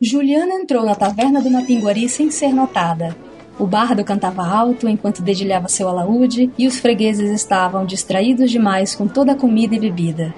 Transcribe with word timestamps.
Juliana 0.00 0.54
entrou 0.54 0.84
na 0.84 0.94
taverna 0.94 1.42
do 1.42 1.50
Mapinguari 1.50 2.08
sem 2.08 2.30
ser 2.30 2.54
notada. 2.54 3.16
O 3.58 3.66
bardo 3.66 4.04
cantava 4.04 4.46
alto 4.46 4.88
enquanto 4.88 5.22
dedilhava 5.22 5.66
seu 5.66 5.88
alaúde 5.88 6.52
e 6.56 6.68
os 6.68 6.78
fregueses 6.78 7.28
estavam 7.30 7.84
distraídos 7.84 8.48
demais 8.48 8.94
com 8.94 9.08
toda 9.08 9.32
a 9.32 9.36
comida 9.36 9.74
e 9.74 9.80
bebida. 9.80 10.32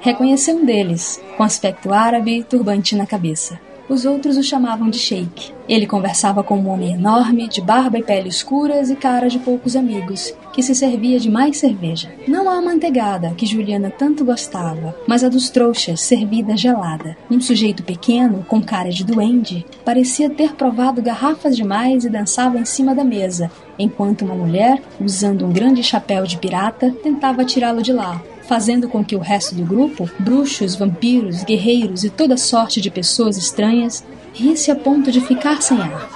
Reconheceu 0.00 0.56
um 0.56 0.64
deles, 0.64 1.22
com 1.36 1.44
aspecto 1.44 1.92
árabe 1.92 2.38
e 2.38 2.42
turbante 2.42 2.96
na 2.96 3.06
cabeça. 3.06 3.60
Os 3.88 4.04
outros 4.04 4.36
o 4.36 4.42
chamavam 4.42 4.90
de 4.90 4.98
Sheik. 4.98 5.50
Ele 5.66 5.86
conversava 5.86 6.42
com 6.42 6.58
um 6.58 6.68
homem 6.68 6.92
enorme, 6.92 7.48
de 7.48 7.62
barba 7.62 7.98
e 7.98 8.02
pele 8.02 8.28
escuras 8.28 8.90
e 8.90 8.96
cara 8.96 9.28
de 9.28 9.38
poucos 9.38 9.74
amigos, 9.74 10.34
que 10.52 10.62
se 10.62 10.74
servia 10.74 11.18
de 11.18 11.30
mais 11.30 11.56
cerveja. 11.56 12.12
Não 12.26 12.50
a 12.50 12.58
amanteigada, 12.58 13.32
que 13.34 13.46
Juliana 13.46 13.90
tanto 13.90 14.26
gostava, 14.26 14.94
mas 15.06 15.24
a 15.24 15.30
dos 15.30 15.48
trouxas, 15.48 16.02
servida 16.02 16.54
gelada. 16.54 17.16
Um 17.30 17.40
sujeito 17.40 17.82
pequeno, 17.82 18.44
com 18.46 18.60
cara 18.60 18.90
de 18.90 19.04
duende, 19.04 19.64
parecia 19.86 20.28
ter 20.28 20.54
provado 20.54 21.00
garrafas 21.00 21.56
demais 21.56 22.04
e 22.04 22.10
dançava 22.10 22.58
em 22.58 22.66
cima 22.66 22.94
da 22.94 23.04
mesa, 23.04 23.50
enquanto 23.78 24.22
uma 24.22 24.34
mulher, 24.34 24.82
usando 25.00 25.46
um 25.46 25.52
grande 25.52 25.82
chapéu 25.82 26.24
de 26.24 26.36
pirata, 26.36 26.94
tentava 27.02 27.44
tirá-lo 27.44 27.82
de 27.82 27.92
lá, 27.92 28.20
fazendo 28.48 28.88
com 28.88 29.04
que 29.04 29.14
o 29.14 29.20
resto 29.20 29.54
do 29.54 29.62
grupo, 29.62 30.10
bruxos, 30.18 30.74
vampiros, 30.74 31.44
guerreiros 31.44 32.02
e 32.02 32.08
toda 32.08 32.38
sorte 32.38 32.80
de 32.80 32.90
pessoas 32.90 33.36
estranhas, 33.36 34.02
risse 34.32 34.70
a 34.70 34.74
ponto 34.74 35.12
de 35.12 35.20
ficar 35.20 35.60
sem 35.60 35.78
ar. 35.78 36.08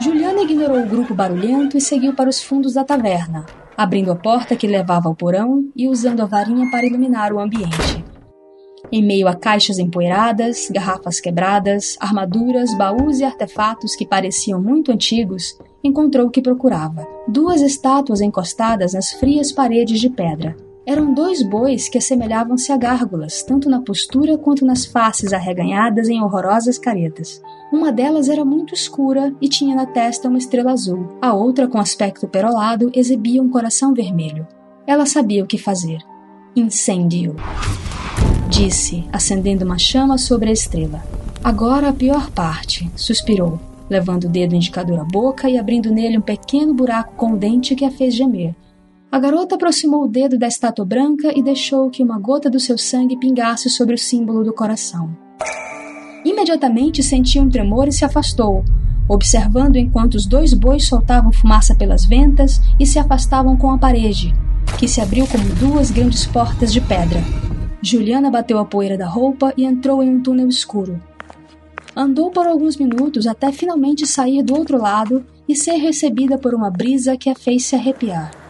Juliana 0.00 0.42
ignorou 0.42 0.80
o 0.80 0.86
grupo 0.86 1.12
barulhento 1.12 1.76
e 1.76 1.80
seguiu 1.80 2.14
para 2.14 2.30
os 2.30 2.40
fundos 2.40 2.74
da 2.74 2.84
taverna, 2.84 3.44
abrindo 3.76 4.12
a 4.12 4.16
porta 4.16 4.54
que 4.54 4.68
levava 4.68 5.08
ao 5.08 5.16
porão 5.16 5.64
e 5.74 5.88
usando 5.88 6.20
a 6.20 6.26
varinha 6.26 6.70
para 6.70 6.86
iluminar 6.86 7.32
o 7.32 7.40
ambiente. 7.40 8.04
Em 8.92 9.04
meio 9.04 9.26
a 9.26 9.34
caixas 9.34 9.80
empoeiradas, 9.80 10.70
garrafas 10.70 11.20
quebradas, 11.20 11.96
armaduras, 11.98 12.72
baús 12.78 13.18
e 13.18 13.24
artefatos 13.24 13.96
que 13.96 14.06
pareciam 14.06 14.62
muito 14.62 14.92
antigos, 14.92 15.58
encontrou 15.82 16.28
o 16.28 16.30
que 16.30 16.40
procurava: 16.40 17.04
duas 17.26 17.60
estátuas 17.60 18.20
encostadas 18.20 18.92
nas 18.92 19.12
frias 19.12 19.50
paredes 19.50 20.00
de 20.00 20.08
pedra. 20.08 20.67
Eram 20.88 21.12
dois 21.12 21.42
bois 21.42 21.86
que 21.86 21.98
assemelhavam-se 21.98 22.72
a 22.72 22.76
gárgulas, 22.78 23.42
tanto 23.42 23.68
na 23.68 23.82
postura 23.82 24.38
quanto 24.38 24.64
nas 24.64 24.86
faces 24.86 25.34
arreganhadas 25.34 26.08
em 26.08 26.22
horrorosas 26.22 26.78
caretas. 26.78 27.42
Uma 27.70 27.92
delas 27.92 28.30
era 28.30 28.42
muito 28.42 28.72
escura 28.72 29.34
e 29.38 29.50
tinha 29.50 29.76
na 29.76 29.84
testa 29.84 30.30
uma 30.30 30.38
estrela 30.38 30.72
azul. 30.72 31.18
A 31.20 31.34
outra, 31.34 31.68
com 31.68 31.78
aspecto 31.78 32.26
perolado, 32.26 32.90
exibia 32.94 33.42
um 33.42 33.50
coração 33.50 33.92
vermelho. 33.92 34.48
Ela 34.86 35.04
sabia 35.04 35.44
o 35.44 35.46
que 35.46 35.58
fazer. 35.58 35.98
Incêndio! 36.56 37.36
Disse, 38.48 39.06
acendendo 39.12 39.66
uma 39.66 39.76
chama 39.76 40.16
sobre 40.16 40.48
a 40.48 40.54
estrela. 40.54 41.04
Agora 41.44 41.90
a 41.90 41.92
pior 41.92 42.30
parte, 42.30 42.90
suspirou, 42.96 43.60
levando 43.90 44.24
o 44.24 44.30
dedo 44.30 44.54
indicador 44.54 45.00
à 45.00 45.04
boca 45.04 45.50
e 45.50 45.58
abrindo 45.58 45.92
nele 45.92 46.16
um 46.16 46.22
pequeno 46.22 46.72
buraco 46.72 47.12
com 47.14 47.32
o 47.32 47.36
dente 47.36 47.74
que 47.74 47.84
a 47.84 47.90
fez 47.90 48.14
gemer. 48.14 48.54
A 49.10 49.18
garota 49.18 49.54
aproximou 49.54 50.04
o 50.04 50.08
dedo 50.08 50.38
da 50.38 50.46
estátua 50.46 50.84
branca 50.84 51.32
e 51.34 51.42
deixou 51.42 51.88
que 51.88 52.02
uma 52.02 52.18
gota 52.18 52.50
do 52.50 52.60
seu 52.60 52.76
sangue 52.76 53.16
pingasse 53.16 53.70
sobre 53.70 53.94
o 53.94 53.98
símbolo 53.98 54.44
do 54.44 54.52
coração. 54.52 55.16
Imediatamente 56.22 57.02
sentiu 57.02 57.42
um 57.42 57.48
tremor 57.48 57.88
e 57.88 57.92
se 57.92 58.04
afastou, 58.04 58.62
observando 59.08 59.76
enquanto 59.76 60.14
os 60.14 60.26
dois 60.26 60.52
bois 60.52 60.86
soltavam 60.86 61.32
fumaça 61.32 61.74
pelas 61.74 62.04
ventas 62.04 62.60
e 62.78 62.84
se 62.84 62.98
afastavam 62.98 63.56
com 63.56 63.70
a 63.70 63.78
parede, 63.78 64.34
que 64.78 64.86
se 64.86 65.00
abriu 65.00 65.26
como 65.26 65.54
duas 65.54 65.90
grandes 65.90 66.26
portas 66.26 66.70
de 66.70 66.80
pedra. 66.82 67.22
Juliana 67.80 68.30
bateu 68.30 68.58
a 68.58 68.64
poeira 68.66 68.98
da 68.98 69.06
roupa 69.06 69.54
e 69.56 69.64
entrou 69.64 70.02
em 70.02 70.16
um 70.16 70.22
túnel 70.22 70.48
escuro. 70.48 71.00
Andou 71.96 72.30
por 72.30 72.46
alguns 72.46 72.76
minutos 72.76 73.26
até 73.26 73.52
finalmente 73.52 74.06
sair 74.06 74.42
do 74.42 74.54
outro 74.54 74.76
lado 74.76 75.24
e 75.48 75.56
ser 75.56 75.76
recebida 75.76 76.36
por 76.36 76.54
uma 76.54 76.70
brisa 76.70 77.16
que 77.16 77.30
a 77.30 77.34
fez 77.34 77.64
se 77.64 77.74
arrepiar. 77.74 78.47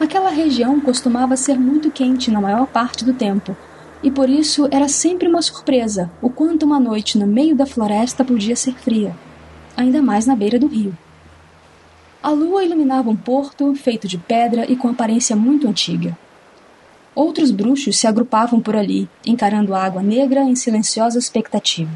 Aquela 0.00 0.30
região 0.30 0.80
costumava 0.80 1.36
ser 1.36 1.58
muito 1.58 1.90
quente 1.90 2.30
na 2.30 2.40
maior 2.40 2.66
parte 2.66 3.04
do 3.04 3.12
tempo, 3.12 3.56
e 4.00 4.10
por 4.10 4.30
isso 4.30 4.68
era 4.70 4.88
sempre 4.88 5.28
uma 5.28 5.42
surpresa 5.42 6.08
o 6.22 6.30
quanto 6.30 6.64
uma 6.64 6.78
noite 6.78 7.18
no 7.18 7.26
meio 7.26 7.56
da 7.56 7.66
floresta 7.66 8.24
podia 8.24 8.54
ser 8.54 8.74
fria, 8.74 9.14
ainda 9.76 10.00
mais 10.00 10.24
na 10.24 10.36
beira 10.36 10.58
do 10.58 10.68
rio. 10.68 10.96
A 12.22 12.30
lua 12.30 12.64
iluminava 12.64 13.10
um 13.10 13.16
porto 13.16 13.74
feito 13.74 14.06
de 14.06 14.18
pedra 14.18 14.70
e 14.70 14.76
com 14.76 14.88
aparência 14.88 15.34
muito 15.34 15.66
antiga. 15.66 16.16
Outros 17.14 17.50
bruxos 17.50 17.98
se 17.98 18.06
agrupavam 18.06 18.60
por 18.60 18.76
ali, 18.76 19.08
encarando 19.26 19.74
a 19.74 19.82
água 19.82 20.02
negra 20.02 20.42
em 20.42 20.54
silenciosa 20.54 21.18
expectativa. 21.18 21.90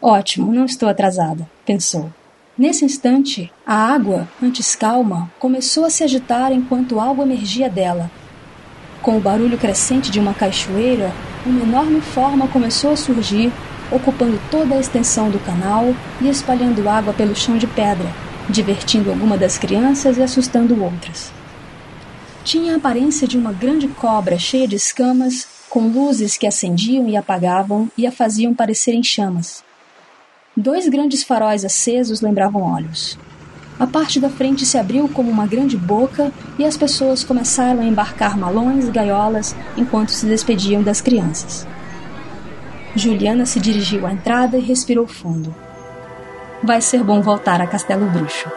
Ótimo, 0.00 0.52
não 0.52 0.64
estou 0.64 0.88
atrasada, 0.88 1.48
pensou. 1.66 2.10
Nesse 2.58 2.84
instante, 2.84 3.52
a 3.64 3.72
água, 3.72 4.28
antes 4.42 4.74
calma, 4.74 5.30
começou 5.38 5.84
a 5.84 5.90
se 5.90 6.02
agitar 6.02 6.50
enquanto 6.50 6.98
algo 6.98 7.22
emergia 7.22 7.70
dela. 7.70 8.10
Com 9.00 9.16
o 9.16 9.20
barulho 9.20 9.56
crescente 9.56 10.10
de 10.10 10.18
uma 10.18 10.34
cachoeira, 10.34 11.12
uma 11.46 11.62
enorme 11.62 12.00
forma 12.00 12.48
começou 12.48 12.90
a 12.90 12.96
surgir, 12.96 13.52
ocupando 13.92 14.40
toda 14.50 14.74
a 14.74 14.80
extensão 14.80 15.30
do 15.30 15.38
canal 15.38 15.94
e 16.20 16.28
espalhando 16.28 16.88
água 16.88 17.12
pelo 17.12 17.36
chão 17.36 17.56
de 17.56 17.68
pedra, 17.68 18.12
divertindo 18.50 19.08
alguma 19.08 19.38
das 19.38 19.56
crianças 19.56 20.18
e 20.18 20.22
assustando 20.22 20.82
outras. 20.82 21.30
Tinha 22.42 22.74
a 22.74 22.76
aparência 22.78 23.28
de 23.28 23.38
uma 23.38 23.52
grande 23.52 23.86
cobra 23.86 24.36
cheia 24.36 24.66
de 24.66 24.74
escamas, 24.74 25.46
com 25.70 25.86
luzes 25.86 26.36
que 26.36 26.46
acendiam 26.46 27.08
e 27.08 27.16
apagavam 27.16 27.88
e 27.96 28.04
a 28.04 28.10
faziam 28.10 28.52
parecer 28.52 28.94
em 28.94 29.02
chamas. 29.04 29.67
Dois 30.60 30.88
grandes 30.88 31.22
faróis 31.22 31.64
acesos 31.64 32.20
lembravam 32.20 32.62
olhos. 32.62 33.16
A 33.78 33.86
parte 33.86 34.18
da 34.18 34.28
frente 34.28 34.66
se 34.66 34.76
abriu 34.76 35.08
como 35.08 35.30
uma 35.30 35.46
grande 35.46 35.76
boca 35.76 36.32
e 36.58 36.64
as 36.64 36.76
pessoas 36.76 37.22
começaram 37.22 37.80
a 37.80 37.84
embarcar 37.84 38.36
malões 38.36 38.88
e 38.88 38.90
gaiolas 38.90 39.54
enquanto 39.76 40.08
se 40.08 40.26
despediam 40.26 40.82
das 40.82 41.00
crianças. 41.00 41.64
Juliana 42.96 43.46
se 43.46 43.60
dirigiu 43.60 44.04
à 44.04 44.12
entrada 44.12 44.58
e 44.58 44.60
respirou 44.60 45.06
fundo. 45.06 45.54
Vai 46.60 46.80
ser 46.80 47.04
bom 47.04 47.22
voltar 47.22 47.60
a 47.60 47.66
Castelo 47.68 48.10
Bruxo. 48.10 48.50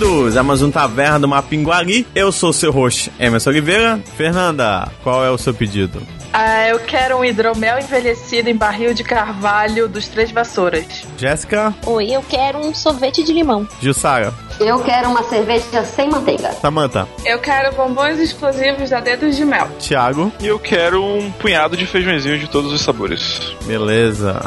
Bem-vindos 0.00 0.36
a 0.36 0.42
mais 0.42 0.62
um 0.62 0.70
Taverna 0.70 1.20
do 1.20 1.28
Mapinguari. 1.28 2.06
Eu 2.14 2.32
sou 2.32 2.50
o 2.50 2.54
seu 2.54 2.72
host, 2.72 3.12
Emerson 3.20 3.50
Oliveira. 3.50 4.00
Fernanda, 4.16 4.88
qual 5.02 5.22
é 5.22 5.30
o 5.30 5.36
seu 5.36 5.52
pedido? 5.52 6.00
Ah, 6.32 6.68
eu 6.68 6.78
quero 6.78 7.18
um 7.18 7.24
hidromel 7.24 7.78
envelhecido 7.78 8.48
em 8.48 8.56
barril 8.56 8.94
de 8.94 9.04
carvalho 9.04 9.88
dos 9.88 10.08
Três 10.08 10.30
Vassouras. 10.30 11.04
Jéssica? 11.18 11.74
Oi, 11.84 12.12
eu 12.12 12.22
quero 12.22 12.58
um 12.60 12.74
sorvete 12.74 13.22
de 13.22 13.32
limão. 13.32 13.68
Jussara? 13.82 14.32
Eu 14.58 14.78
quero 14.80 15.10
uma 15.10 15.22
cerveja 15.24 15.84
sem 15.84 16.08
manteiga. 16.08 16.52
Samantha? 16.52 17.06
Eu 17.26 17.38
quero 17.38 17.74
bombons 17.74 18.18
explosivos 18.18 18.88
da 18.88 19.00
Dedos 19.00 19.36
de 19.36 19.44
Mel. 19.44 19.68
Thiago? 19.78 20.32
E 20.40 20.46
eu 20.46 20.58
quero 20.58 21.04
um 21.04 21.30
punhado 21.32 21.76
de 21.76 21.84
feijõezinho 21.84 22.38
de 22.38 22.48
todos 22.48 22.72
os 22.72 22.80
sabores. 22.80 23.54
Beleza. 23.66 24.40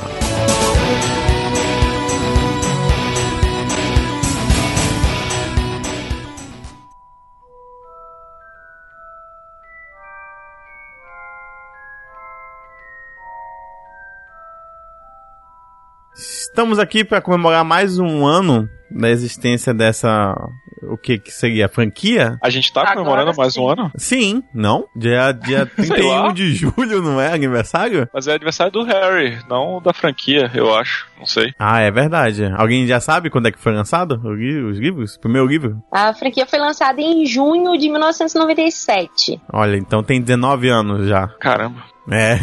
Estamos 16.53 16.77
aqui 16.77 17.03
para 17.03 17.19
comemorar 17.19 17.65
mais 17.65 17.97
um 17.97 18.23
ano 18.23 18.69
da 18.91 19.09
existência 19.09 19.73
dessa. 19.73 20.35
O 20.83 20.95
que, 20.95 21.17
que 21.17 21.31
seria? 21.31 21.67
Franquia? 21.67 22.37
A 22.43 22.49
gente 22.51 22.71
tá 22.71 22.81
Agora 22.81 22.95
comemorando 22.95 23.33
mais 23.35 23.57
um 23.57 23.61
sim. 23.63 23.71
ano? 23.71 23.91
Sim, 23.97 24.43
não? 24.53 24.85
Dia, 24.95 25.31
dia 25.31 25.65
Sei 25.75 25.87
31 25.87 26.07
lá. 26.09 26.31
de 26.31 26.53
julho, 26.53 27.01
não 27.01 27.19
é 27.19 27.33
aniversário? 27.33 28.07
Mas 28.13 28.27
é 28.27 28.35
aniversário 28.35 28.71
do 28.71 28.83
Harry, 28.83 29.39
não 29.49 29.81
da 29.81 29.93
franquia, 29.93 30.51
eu 30.53 30.75
acho. 30.75 31.07
Não 31.17 31.25
sei. 31.25 31.55
Ah, 31.57 31.79
é 31.79 31.89
verdade. 31.89 32.45
Alguém 32.55 32.85
já 32.85 32.99
sabe 32.99 33.31
quando 33.31 33.47
é 33.47 33.51
que 33.51 33.57
foi 33.57 33.73
lançado 33.73 34.21
o 34.23 34.69
os 34.69 34.77
livros? 34.77 35.17
Primeiro 35.17 35.47
livro? 35.47 35.81
A 35.91 36.13
franquia 36.13 36.45
foi 36.45 36.59
lançada 36.59 37.01
em 37.01 37.25
junho 37.25 37.75
de 37.79 37.89
1997. 37.89 39.41
Olha, 39.51 39.75
então 39.75 40.03
tem 40.03 40.21
19 40.21 40.69
anos 40.69 41.07
já. 41.07 41.29
Caramba. 41.39 41.92
É. 42.09 42.37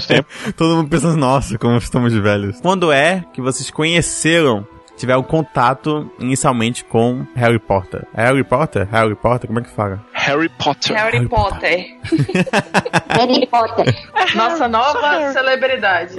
Todo 0.56 0.76
mundo 0.76 0.90
pensando, 0.90 1.16
nossa, 1.16 1.58
como 1.58 1.76
estamos 1.78 2.12
velhos. 2.12 2.60
Quando 2.60 2.92
é 2.92 3.24
que 3.32 3.40
vocês 3.40 3.70
conheceram, 3.70 4.66
tiveram 4.96 5.22
contato 5.22 6.10
inicialmente 6.18 6.84
com 6.84 7.24
Harry 7.34 7.58
Potter? 7.58 8.06
É 8.14 8.24
Harry 8.24 8.44
Potter? 8.44 8.86
Harry 8.90 9.14
Potter? 9.14 9.46
Como 9.46 9.60
é 9.60 9.62
que 9.62 9.70
fala? 9.70 10.04
Harry 10.12 10.48
Potter. 10.48 10.96
Harry 10.96 11.28
Potter. 11.28 11.96
Harry 13.08 13.46
Potter. 13.46 13.94
Nossa 14.34 14.68
nova 14.68 15.32
celebridade. 15.32 16.14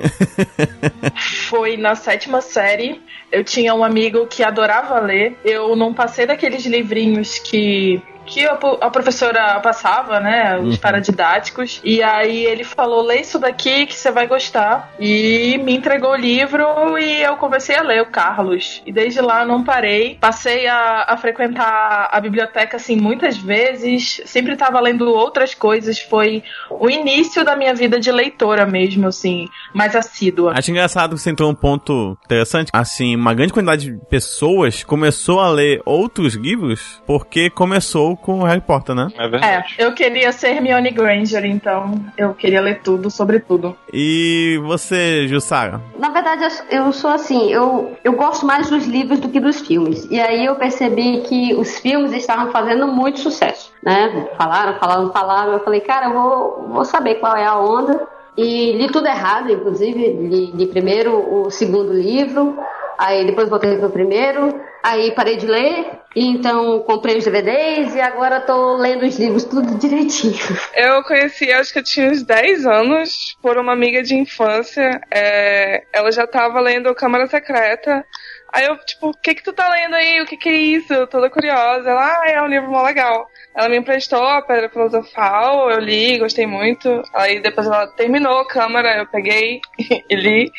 Foi 1.49 1.77
na 1.77 1.95
sétima 1.95 2.41
série. 2.41 3.01
Eu 3.31 3.43
tinha 3.43 3.75
um 3.75 3.83
amigo 3.83 4.25
que 4.25 4.43
adorava 4.43 4.99
ler. 4.99 5.37
Eu 5.45 5.75
não 5.75 5.93
passei 5.93 6.25
daqueles 6.25 6.65
livrinhos 6.65 7.37
que 7.37 8.01
que 8.29 8.45
a, 8.45 8.53
a 8.81 8.89
professora 8.89 9.59
passava, 9.59 10.19
né? 10.19 10.57
Os 10.59 10.75
Uhum. 10.75 10.77
paradidáticos. 10.77 11.81
E 11.83 12.01
aí 12.03 12.45
ele 12.45 12.63
falou: 12.63 13.01
lê 13.03 13.21
isso 13.21 13.39
daqui 13.39 13.85
que 13.85 13.95
você 13.95 14.11
vai 14.11 14.27
gostar. 14.27 14.93
E 14.99 15.57
me 15.63 15.75
entregou 15.75 16.11
o 16.11 16.15
livro 16.15 16.97
e 16.97 17.21
eu 17.21 17.35
comecei 17.37 17.75
a 17.75 17.81
ler 17.81 18.01
o 18.01 18.05
Carlos. 18.05 18.81
E 18.85 18.91
desde 18.91 19.19
lá 19.21 19.43
não 19.45 19.63
parei. 19.63 20.17
Passei 20.19 20.67
a, 20.67 21.05
a 21.07 21.17
frequentar 21.17 22.09
a 22.11 22.19
biblioteca 22.19 22.77
assim 22.77 22.95
muitas 22.95 23.37
vezes. 23.37 24.21
Sempre 24.25 24.53
estava 24.53 24.79
lendo 24.79 25.09
outras 25.09 25.53
coisas. 25.53 25.99
Foi 25.99 26.43
o 26.69 26.89
início 26.89 27.43
da 27.43 27.55
minha 27.55 27.73
vida 27.73 27.99
de 27.99 28.11
leitora 28.11 28.65
mesmo, 28.65 29.07
assim, 29.07 29.47
mais 29.73 29.95
assídua. 29.95 30.53
Acho 30.55 30.71
engraçado 30.71 31.15
que 31.15 31.21
você 31.21 31.31
entrou 31.31 31.49
um 31.49 31.55
ponto 31.55 32.17
interessante. 32.25 32.69
Assim, 32.73 33.15
uma 33.15 33.33
grande 33.33 33.53
quantidade 33.53 33.91
de 33.91 34.05
pessoas 34.07 34.83
começou 34.83 35.39
a 35.39 35.49
ler 35.49 35.81
outros 35.85 36.35
livros 36.35 37.01
porque 37.05 37.49
começou 37.49 38.15
com 38.21 38.43
Harry 38.43 38.61
Potter, 38.61 38.93
né? 38.95 39.07
É 39.17 39.25
É, 39.25 39.27
verdade. 39.27 39.75
eu 39.77 39.93
queria 39.93 40.31
ser 40.31 40.49
Hermione 40.55 40.91
Granger, 40.91 41.45
então 41.45 41.93
eu 42.17 42.33
queria 42.33 42.61
ler 42.61 42.81
tudo 42.81 43.09
sobre 43.09 43.39
tudo. 43.39 43.75
E 43.93 44.59
você, 44.63 45.27
Jussara? 45.27 45.81
Na 45.97 46.09
verdade, 46.09 46.43
eu- 46.69 46.79
eu 46.85 46.93
sou 46.93 47.09
assim, 47.11 47.51
eu, 47.51 47.95
eu 48.03 48.13
gosto 48.13 48.45
mais 48.45 48.69
dos 48.69 48.85
livros 48.85 49.19
do 49.19 49.29
que 49.29 49.39
dos 49.39 49.61
filmes. 49.61 50.05
E 50.11 50.19
aí 50.19 50.45
eu 50.45 50.55
percebi 50.55 51.21
que 51.21 51.53
os 51.55 51.79
filmes 51.79 52.11
estavam 52.13 52.51
fazendo 52.51 52.87
muito 52.87 53.19
sucesso, 53.19 53.71
né? 53.83 54.27
Falaram, 54.37 54.77
falaram, 54.79 55.11
falaram. 55.11 55.53
Eu 55.53 55.59
falei, 55.63 55.79
cara, 55.81 56.07
eu 56.07 56.13
vou, 56.13 56.67
vou 56.69 56.85
saber 56.85 57.15
qual 57.15 57.35
é 57.35 57.45
a 57.45 57.57
onda. 57.57 58.07
E 58.37 58.71
li 58.73 58.87
tudo 58.87 59.07
errado, 59.07 59.51
inclusive. 59.51 59.97
Li, 59.99 60.51
li 60.53 60.67
primeiro 60.67 61.11
o 61.43 61.49
segundo 61.51 61.91
livro, 61.91 62.57
aí 62.97 63.25
depois 63.25 63.49
voltei 63.49 63.77
pro 63.77 63.89
primeiro, 63.89 64.53
aí 64.83 65.11
parei 65.11 65.37
de 65.37 65.45
ler, 65.45 65.85
então 66.15 66.79
comprei 66.79 67.17
os 67.17 67.23
DVDs 67.23 67.95
e 67.95 68.01
agora 68.01 68.41
tô 68.41 68.75
lendo 68.77 69.05
os 69.05 69.17
livros 69.17 69.43
tudo 69.43 69.77
direitinho. 69.77 70.37
Eu 70.73 71.03
conheci, 71.03 71.51
acho 71.51 71.71
que 71.73 71.79
eu 71.79 71.83
tinha 71.83 72.09
uns 72.09 72.23
10 72.23 72.65
anos, 72.65 73.37
por 73.41 73.57
uma 73.57 73.73
amiga 73.73 74.01
de 74.01 74.15
infância. 74.15 75.01
É, 75.11 75.83
ela 75.93 76.11
já 76.11 76.25
tava 76.25 76.59
lendo 76.59 76.93
Câmara 76.95 77.27
Secreta. 77.27 78.05
Aí 78.53 78.65
eu, 78.65 78.77
tipo, 78.77 79.09
o 79.09 79.13
que 79.13 79.35
que 79.35 79.43
tu 79.43 79.53
tá 79.53 79.69
lendo 79.69 79.95
aí? 79.95 80.21
O 80.21 80.25
que 80.25 80.37
que 80.37 80.49
é 80.49 80.53
isso? 80.53 81.07
Toda 81.07 81.29
curiosa. 81.29 81.89
Ela, 81.89 82.21
ah, 82.21 82.29
é 82.29 82.41
um 82.41 82.47
livro 82.47 82.69
mó 82.69 82.81
legal. 82.81 83.27
Ela 83.55 83.69
me 83.69 83.77
emprestou 83.77 84.23
a 84.23 84.41
Pedra 84.41 84.69
Filosofal, 84.69 85.69
eu 85.69 85.79
li, 85.79 86.17
gostei 86.17 86.45
muito. 86.45 87.01
Aí 87.13 87.39
depois 87.41 87.67
ela 87.67 87.87
terminou 87.87 88.39
a 88.39 88.47
Câmara, 88.47 88.97
eu 88.97 89.07
peguei 89.07 89.59
e 90.09 90.15
li. 90.15 90.51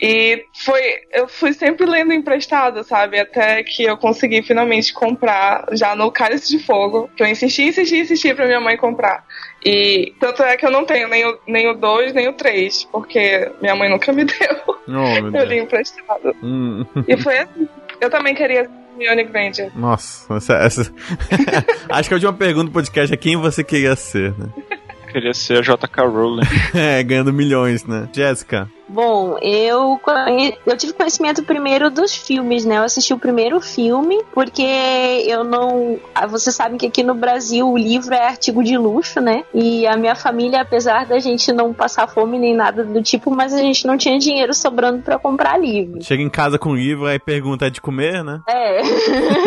E 0.00 0.44
foi, 0.64 0.82
eu 1.12 1.28
fui 1.28 1.52
sempre 1.52 1.86
lendo 1.86 2.12
emprestado, 2.12 2.82
sabe? 2.82 3.20
Até 3.20 3.62
que 3.62 3.84
eu 3.84 3.96
consegui 3.96 4.42
finalmente 4.42 4.92
comprar 4.92 5.66
já 5.72 5.94
no 5.94 6.10
Cálice 6.10 6.56
de 6.56 6.64
Fogo. 6.64 7.08
Que 7.16 7.22
eu 7.22 7.28
insisti, 7.28 7.62
insisti, 7.62 8.00
insisti 8.00 8.34
pra 8.34 8.46
minha 8.46 8.60
mãe 8.60 8.76
comprar. 8.76 9.24
E 9.64 10.12
tanto 10.18 10.42
é 10.42 10.56
que 10.56 10.66
eu 10.66 10.70
não 10.70 10.84
tenho 10.84 11.08
nem 11.08 11.24
o, 11.26 11.38
nem 11.46 11.68
o 11.70 11.74
2, 11.74 12.12
nem 12.14 12.28
o 12.28 12.32
3, 12.32 12.84
porque 12.90 13.50
minha 13.60 13.76
mãe 13.76 13.88
nunca 13.88 14.12
me 14.12 14.24
deu. 14.26 14.56
Oh, 14.66 15.28
Eu 15.36 15.44
li 15.46 15.58
emprestado. 15.58 16.34
Hum, 16.42 16.84
E 17.06 17.16
foi 17.16 17.38
assim. 17.38 17.68
Eu 18.00 18.10
também 18.10 18.34
queria 18.34 18.64
ser 18.64 18.70
Hermione 18.98 19.24
Granger. 19.24 19.70
nossa, 19.78 20.34
essa, 20.36 20.54
essa- 20.54 20.92
Acho 21.88 22.08
que 22.08 22.14
a 22.14 22.16
última 22.16 22.32
pergunta 22.32 22.66
do 22.66 22.72
podcast 22.72 23.12
é 23.14 23.16
quem 23.16 23.36
você 23.36 23.62
queria 23.64 23.94
ser, 23.96 24.32
né? 24.38 24.48
Queria 25.12 25.32
ser 25.34 25.58
a 25.58 25.60
JK 25.60 26.00
Rowling. 26.00 26.42
É, 26.74 27.02
ganhando 27.02 27.32
milhões, 27.32 27.84
né? 27.86 28.08
Jéssica. 28.12 28.68
Bom, 28.92 29.38
eu, 29.40 29.98
eu 30.66 30.76
tive 30.76 30.92
conhecimento 30.92 31.42
primeiro 31.42 31.90
dos 31.90 32.14
filmes, 32.14 32.66
né? 32.66 32.76
Eu 32.76 32.82
assisti 32.82 33.14
o 33.14 33.18
primeiro 33.18 33.58
filme, 33.58 34.22
porque 34.34 34.62
eu 35.26 35.42
não. 35.42 35.98
ah, 36.14 36.26
Vocês 36.26 36.54
sabem 36.54 36.76
que 36.76 36.86
aqui 36.86 37.02
no 37.02 37.14
Brasil 37.14 37.66
o 37.70 37.78
livro 37.78 38.14
é 38.14 38.26
artigo 38.26 38.62
de 38.62 38.76
luxo, 38.76 39.18
né? 39.18 39.44
E 39.54 39.86
a 39.86 39.96
minha 39.96 40.14
família, 40.14 40.60
apesar 40.60 41.06
da 41.06 41.18
gente 41.18 41.50
não 41.52 41.72
passar 41.72 42.06
fome 42.06 42.38
nem 42.38 42.54
nada 42.54 42.84
do 42.84 43.02
tipo, 43.02 43.30
mas 43.30 43.54
a 43.54 43.58
gente 43.58 43.86
não 43.86 43.96
tinha 43.96 44.18
dinheiro 44.18 44.52
sobrando 44.52 45.02
pra 45.02 45.18
comprar 45.18 45.58
livro. 45.58 46.02
Chega 46.02 46.22
em 46.22 46.28
casa 46.28 46.58
com 46.58 46.70
o 46.70 46.76
livro, 46.76 47.06
aí 47.06 47.18
pergunta 47.18 47.66
é 47.66 47.70
de 47.70 47.80
comer, 47.80 48.22
né? 48.22 48.40
É, 48.46 48.82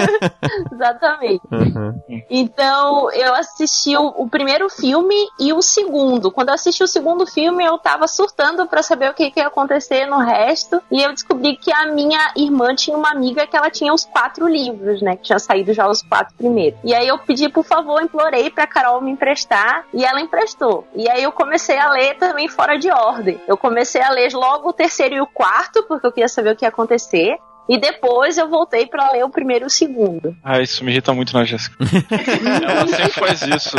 exatamente. 0.74 1.42
Uhum. 1.51 2.01
Então, 2.30 3.12
eu 3.12 3.36
assisti 3.36 3.95
o, 3.95 4.07
o 4.24 4.27
primeiro 4.27 4.69
filme 4.69 5.15
e 5.39 5.53
o 5.53 5.62
segundo. 5.62 6.31
Quando 6.31 6.50
eu 6.50 6.56
assisti 6.56 6.83
o 6.83 6.88
segundo 6.88 7.27
filme, 7.27 7.63
eu 7.63 7.77
tava 7.77 8.07
surtando 8.07 8.65
pra 8.68 8.81
saber 8.81 9.12
o 9.12 9.13
que, 9.13 9.31
que 9.36 9.42
ia 9.42 9.48
acontecer 9.48 10.06
no 10.06 10.18
resto. 10.18 10.82
E 10.90 11.04
eu 11.04 11.12
descobri 11.12 11.58
que 11.58 11.72
a 11.72 11.88
minha 11.88 12.32
irmã 12.38 12.74
tinha 12.74 12.98
uma 12.98 13.12
amiga 13.12 13.46
que 13.46 13.56
ela 13.56 13.70
tinha 13.70 13.94
os 13.94 14.06
quatro 14.06 14.48
livros, 14.48 15.02
né? 15.02 15.18
Que 15.18 15.24
tinha 15.24 15.40
saído 15.40 15.74
já 15.74 15.88
os 15.88 16.02
quatro 16.02 16.34
primeiros. 16.36 16.80
E 16.84 16.96
aí 16.96 17.08
eu 17.08 17.20
pedi, 17.20 17.50
por 17.50 17.66
favor, 17.66 18.02
implorei 18.02 18.50
pra 18.50 18.66
Carol 18.66 19.02
me 19.02 19.12
emprestar. 19.12 19.86
E 19.94 20.06
ela 20.06 20.22
emprestou. 20.22 20.88
E 20.96 21.10
aí 21.10 21.22
eu 21.22 21.34
comecei 21.34 21.78
a 21.78 21.92
ler 21.92 22.16
também 22.16 22.48
fora 22.48 22.80
de 22.80 22.90
ordem. 22.90 23.40
Eu 23.46 23.58
comecei 23.58 24.02
a 24.02 24.10
ler 24.10 24.32
logo 24.34 24.70
o 24.70 24.74
terceiro 24.74 25.16
e 25.16 25.22
o 25.22 25.28
quarto, 25.28 25.84
porque 25.84 26.08
eu 26.08 26.12
queria 26.12 26.30
saber 26.30 26.52
o 26.52 26.56
que 26.56 26.64
ia 26.64 26.70
acontecer. 26.70 27.38
E 27.68 27.80
depois 27.80 28.38
eu 28.38 28.48
voltei 28.48 28.86
pra 28.86 29.12
ler 29.12 29.24
o 29.24 29.30
primeiro 29.30 29.66
e 29.66 29.68
o 29.68 29.70
segundo. 29.70 30.36
Ah, 30.44 30.62
isso 30.62 30.84
me 30.84 30.92
irrita 30.92 31.14
muito 31.14 31.34
na 31.34 31.44
Jéssica. 31.44 31.76
ela 32.68 32.88
sempre 32.88 33.10
faz 33.12 33.42
isso. 33.42 33.76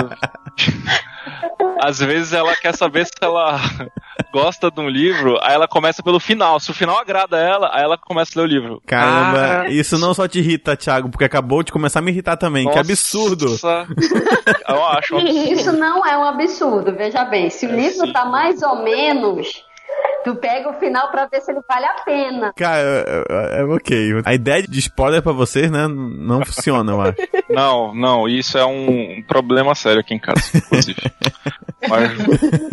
Às 1.81 1.99
vezes 1.99 2.33
ela 2.33 2.57
quer 2.57 2.75
saber 2.75 3.05
se 3.05 3.13
ela 3.21 3.61
gosta 4.33 4.71
de 4.71 4.81
um 4.81 4.89
livro, 4.89 5.39
aí 5.43 5.55
ela 5.55 5.69
começa 5.69 6.03
pelo 6.03 6.19
final. 6.19 6.59
Se 6.59 6.71
o 6.71 6.75
final 6.75 6.99
agrada 6.99 7.37
ela, 7.39 7.71
aí 7.73 7.83
ela 7.83 7.97
começa 7.99 8.33
a 8.35 8.43
ler 8.43 8.49
o 8.49 8.51
livro. 8.51 8.83
Caramba, 8.87 9.63
Ah, 9.67 9.69
isso 9.69 9.99
não 9.99 10.15
só 10.15 10.27
te 10.27 10.39
irrita, 10.39 10.77
Thiago, 10.77 11.09
porque 11.11 11.25
acabou 11.25 11.63
de 11.63 11.71
começar 11.73 11.99
a 11.99 12.03
me 12.03 12.11
irritar 12.11 12.37
também. 12.37 12.65
Que 12.65 12.71
nossa. 12.71 12.81
absurdo. 12.81 13.47
Eu 14.69 14.85
acho 14.87 15.15
um 15.15 15.19
absurdo. 15.19 15.53
Isso 15.53 15.73
não 15.73 16.05
é 16.07 16.17
um 16.19 16.25
absurdo, 16.25 16.93
veja 16.95 17.25
bem. 17.25 17.51
Se 17.51 17.67
o 17.67 17.71
É, 17.71 17.77
livro 17.77 18.07
sim. 18.07 18.13
tá 18.13 18.25
mais 18.25 18.63
ou 18.63 18.83
menos, 18.83 19.65
tu 20.27 20.35
pega 20.35 20.69
o 20.69 20.75
final 20.81 21.09
pra 21.13 21.27
ver 21.27 21.41
se 21.41 21.53
ele 21.53 21.61
vale 21.69 21.87
a 21.87 21.95
pena. 22.05 22.53
Cara, 22.57 23.25
é, 23.31 23.63
ok. 23.63 24.23
A 24.25 24.35
ideia 24.35 24.61
de 24.65 24.81
spoiler 24.81 25.23
pra 25.23 25.31
vocês, 25.31 25.71
né, 25.71 25.87
não 25.87 26.45
funciona, 26.45 26.91
eu 26.91 27.01
acho. 27.01 27.15
Não, 27.49 27.95
não, 27.95 28.29
isso 28.29 28.59
é 28.59 28.67
um 28.67 29.23
problema 29.27 29.75
sério 29.75 30.01
aqui 30.01 30.13
em 30.13 30.19
casa, 30.19 30.43
inclusive. 30.53 31.01
Mas 31.89 32.11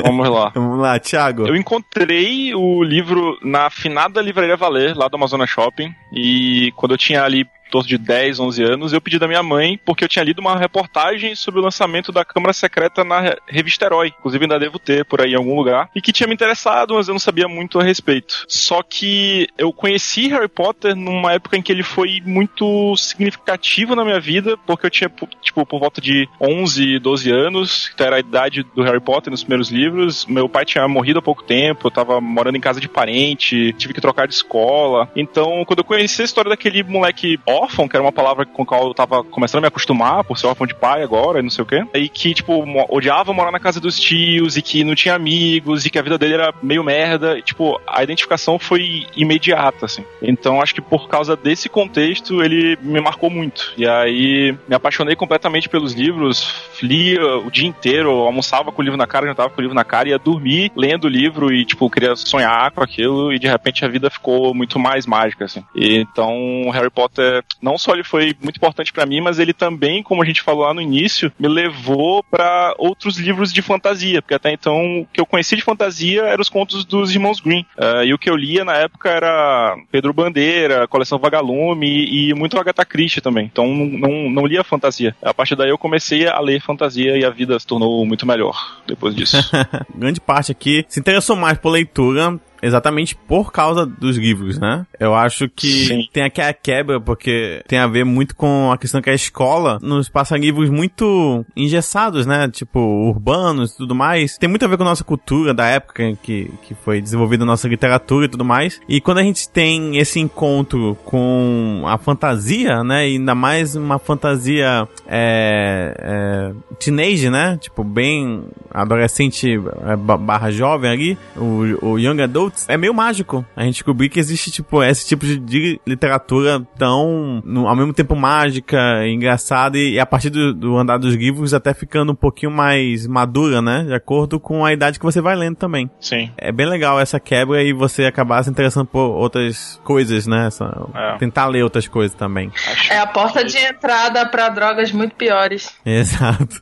vamos 0.03 0.27
lá. 0.27 0.51
Vamos 0.53 0.79
lá, 0.79 0.99
Thiago. 0.99 1.47
Eu 1.47 1.55
encontrei 1.55 2.53
o 2.55 2.83
livro 2.83 3.37
na 3.43 3.69
finada 3.69 4.19
livraria 4.19 4.57
Valer, 4.57 4.97
lá 4.97 5.07
do 5.07 5.15
Amazonas 5.15 5.49
Shopping, 5.49 5.93
e 6.11 6.73
quando 6.75 6.93
eu 6.93 6.97
tinha 6.97 7.23
ali 7.23 7.47
torno 7.71 7.87
de 7.87 7.97
10, 7.97 8.39
11 8.39 8.63
anos, 8.63 8.93
eu 8.93 9.01
pedi 9.01 9.17
da 9.19 9.27
minha 9.27 9.43
mãe, 9.43 9.79
porque 9.85 10.03
eu 10.03 10.07
tinha 10.09 10.23
lido 10.23 10.39
uma 10.39 10.57
reportagem 10.57 11.35
sobre 11.35 11.59
o 11.59 11.63
lançamento 11.63 12.11
da 12.11 12.23
Câmara 12.23 12.53
Secreta 12.53 13.03
na 13.03 13.19
re- 13.19 13.37
revista 13.47 13.85
Herói, 13.85 14.13
inclusive 14.17 14.43
ainda 14.43 14.59
devo 14.59 14.77
ter 14.79 15.05
por 15.05 15.21
aí 15.21 15.31
em 15.33 15.35
algum 15.35 15.55
lugar, 15.55 15.89
e 15.95 16.01
que 16.01 16.11
tinha 16.13 16.27
me 16.27 16.33
interessado, 16.33 16.93
mas 16.95 17.07
eu 17.07 17.13
não 17.13 17.19
sabia 17.19 17.47
muito 17.47 17.79
a 17.79 17.83
respeito. 17.83 18.45
Só 18.47 18.81
que 18.83 19.47
eu 19.57 19.71
conheci 19.73 20.27
Harry 20.27 20.47
Potter 20.47 20.95
numa 20.95 21.33
época 21.33 21.57
em 21.57 21.61
que 21.61 21.71
ele 21.71 21.83
foi 21.83 22.21
muito 22.25 22.95
significativo 22.95 23.95
na 23.95 24.03
minha 24.05 24.19
vida, 24.19 24.57
porque 24.65 24.85
eu 24.85 24.89
tinha, 24.91 25.11
tipo, 25.41 25.65
por 25.65 25.79
volta 25.79 25.99
de 26.01 26.27
11, 26.39 26.99
12 26.99 27.31
anos, 27.31 27.89
que 27.95 28.03
era 28.03 28.17
a 28.17 28.19
idade 28.19 28.63
do 28.75 28.83
Harry 28.83 28.99
Potter 28.99 29.31
nos 29.31 29.43
primeiros 29.43 29.69
livros. 29.71 30.25
Meu 30.25 30.47
pai 30.47 30.65
tinha 30.65 30.87
morrido 30.87 31.19
há 31.19 31.21
pouco 31.21 31.43
tempo, 31.43 31.87
eu 31.87 31.91
tava 31.91 32.19
morando 32.21 32.57
em 32.57 32.61
casa 32.61 32.79
de 32.79 32.87
parente, 32.89 33.73
tive 33.73 33.93
que 33.93 34.01
trocar 34.01 34.27
de 34.27 34.33
escola. 34.33 35.09
Então, 35.15 35.63
quando 35.65 35.79
eu 35.79 35.85
conheci 35.85 36.21
a 36.21 36.25
história 36.25 36.49
daquele 36.49 36.83
moleque 36.83 37.39
órfão, 37.63 37.87
que 37.87 37.95
era 37.95 38.03
uma 38.03 38.11
palavra 38.11 38.45
com 38.45 38.63
a 38.63 38.65
qual 38.65 38.87
eu 38.87 38.93
tava 38.93 39.23
começando 39.23 39.59
a 39.59 39.61
me 39.61 39.67
acostumar, 39.67 40.23
por 40.23 40.37
ser 40.37 40.47
órfão 40.47 40.67
de 40.67 40.75
pai 40.75 41.03
agora 41.03 41.39
e 41.39 41.43
não 41.43 41.49
sei 41.49 41.63
o 41.63 41.67
quê, 41.67 41.85
e 41.93 42.09
que, 42.09 42.33
tipo, 42.33 42.63
odiava 42.89 43.33
morar 43.33 43.51
na 43.51 43.59
casa 43.59 43.79
dos 43.79 43.99
tios, 43.99 44.57
e 44.57 44.61
que 44.61 44.83
não 44.83 44.95
tinha 44.95 45.15
amigos, 45.15 45.85
e 45.85 45.89
que 45.89 45.99
a 45.99 46.01
vida 46.01 46.17
dele 46.17 46.35
era 46.35 46.53
meio 46.61 46.83
merda, 46.83 47.37
e, 47.37 47.41
tipo, 47.41 47.79
a 47.87 48.03
identificação 48.03 48.59
foi 48.59 49.05
imediata, 49.15 49.85
assim. 49.85 50.03
Então, 50.21 50.61
acho 50.61 50.73
que 50.73 50.81
por 50.81 51.07
causa 51.07 51.35
desse 51.35 51.69
contexto, 51.69 52.43
ele 52.43 52.77
me 52.81 52.99
marcou 52.99 53.29
muito. 53.29 53.73
E 53.77 53.87
aí, 53.87 54.55
me 54.67 54.75
apaixonei 54.75 55.15
completamente 55.15 55.69
pelos 55.69 55.93
livros, 55.93 56.63
lia 56.81 57.37
o 57.37 57.49
dia 57.49 57.67
inteiro, 57.67 58.11
almoçava 58.11 58.71
com 58.71 58.81
o 58.81 58.83
livro 58.83 58.97
na 58.97 59.07
cara, 59.07 59.27
jantava 59.27 59.49
com 59.49 59.59
o 59.59 59.61
livro 59.61 59.75
na 59.75 59.83
cara, 59.83 60.09
ia 60.09 60.19
dormir 60.19 60.71
lendo 60.75 61.05
o 61.05 61.09
livro 61.09 61.53
e, 61.53 61.65
tipo, 61.65 61.89
queria 61.89 62.15
sonhar 62.15 62.71
com 62.71 62.83
aquilo, 62.83 63.33
e 63.33 63.39
de 63.39 63.47
repente 63.47 63.85
a 63.85 63.87
vida 63.87 64.09
ficou 64.09 64.53
muito 64.53 64.79
mais 64.79 65.05
mágica, 65.05 65.45
assim. 65.45 65.63
E, 65.75 65.97
então, 65.97 66.69
Harry 66.71 66.89
Potter 66.89 67.42
não 67.63 67.77
só 67.77 67.93
ele 67.93 68.03
foi 68.03 68.35
muito 68.41 68.57
importante 68.57 68.91
para 68.91 69.05
mim, 69.05 69.21
mas 69.21 69.39
ele 69.39 69.53
também, 69.53 70.03
como 70.03 70.21
a 70.21 70.25
gente 70.25 70.41
falou 70.41 70.63
lá 70.63 70.73
no 70.73 70.81
início, 70.81 71.31
me 71.39 71.47
levou 71.47 72.21
para 72.23 72.75
outros 72.77 73.17
livros 73.17 73.53
de 73.53 73.61
fantasia, 73.61 74.21
porque 74.21 74.33
até 74.33 74.51
então 74.51 75.01
o 75.01 75.07
que 75.11 75.21
eu 75.21 75.25
conheci 75.25 75.55
de 75.55 75.61
fantasia 75.61 76.23
eram 76.23 76.41
os 76.41 76.49
contos 76.49 76.83
dos 76.83 77.11
irmãos 77.11 77.39
Green. 77.39 77.65
Uh, 77.77 78.03
e 78.03 78.13
o 78.13 78.19
que 78.19 78.29
eu 78.29 78.35
lia 78.35 78.65
na 78.65 78.75
época 78.75 79.09
era 79.09 79.77
Pedro 79.89 80.13
Bandeira, 80.13 80.87
coleção 80.89 81.17
Vagalume 81.17 81.87
e, 81.87 82.29
e 82.29 82.33
muito 82.33 82.59
Agatha 82.59 82.83
Christie 82.83 83.21
também. 83.21 83.45
Então 83.45 83.73
não, 83.73 84.29
não 84.29 84.45
lia 84.45 84.63
fantasia. 84.63 85.15
A 85.21 85.33
partir 85.33 85.55
daí 85.55 85.69
eu 85.69 85.77
comecei 85.77 86.27
a 86.27 86.39
ler 86.41 86.61
fantasia 86.61 87.17
e 87.17 87.23
a 87.23 87.29
vida 87.29 87.57
se 87.57 87.65
tornou 87.65 88.05
muito 88.05 88.25
melhor 88.25 88.81
depois 88.85 89.15
disso. 89.15 89.37
Grande 89.95 90.19
parte 90.19 90.51
aqui 90.51 90.85
se 90.89 90.99
interessou 90.99 91.37
mais 91.37 91.57
por 91.57 91.69
leitura 91.69 92.37
exatamente 92.63 93.15
por 93.15 93.51
causa 93.51 93.85
dos 93.85 94.17
livros, 94.17 94.57
né? 94.57 94.87
Eu 94.99 95.13
acho 95.13 95.49
que 95.49 95.67
Sim. 95.67 96.07
tem 96.11 96.23
aqui 96.23 96.41
a 96.41 96.53
quebra, 96.53 96.99
porque 96.99 97.61
tem 97.67 97.77
a 97.77 97.87
ver 97.87 98.05
muito 98.05 98.35
com 98.35 98.71
a 98.71 98.77
questão 98.77 99.01
que 99.01 99.09
a 99.09 99.13
escola 99.13 99.77
nos 99.81 100.07
passa 100.07 100.37
livros 100.37 100.69
muito 100.69 101.45
engessados, 101.55 102.25
né? 102.25 102.49
Tipo, 102.49 102.79
urbanos 102.79 103.73
e 103.73 103.77
tudo 103.77 103.93
mais. 103.93 104.37
Tem 104.37 104.49
muito 104.49 104.63
a 104.63 104.67
ver 104.67 104.77
com 104.77 104.83
a 104.83 104.87
nossa 104.87 105.03
cultura 105.03 105.53
da 105.53 105.67
época 105.67 106.15
que, 106.23 106.49
que 106.61 106.73
foi 106.73 107.01
desenvolvida 107.01 107.43
a 107.43 107.47
nossa 107.47 107.67
literatura 107.67 108.25
e 108.25 108.29
tudo 108.29 108.45
mais. 108.45 108.79
E 108.87 109.01
quando 109.01 109.17
a 109.17 109.23
gente 109.23 109.49
tem 109.49 109.97
esse 109.97 110.19
encontro 110.19 110.97
com 111.03 111.83
a 111.85 111.97
fantasia, 111.97 112.83
né? 112.83 113.09
E 113.09 113.17
ainda 113.17 113.35
mais 113.35 113.75
uma 113.75 113.99
fantasia 113.99 114.87
é, 115.05 115.93
é, 115.99 116.53
teenage, 116.79 117.29
né? 117.29 117.57
Tipo, 117.57 117.83
bem 117.83 118.45
adolescente 118.71 119.59
é, 119.85 119.95
barra 119.95 120.49
jovem 120.51 120.89
ali, 120.89 121.17
o, 121.35 121.89
o 121.91 121.99
young 121.99 122.21
adult, 122.21 122.52
é 122.67 122.77
meio 122.77 122.93
mágico 122.93 123.45
a 123.55 123.63
gente 123.63 123.75
descobrir 123.75 124.09
que 124.09 124.19
existe, 124.19 124.51
tipo, 124.51 124.83
esse 124.83 125.07
tipo 125.07 125.25
de, 125.25 125.37
de 125.37 125.79
literatura 125.85 126.65
tão, 126.77 127.41
no, 127.45 127.67
ao 127.67 127.75
mesmo 127.75 127.93
tempo 127.93 128.15
mágica, 128.15 129.07
engraçada 129.07 129.77
e, 129.77 129.93
e 129.93 129.99
a 129.99 130.05
partir 130.05 130.29
do, 130.29 130.53
do, 130.53 130.77
andar 130.77 130.97
dos 130.97 131.15
livros 131.15 131.53
até 131.53 131.73
ficando 131.73 132.11
um 132.11 132.15
pouquinho 132.15 132.51
mais 132.51 133.07
madura, 133.07 133.61
né? 133.61 133.83
De 133.83 133.93
acordo 133.93 134.39
com 134.39 134.65
a 134.65 134.73
idade 134.73 134.99
que 134.99 135.05
você 135.05 135.21
vai 135.21 135.35
lendo 135.35 135.55
também. 135.55 135.89
Sim. 135.99 136.31
É 136.37 136.51
bem 136.51 136.67
legal 136.67 136.99
essa 136.99 137.19
quebra 137.19 137.63
e 137.63 137.73
você 137.73 138.05
acabar 138.05 138.43
se 138.43 138.49
interessando 138.49 138.85
por 138.85 138.99
outras 138.99 139.79
coisas, 139.83 140.27
né? 140.27 140.47
Essa, 140.47 140.65
é. 140.95 141.17
Tentar 141.17 141.47
ler 141.47 141.63
outras 141.63 141.87
coisas 141.87 142.15
também. 142.15 142.51
É 142.89 142.97
a 142.97 143.07
porta 143.07 143.43
de 143.43 143.57
entrada 143.57 144.25
para 144.25 144.49
drogas 144.49 144.91
muito 144.91 145.15
piores. 145.15 145.75
Exato. 145.85 146.61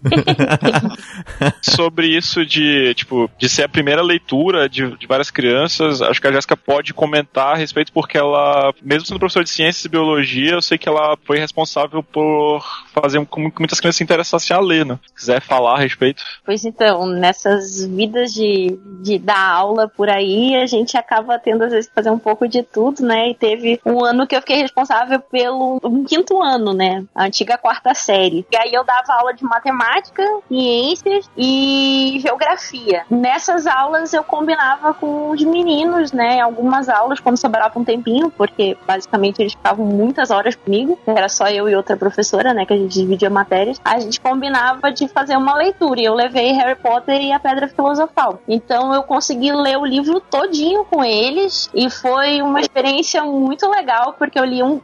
Sobre 1.62 2.08
isso 2.08 2.46
de, 2.46 2.94
tipo, 2.96 3.30
de 3.38 3.50
ser 3.50 3.64
a 3.64 3.70
primeira 3.70 4.02
leitura 4.02 4.68
de, 4.68 4.96
de 4.98 5.08
várias 5.08 5.32
crianças 5.32 5.81
acho 5.82 6.22
que 6.22 6.28
a 6.28 6.32
Jéssica 6.32 6.56
pode 6.56 6.94
comentar 6.94 7.54
a 7.54 7.58
respeito, 7.58 7.92
porque 7.92 8.18
ela, 8.18 8.74
mesmo 8.82 9.06
sendo 9.06 9.20
professora 9.20 9.44
de 9.44 9.50
ciências 9.50 9.86
e 9.86 9.90
biologia, 9.90 10.52
eu 10.52 10.62
sei 10.62 10.78
que 10.78 10.88
ela 10.88 11.18
foi 11.26 11.40
responsável 11.40 12.04
por 12.04 12.64
fazer 12.94 13.26
com 13.26 13.52
que 13.52 13.60
muitas 13.60 13.80
crianças 13.80 13.98
se 13.98 14.04
interessassem 14.04 14.56
a 14.56 14.60
ler, 14.60 14.86
né? 14.86 15.00
Se 15.08 15.14
quiser 15.14 15.42
falar 15.42 15.76
a 15.76 15.80
respeito. 15.80 16.24
Pois 16.46 16.66
então, 16.66 17.06
nessas 17.06 17.86
vidas 17.86 18.34
de, 18.34 18.78
de 19.02 19.18
dar 19.18 19.52
aula 19.52 19.88
por 19.88 20.10
aí, 20.10 20.56
a 20.56 20.66
gente 20.66 20.98
acaba 20.98 21.40
tendo 21.40 21.64
às 21.64 21.72
vezes 21.72 21.92
fazer 21.94 22.10
um 22.10 22.20
pouco 22.20 22.48
de 22.48 22.64
tudo, 22.64 23.04
né? 23.04 23.30
E 23.30 23.36
teve 23.36 23.80
um 23.86 24.04
ano 24.04 24.28
que 24.28 24.36
eu 24.36 24.42
fiquei 24.42 24.58
responsável 24.58 25.20
pelo 25.20 25.80
um 25.84 26.04
quinto 26.04 26.42
ano, 26.42 26.74
né? 26.74 27.04
A 27.16 27.26
antiga 27.26 27.58
quarta 27.58 27.94
série. 27.94 28.46
E 28.52 28.58
aí 28.58 28.74
eu 28.74 28.84
dava 28.84 29.14
aula 29.14 29.34
de 29.34 29.44
matemática, 29.44 30.24
ciências 30.48 31.30
e 31.38 32.20
geografia. 32.22 33.04
Nessas 33.10 33.66
aulas 33.68 34.14
eu 34.14 34.24
combinava 34.24 34.94
com 34.94 35.32
os 35.32 35.44
meninos 35.44 35.71
meninos, 35.72 36.12
né, 36.12 36.42
algumas 36.42 36.90
aulas, 36.90 37.20
quando 37.20 37.38
sobrava 37.38 37.80
um 37.80 37.84
tempinho, 37.84 38.30
porque 38.30 38.78
basicamente 38.86 39.42
eles 39.42 39.54
ficavam 39.54 39.86
muitas 39.86 40.30
horas 40.30 40.56
comigo, 40.56 41.00
era 41.08 41.30
só 41.30 41.48
eu 41.48 41.70
e 41.70 41.76
outra 41.76 41.96
professora, 41.96 42.54
né, 42.54 42.66
que 42.66 42.74
a 42.74 42.78
gente 42.78 42.94
dividia 42.94 43.30
matérias, 43.30 43.80
a 43.84 44.00
gente 44.00 44.20
combinava 44.20 44.92
de 44.92 45.08
fazer 45.08 45.38
uma 45.38 45.56
leitura, 45.56 46.02
e 46.02 46.06
eu 46.06 46.14
levei 46.14 46.52
Harry 46.52 46.76
Potter 46.76 47.22
e 47.22 47.32
a 47.32 47.40
Pedra 47.40 47.68
Filosofal. 47.70 48.40
Então 48.48 48.94
eu 48.94 49.04
consegui 49.04 49.52
ler 49.54 49.78
o 49.78 49.86
livro 49.86 50.20
todinho 50.20 50.84
com 50.86 51.04
eles, 51.04 51.70
e 51.74 51.90
foi 51.90 52.42
uma 52.42 52.60
experiência 52.60 53.24
muito 53.24 53.70
legal, 53.70 54.16
porque 54.18 54.38
eu 54.38 54.44
li 54.44 54.62
um, 54.62 54.82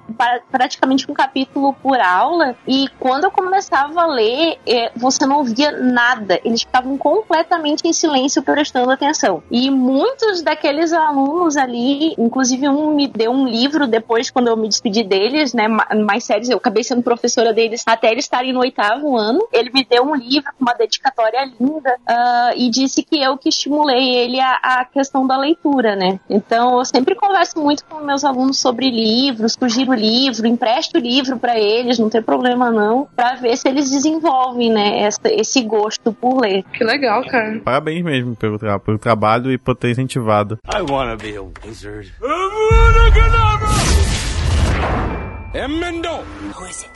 praticamente 0.49 1.09
um 1.09 1.13
capítulo 1.13 1.73
por 1.73 1.99
aula, 1.99 2.55
e 2.65 2.87
quando 2.99 3.25
eu 3.25 3.31
começava 3.31 4.01
a 4.01 4.07
ler, 4.07 4.57
é, 4.65 4.91
você 4.95 5.25
não 5.25 5.39
ouvia 5.39 5.71
nada, 5.71 6.39
eles 6.45 6.61
ficavam 6.61 6.97
completamente 6.97 7.87
em 7.87 7.93
silêncio 7.93 8.41
prestando 8.41 8.91
atenção. 8.91 9.43
E 9.51 9.69
muitos 9.69 10.41
daqueles 10.41 10.66
aqueles 10.67 10.91
alunos 10.91 11.55
ali, 11.55 12.13
inclusive 12.17 12.67
um 12.67 12.93
me 12.93 13.07
deu 13.07 13.31
um 13.31 13.47
livro 13.47 13.87
depois, 13.87 14.29
quando 14.29 14.49
eu 14.49 14.57
me 14.57 14.67
despedi 14.67 15.01
deles, 15.01 15.53
né, 15.53 15.67
mais 15.67 16.25
sérios, 16.25 16.49
eu 16.49 16.57
acabei 16.57 16.83
sendo 16.83 17.01
professora 17.01 17.53
deles 17.53 17.83
até 17.87 18.11
eles 18.11 18.25
estarem 18.25 18.51
no 18.51 18.59
oitavo 18.59 19.15
ano. 19.15 19.47
Ele 19.53 19.71
me 19.73 19.85
deu 19.85 20.03
um 20.03 20.15
livro 20.15 20.51
com 20.57 20.65
uma 20.65 20.73
dedicatória 20.73 21.49
linda 21.59 21.95
uh, 22.01 22.53
e 22.57 22.69
disse 22.69 23.01
que 23.01 23.21
eu 23.21 23.37
que 23.37 23.47
estimulei 23.47 24.15
ele 24.15 24.41
a, 24.41 24.59
a, 24.61 24.85
questão 24.85 25.25
da 25.25 25.37
leitura, 25.37 25.95
né. 25.95 26.19
Então 26.29 26.79
eu 26.79 26.85
sempre 26.85 27.15
converso 27.15 27.59
muito 27.59 27.85
com 27.85 28.03
meus 28.03 28.25
alunos 28.25 28.59
sobre 28.59 28.89
livros, 28.89 29.53
sugiro 29.53 29.93
livro, 29.93 30.47
empresto 30.47 30.97
livro 30.97 31.37
para 31.37 31.57
eles, 31.57 31.97
não 31.97 32.09
tem 32.09 32.21
problema 32.21 32.69
não, 32.69 33.07
para 33.15 33.35
ver 33.35 33.55
se 33.55 33.69
eles 33.69 33.89
desenvolvem, 33.89 34.69
né, 34.69 34.99
essa, 35.01 35.21
esse 35.25 35.61
gosto 35.61 36.11
por 36.11 36.41
ler. 36.41 36.63
Que 36.73 36.83
legal, 36.83 37.23
cara. 37.25 37.61
Parabéns 37.63 38.03
mesmo 38.03 38.35
pelo, 38.35 38.59
tra 38.59 38.77
pelo 38.79 38.97
trabalho 38.97 39.51
e 39.51 39.57
por 39.57 39.75
ter 39.75 39.91
incentivado. 39.91 40.56
I 40.65 40.81
wanna 40.81 41.15
be 41.17 41.35
a 41.35 41.43
wizard. 41.43 42.11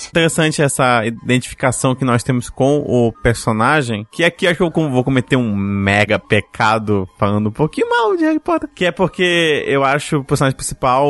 Interessante 0.10 0.62
essa 0.62 1.06
identificação 1.06 1.96
que 1.96 2.06
nós 2.06 2.22
temos 2.22 2.50
com 2.50 2.80
o 2.80 3.12
personagem, 3.12 4.06
que 4.12 4.24
aqui 4.24 4.48
acho 4.48 4.58
que 4.58 4.63
eu 4.80 4.89
vou 4.89 5.03
cometer 5.03 5.36
um 5.36 5.56
mega 5.56 6.20
pecado 6.20 7.08
falando 7.18 7.50
um 7.50 7.51
pouquinho 7.51 7.89
mal 7.89 8.15
de 8.15 8.24
Harry 8.24 8.39
Potter, 8.39 8.70
que 8.74 8.86
é 8.86 8.91
porque 8.91 9.63
eu 9.65 9.84
acho 9.84 10.18
o 10.18 10.24
personagem 10.24 10.56
principal 10.56 11.08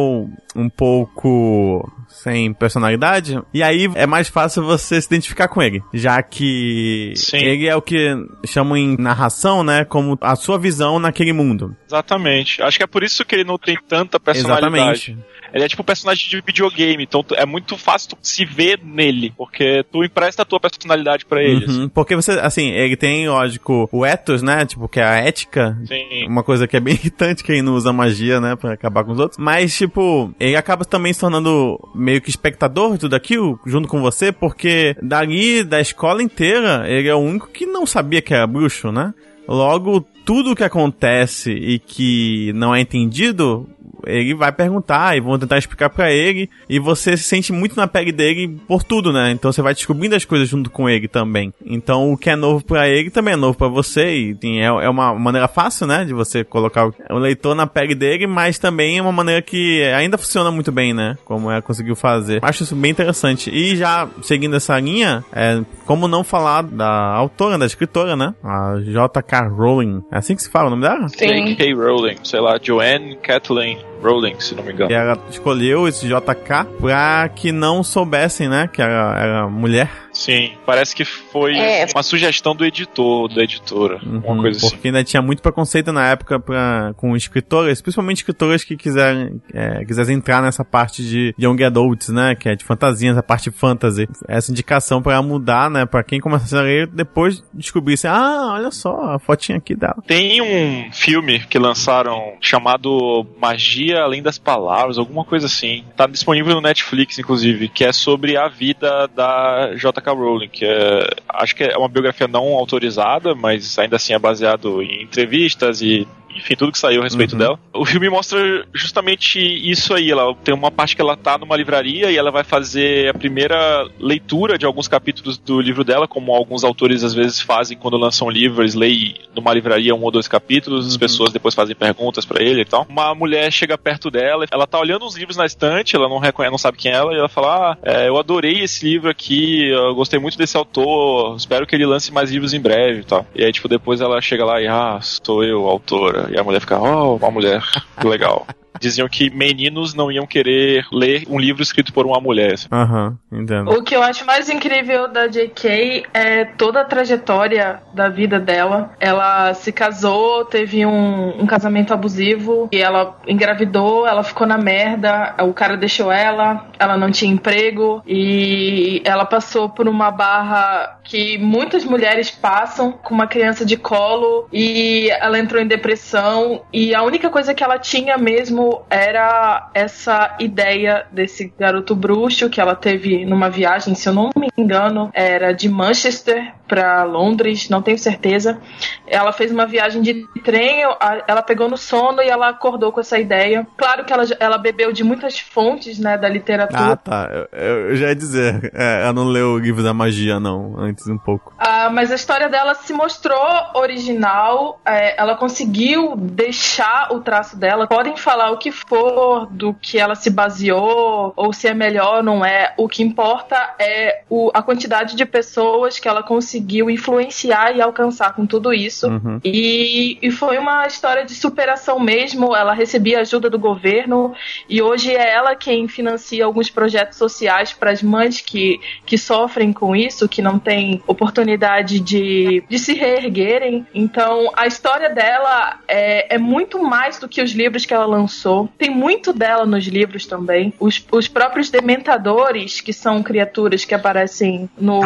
um 0.55 0.69
pouco 0.69 1.91
sem 2.21 2.53
personalidade, 2.53 3.41
e 3.53 3.63
aí 3.63 3.89
é 3.95 4.05
mais 4.05 4.29
fácil 4.29 4.63
você 4.63 5.01
se 5.01 5.07
identificar 5.07 5.47
com 5.47 5.61
ele, 5.61 5.81
já 5.93 6.21
que 6.21 7.13
Sim. 7.15 7.37
ele 7.37 7.67
é 7.67 7.75
o 7.75 7.81
que 7.81 8.15
chamam 8.45 8.77
em 8.77 8.95
narração, 8.97 9.63
né, 9.63 9.85
como 9.85 10.17
a 10.21 10.35
sua 10.35 10.57
visão 10.57 10.99
naquele 10.99 11.33
mundo. 11.33 11.75
Exatamente. 11.87 12.61
Acho 12.61 12.77
que 12.77 12.83
é 12.83 12.87
por 12.87 13.03
isso 13.03 13.25
que 13.25 13.35
ele 13.35 13.43
não 13.43 13.57
tem 13.57 13.77
tanta 13.87 14.19
personalidade. 14.19 15.11
Exatamente. 15.11 15.31
Ele 15.53 15.65
é 15.65 15.67
tipo 15.67 15.81
um 15.81 15.85
personagem 15.85 16.29
de 16.29 16.41
videogame, 16.41 17.03
então 17.03 17.23
é 17.33 17.45
muito 17.45 17.77
fácil 17.77 18.11
tu 18.11 18.17
se 18.21 18.45
ver 18.45 18.79
nele, 18.83 19.33
porque 19.37 19.83
tu 19.91 20.03
empresta 20.03 20.43
a 20.43 20.45
tua 20.45 20.59
personalidade 20.59 21.25
para 21.25 21.43
ele. 21.43 21.65
Uhum, 21.65 21.89
porque 21.89 22.15
você, 22.15 22.31
assim, 22.33 22.69
ele 22.69 22.95
tem, 22.95 23.27
lógico, 23.27 23.89
o 23.91 24.05
ethos, 24.05 24.41
né? 24.41 24.65
Tipo, 24.65 24.87
que 24.87 24.99
é 24.99 25.03
a 25.03 25.17
ética. 25.17 25.77
Sim. 25.85 26.25
Uma 26.27 26.43
coisa 26.43 26.67
que 26.67 26.77
é 26.77 26.79
bem 26.79 26.93
irritante 27.01 27.43
quem 27.43 27.61
não 27.61 27.73
usa 27.73 27.91
magia, 27.91 28.39
né? 28.39 28.55
Pra 28.55 28.73
acabar 28.73 29.03
com 29.03 29.11
os 29.11 29.19
outros. 29.19 29.37
Mas, 29.37 29.75
tipo, 29.75 30.33
ele 30.39 30.55
acaba 30.55 30.85
também 30.85 31.11
se 31.11 31.19
tornando 31.19 31.77
meio 32.11 32.21
que 32.21 32.29
espectador 32.29 32.93
de 32.93 32.99
tudo 32.99 33.15
aquilo, 33.15 33.57
junto 33.65 33.87
com 33.87 34.01
você, 34.01 34.31
porque 34.33 34.95
dali, 35.01 35.63
da 35.63 35.79
escola 35.79 36.21
inteira, 36.21 36.83
ele 36.87 37.07
é 37.07 37.15
o 37.15 37.19
único 37.19 37.47
que 37.47 37.65
não 37.65 37.85
sabia 37.85 38.21
que 38.21 38.33
era 38.33 38.45
bruxo, 38.45 38.91
né? 38.91 39.13
Logo, 39.47 40.05
tudo 40.25 40.55
que 40.55 40.63
acontece 40.63 41.51
e 41.51 41.79
que 41.79 42.51
não 42.53 42.75
é 42.75 42.81
entendido, 42.81 43.67
ele 44.05 44.33
vai 44.33 44.51
perguntar 44.51 45.15
e 45.15 45.21
vão 45.21 45.37
tentar 45.37 45.57
explicar 45.57 45.89
para 45.89 46.11
ele 46.11 46.49
e 46.69 46.79
você 46.79 47.15
se 47.17 47.23
sente 47.23 47.51
muito 47.51 47.75
na 47.75 47.87
pele 47.87 48.11
dele 48.11 48.59
por 48.67 48.83
tudo, 48.83 49.11
né? 49.11 49.31
Então 49.31 49.51
você 49.51 49.61
vai 49.61 49.73
descobrindo 49.73 50.15
as 50.15 50.25
coisas 50.25 50.49
junto 50.49 50.69
com 50.69 50.89
ele 50.89 51.07
também. 51.07 51.53
Então 51.65 52.11
o 52.11 52.17
que 52.17 52.29
é 52.29 52.35
novo 52.35 52.63
para 52.63 52.87
ele 52.87 53.09
também 53.09 53.33
é 53.33 53.37
novo 53.37 53.57
para 53.57 53.67
você 53.67 54.15
e 54.15 54.35
tem, 54.35 54.61
é, 54.61 54.65
é 54.65 54.89
uma 54.89 55.13
maneira 55.13 55.47
fácil, 55.47 55.87
né? 55.87 56.05
De 56.05 56.13
você 56.13 56.43
colocar 56.43 56.91
o 57.09 57.17
leitor 57.17 57.55
na 57.55 57.67
pele 57.67 57.95
dele, 57.95 58.27
mas 58.27 58.57
também 58.57 58.97
é 58.97 59.01
uma 59.01 59.11
maneira 59.11 59.41
que 59.41 59.83
ainda 59.83 60.17
funciona 60.17 60.51
muito 60.51 60.71
bem, 60.71 60.93
né? 60.93 61.17
Como 61.25 61.51
ela 61.51 61.61
conseguiu 61.61 61.95
fazer. 61.95 62.39
Acho 62.43 62.63
isso 62.63 62.75
bem 62.75 62.91
interessante. 62.91 63.49
E 63.49 63.75
já 63.75 64.07
seguindo 64.21 64.55
essa 64.55 64.79
linha, 64.79 65.23
é, 65.33 65.61
como 65.85 66.07
não 66.07 66.23
falar 66.23 66.63
da 66.63 66.89
autora, 67.13 67.57
da 67.57 67.65
escritora, 67.65 68.15
né? 68.15 68.33
A 68.43 68.79
J.K. 68.81 69.47
Rowling. 69.49 70.03
É 70.11 70.17
assim 70.17 70.35
que 70.35 70.43
se 70.43 70.49
fala 70.49 70.67
o 70.67 70.69
nome 70.71 70.83
dela? 70.83 71.07
Sim. 71.09 71.27
J.K. 71.27 71.73
Rowling, 71.73 72.17
sei 72.23 72.39
lá, 72.39 72.59
Joanne 72.61 73.15
Kathleen 73.17 73.90
Rowling, 74.01 74.39
se 74.39 74.55
não 74.55 74.63
me 74.63 74.73
engano. 74.73 74.91
E 74.91 74.93
ela 74.93 75.17
escolheu 75.29 75.87
esse 75.87 76.07
JK 76.07 76.79
pra 76.79 77.29
que 77.29 77.51
não 77.51 77.83
soubessem, 77.83 78.49
né, 78.49 78.67
que 78.71 78.81
era, 78.81 79.15
era 79.19 79.47
mulher 79.47 79.89
Sim, 80.13 80.53
parece 80.65 80.95
que 80.95 81.05
foi 81.05 81.55
É. 81.55 81.85
uma 81.93 82.03
sugestão 82.03 82.55
do 82.55 82.65
editor, 82.65 83.33
da 83.33 83.43
editora, 83.43 83.99
uma 84.03 84.31
Uhum, 84.33 84.41
coisa 84.41 84.57
assim. 84.57 84.69
porque 84.71 84.87
ainda 84.89 85.03
tinha 85.03 85.21
muito 85.21 85.41
preconceito 85.41 85.91
na 85.93 86.07
época 86.07 86.39
pra, 86.39 86.93
com 86.97 87.15
escritoras, 87.15 87.81
principalmente 87.81 88.17
escritoras 88.17 88.63
que 88.63 88.75
quiserem, 88.75 89.41
é, 89.53 89.85
quisessem 89.85 90.15
entrar 90.15 90.41
nessa 90.41 90.65
parte 90.65 91.03
de 91.03 91.33
Young 91.39 91.63
Adults, 91.63 92.09
né? 92.09 92.35
Que 92.35 92.49
é 92.49 92.55
de 92.55 92.63
fantasia, 92.65 93.11
essa 93.11 93.23
parte 93.23 93.49
fantasy. 93.51 94.07
Essa 94.27 94.51
indicação 94.51 95.01
pra 95.01 95.21
mudar, 95.21 95.69
né? 95.69 95.85
Pra 95.85 96.03
quem 96.03 96.19
começasse 96.19 96.55
a 96.55 96.61
ler, 96.61 96.87
depois 96.87 97.43
descobrisse, 97.53 98.07
ah, 98.07 98.51
olha 98.53 98.71
só, 98.71 99.13
a 99.15 99.19
fotinha 99.19 99.57
aqui 99.57 99.75
dela. 99.75 99.97
Tem 100.05 100.41
um 100.41 100.91
filme 100.91 101.39
que 101.39 101.57
lançaram 101.57 102.33
chamado 102.41 103.25
Magia 103.39 104.01
Além 104.01 104.21
das 104.21 104.37
Palavras, 104.37 104.97
alguma 104.97 105.23
coisa 105.23 105.45
assim. 105.45 105.83
Tá 105.95 106.05
disponível 106.07 106.53
no 106.55 106.61
Netflix, 106.61 107.17
inclusive, 107.17 107.69
que 107.69 107.83
é 107.85 107.91
sobre 107.93 108.35
a 108.37 108.47
vida 108.47 109.07
da 109.15 109.73
J.K. 109.75 110.10
Rowling, 110.13 110.49
que 110.49 110.65
é, 110.65 111.07
acho 111.29 111.55
que 111.55 111.63
é 111.63 111.77
uma 111.77 111.89
biografia 111.89 112.27
não 112.27 112.53
autorizada, 112.53 113.33
mas 113.35 113.77
ainda 113.77 113.95
assim 113.95 114.13
é 114.13 114.19
baseado 114.19 114.81
em 114.81 115.03
entrevistas 115.03 115.81
e 115.81 116.07
enfim, 116.35 116.55
tudo 116.55 116.71
que 116.71 116.77
saiu 116.79 117.01
a 117.01 117.03
respeito 117.03 117.33
Uhum. 117.33 117.37
dela. 117.39 117.59
O 117.73 117.85
filme 117.85 118.09
mostra 118.09 118.65
justamente 118.73 119.39
isso 119.39 119.93
aí. 119.93 120.11
Ela 120.11 120.33
tem 120.43 120.53
uma 120.53 120.71
parte 120.71 120.95
que 120.95 121.01
ela 121.01 121.15
tá 121.15 121.37
numa 121.37 121.55
livraria 121.55 122.11
e 122.11 122.17
ela 122.17 122.31
vai 122.31 122.43
fazer 122.43 123.09
a 123.09 123.13
primeira 123.13 123.87
leitura 123.99 124.57
de 124.57 124.65
alguns 124.65 124.87
capítulos 124.87 125.37
do 125.37 125.59
livro 125.61 125.83
dela, 125.83 126.07
como 126.07 126.33
alguns 126.33 126.63
autores 126.63 127.03
às 127.03 127.13
vezes 127.13 127.39
fazem 127.41 127.77
quando 127.77 127.97
lançam 127.97 128.27
um 128.27 128.31
livro, 128.31 128.61
eles 128.61 128.75
leem 128.75 129.15
numa 129.35 129.53
livraria 129.53 129.95
um 129.95 130.03
ou 130.03 130.11
dois 130.11 130.27
capítulos, 130.27 130.87
as 130.87 130.97
pessoas 130.97 131.31
depois 131.31 131.55
fazem 131.55 131.75
perguntas 131.75 132.25
pra 132.25 132.43
ele 132.43 132.61
e 132.61 132.65
tal. 132.65 132.85
Uma 132.89 133.13
mulher 133.15 133.51
chega 133.51 133.77
perto 133.77 134.11
dela, 134.11 134.45
ela 134.51 134.67
tá 134.67 134.79
olhando 134.79 135.05
uns 135.05 135.15
livros 135.15 135.37
na 135.37 135.45
estante, 135.45 135.95
ela 135.95 136.09
não 136.09 136.19
reconhece, 136.19 136.51
não 136.51 136.57
sabe 136.57 136.77
quem 136.77 136.91
é 136.91 136.95
ela, 136.95 137.13
e 137.13 137.17
ela 137.17 137.29
fala: 137.29 137.71
Ah, 137.73 137.77
é, 137.83 138.07
eu 138.09 138.17
adorei 138.17 138.61
esse 138.61 138.85
livro 138.85 139.09
aqui, 139.09 139.67
eu 139.69 139.95
gostei 139.95 140.19
muito 140.19 140.37
desse 140.37 140.57
autor, 140.57 141.35
espero 141.37 141.65
que 141.65 141.75
ele 141.75 141.85
lance 141.85 142.11
mais 142.11 142.31
livros 142.31 142.53
em 142.53 142.59
breve 142.59 142.99
e 142.99 143.03
tal. 143.03 143.25
E 143.35 143.43
aí, 143.43 143.51
tipo, 143.51 143.67
depois 143.67 144.01
ela 144.01 144.19
chega 144.21 144.45
lá 144.45 144.61
e, 144.61 144.67
ah, 144.67 144.99
sou 145.01 145.43
eu, 145.43 145.67
autora. 145.67 146.20
E 146.29 146.37
a 146.37 146.43
mulher 146.43 146.59
fica, 146.59 146.79
oh, 146.79 147.15
uma 147.15 147.31
mulher, 147.31 147.63
legal. 148.03 148.45
Diziam 148.79 149.07
que 149.07 149.29
meninos 149.29 149.93
não 149.93 150.11
iam 150.11 150.25
querer 150.25 150.85
ler 150.91 151.23
um 151.29 151.39
livro 151.39 151.61
escrito 151.61 151.93
por 151.93 152.05
uma 152.05 152.19
mulher. 152.19 152.53
assim. 152.53 152.67
Aham, 152.71 153.17
entendo. 153.31 153.71
O 153.71 153.83
que 153.83 153.95
eu 153.95 154.01
acho 154.01 154.25
mais 154.25 154.49
incrível 154.49 155.07
da 155.07 155.27
J.K. 155.27 156.05
é 156.13 156.45
toda 156.45 156.81
a 156.81 156.85
trajetória 156.85 157.81
da 157.93 158.09
vida 158.09 158.39
dela. 158.39 158.91
Ela 158.99 159.53
se 159.53 159.71
casou, 159.71 160.45
teve 160.45 160.85
um, 160.85 161.41
um 161.41 161.45
casamento 161.45 161.93
abusivo, 161.93 162.69
e 162.71 162.77
ela 162.77 163.17
engravidou, 163.27 164.07
ela 164.07 164.23
ficou 164.23 164.47
na 164.47 164.57
merda, 164.57 165.35
o 165.41 165.53
cara 165.53 165.75
deixou 165.77 166.11
ela, 166.11 166.67
ela 166.79 166.97
não 166.97 167.11
tinha 167.11 167.31
emprego, 167.31 168.01
e 168.07 169.01
ela 169.03 169.25
passou 169.25 169.69
por 169.69 169.87
uma 169.87 170.11
barra 170.11 170.99
que 171.03 171.37
muitas 171.37 171.83
mulheres 171.83 172.31
passam 172.31 172.91
com 172.91 173.13
uma 173.13 173.27
criança 173.27 173.65
de 173.65 173.77
colo, 173.77 174.47
e 174.51 175.09
ela 175.11 175.37
entrou 175.39 175.61
em 175.61 175.67
depressão, 175.67 176.61
e 176.71 176.95
a 176.95 177.03
única 177.03 177.29
coisa 177.29 177.53
que 177.53 177.63
ela 177.63 177.77
tinha 177.77 178.17
mesmo 178.17 178.60
era 178.89 179.69
essa 179.73 180.35
ideia 180.39 181.05
desse 181.11 181.53
garoto 181.57 181.95
bruxo 181.95 182.49
que 182.49 182.59
ela 182.59 182.75
teve 182.75 183.25
numa 183.25 183.49
viagem, 183.49 183.95
se 183.95 184.07
eu 184.07 184.13
não 184.13 184.29
me 184.35 184.49
engano, 184.57 185.09
era 185.13 185.51
de 185.53 185.69
Manchester 185.69 186.53
para 186.71 187.03
Londres, 187.03 187.67
não 187.69 187.81
tenho 187.81 187.97
certeza. 187.99 188.57
Ela 189.05 189.33
fez 189.33 189.51
uma 189.51 189.65
viagem 189.65 190.01
de 190.01 190.25
trem, 190.41 190.83
ela 191.27 191.41
pegou 191.41 191.67
no 191.67 191.75
sono 191.75 192.21
e 192.21 192.29
ela 192.29 192.47
acordou 192.47 192.93
com 192.93 193.01
essa 193.01 193.19
ideia. 193.19 193.67
Claro 193.75 194.05
que 194.05 194.13
ela, 194.13 194.23
ela 194.39 194.57
bebeu 194.57 194.93
de 194.93 195.03
muitas 195.03 195.37
fontes, 195.37 195.99
né, 195.99 196.17
da 196.17 196.29
literatura. 196.29 196.93
Ah, 196.93 196.95
tá. 196.95 197.29
Eu, 197.51 197.89
eu 197.89 197.95
já 197.97 198.07
ia 198.07 198.15
dizer. 198.15 198.71
É, 198.73 199.01
ela 199.01 199.11
não 199.11 199.25
leu 199.25 199.49
o 199.55 199.57
livro 199.59 199.83
da 199.83 199.93
magia, 199.93 200.39
não, 200.39 200.75
antes 200.79 201.05
um 201.07 201.17
pouco. 201.17 201.53
Ah, 201.59 201.89
mas 201.89 202.09
a 202.09 202.15
história 202.15 202.47
dela 202.47 202.73
se 202.73 202.93
mostrou 202.93 203.37
original, 203.75 204.79
é, 204.85 205.19
ela 205.19 205.35
conseguiu 205.35 206.15
deixar 206.15 207.09
o 207.11 207.19
traço 207.19 207.57
dela. 207.57 207.85
Podem 207.87 208.15
falar 208.15 208.51
o 208.51 208.57
que 208.57 208.71
for 208.71 209.45
do 209.47 209.73
que 209.73 209.99
ela 209.99 210.15
se 210.15 210.29
baseou, 210.29 211.33
ou 211.35 211.51
se 211.51 211.67
é 211.67 211.73
melhor 211.73 212.17
ou 212.17 212.23
não 212.23 212.45
é. 212.45 212.73
O 212.77 212.87
que 212.87 213.03
importa 213.03 213.57
é 213.77 214.21
o- 214.29 214.49
a 214.53 214.61
quantidade 214.63 215.17
de 215.17 215.25
pessoas 215.25 215.99
que 215.99 216.07
ela 216.07 216.23
conseguiu 216.23 216.60
influenciar 216.89 217.75
e 217.75 217.81
alcançar 217.81 218.33
com 218.33 218.45
tudo 218.45 218.73
isso. 218.73 219.07
Uhum. 219.07 219.39
E, 219.43 220.17
e 220.21 220.31
foi 220.31 220.57
uma 220.57 220.85
história 220.87 221.25
de 221.25 221.33
superação 221.33 221.99
mesmo. 221.99 222.55
Ela 222.55 222.73
recebia 222.73 223.21
ajuda 223.21 223.49
do 223.49 223.59
governo 223.59 224.33
e 224.69 224.81
hoje 224.81 225.15
é 225.15 225.31
ela 225.33 225.55
quem 225.55 225.87
financia 225.87 226.45
alguns 226.45 226.69
projetos 226.69 227.17
sociais 227.17 227.73
para 227.73 227.91
as 227.91 228.01
mães 228.01 228.41
que, 228.41 228.79
que 229.05 229.17
sofrem 229.17 229.71
com 229.73 229.95
isso, 229.95 230.27
que 230.27 230.41
não 230.41 230.59
têm 230.59 231.01
oportunidade 231.07 231.99
de, 231.99 232.63
de 232.67 232.79
se 232.79 232.93
reerguerem. 232.93 233.85
Então 233.93 234.51
a 234.55 234.67
história 234.67 235.09
dela 235.09 235.79
é, 235.87 236.35
é 236.35 236.37
muito 236.37 236.81
mais 236.81 237.19
do 237.19 237.27
que 237.27 237.41
os 237.41 237.51
livros 237.51 237.85
que 237.85 237.93
ela 237.93 238.05
lançou. 238.05 238.69
Tem 238.77 238.89
muito 238.89 239.33
dela 239.33 239.65
nos 239.65 239.85
livros 239.85 240.25
também. 240.25 240.73
Os, 240.79 241.05
os 241.11 241.27
próprios 241.27 241.69
dementadores, 241.69 242.81
que 242.81 242.93
são 242.93 243.23
criaturas 243.23 243.85
que 243.85 243.93
aparecem 243.93 244.69
no 244.77 245.01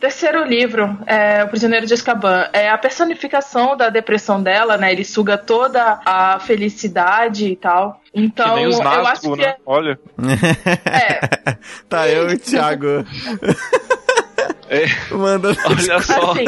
terceiro 0.00 0.44
livro, 0.44 0.77
é, 1.06 1.44
O 1.44 1.48
Prisioneiro 1.48 1.86
de 1.86 1.94
Azkaban, 1.94 2.48
é 2.52 2.68
a 2.68 2.78
personificação 2.78 3.76
da 3.76 3.88
depressão 3.88 4.42
dela, 4.42 4.76
né? 4.76 4.92
Ele 4.92 5.04
suga 5.04 5.38
toda 5.38 6.00
a 6.04 6.38
felicidade 6.40 7.46
e 7.46 7.56
tal. 7.56 8.00
Então, 8.14 8.48
que 8.48 8.54
nem 8.54 8.66
os 8.66 8.78
eu 8.78 8.86
acho 8.88 9.20
que 9.22 9.36
né? 9.36 9.56
Olha. 9.64 9.98
é, 10.84 11.54
tá, 11.88 12.08
eu 12.08 12.30
e 12.30 12.34
o 12.34 12.38
Thiago. 12.38 13.04
É, 14.68 14.86
Manda. 15.14 15.56
olha 15.64 16.00
só. 16.02 16.32
assim, 16.32 16.44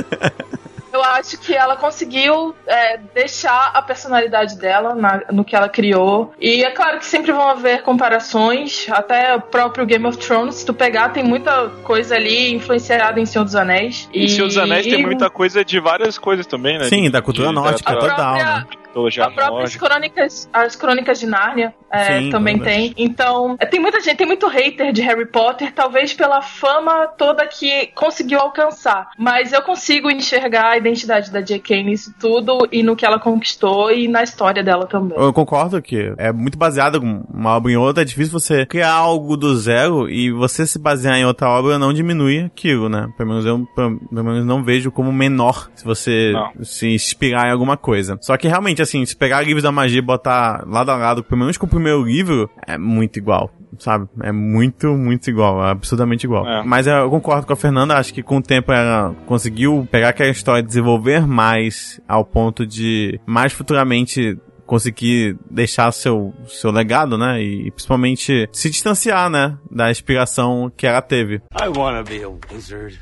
eu 0.92 1.02
acho 1.02 1.38
que 1.38 1.54
ela 1.54 1.76
conseguiu 1.76 2.54
é, 2.66 2.98
deixar 3.14 3.70
a 3.74 3.82
personalidade 3.82 4.56
dela 4.58 4.94
na- 4.94 5.22
no 5.32 5.44
que 5.44 5.54
ela 5.54 5.68
criou. 5.68 6.32
E 6.40 6.64
é 6.64 6.70
claro 6.70 6.98
que 6.98 7.06
sempre 7.06 7.32
vão 7.32 7.48
haver 7.48 7.82
comparações, 7.82 8.86
até 8.90 9.34
o 9.34 9.40
próprio 9.40 9.86
Game 9.86 10.04
of 10.06 10.18
Thrones, 10.18 10.56
se 10.56 10.66
tu 10.66 10.74
pegar, 10.74 11.10
tem 11.10 11.24
muita 11.24 11.68
coisa 11.82 12.14
ali 12.16 12.54
influenciada 12.54 13.20
em 13.20 13.26
Senhor 13.26 13.44
dos 13.44 13.54
Anéis. 13.54 14.08
E 14.12 14.28
Senhor 14.28 14.46
dos 14.48 14.58
Anéis 14.58 14.86
tem 14.86 15.02
muita 15.02 15.30
coisa 15.30 15.64
de 15.64 15.78
várias 15.80 16.18
coisas 16.18 16.46
também, 16.46 16.78
né? 16.78 16.84
Sim, 16.84 17.10
da 17.10 17.22
cultura 17.22 17.48
de 17.48 17.54
nórdica 17.54 17.92
total, 17.94 18.16
própria- 18.16 18.54
né? 18.56 18.66
Mitologia 18.90 19.26
As 19.26 19.34
próprias 19.34 19.76
nórdica. 19.76 19.86
crônicas, 19.86 20.48
as 20.52 20.76
crônicas 20.76 21.20
de 21.20 21.26
Nárnia 21.26 21.74
é, 21.90 22.20
Sim, 22.20 22.30
também 22.30 22.58
tem. 22.58 22.94
Então, 22.96 23.56
é, 23.58 23.66
tem 23.66 23.80
muita 23.80 24.00
gente, 24.00 24.16
tem 24.16 24.26
muito 24.26 24.46
hater 24.46 24.92
de 24.92 25.02
Harry 25.02 25.26
Potter, 25.26 25.72
talvez 25.72 26.12
pela 26.12 26.40
fama 26.40 27.06
toda 27.06 27.46
que 27.46 27.88
conseguiu 27.94 28.38
alcançar. 28.38 29.10
Mas 29.18 29.52
eu 29.52 29.62
consigo 29.62 30.10
enxergar 30.10 30.70
a 30.70 30.76
identidade 30.76 31.32
da 31.32 31.40
J.K. 31.40 31.82
nisso 31.82 32.14
tudo 32.20 32.68
e 32.70 32.82
no 32.82 32.94
que 32.94 33.04
ela 33.04 33.18
conquistou 33.18 33.90
e 33.90 34.06
na 34.06 34.22
história 34.22 34.62
dela 34.62 34.86
também. 34.86 35.18
Eu 35.18 35.32
concordo 35.32 35.80
que 35.82 36.12
é 36.16 36.32
muito 36.32 36.56
baseado 36.56 37.00
com 37.00 37.24
uma 37.32 37.56
obra 37.56 37.72
em 37.72 37.76
outra, 37.76 38.02
é 38.02 38.06
difícil 38.06 38.32
você 38.38 38.64
criar 38.66 38.92
algo 38.92 39.36
do 39.36 39.56
zero 39.56 40.08
e 40.08 40.30
você 40.30 40.66
se 40.66 40.78
basear 40.78 41.16
em 41.16 41.24
outra 41.24 41.48
obra 41.48 41.78
não 41.78 41.92
diminui 41.92 42.40
aquilo, 42.40 42.88
né? 42.88 43.08
Pelo 43.16 43.30
menos 43.30 43.44
eu 43.44 43.66
pelo 43.74 43.98
pelo 43.98 44.24
menos 44.24 44.44
não 44.44 44.62
vejo 44.62 44.90
como 44.90 45.12
menor 45.12 45.70
se 45.74 45.84
você 45.84 46.32
Não. 46.32 46.64
se 46.64 46.88
inspirar 46.88 47.48
em 47.48 47.52
alguma 47.52 47.76
coisa. 47.76 48.18
Só 48.20 48.36
que 48.36 48.48
realmente, 48.48 48.79
assim, 48.80 49.04
se 49.04 49.16
pegar 49.16 49.42
livros 49.42 49.62
da 49.62 49.72
magia 49.72 49.98
e 49.98 50.02
botar 50.02 50.64
lado 50.66 50.90
a 50.90 50.96
lado, 50.96 51.22
pelo 51.22 51.40
menos 51.40 51.56
com 51.56 51.66
o 51.66 51.68
primeiro 51.68 52.02
livro, 52.02 52.50
é 52.66 52.76
muito 52.76 53.18
igual. 53.18 53.50
Sabe? 53.78 54.08
É 54.22 54.32
muito, 54.32 54.88
muito 54.88 55.30
igual. 55.30 55.64
É 55.64 55.70
absurdamente 55.70 56.26
igual. 56.26 56.46
É. 56.46 56.62
Mas 56.64 56.86
eu 56.86 57.08
concordo 57.08 57.46
com 57.46 57.52
a 57.52 57.56
Fernanda. 57.56 57.96
Acho 57.96 58.12
que 58.12 58.22
com 58.22 58.38
o 58.38 58.42
tempo 58.42 58.72
ela 58.72 59.14
conseguiu 59.26 59.88
pegar 59.90 60.10
aquela 60.10 60.28
história 60.28 60.60
e 60.60 60.66
desenvolver 60.66 61.26
mais 61.26 62.00
ao 62.06 62.24
ponto 62.24 62.66
de 62.66 63.18
mais 63.24 63.52
futuramente 63.52 64.36
conseguir 64.70 65.36
deixar 65.50 65.90
seu, 65.90 66.32
seu 66.46 66.70
legado, 66.70 67.18
né? 67.18 67.42
E, 67.42 67.72
principalmente 67.72 68.48
se 68.52 68.70
distanciar, 68.70 69.28
né? 69.28 69.58
Da 69.68 69.90
inspiração 69.90 70.70
que 70.76 70.86
ela 70.86 71.02
teve. 71.02 71.42
I 71.60 71.68
wanna 71.76 72.04
be 72.04 72.22
a 72.22 72.28
wizard. 72.28 73.00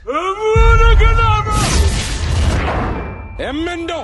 Emendo! 3.38 3.94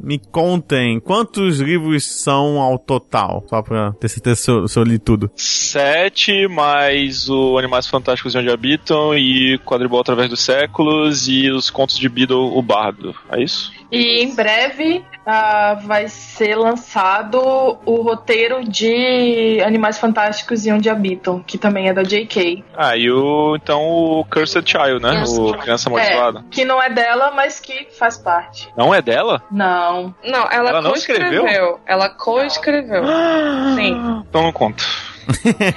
Me 0.00 0.18
contem 0.18 0.98
quantos 0.98 1.60
livros 1.60 2.04
são 2.04 2.60
ao 2.60 2.78
total, 2.78 3.44
só 3.48 3.62
pra 3.62 3.92
ter 3.92 4.08
certeza 4.08 4.36
se 4.36 4.50
eu, 4.50 4.68
se 4.68 4.78
eu 4.78 4.82
li 4.82 4.98
tudo. 4.98 5.30
Sete, 5.36 6.48
mais 6.48 7.28
o 7.30 7.56
Animais 7.56 7.86
Fantásticos 7.86 8.34
e 8.34 8.38
Onde 8.38 8.50
Habitam, 8.50 9.16
e 9.16 9.58
Quadribol 9.64 10.00
Através 10.00 10.28
dos 10.28 10.40
Séculos, 10.40 11.28
e 11.28 11.48
os 11.50 11.70
Contos 11.70 11.96
de 11.96 12.08
Beedle, 12.08 12.58
o 12.58 12.60
Bardo. 12.60 13.14
É 13.30 13.40
isso? 13.40 13.72
E 13.94 14.22
em 14.22 14.34
breve 14.34 15.04
ah, 15.26 15.78
vai 15.82 16.08
ser 16.08 16.56
lançado 16.56 17.38
o 17.84 18.02
roteiro 18.02 18.64
de 18.64 19.60
Animais 19.64 19.98
Fantásticos 19.98 20.66
e 20.66 20.72
Onde 20.72 20.90
Habitam, 20.90 21.42
que 21.42 21.56
também 21.56 21.88
é 21.88 21.92
da 21.92 22.02
J.K. 22.02 22.64
Ah, 22.76 22.96
e 22.96 23.10
o, 23.10 23.56
então 23.56 23.82
o 23.82 24.24
Cursed 24.24 24.68
Child, 24.68 25.00
né? 25.02 25.18
Cursed 25.18 25.40
o 25.40 25.46
Child. 25.46 25.58
Criança 25.58 25.88
Amaldiçoada. 25.88 26.38
É, 26.40 26.42
que 26.50 26.64
não 26.64 26.82
é 26.82 26.90
dela, 26.90 27.30
mas 27.30 27.60
que 27.60 27.88
faz 27.98 28.18
parte. 28.18 28.68
Não 28.76 28.94
é 28.94 29.00
dela? 29.00 29.42
Não. 29.50 30.14
Não, 30.24 30.48
ela, 30.50 30.70
Ela 30.70 30.82
não 30.82 30.90
coescreveu. 30.90 31.44
escreveu? 31.44 31.80
Ela 31.86 32.08
coescreveu. 32.10 33.04
Sim. 33.76 34.24
Então 34.28 34.42
não 34.42 34.52
conta. 34.52 34.84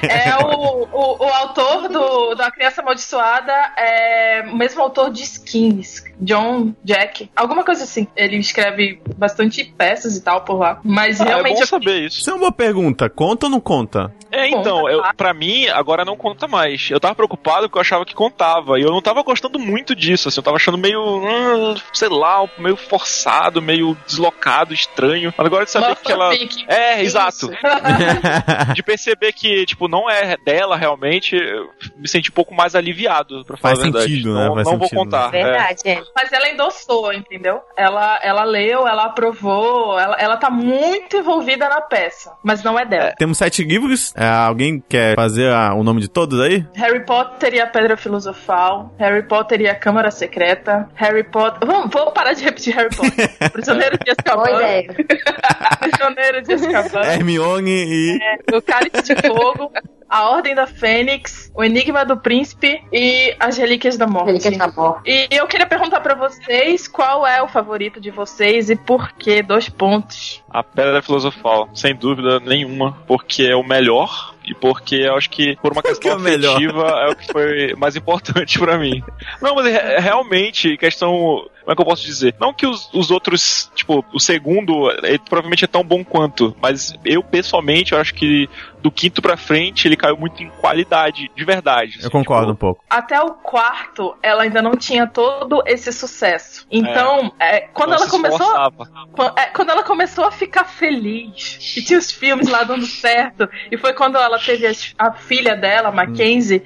É 0.09 0.35
o, 0.43 0.83
o, 0.91 1.17
o 1.25 1.33
autor 1.33 1.87
do, 1.89 2.35
da 2.35 2.51
Criança 2.51 2.81
Amaldiçoada, 2.81 3.51
é 3.77 4.43
o 4.51 4.55
mesmo 4.55 4.81
autor 4.81 5.11
de 5.11 5.21
Skins, 5.23 6.03
John 6.19 6.73
Jack, 6.83 7.29
alguma 7.35 7.63
coisa 7.63 7.83
assim. 7.83 8.07
Ele 8.15 8.37
escreve 8.37 9.01
bastante 9.17 9.63
peças 9.63 10.15
e 10.15 10.21
tal 10.21 10.41
por 10.41 10.57
lá. 10.59 10.79
Mas 10.83 11.19
Ah, 11.21 11.25
é 11.25 11.27
realmente. 11.27 11.55
bom 11.55 11.61
eu- 11.61 11.67
saber 11.67 12.05
isso. 12.05 12.19
Isso 12.19 12.29
é 12.29 12.33
uma 12.33 12.39
boa 12.39 12.51
pergunta. 12.51 13.09
Conta 13.09 13.45
ou 13.45 13.49
não 13.49 13.59
conta? 13.59 14.13
É, 14.31 14.49
então, 14.49 14.81
Conta, 14.81 14.91
eu, 14.91 15.01
tá? 15.01 15.13
pra 15.15 15.33
mim, 15.33 15.67
agora 15.69 16.03
não 16.03 16.17
conta 16.17 16.47
mais. 16.47 16.89
Eu 16.91 16.99
tava 16.99 17.15
preocupado 17.15 17.61
porque 17.67 17.77
eu 17.77 17.81
achava 17.81 18.05
que 18.05 18.13
contava. 18.13 18.77
E 18.77 18.83
eu 18.83 18.91
não 18.91 19.01
tava 19.01 19.23
gostando 19.23 19.57
muito 19.57 19.95
disso, 19.95 20.27
assim. 20.27 20.39
Eu 20.39 20.43
tava 20.43 20.57
achando 20.57 20.77
meio, 20.77 21.01
hum, 21.01 21.75
sei 21.93 22.09
lá, 22.09 22.45
meio 22.57 22.75
forçado, 22.75 23.61
meio 23.61 23.97
deslocado, 24.05 24.73
estranho. 24.73 25.33
Mas 25.37 25.45
agora 25.47 25.63
de 25.65 25.71
saber 25.71 25.95
que 25.95 26.11
ela. 26.11 26.31
É, 26.67 27.01
exato. 27.01 27.49
De 28.73 28.83
perceber 28.83 29.31
que, 29.33 29.36
tipo, 29.65 29.87
não 29.87 30.09
é 30.09 30.35
dela 30.37 30.75
realmente, 30.77 31.35
eu 31.35 31.69
me 31.97 32.07
senti 32.07 32.29
um 32.29 32.33
pouco 32.33 32.53
mais 32.53 32.75
aliviado, 32.75 33.43
pra 33.45 33.57
falar 33.57 33.75
Faz 33.75 33.79
a 33.79 33.83
verdade. 33.91 34.11
sentido, 34.11 34.33
né? 34.35 34.45
Não, 34.47 34.53
Faz 34.55 34.67
não 34.67 34.77
vou 34.77 34.87
sentido, 34.87 34.99
contar. 35.03 35.27
é. 35.33 35.43
Verdade, 35.43 35.81
é. 35.85 36.01
Mas 36.15 36.31
ela 36.33 36.49
endossou, 36.49 37.13
entendeu? 37.13 37.61
Ela, 37.77 38.19
ela 38.23 38.43
leu, 38.43 38.87
ela 38.87 39.03
aprovou, 39.05 39.99
ela, 39.99 40.15
ela 40.19 40.37
tá 40.37 40.49
muito 40.49 41.17
envolvida 41.17 41.67
na 41.69 41.81
peça, 41.81 42.31
mas 42.43 42.63
não 42.63 42.77
é 42.79 42.85
dela. 42.85 43.13
Temos 43.17 43.37
sete 43.37 43.63
livros. 43.63 44.13
É, 44.15 44.27
alguém 44.27 44.83
quer 44.87 45.15
fazer 45.15 45.51
a- 45.51 45.73
o 45.73 45.83
nome 45.83 46.01
de 46.01 46.07
todos 46.07 46.39
aí? 46.39 46.65
Harry 46.75 47.05
Potter 47.05 47.53
e 47.53 47.59
a 47.61 47.67
Pedra 47.67 47.97
Filosofal, 47.97 48.93
Harry 48.97 49.23
Potter 49.23 49.61
e 49.61 49.67
a 49.67 49.75
Câmara 49.75 50.11
Secreta, 50.11 50.89
Harry 50.95 51.23
Potter. 51.23 51.67
Vamos, 51.67 51.91
vou 51.91 52.11
parar 52.11 52.33
de 52.33 52.43
repetir 52.43 52.73
Harry 52.75 52.95
Potter. 52.95 53.29
Prisioneiro 53.51 53.97
de 53.97 54.05
Boa 54.05 54.15
Azkaban, 54.47 54.55
ideia. 54.57 54.95
Prisioneiro 55.79 56.41
de 56.41 56.53
Azkaban, 56.53 57.05
Hermione 57.07 57.71
e. 57.71 58.19
o 58.55 58.61
Cálice 58.61 59.13
de 59.15 59.21
Fogo, 59.27 59.71
a 60.09 60.29
Ordem 60.29 60.55
da 60.55 60.65
Fênix, 60.65 61.51
o 61.53 61.63
Enigma 61.63 62.05
do 62.05 62.17
Príncipe 62.17 62.81
e 62.91 63.35
as 63.39 63.57
Relíquias 63.57 63.97
da 63.97 64.07
Morte. 64.07 64.27
Relíquias 64.27 64.57
da 64.57 64.67
Morte. 64.67 65.01
E 65.05 65.27
eu 65.31 65.47
queria 65.47 65.67
perguntar 65.67 65.99
pra 65.99 66.15
vocês 66.15 66.87
qual 66.87 67.25
é 67.27 67.41
o 67.41 67.47
favorito 67.47 67.99
de 67.99 68.09
vocês 68.09 68.69
e 68.69 68.75
por 68.75 69.11
quê? 69.13 69.43
Dois 69.43 69.67
pontos. 69.69 70.43
A 70.49 70.63
Pedra 70.63 71.01
Filosofal, 71.01 71.69
sem 71.73 71.95
dúvida 71.95 72.39
nenhuma, 72.39 72.97
porque 73.05 73.43
é 73.43 73.55
o 73.55 73.63
melhor 73.63 74.33
e 74.45 74.53
porque 74.53 74.95
eu 74.95 75.15
acho 75.15 75.29
que 75.29 75.57
por 75.57 75.73
uma 75.73 75.81
Por 75.81 75.89
que 75.91 75.99
questão 75.99 76.25
é 76.25 76.35
afetiva 76.35 76.87
é 76.87 77.11
o 77.11 77.15
que 77.15 77.31
foi 77.31 77.75
mais 77.75 77.95
importante 77.97 78.57
pra 78.57 78.77
mim. 78.77 79.03
Não, 79.41 79.55
mas 79.55 79.65
realmente, 80.01 80.77
questão. 80.77 81.45
Como 81.67 81.73
é 81.73 81.75
que 81.75 81.81
eu 81.81 81.85
posso 81.85 82.05
dizer? 82.05 82.33
Não 82.39 82.53
que 82.53 82.65
os, 82.65 82.89
os 82.93 83.11
outros, 83.11 83.69
tipo, 83.75 84.01
o 84.13 84.21
segundo 84.21 84.89
ele 85.03 85.19
provavelmente 85.19 85.65
é 85.65 85.67
tão 85.67 85.83
bom 85.83 86.01
quanto, 86.01 86.55
mas 86.61 86.93
eu 87.03 87.21
pessoalmente 87.21 87.91
eu 87.91 87.99
acho 87.99 88.13
que 88.13 88.49
do 88.81 88.89
quinto 88.89 89.21
pra 89.21 89.35
frente 89.35 89.85
ele 89.85 89.97
caiu 89.97 90.15
muito 90.15 90.41
em 90.41 90.49
qualidade, 90.49 91.29
de 91.35 91.43
verdade. 91.43 91.95
Eu 91.95 91.99
assim, 92.01 92.09
concordo 92.09 92.51
um 92.51 92.53
tipo, 92.53 92.59
pouco. 92.67 92.83
Até 92.89 93.19
o 93.21 93.31
quarto, 93.33 94.15
ela 94.23 94.43
ainda 94.43 94.61
não 94.61 94.77
tinha 94.77 95.05
todo 95.05 95.61
esse 95.65 95.91
sucesso. 95.91 96.65
Então, 96.71 97.33
é, 97.37 97.61
quando 97.73 97.89
não 97.89 97.97
ela 97.97 98.07
começou. 98.07 98.39
esforçava. 98.39 98.89
Quan- 99.11 99.33
é, 99.35 99.45
quando 99.47 99.69
ela 99.71 99.83
começou 99.83 100.23
a 100.23 100.31
ficar 100.31 100.63
feliz 100.63 101.75
e 101.75 101.83
tinha 101.83 101.99
os 101.99 102.09
filmes 102.11 102.47
lá 102.47 102.63
dando 102.63 102.85
certo, 102.85 103.49
e 103.69 103.77
foi 103.77 103.91
quando 103.93 104.17
ela 104.17 104.39
teve 104.39 104.67
as- 104.67 104.93
a, 104.97 105.11
filha 105.11 105.53
dela, 105.55 105.91
Mackenzie, 105.91 106.63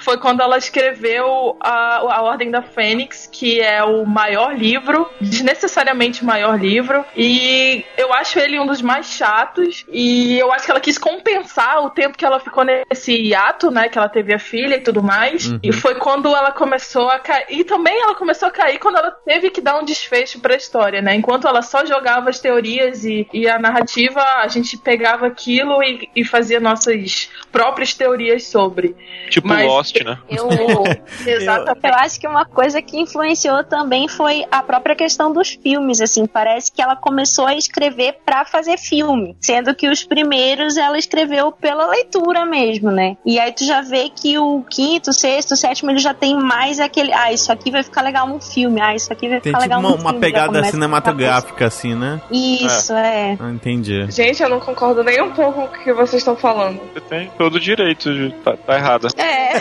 foi 0.00 0.18
quando 0.18 0.42
ela 0.42 0.58
escreveu 0.58 1.56
a, 1.60 1.98
a 1.98 2.22
Ordem 2.22 2.50
da 2.50 2.60
Fênix, 2.60 3.26
que 3.32 3.60
é 3.60 3.82
o 3.82 4.04
maior 4.04 4.41
livro, 4.50 5.08
desnecessariamente 5.20 6.22
o 6.22 6.26
maior 6.26 6.58
livro, 6.58 7.04
e 7.16 7.84
eu 7.96 8.12
acho 8.12 8.38
ele 8.38 8.58
um 8.58 8.66
dos 8.66 8.82
mais 8.82 9.06
chatos, 9.06 9.84
e 9.88 10.38
eu 10.38 10.52
acho 10.52 10.64
que 10.64 10.70
ela 10.70 10.80
quis 10.80 10.98
compensar 10.98 11.84
o 11.84 11.90
tempo 11.90 12.16
que 12.16 12.24
ela 12.24 12.40
ficou 12.40 12.64
nesse 12.64 13.12
hiato, 13.12 13.70
né, 13.70 13.88
que 13.88 13.98
ela 13.98 14.08
teve 14.08 14.32
a 14.34 14.38
filha 14.38 14.76
e 14.76 14.80
tudo 14.80 15.02
mais, 15.02 15.46
Uhum. 15.46 15.58
e 15.62 15.72
foi 15.72 15.94
quando 15.96 16.28
ela 16.34 16.52
começou 16.52 17.08
a 17.08 17.18
cair, 17.18 17.46
e 17.50 17.64
também 17.64 18.00
ela 18.02 18.14
começou 18.14 18.48
a 18.48 18.50
cair 18.50 18.78
quando 18.78 18.96
ela 18.98 19.10
teve 19.10 19.50
que 19.50 19.60
dar 19.60 19.78
um 19.78 19.84
desfecho 19.84 20.40
pra 20.40 20.54
história, 20.56 21.00
né, 21.02 21.14
enquanto 21.14 21.46
ela 21.46 21.62
só 21.62 21.84
jogava 21.84 22.30
as 22.30 22.38
teorias 22.40 23.04
e, 23.04 23.26
e 23.32 23.48
a 23.48 23.58
narrativa, 23.58 24.20
a 24.20 24.48
gente 24.48 24.76
pegava 24.76 25.26
aquilo 25.26 25.82
e, 25.82 26.08
e 26.16 26.24
fazia 26.24 26.58
nossas 26.60 27.30
próprias 27.50 27.92
teorias 27.94 28.44
sobre. 28.46 28.96
Tipo 29.30 29.48
Mas- 29.48 29.66
Lost, 29.66 30.00
né? 30.04 30.18
Eu, 30.28 30.48
Exatamente. 31.26 31.86
eu 31.86 31.94
acho 31.94 32.20
que 32.20 32.26
uma 32.26 32.44
coisa 32.44 32.80
que 32.80 32.98
influenciou 32.98 33.62
também 33.64 34.08
foi 34.08 34.31
a 34.50 34.62
própria 34.62 34.94
questão 34.94 35.32
dos 35.32 35.50
filmes, 35.50 36.00
assim, 36.00 36.26
parece 36.26 36.70
que 36.72 36.82
ela 36.82 36.96
começou 36.96 37.46
a 37.46 37.54
escrever 37.54 38.18
pra 38.24 38.44
fazer 38.44 38.78
filme, 38.78 39.36
sendo 39.40 39.74
que 39.74 39.88
os 39.88 40.02
primeiros 40.02 40.76
ela 40.76 40.98
escreveu 40.98 41.52
pela 41.52 41.86
leitura 41.88 42.44
mesmo, 42.44 42.90
né? 42.90 43.16
E 43.24 43.38
aí 43.38 43.52
tu 43.52 43.64
já 43.64 43.80
vê 43.80 44.08
que 44.08 44.38
o 44.38 44.62
quinto, 44.68 45.12
sexto, 45.12 45.56
sétimo, 45.56 45.90
ele 45.90 45.98
já 45.98 46.14
tem 46.14 46.36
mais 46.36 46.80
aquele, 46.80 47.12
ah, 47.12 47.32
isso 47.32 47.52
aqui 47.52 47.70
vai 47.70 47.82
ficar 47.82 48.02
legal 48.02 48.26
num 48.26 48.40
filme, 48.40 48.80
ah, 48.80 48.94
isso 48.94 49.12
aqui 49.12 49.28
vai 49.28 49.40
Tem 49.40 49.52
ficar 49.52 49.58
tipo 49.58 49.62
legal 49.62 49.80
uma, 49.80 49.90
num 49.90 50.02
uma 50.02 50.10
filme. 50.10 50.14
já 50.14 50.20
pegada 50.20 50.46
começa 50.46 50.68
a 50.68 50.72
cinematográfica, 50.72 51.66
assim, 51.66 51.94
né? 51.94 52.20
Isso, 52.30 52.92
é. 52.92 53.36
Ah, 53.38 53.50
entendi. 53.50 54.10
Gente, 54.10 54.42
eu 54.42 54.48
não 54.48 54.60
concordo 54.60 55.02
nem 55.04 55.20
um 55.22 55.32
pouco 55.32 55.52
com 55.52 55.64
o 55.64 55.68
que 55.68 55.92
vocês 55.92 56.20
estão 56.20 56.36
falando. 56.36 56.80
Você 56.92 57.00
tem 57.00 57.30
todo 57.36 57.56
o 57.56 57.60
direito 57.60 58.12
de 58.12 58.30
tá, 58.42 58.56
tá 58.56 58.76
errada. 58.76 59.08
É. 59.16 59.52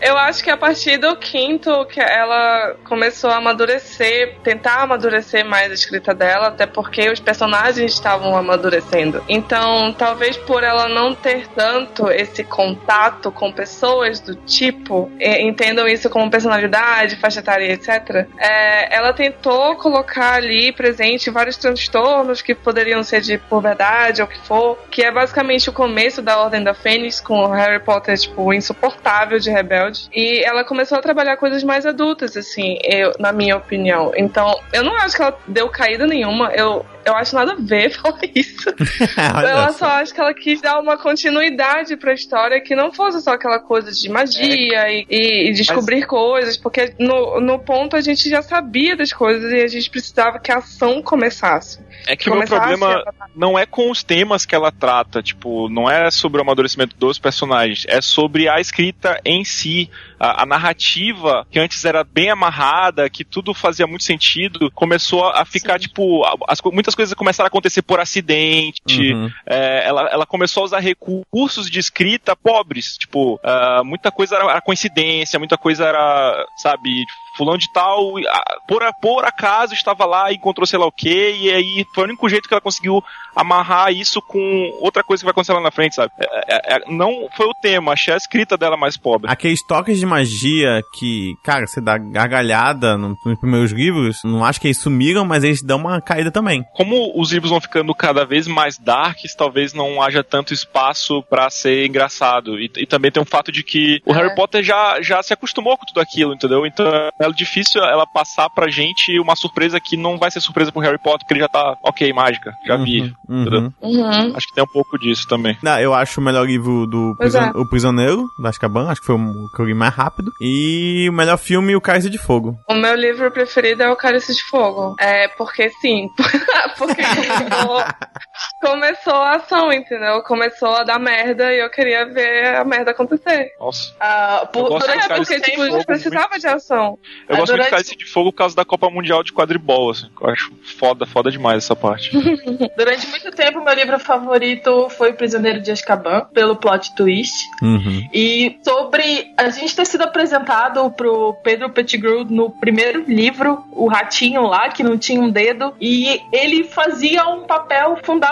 Eu 0.00 0.16
acho 0.18 0.42
que 0.42 0.50
a 0.50 0.56
partir 0.56 0.98
do 0.98 1.16
quinto 1.16 1.84
que 1.86 2.00
ela 2.00 2.74
começou 2.84 3.13
a 3.22 3.36
amadurecer, 3.36 4.36
tentar 4.42 4.82
amadurecer 4.82 5.44
mais 5.44 5.70
a 5.70 5.74
escrita 5.74 6.14
dela, 6.14 6.48
até 6.48 6.66
porque 6.66 7.08
os 7.10 7.20
personagens 7.20 7.92
estavam 7.92 8.36
amadurecendo. 8.36 9.22
Então, 9.28 9.92
talvez 9.92 10.36
por 10.36 10.62
ela 10.62 10.88
não 10.88 11.14
ter 11.14 11.46
tanto 11.48 12.10
esse 12.10 12.44
contato 12.44 13.30
com 13.30 13.52
pessoas 13.52 14.20
do 14.20 14.34
tipo, 14.34 15.10
entendam 15.20 15.86
isso 15.86 16.08
como 16.10 16.30
personalidade, 16.30 17.16
faixa 17.16 17.40
etária, 17.40 17.72
etc. 17.72 18.26
é, 18.38 18.94
ela 18.94 19.12
tentou 19.12 19.76
colocar 19.76 20.34
ali 20.34 20.72
presente 20.72 21.30
vários 21.30 21.56
transtornos 21.56 22.42
que 22.42 22.54
poderiam 22.54 23.02
ser 23.02 23.20
de 23.20 23.38
puberdade 23.38 24.22
ou 24.22 24.28
o 24.28 24.30
que 24.30 24.38
for, 24.38 24.78
que 24.90 25.02
é 25.02 25.10
basicamente 25.10 25.68
o 25.68 25.72
começo 25.72 26.22
da 26.22 26.38
Ordem 26.38 26.62
da 26.62 26.74
Fênix 26.74 27.20
com 27.20 27.40
o 27.40 27.48
Harry 27.48 27.80
Potter, 27.80 28.18
tipo, 28.18 28.52
insuportável 28.52 29.38
de 29.38 29.50
rebelde. 29.50 30.08
E 30.12 30.42
ela 30.44 30.64
começou 30.64 30.98
a 30.98 31.02
trabalhar 31.02 31.36
coisas 31.36 31.62
mais 31.62 31.84
adultas, 31.86 32.36
assim, 32.36 32.78
eu, 32.82 33.03
na 33.18 33.32
minha 33.32 33.56
opinião. 33.56 34.12
Então, 34.16 34.58
eu 34.72 34.82
não 34.82 34.96
acho 34.96 35.16
que 35.16 35.22
ela 35.22 35.36
deu 35.46 35.68
caída 35.68 36.06
nenhuma, 36.06 36.52
eu, 36.52 36.84
eu 37.04 37.14
acho 37.16 37.34
nada 37.34 37.52
a 37.52 37.56
ver 37.56 37.90
falar 37.96 38.20
isso. 38.34 38.68
Olha 39.36 39.48
Ela 39.48 39.72
só. 39.72 39.86
acho 39.86 40.14
que 40.14 40.20
ela 40.20 40.34
quis 40.34 40.60
dar 40.60 40.78
uma 40.80 40.96
continuidade 40.96 41.96
pra 41.96 42.12
história 42.14 42.60
que 42.60 42.74
não 42.74 42.92
fosse 42.92 43.20
só 43.22 43.32
aquela 43.32 43.58
coisa 43.58 43.90
de 43.92 44.08
magia 44.08 44.90
e, 44.90 45.06
e- 45.10 45.50
e 45.50 45.52
descobrir 45.52 46.06
coisas, 46.06 46.56
porque 46.56 46.94
no, 46.98 47.40
no 47.40 47.58
ponto 47.58 47.96
a 47.96 48.00
gente 48.00 48.28
já 48.28 48.42
sabia 48.42 48.96
das 48.96 49.12
coisas 49.12 49.52
e 49.52 49.62
a 49.62 49.68
gente 49.68 49.88
precisava 49.90 50.38
que 50.38 50.50
a 50.52 50.58
ação 50.58 51.02
começasse. 51.02 51.78
É 52.06 52.16
que 52.16 52.28
o 52.28 52.34
meu 52.34 52.46
problema 52.46 53.02
não 53.34 53.58
é 53.58 53.64
com 53.66 53.90
os 53.90 54.02
temas 54.02 54.44
que 54.44 54.54
ela 54.54 54.70
trata, 54.70 55.22
tipo, 55.22 55.68
não 55.68 55.90
é 55.90 56.10
sobre 56.10 56.38
o 56.38 56.42
amadurecimento 56.42 56.94
dos 56.96 57.18
personagens, 57.18 57.84
é 57.88 58.00
sobre 58.00 58.48
a 58.48 58.60
escrita 58.60 59.20
em 59.24 59.44
si. 59.44 59.90
A, 60.18 60.42
a 60.42 60.46
narrativa, 60.46 61.46
que 61.50 61.58
antes 61.58 61.84
era 61.84 62.04
bem 62.04 62.30
amarrada, 62.30 63.10
que 63.10 63.24
tudo 63.24 63.52
fazia 63.52 63.86
muito 63.86 64.04
sentido, 64.04 64.70
começou 64.70 65.24
a 65.28 65.44
ficar, 65.44 65.78
tipo, 65.78 66.24
a- 66.24 66.34
as 66.48 66.60
co- 66.60 66.70
muitas 66.94 66.96
coisas 66.96 67.14
começaram 67.14 67.46
a 67.46 67.48
acontecer 67.48 67.82
por 67.82 68.00
acidente. 68.00 69.12
Uhum. 69.12 69.30
É, 69.46 69.86
ela, 69.86 70.08
ela 70.08 70.26
começou 70.26 70.62
a 70.62 70.66
usar 70.66 70.78
recursos 70.78 71.70
de 71.70 71.78
escrita 71.78 72.36
pobres. 72.36 72.96
Tipo, 72.96 73.38
ah, 73.42 73.82
muita 73.84 74.10
coisa 74.10 74.36
era, 74.36 74.50
era 74.50 74.60
coincidência, 74.60 75.38
muita 75.38 75.58
coisa 75.58 75.84
era, 75.84 76.46
sabe, 76.62 77.04
fulano 77.36 77.58
de 77.58 77.70
tal, 77.72 78.16
ah, 78.18 78.56
por, 78.66 78.82
por 79.00 79.24
acaso 79.24 79.74
estava 79.74 80.06
lá 80.06 80.30
e 80.30 80.36
encontrou 80.36 80.66
sei 80.66 80.78
lá 80.78 80.86
o 80.86 80.92
que, 80.92 81.32
e 81.32 81.50
aí 81.50 81.86
foi 81.94 82.04
o 82.04 82.06
único 82.06 82.28
jeito 82.28 82.48
que 82.48 82.54
ela 82.54 82.60
conseguiu 82.60 83.02
amarrar 83.34 83.92
isso 83.92 84.20
com 84.22 84.70
outra 84.80 85.02
coisa 85.02 85.20
que 85.20 85.24
vai 85.24 85.30
acontecer 85.32 85.52
lá 85.52 85.60
na 85.60 85.70
frente, 85.70 85.94
sabe? 85.94 86.12
É, 86.18 86.74
é, 86.74 86.76
é, 86.76 86.80
não 86.92 87.28
foi 87.36 87.46
o 87.46 87.54
tema, 87.54 87.92
achei 87.92 88.12
a 88.14 88.16
escrita 88.16 88.56
dela 88.56 88.76
mais 88.76 88.96
pobre. 88.96 89.30
Aqueles 89.30 89.62
toques 89.66 89.98
de 89.98 90.06
magia 90.06 90.82
que, 90.98 91.34
cara, 91.42 91.66
você 91.66 91.80
dá 91.80 91.96
gargalhada 91.98 92.96
no- 92.96 93.16
nos 93.24 93.38
primeiros 93.38 93.72
livros, 93.72 94.20
não 94.24 94.44
acho 94.44 94.60
que 94.60 94.66
eles 94.68 94.78
sumiram, 94.78 95.24
mas 95.24 95.44
eles 95.44 95.62
dão 95.62 95.78
uma 95.78 96.00
caída 96.00 96.30
também. 96.30 96.64
Como 96.74 97.12
os 97.20 97.32
livros 97.32 97.50
vão 97.50 97.60
ficando 97.60 97.94
cada 97.94 98.24
vez 98.24 98.46
mais 98.46 98.78
darks, 98.78 99.34
talvez 99.34 99.72
não 99.72 100.02
haja 100.02 100.22
tanto 100.24 100.52
espaço 100.52 101.22
pra 101.24 101.48
ser 101.50 101.86
engraçado. 101.86 102.58
E, 102.60 102.70
e 102.76 102.86
também 102.86 103.10
tem 103.10 103.22
o 103.22 103.26
fato 103.26 103.50
de 103.52 103.62
que 103.62 104.00
o 104.04 104.12
Harry 104.12 104.34
Potter 104.34 104.62
já, 104.62 105.00
já 105.02 105.22
se 105.22 105.32
acostumou 105.32 105.76
com 105.76 105.86
tudo 105.86 106.00
aquilo, 106.00 106.34
entendeu? 106.34 106.66
Então 106.66 106.86
é 106.86 107.30
difícil 107.32 107.82
ela 107.82 108.06
passar 108.06 108.48
pra 108.50 108.68
gente 108.68 109.18
uma 109.18 109.36
surpresa 109.36 109.80
que 109.80 109.96
não 109.96 110.18
vai 110.18 110.30
ser 110.30 110.40
surpresa 110.40 110.70
pro 110.72 110.80
Harry 110.82 110.98
Potter, 110.98 111.20
porque 111.20 111.34
ele 111.34 111.40
já 111.40 111.48
tá, 111.48 111.76
ok, 111.82 112.12
mágica, 112.12 112.52
já 112.66 112.76
vi. 112.76 113.00
Uhum. 113.02 113.12
Entendeu? 113.28 113.72
Uhum. 113.82 114.32
Acho 114.36 114.46
que 114.48 114.54
tem 114.54 114.64
um 114.64 114.66
pouco 114.72 114.98
disso 114.98 115.26
também. 115.28 115.56
Não, 115.62 115.78
eu 115.78 115.94
acho 115.94 116.20
o 116.20 116.24
melhor 116.24 116.46
livro 116.46 116.86
do 116.86 117.14
Prison- 117.18 117.40
é. 117.40 117.50
O 117.58 117.66
Prisioneiro, 117.68 118.28
da 118.38 118.48
Azkaban, 118.50 118.88
acho 118.88 119.00
que 119.00 119.06
foi 119.06 119.16
o 119.16 119.48
que 119.54 119.60
eu 119.62 119.66
li 119.66 119.74
mais 119.74 119.94
rápido. 119.94 120.30
E 120.40 121.06
o 121.08 121.12
melhor 121.12 121.36
filme, 121.38 121.74
O 121.76 121.80
Cálice 121.80 122.10
de 122.10 122.18
Fogo. 122.18 122.56
O 122.68 122.74
meu 122.74 122.94
livro 122.94 123.30
preferido 123.30 123.82
é 123.82 123.90
O 123.90 123.96
Cálice 123.96 124.34
de 124.34 124.42
Fogo. 124.44 124.94
É 124.98 125.28
porque 125.28 125.70
sim. 125.80 126.08
porque 126.78 127.02
começou, 127.02 127.84
começou 128.60 129.14
a 129.14 129.36
ação, 129.36 129.72
entendeu? 129.72 130.22
Começou 130.22 130.74
a 130.76 130.82
dar 130.84 130.98
merda 130.98 131.52
e 131.52 131.60
eu 131.60 131.70
queria 131.70 132.04
ver 132.06 132.56
a 132.56 132.64
merda 132.64 132.90
acontecer. 132.90 133.52
Nossa. 133.60 133.94
Ah, 134.00 134.48
por, 134.52 134.60
Eu 134.60 134.68
gosto 134.70 134.86
durante 134.86 135.06
de 135.06 135.12
É, 135.12 135.16
porque, 135.16 135.40
tipo, 135.40 135.62
a 135.62 135.64
Fogo, 135.66 135.76
gente 135.76 135.86
precisava 135.86 136.38
de 136.38 136.46
ação. 136.46 136.98
Eu 137.28 137.36
É, 137.36 137.38
gosto 137.38 137.38
muito 137.38 137.46
de 137.46 137.52
durante- 137.52 137.70
Cálice 137.70 137.96
de 137.96 138.04
Fogo 138.06 138.32
por 138.32 138.38
causa 138.38 138.56
da 138.56 138.64
Copa 138.64 138.90
Mundial 138.90 139.22
de 139.22 139.32
Quadribol, 139.32 139.90
assim. 139.90 140.10
Eu 140.20 140.28
acho 140.30 140.52
foda, 140.78 141.06
foda 141.06 141.30
demais 141.30 141.64
essa 141.64 141.76
parte. 141.76 142.10
Durante 142.76 143.06
muito 143.08 143.30
tempo, 143.32 143.62
meu 143.62 143.74
livro 143.74 143.98
favorito 143.98 144.88
foi 144.90 145.12
Prisioneiro 145.12 145.60
de 145.60 145.70
Azkaban, 145.70 146.26
pelo 146.32 146.56
plot 146.56 146.94
twist. 146.94 147.34
Uhum. 147.62 148.08
E 148.12 148.58
sobre 148.62 149.32
a 149.36 149.48
gente 149.50 149.74
ter 149.76 149.84
sido 149.86 150.02
apresentado 150.02 150.90
pro 150.90 151.34
Pedro 151.42 151.70
Pettigrew 151.70 152.24
no 152.24 152.50
primeiro 152.50 153.04
livro, 153.06 153.64
o 153.72 153.88
ratinho 153.88 154.42
lá, 154.42 154.68
que 154.70 154.82
não 154.82 154.96
tinha 154.98 155.20
um 155.20 155.30
dedo, 155.30 155.74
e 155.80 156.20
ele 156.32 156.64
fazia 156.64 157.26
um 157.28 157.42
papel 157.44 157.98
fundamental 158.02 158.23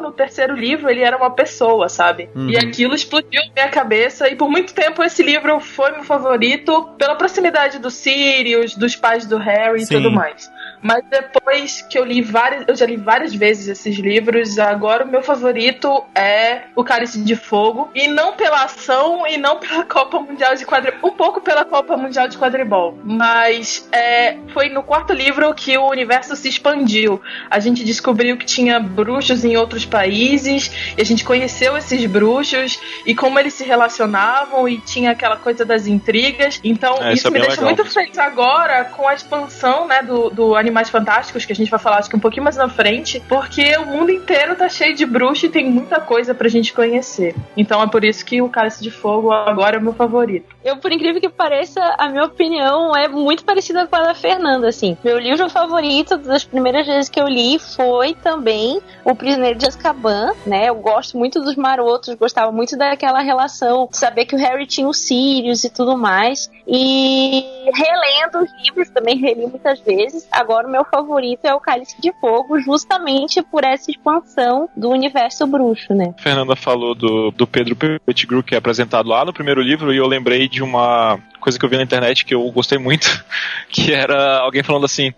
no 0.00 0.12
terceiro 0.12 0.54
livro, 0.54 0.90
ele 0.90 1.02
era 1.02 1.16
uma 1.16 1.30
pessoa, 1.30 1.88
sabe? 1.88 2.28
Uhum. 2.34 2.50
E 2.50 2.56
aquilo 2.56 2.94
explodiu 2.94 3.42
minha 3.54 3.68
cabeça, 3.68 4.28
e 4.28 4.36
por 4.36 4.50
muito 4.50 4.74
tempo 4.74 5.02
esse 5.02 5.22
livro 5.22 5.60
foi 5.60 5.92
meu 5.92 6.04
favorito 6.04 6.90
pela 6.98 7.14
proximidade 7.14 7.78
do 7.78 7.90
Sirius, 7.90 8.74
dos 8.74 8.96
pais 8.96 9.26
do 9.26 9.38
Harry 9.38 9.84
Sim. 9.84 9.94
e 9.94 9.96
tudo 9.96 10.10
mais. 10.10 10.50
Mas 10.82 11.04
depois 11.10 11.82
que 11.82 11.98
eu 11.98 12.04
li 12.04 12.22
várias, 12.22 12.64
eu 12.66 12.74
já 12.74 12.86
li 12.86 12.96
várias 12.96 13.34
vezes 13.34 13.68
esses 13.68 13.98
livros, 13.98 14.58
agora 14.58 15.04
o 15.04 15.08
meu 15.08 15.22
favorito 15.22 16.04
é 16.14 16.62
O 16.74 16.82
Cálice 16.82 17.22
de 17.22 17.36
Fogo, 17.36 17.90
e 17.94 18.08
não 18.08 18.32
pela 18.32 18.64
ação 18.64 19.26
e 19.26 19.36
não 19.36 19.58
pela 19.58 19.84
Copa 19.90 20.18
Mundial 20.20 20.54
de 20.54 20.64
Quadribol, 20.64 21.10
um 21.10 21.14
pouco 21.14 21.40
pela 21.40 21.64
Copa 21.64 21.96
Mundial 21.96 22.28
de 22.28 22.38
Quadribol, 22.38 22.98
mas 23.04 23.88
é, 23.92 24.36
foi 24.52 24.68
no 24.68 24.82
quarto 24.82 25.12
livro 25.12 25.52
que 25.54 25.76
o 25.76 25.88
universo 25.88 26.34
se 26.34 26.48
expandiu. 26.48 27.20
A 27.50 27.60
gente 27.60 27.84
descobriu 27.84 28.36
que 28.36 28.46
tinha 28.46 28.80
bruxos 29.10 29.44
em 29.44 29.56
outros 29.56 29.84
países, 29.84 30.70
e 30.96 31.02
a 31.02 31.04
gente 31.04 31.24
conheceu 31.24 31.76
esses 31.76 32.04
bruxos 32.06 32.78
e 33.04 33.14
como 33.14 33.38
eles 33.38 33.54
se 33.54 33.64
relacionavam 33.64 34.68
e 34.68 34.78
tinha 34.78 35.10
aquela 35.10 35.36
coisa 35.36 35.64
das 35.64 35.86
intrigas. 35.86 36.60
Então 36.62 36.96
É, 37.00 37.12
isso 37.12 37.20
isso 37.20 37.28
é 37.28 37.30
me 37.30 37.40
deixa 37.40 37.60
legal. 37.60 37.76
muito 37.76 37.84
feliz 37.92 38.18
agora 38.18 38.84
com 38.84 39.06
a 39.08 39.14
expansão, 39.14 39.86
né, 39.86 40.02
do, 40.02 40.30
do 40.30 40.54
Animais 40.54 40.88
Fantásticos, 40.88 41.44
que 41.44 41.52
a 41.52 41.56
gente 41.56 41.70
vai 41.70 41.80
falar 41.80 41.98
acho 41.98 42.08
que 42.08 42.16
um 42.16 42.20
pouquinho 42.20 42.44
mais 42.44 42.56
na 42.56 42.68
frente, 42.68 43.20
porque 43.28 43.76
o 43.78 43.86
mundo 43.86 44.10
inteiro 44.10 44.54
tá 44.54 44.68
cheio 44.68 44.94
de 44.94 45.04
bruxo 45.04 45.46
e 45.46 45.48
tem 45.48 45.68
muita 45.68 46.00
coisa 46.00 46.34
pra 46.34 46.48
gente 46.48 46.72
conhecer. 46.72 47.34
Então 47.56 47.82
é 47.82 47.86
por 47.86 48.04
isso 48.04 48.24
que 48.24 48.40
o 48.40 48.48
Cálice 48.48 48.82
de 48.82 48.90
Fogo 48.90 49.32
agora 49.32 49.76
é 49.76 49.78
o 49.78 49.82
meu 49.82 49.92
favorito. 49.92 50.54
Eu, 50.64 50.76
por 50.76 50.92
incrível 50.92 51.20
que 51.20 51.28
pareça, 51.28 51.80
a 51.98 52.08
minha 52.08 52.24
opinião 52.24 52.94
é 52.96 53.08
muito 53.08 53.44
parecida 53.44 53.86
com 53.86 53.96
a 53.96 54.02
da 54.02 54.14
Fernanda, 54.14 54.68
assim. 54.68 54.96
Meu 55.02 55.18
livro 55.18 55.48
favorito 55.50 56.16
das 56.16 56.44
primeiras 56.44 56.86
vezes 56.86 57.08
que 57.08 57.20
eu 57.20 57.26
li 57.26 57.58
foi 57.58 58.14
também 58.14 58.80
O 59.04 59.14
Prisioneiro 59.14 59.58
de 59.58 59.66
Azkaban, 59.66 60.32
né? 60.46 60.68
Eu 60.68 60.76
gosto 60.76 61.16
muito 61.16 61.40
dos 61.40 61.56
marotos, 61.56 62.14
gostava 62.14 62.52
muito 62.52 62.76
daquela 62.76 63.20
relação, 63.20 63.88
saber 63.92 64.26
que 64.26 64.34
o 64.34 64.38
Harry 64.38 64.66
tinha 64.66 64.86
os 64.86 64.98
Sirius 64.98 65.64
e 65.64 65.70
tudo 65.70 65.96
mais. 65.96 66.50
E 66.66 67.44
relendo 67.74 68.44
os 68.44 68.64
livros, 68.64 68.90
também 68.90 69.18
reli 69.18 69.46
muitas 69.46 69.80
vezes. 69.80 70.28
Agora 70.30 70.66
o 70.66 70.70
meu 70.70 70.84
favorito 70.84 71.44
é 71.44 71.54
o 71.54 71.60
Cálice 71.60 72.00
de 72.00 72.12
Fogo, 72.20 72.60
justamente 72.60 73.42
por 73.42 73.64
essa 73.64 73.90
expansão 73.90 74.68
do 74.76 74.90
universo 74.90 75.46
bruxo, 75.46 75.94
né? 75.94 76.14
A 76.18 76.22
Fernanda 76.22 76.54
falou 76.54 76.94
do, 76.94 77.30
do 77.30 77.46
Pedro 77.46 77.76
Pettigrew, 77.76 78.42
que 78.42 78.54
é 78.54 78.58
apresentado 78.58 79.08
lá 79.08 79.24
no 79.24 79.32
primeiro 79.32 79.60
livro, 79.60 79.92
e 79.92 79.96
eu 79.96 80.06
lembrei 80.06 80.48
de 80.48 80.62
uma 80.62 81.18
coisa 81.40 81.58
que 81.58 81.64
eu 81.64 81.68
vi 81.68 81.76
na 81.76 81.82
internet 81.82 82.24
que 82.24 82.34
eu 82.34 82.50
gostei 82.52 82.78
muito, 82.78 83.24
que 83.68 83.92
era 83.92 84.38
alguém 84.38 84.62
falando 84.62 84.84
assim. 84.84 85.12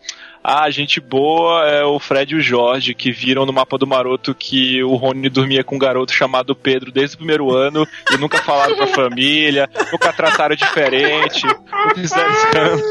Ah, 0.45 0.69
gente 0.71 1.01
boa 1.01 1.65
é 1.69 1.85
o 1.85 2.01
Fred 2.01 2.35
e 2.35 2.37
o 2.37 2.41
Jorge, 2.41 2.95
que 2.95 3.13
viram 3.13 3.47
no 3.47 3.53
mapa 3.53 3.79
do 3.79 3.87
maroto 3.87 4.35
que 4.35 4.83
o 4.83 4.97
Rony 4.97 5.29
dormia 5.29 5.63
com 5.63 5.77
um 5.77 5.79
garoto 5.79 6.13
chamado 6.13 6.57
Pedro 6.57 6.91
desde 6.91 7.15
o 7.15 7.19
primeiro 7.19 7.55
ano 7.55 7.87
e 8.11 8.17
nunca 8.17 8.39
falaram 8.39 8.77
pra 8.77 8.89
família, 8.89 9.71
nunca 9.93 10.13
trataram 10.13 10.57
diferente, 10.57 11.47
não 11.47 11.95
fizeram 11.95 12.31
escândalo. 12.35 12.83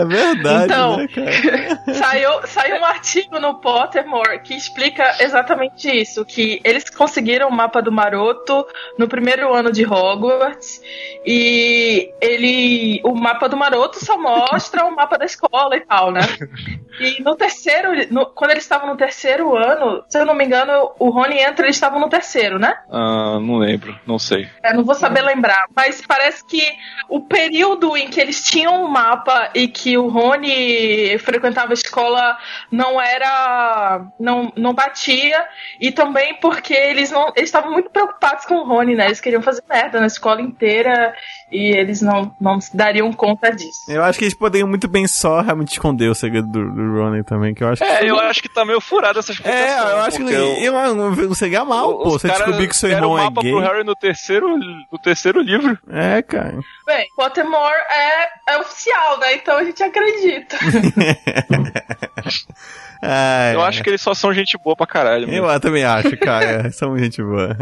É 0.00 0.04
verdade, 0.04 0.64
Então, 0.64 0.96
né, 0.98 1.08
cara? 1.08 1.80
Saiu, 1.94 2.30
saiu 2.46 2.76
um 2.80 2.84
artigo 2.84 3.38
no 3.38 3.54
Pottermore 3.60 4.40
que 4.42 4.54
explica 4.54 5.16
exatamente 5.20 5.88
isso: 5.88 6.24
que 6.24 6.60
eles 6.64 6.88
conseguiram 6.90 7.48
o 7.48 7.52
mapa 7.52 7.80
do 7.80 7.92
maroto 7.92 8.66
no 8.98 9.06
primeiro 9.08 9.52
ano 9.54 9.70
de 9.72 9.84
Hogwarts 9.86 10.80
e 11.24 12.10
ele. 12.20 13.00
O 13.04 13.14
mapa 13.14 13.48
do 13.48 13.56
maroto 13.56 14.04
só 14.04 14.18
mostra 14.18 14.84
o 14.84 14.94
mapa 14.94 15.16
da 15.18 15.24
escola 15.24 15.76
e 15.76 15.80
tal, 15.80 16.10
né? 16.10 16.20
E 17.00 17.22
no 17.22 17.34
terceiro, 17.34 17.90
no- 18.10 18.26
quando 18.26 18.52
eles 18.52 18.62
estavam 18.64 18.88
no 18.88 18.96
terceiro 18.96 19.56
ano, 19.56 20.04
se 20.08 20.18
eu 20.18 20.24
não 20.24 20.34
me 20.34 20.44
engano, 20.44 20.92
o 20.98 21.10
Rony 21.10 21.38
entra, 21.40 21.66
eles 21.66 21.76
estavam 21.76 21.98
no 22.00 22.08
terceiro, 22.08 22.58
né? 22.58 22.74
Ah, 22.90 23.38
não 23.40 23.56
lembro, 23.58 23.98
não 24.06 24.18
sei. 24.18 24.48
Eu 24.64 24.74
não 24.74 24.84
vou 24.84 24.94
saber 24.94 25.22
lembrar, 25.22 25.64
mas 25.74 26.02
parece 26.06 26.46
que 26.46 26.62
o 27.08 27.20
período 27.22 27.96
em 27.96 28.08
que 28.08 28.20
eles 28.20 28.42
tinham 28.44 28.84
o 28.84 28.88
mapa 28.88 29.50
e 29.54 29.66
que 29.66 29.83
o 29.98 30.08
Rony 30.08 31.18
frequentava 31.18 31.72
a 31.72 31.74
escola 31.74 32.36
não 32.70 33.00
era. 33.00 34.02
não, 34.18 34.52
não 34.56 34.72
batia, 34.74 35.44
e 35.80 35.92
também 35.92 36.34
porque 36.40 36.74
eles 36.74 37.10
não. 37.10 37.28
Eles 37.36 37.48
estavam 37.48 37.70
muito 37.72 37.90
preocupados 37.90 38.44
com 38.44 38.54
o 38.56 38.64
Rony, 38.66 38.94
né? 38.94 39.06
Eles 39.06 39.20
queriam 39.20 39.42
fazer 39.42 39.62
merda 39.68 40.00
na 40.00 40.06
escola 40.06 40.40
inteira 40.40 41.14
e 41.50 41.76
eles 41.76 42.00
não, 42.00 42.34
não 42.40 42.60
se 42.60 42.76
dariam 42.76 43.12
conta 43.12 43.50
disso. 43.50 43.78
Eu 43.88 44.02
acho 44.02 44.18
que 44.18 44.24
eles 44.24 44.34
poderiam 44.36 44.68
muito 44.68 44.88
bem 44.88 45.06
só 45.06 45.40
realmente 45.40 45.72
esconder 45.72 46.08
o 46.08 46.14
segredo 46.14 46.48
do, 46.48 46.70
do 46.70 46.92
Ronnie 46.98 47.22
também, 47.24 47.54
que 47.54 47.62
eu 47.62 47.68
acho 47.68 47.82
que. 47.82 47.88
É, 47.90 48.08
eu 48.10 48.18
acho 48.20 48.42
que 48.42 48.48
tá 48.48 48.64
meio 48.64 48.80
furado 48.80 49.18
essa 49.18 49.32
explicação. 49.32 49.88
É, 49.88 49.92
eu 49.92 49.98
acho 50.00 50.16
que 50.18 50.24
o- 50.24 50.30
eu, 50.30 50.74
eu 50.74 50.94
não 50.94 51.34
seria 51.34 51.64
mal, 51.64 51.98
pô. 51.98 52.10
Você 52.10 52.28
descobrir 52.28 52.68
que 52.68 52.76
seu 52.76 52.90
irmão 52.90 53.12
o 53.12 53.18
é 53.18 53.30
gay. 53.30 53.50
pro 53.52 53.60
Harry 53.60 53.84
no 53.84 53.94
terceiro, 53.94 54.56
no 54.56 54.98
terceiro 54.98 55.40
livro. 55.40 55.78
É, 55.90 56.22
cara. 56.22 56.58
Bem, 56.86 57.06
Pottermore 57.16 57.72
é, 57.90 58.54
é 58.54 58.58
né? 59.18 59.34
Então 59.34 59.56
a 59.58 59.64
gente 59.64 59.82
acredita. 59.82 60.56
É, 63.02 63.52
Eu 63.54 63.60
acho 63.62 63.82
que 63.82 63.90
eles 63.90 64.00
só 64.00 64.14
são 64.14 64.32
gente 64.32 64.56
boa 64.64 64.74
pra 64.74 64.86
caralho. 64.86 65.28
mesmo. 65.28 65.46
Eu 65.46 65.60
também 65.60 65.84
acho, 65.84 66.16
cara. 66.16 66.70
São 66.72 66.96
gente 66.96 67.22
boa. 67.22 67.54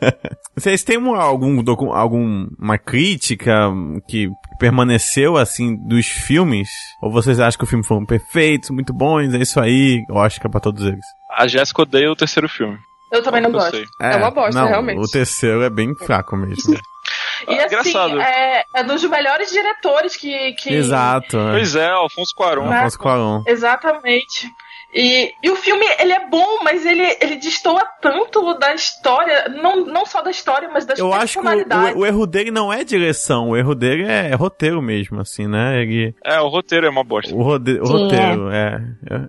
Vocês 0.56 0.82
têm 0.82 0.96
um- 0.96 1.14
algum, 1.14 1.62
alguma 1.92 2.78
crítica 2.78 3.70
que 4.08 4.30
permaneceu, 4.58 5.36
assim, 5.36 5.76
dos 5.86 6.06
filmes? 6.06 6.70
Ou 7.02 7.12
vocês 7.12 7.38
acham 7.38 7.58
que 7.58 7.64
o 7.64 7.66
filme 7.66 7.84
foram 7.84 8.06
perfeitos, 8.06 8.70
muito 8.70 8.94
bons, 8.94 9.34
é 9.34 9.38
isso 9.38 9.60
aí? 9.60 10.02
Eu 10.08 10.16
acho 10.18 10.40
que 10.40 10.46
é 10.46 10.50
pra 10.50 10.60
todos 10.60 10.82
eles. 10.86 11.04
A 11.36 11.46
Jéssica 11.46 11.82
odeia 11.82 12.10
o 12.10 12.16
terceiro 12.16 12.48
filme. 12.48 12.78
Eu 13.12 13.22
também 13.22 13.42
não 13.42 13.50
Eu 13.50 13.54
gosto. 13.54 13.72
sei. 13.76 13.84
É 14.00 14.16
uma 14.16 14.30
bosta, 14.30 14.58
não, 14.58 14.66
realmente. 14.68 14.98
O 14.98 15.06
terceiro 15.10 15.62
é 15.62 15.68
bem 15.68 15.94
fraco 15.94 16.34
mesmo. 16.38 16.74
E 17.48 17.58
Ah, 17.58 17.64
assim, 17.66 17.90
engraçado. 17.90 18.20
é, 18.20 18.64
é 18.74 18.84
dos 18.84 19.02
melhores 19.04 19.50
diretores 19.50 20.16
que. 20.16 20.52
que 20.54 20.74
Exato. 20.74 21.36
Pois 21.52 21.74
é, 21.76 21.88
Alfonso 21.88 22.34
Cuarón. 22.34 22.68
Né? 22.68 22.76
Alfonso 22.78 22.98
Cuarón. 22.98 23.42
Exatamente. 23.46 24.50
E, 24.94 25.32
e 25.42 25.50
o 25.50 25.56
filme, 25.56 25.84
ele 25.98 26.12
é 26.12 26.26
bom, 26.28 26.58
mas 26.62 26.86
ele, 26.86 27.02
ele 27.20 27.36
destoa 27.36 27.84
tanto 28.00 28.54
da 28.58 28.72
história, 28.74 29.46
não, 29.48 29.84
não 29.84 30.06
só 30.06 30.22
da 30.22 30.30
história, 30.30 30.70
mas 30.72 30.86
das 30.86 30.98
Eu 30.98 31.12
acho 31.12 31.34
que 31.34 31.38
o, 31.40 31.42
personalidades. 31.42 31.94
o- 31.96 31.98
o 31.98 32.06
erro 32.06 32.26
dele 32.26 32.50
não 32.50 32.72
é 32.72 32.82
direção, 32.82 33.50
o 33.50 33.56
erro 33.56 33.74
dele 33.74 34.04
é, 34.04 34.34
roteiro 34.34 34.80
mesmo, 34.80 35.20
assim, 35.20 35.46
né? 35.46 35.82
Ele, 35.82 36.14
É, 36.24 36.40
o 36.40 36.48
roteiro 36.48 36.86
é 36.86 36.90
uma 36.90 37.04
bosta. 37.04 37.34
o, 37.34 37.42
rode- 37.42 37.78
o 37.80 37.84
Sim, 37.86 37.92
roteiro 37.92 38.50
é, 38.50 38.80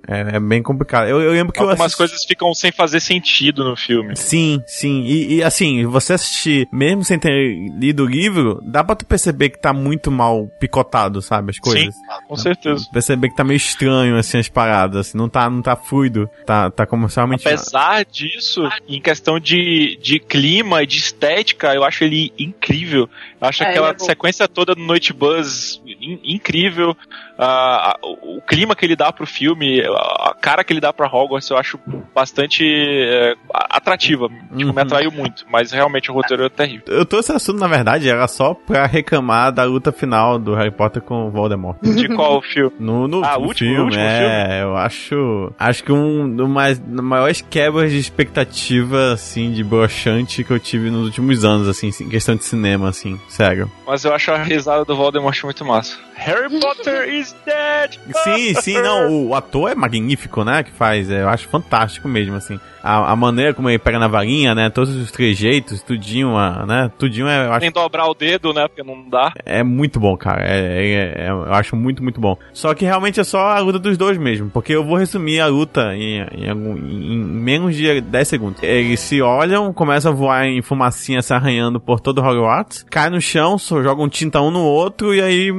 é, 0.07 0.35
é 0.35 0.39
bem 0.39 0.63
complicado. 0.63 1.07
Eu, 1.07 1.21
eu 1.21 1.31
lembro 1.31 1.51
que 1.51 1.59
eu 1.59 1.63
Algumas 1.63 1.81
assisti... 1.81 1.97
coisas 1.97 2.23
ficam 2.23 2.53
sem 2.53 2.71
fazer 2.71 2.99
sentido 3.01 3.63
no 3.65 3.75
filme. 3.75 4.15
Sim, 4.15 4.61
sim. 4.67 5.01
E, 5.03 5.35
e, 5.37 5.43
assim, 5.43 5.85
você 5.85 6.13
assistir, 6.13 6.67
mesmo 6.71 7.03
sem 7.03 7.19
ter 7.19 7.31
lido 7.77 8.03
o 8.03 8.07
livro, 8.07 8.61
dá 8.63 8.83
pra 8.83 8.95
tu 8.95 9.05
perceber 9.05 9.49
que 9.49 9.59
tá 9.59 9.73
muito 9.73 10.09
mal 10.11 10.47
picotado, 10.59 11.21
sabe? 11.21 11.49
As 11.51 11.59
coisas. 11.59 11.93
Com 12.27 12.35
certeza. 12.37 12.85
Perceber 12.93 13.29
que 13.29 13.35
tá 13.35 13.43
meio 13.43 13.57
estranho, 13.57 14.15
assim, 14.17 14.37
as 14.37 14.47
paradas. 14.47 15.07
Assim, 15.07 15.17
não 15.17 15.27
tá, 15.27 15.46
não 15.49 15.61
tá 15.61 15.75
fluido. 15.75 16.29
Tá, 16.45 16.69
tá 16.71 16.85
comercialmente. 16.85 17.47
Apesar 17.47 18.05
disso, 18.05 18.61
em 18.87 19.01
questão 19.01 19.39
de, 19.39 19.97
de 20.01 20.19
clima 20.19 20.83
e 20.83 20.87
de 20.87 20.97
estética, 20.97 21.73
eu 21.73 21.83
acho 21.83 22.03
ele 22.03 22.31
incrível. 22.37 23.09
Eu 23.39 23.47
acho 23.47 23.63
É, 23.63 23.69
aquela 23.69 23.91
é 23.91 23.99
sequência 23.99 24.47
toda 24.47 24.73
do 24.75 24.81
Noite 24.81 25.13
Buzz 25.13 25.81
in- 25.85 26.19
incrível. 26.23 26.95
Ah, 27.37 27.91
a- 27.91 27.97
o 28.03 28.41
clima 28.41 28.75
que 28.75 28.85
ele 28.85 28.95
dá 28.95 29.11
pro 29.13 29.25
filme, 29.27 29.81
a 29.81 30.17
a 30.29 30.33
cara 30.33 30.63
que 30.63 30.73
ele 30.73 30.79
dá 30.81 30.91
pra 30.91 31.07
Hogwarts, 31.07 31.49
eu 31.49 31.57
acho 31.57 31.79
bastante 32.13 32.63
é, 32.65 33.35
atrativa. 33.53 34.27
Tipo, 34.29 34.69
Uhum. 34.69 34.73
me 34.73 34.81
atraiu 34.81 35.11
muito. 35.11 35.45
Mas 35.49 35.71
realmente 35.71 36.09
o 36.11 36.13
roteiro 36.13 36.43
é 36.45 36.49
terrível. 36.49 36.83
Eu 36.87 37.05
trouxe 37.05 37.31
esse 37.31 37.37
assunto, 37.37 37.59
na 37.59 37.67
verdade, 37.67 38.09
era 38.09 38.27
só 38.27 38.53
pra 38.53 38.85
reclamar 38.85 39.51
da 39.51 39.63
luta 39.63 39.91
final 39.91 40.37
do 40.39 40.53
Harry 40.55 40.71
Potter 40.71 41.01
com 41.01 41.27
o 41.27 41.31
Voldemort. 41.31 41.77
De 41.81 42.07
qual 42.15 42.41
filme? 42.41 42.75
No, 42.79 43.07
no 43.07 43.23
Ah, 43.23 43.37
último 43.37 43.69
filme, 43.69 43.81
último 43.83 44.01
é, 44.03 44.63
eu 44.63 44.75
acho. 44.75 45.51
Acho 45.59 45.83
que 45.83 45.91
um 45.91 46.29
dos 46.35 46.47
mais 46.49 46.79
maiores 46.79 47.41
quebras 47.41 47.91
de 47.91 47.97
expectativa, 47.99 49.13
assim, 49.13 49.51
de 49.51 49.63
broxante 49.63 50.43
que 50.43 50.51
eu 50.51 50.59
tive 50.59 50.89
nos 50.89 51.05
últimos 51.05 51.43
anos, 51.45 51.67
assim, 51.67 51.89
em 52.01 52.09
questão 52.09 52.35
de 52.35 52.43
cinema, 52.43 52.89
assim, 52.89 53.19
sério. 53.27 53.71
Mas 53.85 54.03
eu 54.05 54.13
acho 54.13 54.31
a 54.31 54.37
risada 54.41 54.83
do 54.85 54.95
Voldemort 54.95 55.41
muito 55.43 55.65
massa. 55.65 55.97
Harry 56.17 56.49
Potter 56.59 57.07
is 57.13 57.35
dead! 57.45 57.97
Sim, 58.23 58.53
sim, 58.61 58.81
não, 58.81 59.27
o, 59.27 59.35
ator 59.35 59.71
é 59.71 59.75
magnífico, 59.75 60.43
né, 60.43 60.63
que 60.63 60.71
faz, 60.71 61.09
é, 61.09 61.21
eu 61.21 61.29
acho 61.29 61.47
fantástico 61.47 62.07
mesmo, 62.07 62.35
assim. 62.35 62.59
A, 62.83 63.11
a 63.11 63.15
maneira 63.15 63.53
como 63.53 63.69
ele 63.69 63.79
pega 63.79 63.99
na 63.99 64.07
varinha, 64.07 64.55
né, 64.55 64.69
todos 64.69 64.95
os 64.95 65.11
trejeitos, 65.11 65.81
tudinho, 65.81 66.33
né, 66.65 66.89
tudinho 66.97 67.27
é, 67.27 67.45
eu 67.47 67.51
acho 67.51 67.61
Sem 67.61 67.71
dobrar 67.71 68.07
o 68.07 68.13
dedo, 68.13 68.53
né? 68.53 68.67
Porque 68.67 68.81
não 68.83 69.09
dá. 69.09 69.33
É 69.45 69.61
muito 69.61 69.99
bom, 69.99 70.15
cara. 70.15 70.41
É, 70.45 70.57
é- 70.57 71.25
é- 71.25 71.29
eu 71.29 71.53
acho 71.53 71.75
muito, 71.75 72.01
muito 72.01 72.21
bom. 72.21 72.37
Só 72.53 72.73
que 72.73 72.85
realmente 72.85 73.19
é 73.19 73.23
só 73.25 73.39
a 73.49 73.59
luta 73.59 73.77
dos 73.79 73.97
dois 73.97 74.17
mesmo. 74.17 74.49
Porque 74.49 74.73
eu 74.73 74.85
vou 74.85 74.95
resumir 74.95 75.41
a 75.41 75.47
luta 75.47 75.93
em, 75.95 76.19
em, 76.33 76.49
algum- 76.49 76.77
em 76.77 77.17
menos 77.17 77.75
de 77.75 77.99
10 77.99 78.27
segundos. 78.27 78.63
Eles 78.63 78.99
se 79.01 79.21
olham, 79.21 79.73
começam 79.73 80.11
a 80.11 80.15
voar 80.15 80.45
em 80.45 80.61
fumacinha 80.61 81.21
se 81.21 81.33
arranhando 81.33 81.79
por 81.81 81.99
todo 81.99 82.21
Hogwarts, 82.21 82.85
cai 82.89 83.09
no 83.09 83.19
chão, 83.19 83.57
só 83.57 83.83
jogam 83.83 84.07
tinta 84.07 84.39
um 84.41 84.51
no 84.51 84.61
outro 84.63 85.13
e 85.13 85.21
aí 85.21 85.51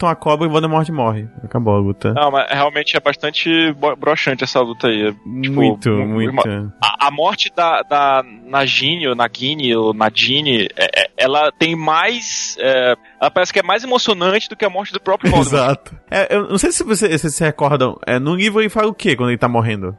cortam 0.00 0.08
a 0.08 0.16
cobra 0.16 0.46
e 0.46 0.50
Voldemort 0.50 0.88
morre. 0.90 1.28
Acabou 1.44 1.74
a 1.74 1.78
luta. 1.78 2.12
Não, 2.14 2.30
mas 2.30 2.50
realmente 2.50 2.96
é 2.96 3.00
bastante 3.00 3.50
broxante 3.98 4.44
essa 4.44 4.60
luta 4.60 4.88
aí. 4.88 5.08
É, 5.08 5.12
tipo, 5.12 5.54
muito, 5.54 5.90
mu- 5.90 6.06
muito. 6.06 6.48
A, 6.82 7.06
a 7.08 7.10
morte 7.10 7.52
da, 7.54 7.82
da 7.82 8.22
Nagini, 8.46 9.06
ou 9.06 9.14
Nagini, 9.14 9.74
ou 9.76 9.92
Nadine, 9.92 10.68
é- 10.76 11.02
é- 11.02 11.10
ela 11.16 11.52
tem 11.52 11.76
mais. 11.76 12.56
é, 12.58 12.94
ela 13.20 13.30
parece 13.30 13.52
que 13.52 13.58
é 13.58 13.62
mais 13.62 13.84
emocionante 13.84 14.48
do 14.48 14.56
que 14.56 14.64
a 14.64 14.70
morte 14.70 14.92
do 14.92 15.00
próprio 15.00 15.30
Voldemort. 15.30 15.60
Exato. 15.62 15.96
É, 16.10 16.34
eu 16.34 16.48
não 16.48 16.58
sei 16.58 16.72
se 16.72 16.82
vocês 16.82 17.20
se 17.20 17.44
recordam. 17.44 17.98
É, 18.06 18.18
no 18.18 18.34
livro 18.34 18.60
ele 18.60 18.68
fala 18.70 18.88
o 18.88 18.94
quê 18.94 19.14
quando 19.14 19.30
ele 19.30 19.38
tá 19.38 19.48
morrendo? 19.48 19.96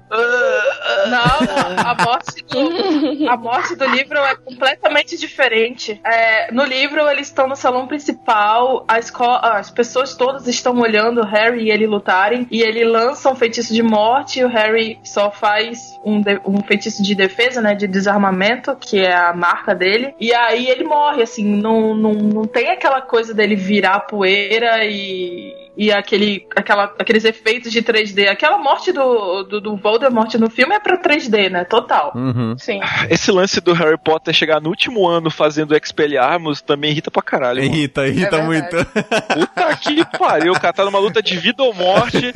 Não, 1.12 1.86
a 1.86 1.96
morte 2.04 2.44
do, 2.44 3.30
a 3.30 3.38
morte 3.38 3.76
do 3.76 3.86
livro 3.86 4.18
é 4.20 4.36
completamente 4.36 5.18
diferente. 5.18 6.00
É, 6.06 6.52
no 6.52 6.64
livro, 6.64 7.08
eles 7.10 7.28
estão 7.28 7.48
no 7.48 7.56
salão 7.56 7.88
principal, 7.88 8.86
a 8.88 8.98
esco- 9.00 9.24
as 9.42 9.70
pessoas 9.70 10.16
todas 10.16 10.48
estão 10.48 10.78
olhando 10.80 11.22
o 11.22 11.26
Harry 11.26 11.66
e 11.66 11.72
ele 11.72 11.86
lutarem, 11.88 12.48
e 12.50 12.62
ele 12.62 12.84
lança 12.86 13.30
um 13.30 13.36
feitiço 13.36 13.74
de 13.74 13.84
morte, 13.84 14.40
e 14.40 14.46
o 14.46 14.48
Harry 14.48 15.00
só 15.04 15.30
faz 15.32 15.80
um, 16.06 16.22
de- 16.22 16.42
um 16.46 16.62
feitiço 16.64 17.04
de 17.04 17.14
defesa, 17.16 17.62
né, 17.62 17.76
de 17.76 17.88
desarmamento, 17.88 18.76
que 18.76 19.00
é 19.00 19.14
a 19.14 19.34
marca 19.34 19.76
dele, 19.76 20.14
e 20.20 20.34
aí 20.34 20.68
ele 20.70 20.84
morre, 20.84 21.22
assim, 21.24 21.44
não, 21.46 21.94
não, 21.96 22.14
não 22.14 22.46
tem 22.46 22.70
aquela 22.72 23.02
coisa 23.02 23.34
dele 23.34 23.56
virar 23.56 24.02
poeira 24.02 24.86
e 24.86 25.54
e 25.76 25.92
aquele, 25.92 26.46
aquela, 26.56 26.94
aqueles 27.00 27.24
efeitos 27.24 27.72
de 27.72 27.82
3D. 27.82 28.28
Aquela 28.28 28.58
morte 28.58 28.92
do, 28.92 29.44
do, 29.44 29.62
do 29.62 29.76
Voldemort 29.78 30.34
no 30.36 30.50
filme 30.50 30.76
é 30.76 30.80
pra 30.80 31.02
3D, 31.02 31.50
né? 31.50 31.64
Total. 31.64 32.12
Uhum. 32.16 32.58
Sim. 32.58 32.80
Esse 33.10 33.32
lance 33.32 33.62
do 33.62 33.74
Harry 33.74 33.98
Potter 33.98 34.34
chegar 34.34 34.62
no 34.62 34.70
último 34.70 35.08
ano 35.08 35.30
fazendo 35.30 35.76
Expelliarmus 35.76 36.62
também 36.62 36.92
irrita 36.92 37.10
pra 37.10 37.22
caralho. 37.22 37.62
mano. 37.62 37.74
Irrita, 37.74 38.08
irrita 38.08 38.38
É 38.38 38.44
muito. 38.44 38.76
Puta 38.76 39.76
que 39.78 40.18
pariu, 40.18 40.54
o 40.54 40.60
cara 40.60 40.74
tá 40.74 40.86
numa 40.86 41.00
luta 41.00 41.22
de 41.22 41.38
vida 41.38 41.64
ou 41.64 41.74
morte. 41.74 42.32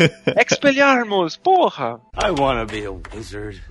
Expelliarmus, 0.50 1.38
porra! 1.38 2.00
I 2.24 2.32
wanna 2.32 2.66
be 2.66 2.86
a 2.86 2.92
wizard. 3.16 3.62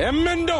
Emendo! 0.00 0.52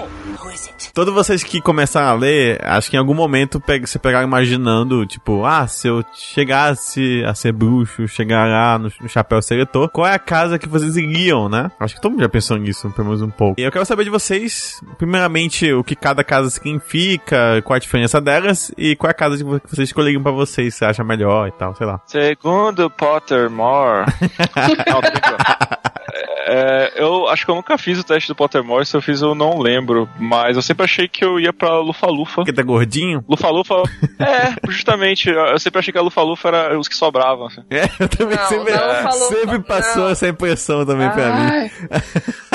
Todos 0.92 1.14
vocês 1.14 1.42
que 1.42 1.60
começaram 1.60 2.08
a 2.08 2.12
ler, 2.14 2.58
acho 2.64 2.90
que 2.90 2.96
em 2.96 2.98
algum 2.98 3.14
momento 3.14 3.62
você 3.80 3.98
pegaram 3.98 4.26
imaginando, 4.26 5.06
tipo, 5.06 5.44
ah, 5.44 5.66
se 5.66 5.86
eu 5.88 6.04
chegasse 6.12 7.22
a 7.24 7.34
ser 7.34 7.52
bruxo, 7.52 8.06
chegar 8.08 8.48
lá 8.48 8.78
no, 8.78 8.90
no 9.00 9.08
chapéu 9.08 9.40
seletor, 9.40 9.88
qual 9.88 10.06
é 10.06 10.14
a 10.14 10.18
casa 10.18 10.58
que 10.58 10.68
vocês 10.68 10.96
iriam, 10.96 11.48
né? 11.48 11.70
Acho 11.78 11.94
que 11.94 12.00
todo 12.00 12.12
mundo 12.12 12.22
já 12.22 12.28
pensou 12.28 12.56
nisso, 12.56 12.90
pelo 12.90 13.06
menos 13.08 13.22
um 13.22 13.30
pouco. 13.30 13.60
E 13.60 13.64
eu 13.64 13.70
quero 13.72 13.84
saber 13.84 14.04
de 14.04 14.10
vocês, 14.10 14.80
primeiramente, 14.98 15.72
o 15.72 15.84
que 15.84 15.94
cada 15.94 16.24
casa 16.24 16.50
significa, 16.50 17.62
qual 17.62 17.76
a 17.76 17.80
diferença 17.80 18.20
delas, 18.20 18.72
e 18.76 18.96
qual 18.96 19.08
é 19.08 19.12
a 19.12 19.14
casa 19.14 19.36
que 19.36 19.44
vo- 19.44 19.60
que 19.60 19.70
vocês 19.74 19.88
escolheriam 19.88 20.22
pra 20.22 20.32
vocês, 20.32 20.74
se 20.74 20.84
acha 20.84 21.04
melhor 21.04 21.48
e 21.48 21.52
tal, 21.52 21.74
sei 21.76 21.86
lá. 21.86 22.00
Segundo 22.06 22.90
Pottermore. 22.90 24.06
não. 24.86 25.99
É, 26.46 26.92
eu 26.96 27.28
acho 27.28 27.44
que 27.44 27.50
eu 27.50 27.54
nunca 27.54 27.76
fiz 27.78 27.98
o 27.98 28.04
teste 28.04 28.28
do 28.28 28.34
Pottermore, 28.34 28.84
se 28.86 28.96
eu 28.96 29.02
fiz 29.02 29.20
eu 29.22 29.34
não 29.34 29.58
lembro. 29.58 30.08
Mas 30.18 30.56
eu 30.56 30.62
sempre 30.62 30.84
achei 30.84 31.08
que 31.08 31.24
eu 31.24 31.38
ia 31.38 31.52
pra 31.52 31.78
Lufa-Lufa. 31.78 32.36
Porque 32.36 32.52
tá 32.52 32.62
gordinho? 32.62 33.24
Lufa-Lufa, 33.28 33.82
é, 34.18 34.54
justamente. 34.68 35.28
Eu 35.28 35.58
sempre 35.58 35.78
achei 35.78 35.92
que 35.92 35.98
a 35.98 36.02
Lufa-Lufa 36.02 36.48
era 36.48 36.78
os 36.78 36.88
que 36.88 36.96
sobravam. 36.96 37.46
assim. 37.46 37.62
É, 37.70 37.84
eu 37.98 38.08
também 38.08 38.36
Não, 38.36 38.46
sempre, 38.46 38.72
não 38.72 39.12
sempre 39.12 39.58
passou 39.60 40.04
não. 40.04 40.10
essa 40.10 40.28
impressão 40.28 40.84
também 40.86 41.10
pra 41.10 41.26
mim. 41.36 41.50
Ai. 41.50 41.70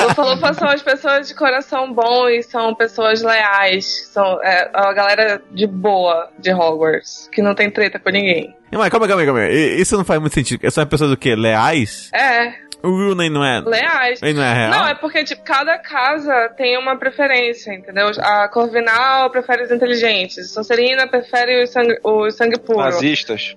O 0.06 0.14
Falufa 0.14 0.54
são 0.54 0.68
as 0.68 0.82
pessoas 0.82 1.28
de 1.28 1.34
coração 1.34 1.92
bom 1.92 2.28
e 2.28 2.42
são 2.42 2.74
pessoas 2.74 3.22
leais. 3.22 4.08
São 4.12 4.40
é, 4.42 4.70
a 4.72 4.92
galera 4.92 5.42
de 5.50 5.66
boa 5.66 6.28
de 6.38 6.52
Hogwarts, 6.52 7.28
que 7.32 7.42
não 7.42 7.54
tem 7.54 7.70
treta 7.70 7.98
com 7.98 8.10
ninguém. 8.10 8.54
Mas 8.72 8.88
calma 8.88 9.06
aí, 9.06 9.08
calma 9.08 9.22
aí, 9.22 9.26
calma 9.26 9.48
Isso 9.48 9.96
não 9.96 10.04
faz 10.04 10.20
muito 10.20 10.34
sentido. 10.34 10.70
São 10.70 10.86
pessoas 10.86 11.10
do 11.10 11.16
quê? 11.16 11.34
Leais? 11.34 12.10
É, 12.12 12.52
O 12.86 12.90
Rooney 12.90 13.28
não 13.28 13.44
é. 13.44 13.60
leais. 13.60 14.22
Ele 14.22 14.34
não 14.34 14.42
é 14.44 14.54
real? 14.54 14.70
Não, 14.70 14.86
é 14.86 14.94
porque, 14.94 15.24
tipo, 15.24 15.42
cada 15.42 15.76
casa 15.78 16.48
tem 16.56 16.78
uma 16.78 16.96
preferência, 16.96 17.74
entendeu? 17.74 18.10
A 18.20 18.48
Corvinal 18.48 19.28
prefere 19.30 19.64
os 19.64 19.70
inteligentes, 19.70 20.52
Sonserina 20.52 21.06
prefere 21.06 21.64
o 21.64 21.66
sangue, 21.66 21.98
o 22.02 22.30
sangue 22.30 22.58
puro, 22.60 22.78
Nazistas. 22.78 23.56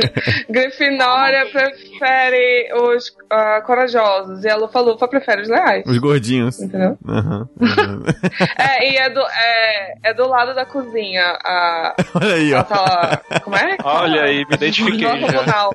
Grifinória 0.48 1.46
prefere 1.46 2.72
os 2.74 3.14
ah, 3.30 3.60
corajosos, 3.60 4.44
e 4.44 4.48
a 4.48 4.56
Lufa-Lufa 4.56 5.06
prefere 5.06 5.42
os 5.42 5.48
leais, 5.48 5.84
Os 5.86 5.98
gordinhos. 5.98 6.60
entendeu? 6.60 6.96
Aham. 7.06 7.48
aham. 7.60 8.02
É, 8.56 8.90
e 8.90 8.96
é 8.96 9.10
do, 9.10 9.20
é, 9.20 9.94
é 10.04 10.14
do 10.14 10.26
lado 10.26 10.54
da 10.54 10.64
cozinha, 10.64 11.38
a, 11.44 11.94
Olha 12.14 12.34
aí, 12.34 12.54
ó. 12.54 12.64
Como 13.40 13.56
é? 13.56 13.76
Olha 13.82 14.22
aí, 14.22 14.44
me 14.48 14.54
identifiquei 14.54 15.06
Não, 15.06 15.28
já. 15.28 15.70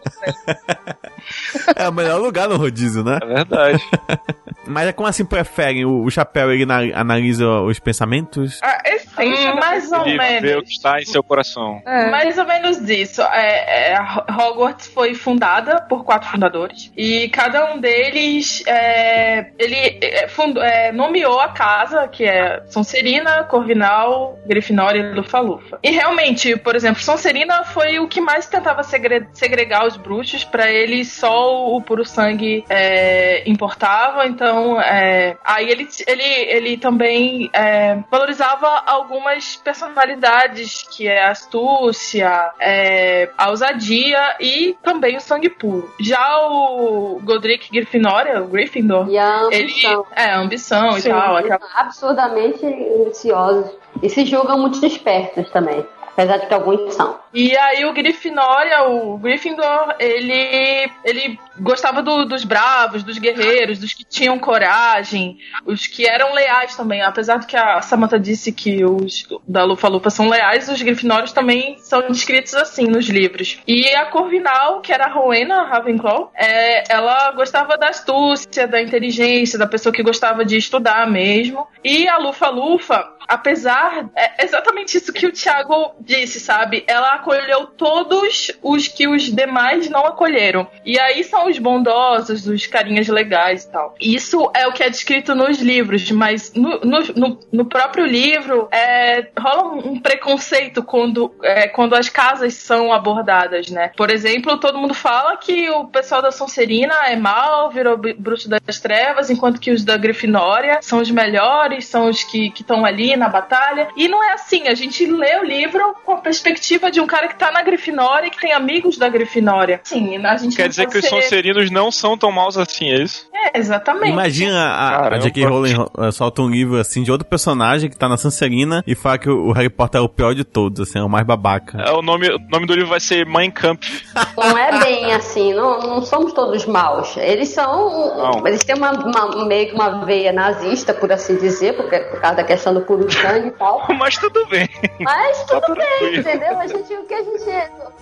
É 1.75 1.87
o 1.89 1.93
melhor 1.93 2.19
lugar 2.19 2.47
no 2.47 2.57
rodízio, 2.57 3.03
né? 3.03 3.19
É 3.21 3.25
verdade. 3.25 3.83
Mas 4.67 4.87
é 4.87 4.91
como 4.93 5.07
assim 5.07 5.23
preferem? 5.25 5.85
O, 5.85 6.03
o 6.03 6.09
chapéu 6.09 6.51
ele 6.51 6.65
na- 6.65 6.79
analisa 6.99 7.47
os 7.61 7.77
pensamentos? 7.79 8.59
A 8.63 8.81
essência 8.89 9.51
Hum, 9.51 9.55
da 9.55 9.61
mais 9.61 9.91
ou 9.91 10.05
Ele 10.07 10.17
vê 10.17 10.37
o 10.37 10.41
menos. 10.41 10.63
que 10.63 10.71
está 10.71 10.99
em 10.99 11.05
seu 11.05 11.23
coração. 11.23 11.81
É. 11.85 12.09
Mais 12.09 12.37
ou 12.37 12.45
menos 12.45 12.77
isso. 12.89 13.21
É, 13.21 13.91
é, 13.91 13.95
a 13.95 14.25
Hogwarts 14.37 14.87
foi 14.87 15.13
fundada 15.13 15.81
por 15.81 16.03
quatro 16.03 16.29
fundadores 16.29 16.91
e 16.97 17.29
cada 17.29 17.73
um 17.73 17.79
deles 17.79 18.63
é, 18.65 19.51
ele 19.59 19.75
é, 20.01 20.27
fund- 20.27 20.57
é, 20.57 20.91
nomeou 20.91 21.39
a 21.39 21.49
casa 21.49 22.07
que 22.07 22.23
é 22.25 22.63
Sonserina, 22.67 23.43
Corvinal, 23.43 24.37
Grifinória 24.47 24.99
e 24.99 25.13
Lufa-Lufa. 25.13 25.77
E 25.83 25.91
realmente, 25.91 26.55
por 26.57 26.75
exemplo, 26.75 27.01
Sonserina 27.03 27.63
foi 27.63 27.99
o 27.99 28.07
que 28.07 28.19
mais 28.19 28.47
tentava 28.47 28.81
segre- 28.83 29.27
segregar 29.33 29.85
os 29.85 29.95
bruxos 29.95 30.43
para 30.43 30.69
eles 30.71 31.11
só 31.11 31.34
o 31.35 31.81
puro 31.81 32.05
sangue 32.05 32.63
é, 32.69 33.43
importava. 33.49 34.25
Então, 34.25 34.79
é, 34.81 35.37
aí 35.43 35.69
ele, 35.69 35.87
ele, 36.07 36.23
ele 36.23 36.77
também 36.77 37.49
é, 37.53 37.97
valorizava 38.09 38.67
algumas 38.85 39.55
personalidades, 39.57 40.83
que 40.89 41.07
é 41.07 41.23
a 41.25 41.31
astúcia, 41.31 42.51
é, 42.59 43.29
a 43.37 43.49
ousadia 43.49 44.35
e 44.39 44.75
também 44.83 45.17
o 45.17 45.21
sangue 45.21 45.49
puro. 45.49 45.93
Já 45.99 46.47
o 46.47 47.19
Godric 47.23 47.69
Grifinória, 47.71 48.41
o 48.41 48.47
Gryffindor, 48.47 49.09
E 49.09 49.17
a 49.17 49.47
ele 49.51 49.63
ambição. 49.63 50.05
é 50.15 50.31
ambição 50.33 50.91
Sim, 50.93 51.09
e 51.09 51.11
tal. 51.11 51.35
Aquela- 51.37 51.59
absurdamente 51.75 52.65
ambiciosos. 52.65 53.71
E 54.03 54.09
se 54.09 54.25
julgam 54.25 54.57
muito 54.59 54.85
espertos 54.85 55.49
também. 55.51 55.85
Apesar 56.15 56.37
de 56.37 56.47
que 56.47 56.53
alguns 56.53 56.93
são. 56.93 57.19
E 57.33 57.57
aí 57.57 57.83
o 57.83 57.91
Grifinória, 57.91 58.83
o 58.83 59.17
Gryffindor, 59.17 59.95
ele, 59.99 60.89
ele 61.03 61.37
gostava 61.59 62.01
do- 62.01 62.25
dos 62.25 62.43
bravos, 62.43 63.03
dos 63.03 63.17
guerreiros, 63.17 63.79
dos 63.79 63.93
que 63.93 64.03
tinham 64.03 64.37
coragem, 64.39 65.37
os 65.65 65.87
que 65.87 66.07
eram 66.07 66.33
leais 66.33 66.75
também. 66.75 67.01
Apesar 67.01 67.37
de 67.37 67.47
que 67.47 67.55
a 67.57 67.81
Samantha 67.81 68.19
disse 68.19 68.51
que 68.51 68.83
os 68.85 69.27
da 69.47 69.63
Lufa-Lufa 69.63 70.09
são 70.09 70.29
leais, 70.29 70.69
os 70.69 70.81
Grifinórios 70.81 71.31
também 71.31 71.77
são 71.79 72.01
descritos 72.09 72.53
assim 72.55 72.87
nos 72.87 73.07
livros. 73.07 73.59
E 73.67 73.87
a 73.95 74.05
Corvinal, 74.05 74.81
que 74.81 74.91
era 74.93 75.05
a 75.05 75.09
Rowena 75.11 75.63
Ravenclaw, 75.63 76.31
é, 76.35 76.91
ela 76.91 77.31
gostava 77.31 77.77
da 77.77 77.89
astúcia, 77.89 78.67
da 78.67 78.81
inteligência, 78.81 79.57
da 79.59 79.67
pessoa 79.67 79.93
que 79.93 80.03
gostava 80.03 80.43
de 80.45 80.57
estudar 80.57 81.09
mesmo. 81.09 81.67
E 81.83 82.07
a 82.07 82.17
Lufa-Lufa, 82.17 83.07
apesar... 83.27 84.09
É 84.15 84.43
exatamente 84.45 84.97
isso 84.97 85.13
que 85.13 85.25
o 85.25 85.31
Thiago 85.31 85.93
disse, 85.99 86.39
sabe? 86.39 86.83
Ela 86.87 87.13
acolheu 87.13 87.67
todos 87.67 88.51
os 88.61 88.87
que 88.87 89.07
os 89.07 89.23
demais 89.23 89.89
não 89.89 90.05
acolheram. 90.05 90.67
E 90.85 90.99
aí 90.99 91.23
são 91.23 91.44
os 91.47 91.59
bondosos, 91.59 92.47
os 92.47 92.65
carinhas 92.67 93.07
legais 93.07 93.63
e 93.63 93.71
tal. 93.71 93.95
Isso 93.99 94.51
é 94.53 94.67
o 94.67 94.73
que 94.73 94.83
é 94.83 94.89
descrito 94.89 95.35
nos 95.35 95.59
livros, 95.59 96.09
mas 96.11 96.53
no, 96.53 96.79
no, 96.79 96.99
no, 97.15 97.39
no 97.51 97.65
próprio 97.65 98.05
livro 98.05 98.67
é, 98.71 99.27
rola 99.37 99.73
um 99.85 99.99
preconceito 99.99 100.83
quando, 100.83 101.33
é, 101.43 101.67
quando 101.67 101.95
as 101.95 102.09
casas 102.09 102.53
são 102.55 102.91
abordadas, 102.91 103.69
né? 103.69 103.91
Por 103.95 104.09
exemplo, 104.09 104.57
todo 104.57 104.77
mundo 104.77 104.93
fala 104.93 105.37
que 105.37 105.69
o 105.69 105.85
pessoal 105.85 106.21
da 106.21 106.31
Sonserina 106.31 106.93
é 107.07 107.15
mal, 107.15 107.69
virou 107.69 107.97
bruxo 107.97 108.49
das 108.49 108.79
trevas, 108.79 109.29
enquanto 109.29 109.59
que 109.59 109.71
os 109.71 109.83
da 109.83 109.97
Grifinória 109.97 110.79
são 110.81 110.99
os 110.99 111.11
melhores, 111.11 111.87
são 111.87 112.09
os 112.09 112.23
que 112.23 112.51
estão 112.55 112.85
ali 112.85 113.15
na 113.15 113.29
batalha. 113.29 113.87
E 113.95 114.07
não 114.07 114.23
é 114.23 114.33
assim, 114.33 114.67
a 114.67 114.73
gente 114.73 115.05
lê 115.05 115.37
o 115.37 115.43
livro 115.43 115.95
com 116.03 116.13
a 116.13 116.17
perspectiva 116.17 116.91
de 116.91 116.99
um 116.99 117.07
cara 117.07 117.27
que 117.27 117.35
tá 117.35 117.51
na 117.51 117.61
Grifinória 117.61 118.27
e 118.27 118.31
que 118.31 118.39
tem 118.39 118.53
amigos 118.53 118.97
da 118.97 119.09
Grifinória. 119.09 119.81
Sim, 119.83 120.17
a 120.25 120.37
gente 120.37 120.55
Quer 120.55 120.69
dizer 120.69 120.87
que 120.87 120.97
os 120.97 121.05
Sonserinos 121.35 121.69
não 121.69 121.91
são 121.91 122.17
tão 122.17 122.31
maus 122.31 122.57
assim, 122.57 122.91
é 122.91 123.01
isso? 123.01 123.27
É, 123.33 123.59
exatamente. 123.59 124.11
Imagina 124.11 124.67
a, 124.67 125.15
a 125.15 125.17
J.K. 125.19 125.45
Rowling 125.45 125.75
uh, 125.75 126.11
solta 126.11 126.41
um 126.41 126.49
livro 126.49 126.79
assim 126.79 127.03
de 127.03 127.11
outro 127.11 127.27
personagem 127.27 127.89
que 127.89 127.97
tá 127.97 128.07
na 128.07 128.15
Sonserina 128.15 128.81
e 128.87 128.95
fala 128.95 129.17
que 129.17 129.29
o 129.29 129.51
Harry 129.51 129.69
Potter 129.69 129.99
é 129.99 130.03
o 130.03 130.07
pior 130.07 130.33
de 130.33 130.43
todos, 130.43 130.87
assim, 130.87 130.99
é 130.99 131.03
o 131.03 131.09
mais 131.09 131.25
babaca. 131.25 131.81
É, 131.81 131.91
o, 131.91 132.01
nome, 132.01 132.29
o 132.29 132.39
nome 132.49 132.65
do 132.65 132.73
livro 132.73 132.89
vai 132.89 132.99
ser 132.99 133.25
Mein 133.25 133.51
Kampf. 133.51 134.05
Não 134.37 134.57
é 134.57 134.79
bem 134.79 135.13
assim, 135.13 135.53
não, 135.53 135.79
não 135.81 136.01
somos 136.01 136.31
todos 136.31 136.65
maus. 136.65 137.17
Eles 137.17 137.49
são. 137.49 138.15
Não. 138.17 138.47
Eles 138.47 138.63
têm 138.63 138.75
uma, 138.75 138.91
uma, 138.91 139.45
meio 139.45 139.67
que 139.67 139.75
uma 139.75 140.05
veia 140.05 140.31
nazista, 140.31 140.93
por 140.93 141.11
assim 141.11 141.35
dizer, 141.35 141.75
porque, 141.75 141.99
por 141.99 142.21
causa 142.21 142.37
da 142.37 142.43
questão 142.43 142.73
do 142.73 142.81
puro 142.81 143.11
sangue 143.11 143.47
e 143.47 143.51
tal. 143.51 143.85
Mas 143.99 144.17
tudo 144.17 144.45
bem. 144.47 144.69
Mas 145.01 145.43
tudo 145.43 145.61
tá 145.61 145.75
bem, 145.75 146.17
entendeu? 146.17 146.57
A 146.57 146.67
gente, 146.67 146.93
o 146.93 147.03
que 147.05 147.13
a 147.13 147.23
gente. 147.23 147.49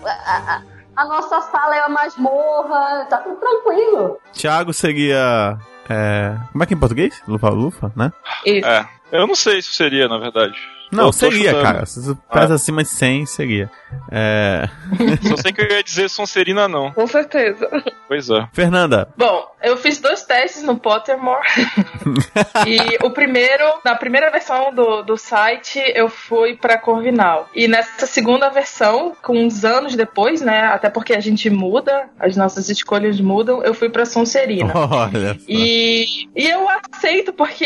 A, 0.06 0.56
a, 0.56 0.73
a 0.96 1.06
nossa 1.06 1.42
sala 1.42 1.76
é 1.76 1.80
a 1.80 1.90
masmorra, 1.90 3.06
tá 3.10 3.18
tudo 3.18 3.36
tranquilo. 3.38 4.20
Tiago 4.32 4.74
seria. 4.74 5.58
É... 5.90 6.36
Como 6.52 6.64
é 6.64 6.68
que 6.68 6.74
é 6.74 6.78
em 6.78 6.80
português? 6.80 7.22
Lufa 7.28 7.50
Lufa, 7.50 7.92
né? 7.96 8.12
Isso. 8.46 8.68
É. 8.68 8.88
Eu 9.12 9.28
não 9.28 9.36
sei 9.36 9.62
se 9.62 9.74
seria, 9.74 10.08
na 10.08 10.18
verdade. 10.18 10.56
Não, 10.96 11.12
seria, 11.12 11.52
chutando. 11.52 11.64
cara. 11.64 11.86
Se 11.86 12.16
pesa 12.32 12.54
ah. 12.54 12.56
acima 12.56 12.84
de 12.84 12.90
100, 12.90 13.26
seria. 13.26 13.72
É... 14.12 14.68
Só 15.28 15.38
sei 15.38 15.52
que 15.52 15.62
eu 15.62 15.70
ia 15.70 15.84
dizer 15.84 16.10
Sonserina, 16.10 16.68
não. 16.68 16.92
Com 16.92 17.08
certeza. 17.08 17.70
Pois 18.08 18.30
é. 18.30 18.48
Fernanda. 18.54 19.08
Bom, 19.18 19.48
eu 19.64 19.78
fiz 19.78 20.00
dois 20.00 20.24
testes 20.24 20.62
no 20.62 20.78
Pottermore. 20.78 21.48
e 22.68 23.06
o 23.06 23.10
primeiro, 23.12 23.64
na 23.84 23.96
primeira 23.96 24.30
versão 24.30 24.74
do, 24.74 25.02
do 25.04 25.18
site, 25.18 25.82
eu 25.96 26.10
fui 26.10 26.56
pra 26.56 26.78
Corvinal. 26.78 27.50
E 27.56 27.68
nessa 27.68 28.06
segunda 28.06 28.50
versão, 28.50 29.16
com 29.22 29.38
uns 29.38 29.64
anos 29.64 29.96
depois, 29.96 30.42
né? 30.42 30.66
Até 30.66 30.90
porque 30.90 31.14
a 31.14 31.20
gente 31.20 31.50
muda, 31.50 32.10
as 32.20 32.36
nossas 32.36 32.70
escolhas 32.70 33.20
mudam, 33.20 33.64
eu 33.64 33.74
fui 33.74 33.90
pra 33.90 34.06
Sonserina. 34.06 34.74
Olha. 34.76 35.38
E, 35.48 36.28
e 36.36 36.48
eu 36.48 36.68
aceito 36.70 37.32
porque 37.32 37.66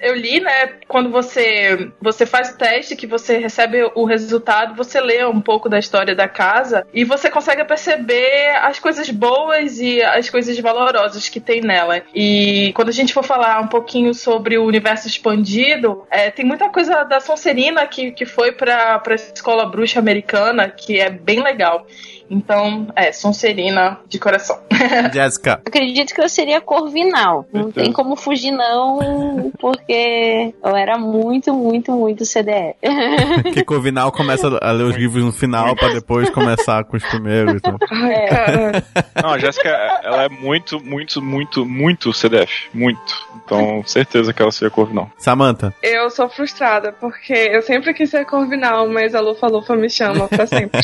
eu 0.00 0.14
li, 0.14 0.40
né? 0.40 0.74
Quando 0.86 1.10
você, 1.10 1.90
você 2.00 2.26
faz 2.26 2.50
o 2.50 2.58
teste, 2.58 2.67
que 2.96 3.06
você 3.06 3.38
recebe 3.38 3.90
o 3.94 4.04
resultado, 4.04 4.74
você 4.74 5.00
lê 5.00 5.24
um 5.24 5.40
pouco 5.40 5.68
da 5.68 5.78
história 5.78 6.14
da 6.14 6.28
casa 6.28 6.86
e 6.92 7.04
você 7.04 7.30
consegue 7.30 7.64
perceber 7.64 8.56
as 8.62 8.78
coisas 8.78 9.08
boas 9.10 9.78
e 9.80 10.02
as 10.02 10.28
coisas 10.28 10.58
valorosas 10.58 11.28
que 11.28 11.40
tem 11.40 11.60
nela. 11.60 12.02
E 12.14 12.72
quando 12.74 12.88
a 12.88 12.92
gente 12.92 13.14
for 13.14 13.24
falar 13.24 13.60
um 13.60 13.68
pouquinho 13.68 14.14
sobre 14.14 14.58
o 14.58 14.64
universo 14.64 15.06
expandido, 15.06 16.04
é, 16.10 16.30
tem 16.30 16.44
muita 16.44 16.68
coisa 16.68 17.04
da 17.04 17.20
Sonserina 17.20 17.86
que, 17.86 18.10
que 18.12 18.24
foi 18.24 18.52
para 18.52 19.02
a 19.04 19.14
escola 19.14 19.66
bruxa 19.66 19.98
americana, 19.98 20.68
que 20.68 20.98
é 20.98 21.10
bem 21.10 21.42
legal. 21.42 21.86
Então, 22.30 22.88
é, 22.94 23.12
Sonserina 23.12 23.98
de 24.08 24.18
coração. 24.18 24.58
Jéssica. 25.12 25.60
Acredito 25.64 26.14
que 26.14 26.20
eu 26.20 26.28
seria 26.28 26.60
Corvinal. 26.60 27.46
Não 27.52 27.70
tem 27.70 27.92
como 27.92 28.16
fugir, 28.16 28.50
não, 28.50 29.50
porque 29.58 30.54
eu 30.62 30.76
era 30.76 30.98
muito, 30.98 31.52
muito, 31.54 31.92
muito 31.92 32.24
CDF. 32.24 32.76
que 33.52 33.64
Corvinal 33.64 34.12
começa 34.12 34.46
a 34.60 34.72
ler 34.72 34.84
os 34.84 34.96
livros 34.96 35.24
no 35.24 35.32
final 35.32 35.74
pra 35.74 35.88
depois 35.88 36.30
começar 36.30 36.84
com 36.84 36.96
os 36.96 37.04
primeiros. 37.04 37.60
Né? 37.62 38.14
É. 38.14 38.82
Não, 39.22 39.30
a 39.30 39.38
Jéssica, 39.38 39.68
ela 40.02 40.24
é 40.24 40.28
muito, 40.28 40.82
muito, 40.82 41.20
muito, 41.20 41.64
muito 41.66 42.12
CDF. 42.12 42.68
Muito. 42.72 43.28
Então, 43.44 43.82
certeza 43.84 44.32
que 44.32 44.42
ela 44.42 44.52
seria 44.52 44.70
Corvinal. 44.70 45.10
Samantha. 45.18 45.74
Eu 45.82 46.10
sou 46.10 46.28
frustrada, 46.28 46.92
porque 46.92 47.32
eu 47.32 47.62
sempre 47.62 47.94
quis 47.94 48.10
ser 48.10 48.24
Corvinal, 48.26 48.88
mas 48.88 49.14
a 49.14 49.20
Lufa 49.20 49.46
Lufa 49.46 49.74
me 49.74 49.88
chama 49.88 50.28
pra 50.28 50.46
sempre. 50.46 50.80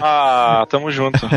ah, 0.00 0.66
tamo 0.70 0.90
junto. 0.90 1.18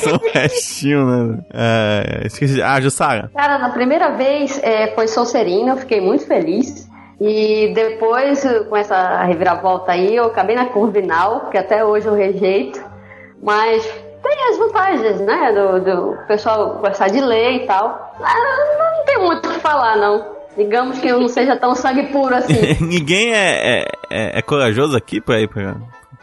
São 0.00 0.18
restinho, 0.32 1.04
né? 1.04 1.38
É, 1.52 2.26
esqueci. 2.26 2.62
Ah, 2.62 2.80
Jussara. 2.80 3.30
Cara, 3.34 3.58
na 3.58 3.70
primeira 3.70 4.10
vez 4.10 4.58
é, 4.62 4.94
foi 4.94 5.08
Sonserina, 5.08 5.72
eu 5.72 5.76
fiquei 5.76 6.00
muito 6.00 6.26
feliz. 6.26 6.88
E 7.20 7.72
depois, 7.74 8.44
com 8.68 8.76
essa 8.76 9.22
reviravolta 9.24 9.92
aí, 9.92 10.14
eu 10.14 10.26
acabei 10.26 10.54
na 10.54 10.66
Corvinal, 10.66 11.48
que 11.50 11.56
até 11.58 11.84
hoje 11.84 12.06
eu 12.06 12.14
rejeito. 12.14 12.82
Mas 13.42 13.82
tem 14.22 14.50
as 14.50 14.58
vantagens, 14.58 15.20
né? 15.20 15.52
Do, 15.52 15.80
do 15.80 16.26
pessoal 16.26 16.78
gostar 16.78 17.08
de 17.08 17.20
ler 17.20 17.62
e 17.62 17.66
tal. 17.66 18.14
Ah, 18.20 18.96
não 18.96 19.04
tem 19.04 19.18
muito 19.18 19.48
o 19.48 19.52
que 19.52 19.60
falar, 19.60 19.96
não. 19.96 20.36
Digamos 20.56 20.98
que 20.98 21.08
eu 21.08 21.20
não 21.20 21.28
seja 21.28 21.56
tão 21.56 21.74
sangue 21.74 22.04
puro 22.04 22.34
assim. 22.34 22.76
Ninguém 22.80 23.34
é, 23.34 23.80
é, 23.80 23.84
é, 24.10 24.38
é 24.38 24.42
corajoso 24.42 24.96
aqui 24.96 25.20
pra 25.20 25.40
ir 25.40 25.48
pra, 25.48 25.76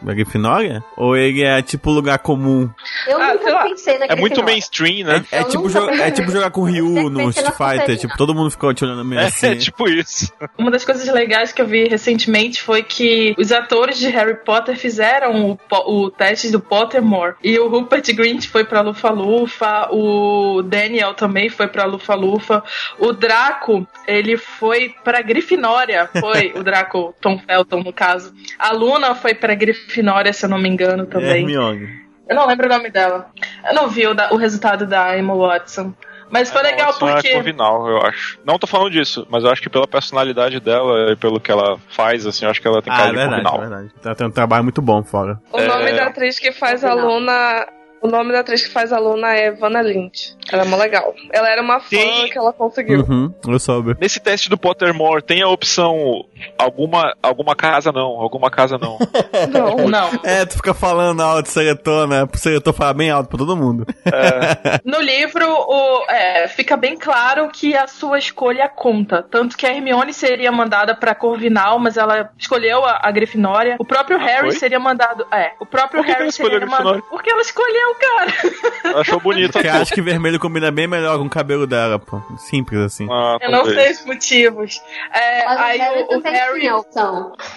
da 0.04 0.14
Grifinória? 0.14 0.84
Ou 0.98 1.16
ele 1.16 1.44
é 1.44 1.62
tipo 1.62 1.92
lugar 1.92 2.20
comum? 2.20 2.70
Eu 3.08 3.22
ah, 3.22 3.34
nunca 3.34 3.64
pensei 3.64 3.98
na 3.98 4.06
É 4.06 4.16
muito 4.16 4.44
mainstream, 4.44 5.06
né? 5.06 5.24
É, 5.32 5.40
é 5.40 5.44
tipo, 5.44 5.68
é 5.78 6.12
tipo 6.12 6.32
jogar 6.32 6.52
com 6.52 6.64
Ryu 6.64 7.10
no 7.10 7.30
Street 7.30 7.54
Fighter. 7.56 7.98
Tipo, 7.98 8.18
todo 8.18 8.34
mundo 8.34 8.52
ficou 8.52 8.74
te 8.74 8.84
olhando 8.84 9.06
meio 9.06 9.22
é, 9.22 9.26
assim. 9.26 9.48
É 9.48 9.56
tipo 9.56 9.88
isso. 9.88 10.32
Uma 10.58 10.72
das 10.72 10.84
coisas 10.84 11.08
legais 11.08 11.52
que 11.52 11.62
eu 11.62 11.68
vi 11.68 11.88
recentemente 11.88 12.62
foi 12.62 12.84
que 12.84 13.36
os 13.38 13.52
atores 13.52 13.98
de 13.98 14.08
Harry 14.10 14.36
Potter 14.36 14.78
fizeram 14.78 15.52
o, 15.52 16.06
o 16.06 16.10
teste 16.10 16.52
do 16.52 16.60
Pottermore. 16.60 17.36
E 17.44 17.58
o 17.60 17.68
Rupert 17.68 18.14
Grint 18.14 18.48
foi 18.48 18.64
pra 18.64 18.82
Lufa-Lufa, 18.82 19.90
o 19.92 20.62
Daniel 20.64 21.14
também 21.14 21.50
foi 21.50 21.68
pra 21.68 21.86
Lufa-Lufa. 21.86 22.64
O 23.00 23.14
Draco, 23.14 23.88
ele 24.08 24.38
foi 24.38 24.94
pra 25.04 25.22
Grifinória. 25.22 26.10
Foi 26.20 26.54
o 26.56 26.64
Draco 26.64 27.14
Tom 27.22 27.40
Felton, 27.40 27.82
no 27.82 27.94
caso. 27.94 28.34
A 28.58 28.72
Luna 28.72 29.16
foi 29.16 29.34
pra 29.34 29.54
Grifinória 29.54 29.93
Grifinória, 29.94 30.34
se 30.34 30.46
eu 30.46 30.50
não 30.50 30.58
me 30.58 30.68
engano, 30.68 31.06
também. 31.06 31.42
Hermione. 31.42 32.04
Eu 32.28 32.36
não 32.36 32.48
lembro 32.48 32.66
o 32.66 32.70
nome 32.70 32.90
dela. 32.90 33.30
Eu 33.68 33.76
não 33.76 33.88
vi 33.88 34.08
o, 34.08 34.14
da, 34.14 34.34
o 34.34 34.38
resultado 34.38 34.88
da 34.88 35.18
Emma 35.18 35.36
Watson. 35.36 35.94
Mas 36.32 36.52
foi 36.52 36.62
é, 36.62 36.64
legal 36.64 36.88
Watson 36.88 37.14
porque. 37.14 37.28
É 37.28 37.34
Corvinal, 37.34 37.88
eu 37.88 37.98
acho. 38.02 38.40
Não 38.44 38.58
tô 38.58 38.66
falando 38.66 38.90
disso, 38.90 39.28
mas 39.30 39.44
eu 39.44 39.52
acho 39.52 39.62
que 39.62 39.70
pela 39.70 39.88
personalidade 39.88 40.60
dela 40.60 41.12
e 41.12 41.16
pelo 41.16 41.40
que 41.40 41.52
ela 41.52 41.78
faz, 41.90 42.26
assim, 42.26 42.46
eu 42.46 42.52
acho 42.52 42.60
que 42.60 42.68
ela 42.68 42.82
tem 42.82 42.92
ah, 42.92 42.98
cara 42.98 43.10
é 43.10 43.12
de 43.12 43.18
verdade, 43.18 43.44
Corvinal. 43.44 43.66
É 43.66 43.70
verdade. 43.70 43.94
Ela 44.04 44.16
tem 44.16 44.28
um 44.28 44.32
trabalho 44.32 44.64
muito 44.64 44.82
bom 44.82 45.04
fora. 45.04 45.40
O 45.52 45.62
nome 45.62 45.92
é... 45.92 45.96
da 45.96 46.08
atriz 46.08 46.40
que 46.40 46.52
faz 46.52 46.84
a 46.84 46.94
Luna 46.94 47.68
o 48.04 48.08
nome 48.08 48.34
da 48.34 48.42
atriz 48.42 48.64
que 48.68 48.70
faz 48.70 48.92
a 48.92 49.00
Luna 49.00 49.34
é 49.34 49.50
Vanna 49.50 49.82
Lynch. 49.82 50.36
Ela 50.52 50.64
é 50.64 50.66
mó 50.66 50.76
legal. 50.76 51.16
Ela 51.32 51.50
era 51.50 51.62
uma 51.62 51.80
fã 51.80 51.90
tem... 51.90 52.30
que 52.30 52.38
ela 52.38 52.52
conseguiu. 52.52 53.00
Uhum, 53.00 53.34
eu 53.48 53.60
soube. 53.60 53.96
Nesse 54.00 54.20
teste 54.20 54.50
do 54.50 54.58
Pottermore, 54.58 55.24
tem 55.24 55.42
a 55.42 55.48
opção 55.48 56.26
alguma, 56.58 57.16
alguma 57.24 57.56
casa 57.56 57.94
não, 57.94 58.20
alguma 58.20 58.52
casa 58.52 58.78
não. 58.78 58.98
não, 59.50 59.88
não. 59.88 60.10
É, 60.22 60.46
tu 60.46 60.56
fica 60.56 60.74
falando 60.74 61.22
alto, 61.22 61.48
seletor, 61.50 62.06
né? 62.06 62.26
Pro 62.26 62.38
seletor 62.38 62.74
falar 62.74 62.94
bem 62.94 63.10
alto 63.10 63.30
pra 63.30 63.38
todo 63.38 63.56
mundo. 63.56 63.88
É. 64.06 64.82
No 64.84 65.00
livro, 65.00 65.46
o, 65.50 66.06
é, 66.10 66.50
fica 66.50 66.76
bem 66.76 66.98
claro 66.98 67.50
que 67.50 67.74
a 67.76 67.88
sua 67.88 68.20
escolha 68.20 68.68
conta. 68.68 69.24
Tanto 69.24 69.56
que 69.56 69.66
a 69.66 69.74
Hermione 69.74 70.14
seria 70.14 70.52
mandada 70.52 70.94
pra 70.94 71.16
Corvinal, 71.16 71.80
mas 71.80 71.96
ela 71.96 72.30
escolheu 72.38 72.84
a, 72.84 73.00
a 73.02 73.12
Grifinória. 73.12 73.78
O 73.80 73.86
próprio 73.86 74.18
ah, 74.18 74.24
Harry 74.24 74.52
foi? 74.52 74.60
seria 74.60 74.80
mandado... 74.80 75.26
É, 75.32 75.54
o 75.60 75.66
próprio 75.66 76.02
Por 76.02 76.06
que 76.06 76.12
Harry 76.12 76.26
que 76.26 76.34
seria 76.34 76.66
mandado... 76.66 77.02
Porque 77.10 77.32
ela 77.32 77.42
escolheu 77.42 77.93
cara. 77.96 78.34
Achou 79.00 79.20
bonito. 79.20 79.54
Porque 79.54 79.68
acho 79.68 79.94
que 79.94 80.02
vermelho 80.02 80.40
combina 80.40 80.72
bem 80.72 80.88
melhor 80.88 81.18
com 81.18 81.26
o 81.26 81.30
cabelo 81.30 81.66
dela, 81.66 82.00
pô. 82.00 82.22
Simples 82.38 82.80
assim. 82.80 83.08
Ah, 83.10 83.38
eu 83.42 83.52
não 83.52 83.66
sei 83.66 83.92
os 83.92 84.06
motivos. 84.06 84.82
É, 85.14 85.48
aí 85.48 85.80
o, 86.10 86.18
o 86.18 86.22
Harry, 86.22 86.68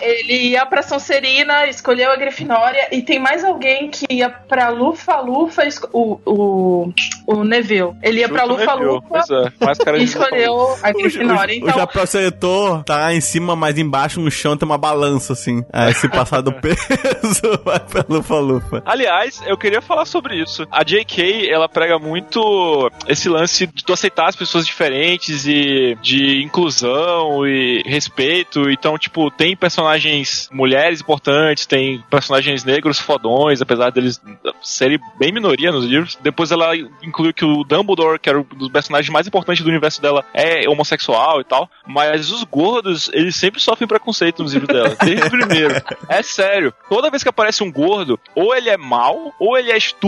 ele 0.00 0.50
ia 0.50 0.64
pra 0.66 0.82
Sonserina, 0.82 1.66
escolheu 1.66 2.10
a 2.10 2.16
Grifinória, 2.16 2.88
e 2.92 3.02
tem 3.02 3.18
mais 3.18 3.44
alguém 3.44 3.90
que 3.90 4.06
ia 4.10 4.28
pra 4.30 4.68
Lufa-Lufa, 4.68 5.62
o, 5.92 6.20
o, 6.24 6.92
o 7.26 7.44
Neville. 7.44 7.94
Ele 8.02 8.20
ia 8.20 8.28
Justo 8.28 8.34
pra 8.34 8.44
Lufa-Lufa 8.44 9.24
é. 9.94 9.98
E 9.98 10.04
escolheu 10.04 10.76
a 10.82 10.90
O, 10.90 10.94
Grifinória. 10.94 11.54
o, 11.54 11.64
o 11.64 11.68
Então, 11.68 11.80
chapéu 11.80 12.06
seletor 12.06 12.84
tá 12.84 12.96
lá 12.98 13.14
em 13.14 13.20
cima, 13.20 13.54
mas 13.54 13.78
embaixo 13.78 14.20
no 14.20 14.30
chão 14.30 14.56
tem 14.56 14.66
uma 14.66 14.78
balança, 14.78 15.32
assim. 15.32 15.64
Aí 15.72 15.94
se 15.94 16.08
passar 16.08 16.40
do 16.40 16.52
peso, 16.60 17.60
vai 17.64 17.80
pra 17.80 18.04
lufa-lufa. 18.08 18.82
Aliás, 18.84 19.40
eu 19.46 19.56
queria 19.56 19.80
falar 19.80 20.04
sobre 20.04 20.25
isso. 20.32 20.66
A 20.70 20.84
J.K., 20.84 21.48
ela 21.48 21.68
prega 21.68 21.98
muito 21.98 22.90
esse 23.08 23.28
lance 23.28 23.66
de 23.66 23.84
tu 23.84 23.92
aceitar 23.92 24.28
as 24.28 24.36
pessoas 24.36 24.66
diferentes 24.66 25.46
e 25.46 25.96
de 26.00 26.42
inclusão 26.42 27.46
e 27.46 27.82
respeito. 27.86 28.70
Então, 28.70 28.98
tipo, 28.98 29.30
tem 29.30 29.56
personagens 29.56 30.48
mulheres 30.52 31.00
importantes, 31.00 31.66
tem 31.66 32.02
personagens 32.10 32.64
negros 32.64 32.98
fodões, 32.98 33.60
apesar 33.60 33.90
deles 33.90 34.20
serem 34.62 34.98
bem 35.18 35.32
minoria 35.32 35.72
nos 35.72 35.84
livros. 35.84 36.18
Depois 36.22 36.50
ela 36.50 36.76
inclui 37.02 37.32
que 37.32 37.44
o 37.44 37.64
Dumbledore, 37.64 38.18
que 38.18 38.28
era 38.28 38.40
um 38.40 38.44
dos 38.44 38.68
personagens 38.68 39.10
mais 39.10 39.26
importantes 39.26 39.64
do 39.64 39.70
universo 39.70 40.00
dela, 40.00 40.24
é 40.32 40.68
homossexual 40.68 41.40
e 41.40 41.44
tal. 41.44 41.68
Mas 41.86 42.30
os 42.30 42.42
gordos, 42.44 43.10
eles 43.12 43.36
sempre 43.36 43.60
sofrem 43.60 43.88
preconceito 43.88 44.42
nos 44.42 44.52
livros 44.52 44.74
dela, 44.74 44.96
desde 45.02 45.26
o 45.26 45.30
primeiro. 45.30 45.74
É 46.08 46.22
sério. 46.22 46.72
Toda 46.88 47.10
vez 47.10 47.22
que 47.22 47.28
aparece 47.28 47.62
um 47.62 47.72
gordo, 47.72 48.18
ou 48.34 48.54
ele 48.54 48.70
é 48.70 48.76
mau, 48.76 49.34
ou 49.40 49.56
ele 49.56 49.72
é 49.72 49.76
estúpido, 49.76 50.05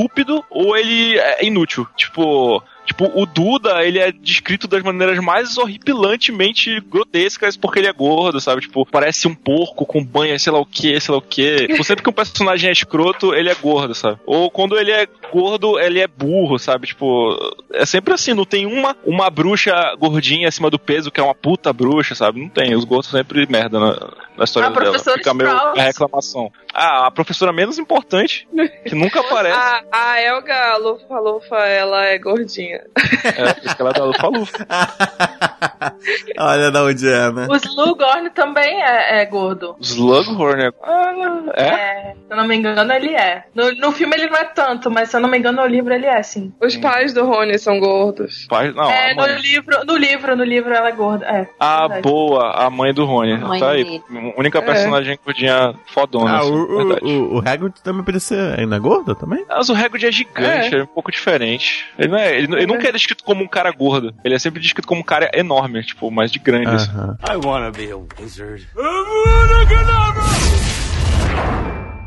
ou 0.51 0.77
ele 0.77 1.19
é 1.19 1.45
inútil. 1.45 1.87
Tipo. 1.97 2.63
Tipo, 2.89 3.11
o 3.15 3.27
Duda, 3.27 3.85
ele 3.85 3.99
é 3.99 4.11
descrito 4.11 4.67
das 4.67 4.83
maneiras 4.83 5.19
mais 5.23 5.59
horripilantemente 5.59 6.81
grotescas 6.81 7.55
porque 7.55 7.79
ele 7.81 7.87
é 7.87 7.93
gordo, 7.93 8.41
sabe? 8.41 8.63
Tipo, 8.63 8.87
parece 8.87 9.29
um 9.29 9.35
porco 9.35 9.85
com 9.85 10.03
banha, 10.03 10.39
sei 10.39 10.51
lá 10.53 10.59
o 10.59 10.65
que, 10.65 10.99
sei 10.99 11.13
lá 11.13 11.19
o 11.19 11.23
que. 11.23 11.67
Tipo, 11.67 11.85
sempre 11.85 12.03
que 12.03 12.09
um 12.09 12.15
personagem 12.15 12.71
é 12.71 12.73
escroto, 12.73 13.35
ele 13.35 13.51
é 13.51 13.55
gordo, 13.55 13.95
sabe? 13.95 14.19
Ou 14.25 14.51
quando 14.51 14.79
ele 14.79 14.91
é 14.91 15.07
gordo, 15.31 15.79
ele 15.79 16.01
é 16.01 16.07
burro, 16.07 16.59
sabe? 16.59 16.87
Tipo, 16.87 17.37
é 17.75 17.85
sempre 17.85 18.15
assim, 18.15 18.33
não 18.33 18.47
tem 18.47 18.65
uma, 18.65 18.97
uma 19.05 19.29
bruxa 19.29 19.75
gordinha 19.99 20.49
acima 20.49 20.71
do 20.71 20.79
peso 20.79 21.11
que 21.11 21.21
é 21.21 21.23
uma 21.23 21.35
puta 21.35 21.73
bruxa, 21.73 22.15
sabe? 22.15 22.41
Não 22.41 22.49
tem. 22.49 22.75
Os 22.75 22.85
gordos 22.85 23.11
sempre 23.11 23.47
merda 23.47 23.79
na, 23.79 24.13
na 24.37 24.45
história 24.45 24.69
A 24.69 24.71
dela. 24.71 24.83
professora 24.83 25.19
Fica 25.19 25.35
meio 25.35 25.51
a 25.51 25.83
reclamação. 25.83 26.51
Ah, 26.73 27.07
a 27.07 27.11
professora 27.11 27.53
menos 27.53 27.79
importante, 27.79 28.49
que 28.87 28.95
nunca 28.95 29.21
aparece. 29.21 29.59
A, 29.59 29.83
a 29.93 30.23
Elga 30.23 30.77
Lufa 30.79 31.19
Lufa, 31.21 31.57
ela 31.57 32.07
é 32.07 32.19
gordinha. 32.19 32.78
É, 33.25 33.55
por 33.55 33.65
isso 33.65 33.77
que 33.77 33.83
ela 33.83 33.91
é 33.91 33.95
da 33.95 34.05
Lufa 34.05 34.29
Lufa. 34.29 34.67
Olha 36.39 36.71
da 36.71 36.85
onde 36.85 37.09
é, 37.09 37.33
né? 37.33 37.47
o 37.49 37.57
Slughorn 37.57 38.31
também 38.31 38.83
é, 38.83 39.21
é 39.21 39.27
gordo. 39.27 39.77
Slughorn 39.81 40.63
é. 40.63 40.71
Ah, 40.83 41.13
é? 41.55 41.63
É, 41.63 42.15
se 42.15 42.31
eu 42.31 42.37
não 42.37 42.47
me 42.47 42.57
engano, 42.57 42.93
ele 42.93 43.15
é. 43.15 43.45
No, 43.55 43.73
no 43.75 43.93
filme 43.93 44.15
ele 44.17 44.29
não 44.29 44.37
é 44.37 44.45
tanto, 44.45 44.91
mas 44.91 45.11
se 45.11 45.17
eu 45.17 45.21
não 45.21 45.29
me 45.29 45.39
engano, 45.39 45.63
no 45.63 45.67
livro 45.67 45.93
ele 45.93 46.07
é, 46.07 46.23
sim. 46.23 46.53
Os 46.61 46.77
pais 46.77 47.13
do 47.13 47.25
Rony 47.25 47.59
são 47.59 47.79
gordos. 47.79 48.47
Pai, 48.49 48.71
não, 48.73 48.91
é, 48.91 49.15
no 49.15 49.27
livro, 49.39 49.85
no 49.85 49.97
livro, 49.97 50.37
no 50.37 50.45
livro 50.45 50.73
ela 50.73 50.89
é 50.89 50.93
gorda. 50.93 51.27
É. 51.27 51.49
Ah, 51.59 51.81
verdade. 51.81 52.03
boa, 52.03 52.53
a 52.53 52.71
mãe 52.71 52.93
do 52.93 53.05
Rony. 53.05 53.39
Mãe 53.39 53.61
tá 53.61 53.71
aí. 53.71 53.85
dele. 53.85 54.03
Única 54.37 54.63
personagem 54.63 55.19
gordinha 55.25 55.75
fodona, 55.87 56.31
Ah, 56.31 56.39
assim, 56.39 56.51
o, 56.51 56.55
o, 56.55 57.35
o, 57.35 57.37
o 57.37 57.39
Hagrid 57.39 57.75
também 57.83 58.05
podia 58.05 58.21
ser 58.21 58.59
ainda 58.59 58.79
gordo 58.79 59.15
também? 59.15 59.45
Mas 59.49 59.69
o 59.69 59.75
Hagrid 59.75 60.07
é 60.07 60.13
gigante, 60.13 60.75
é. 60.75 60.83
um 60.83 60.87
pouco 60.87 61.11
diferente. 61.11 61.87
Ele, 61.99 62.09
não 62.09 62.19
é, 62.19 62.37
ele, 62.37 62.55
ele 62.55 62.67
nunca 62.69 62.89
é 62.89 62.93
descrito 62.93 63.25
como 63.25 63.43
um 63.43 63.49
cara 63.49 63.71
gordo. 63.73 64.15
Ele 64.25 64.35
é 64.35 64.39
sempre 64.39 64.61
descrito 64.61 64.87
como 64.87 65.01
um 65.01 65.05
cara 65.05 65.31
enorme, 65.35 65.83
tipo, 65.83 66.11
mas 66.11 66.31
de 66.31 66.39
grande. 66.39 66.69
assim. 66.69 66.91
Aham. 66.91 67.17
I 67.29 67.37
wanna 67.47 67.71
be 67.71 67.91
a 67.91 67.97
wizard. 68.21 68.67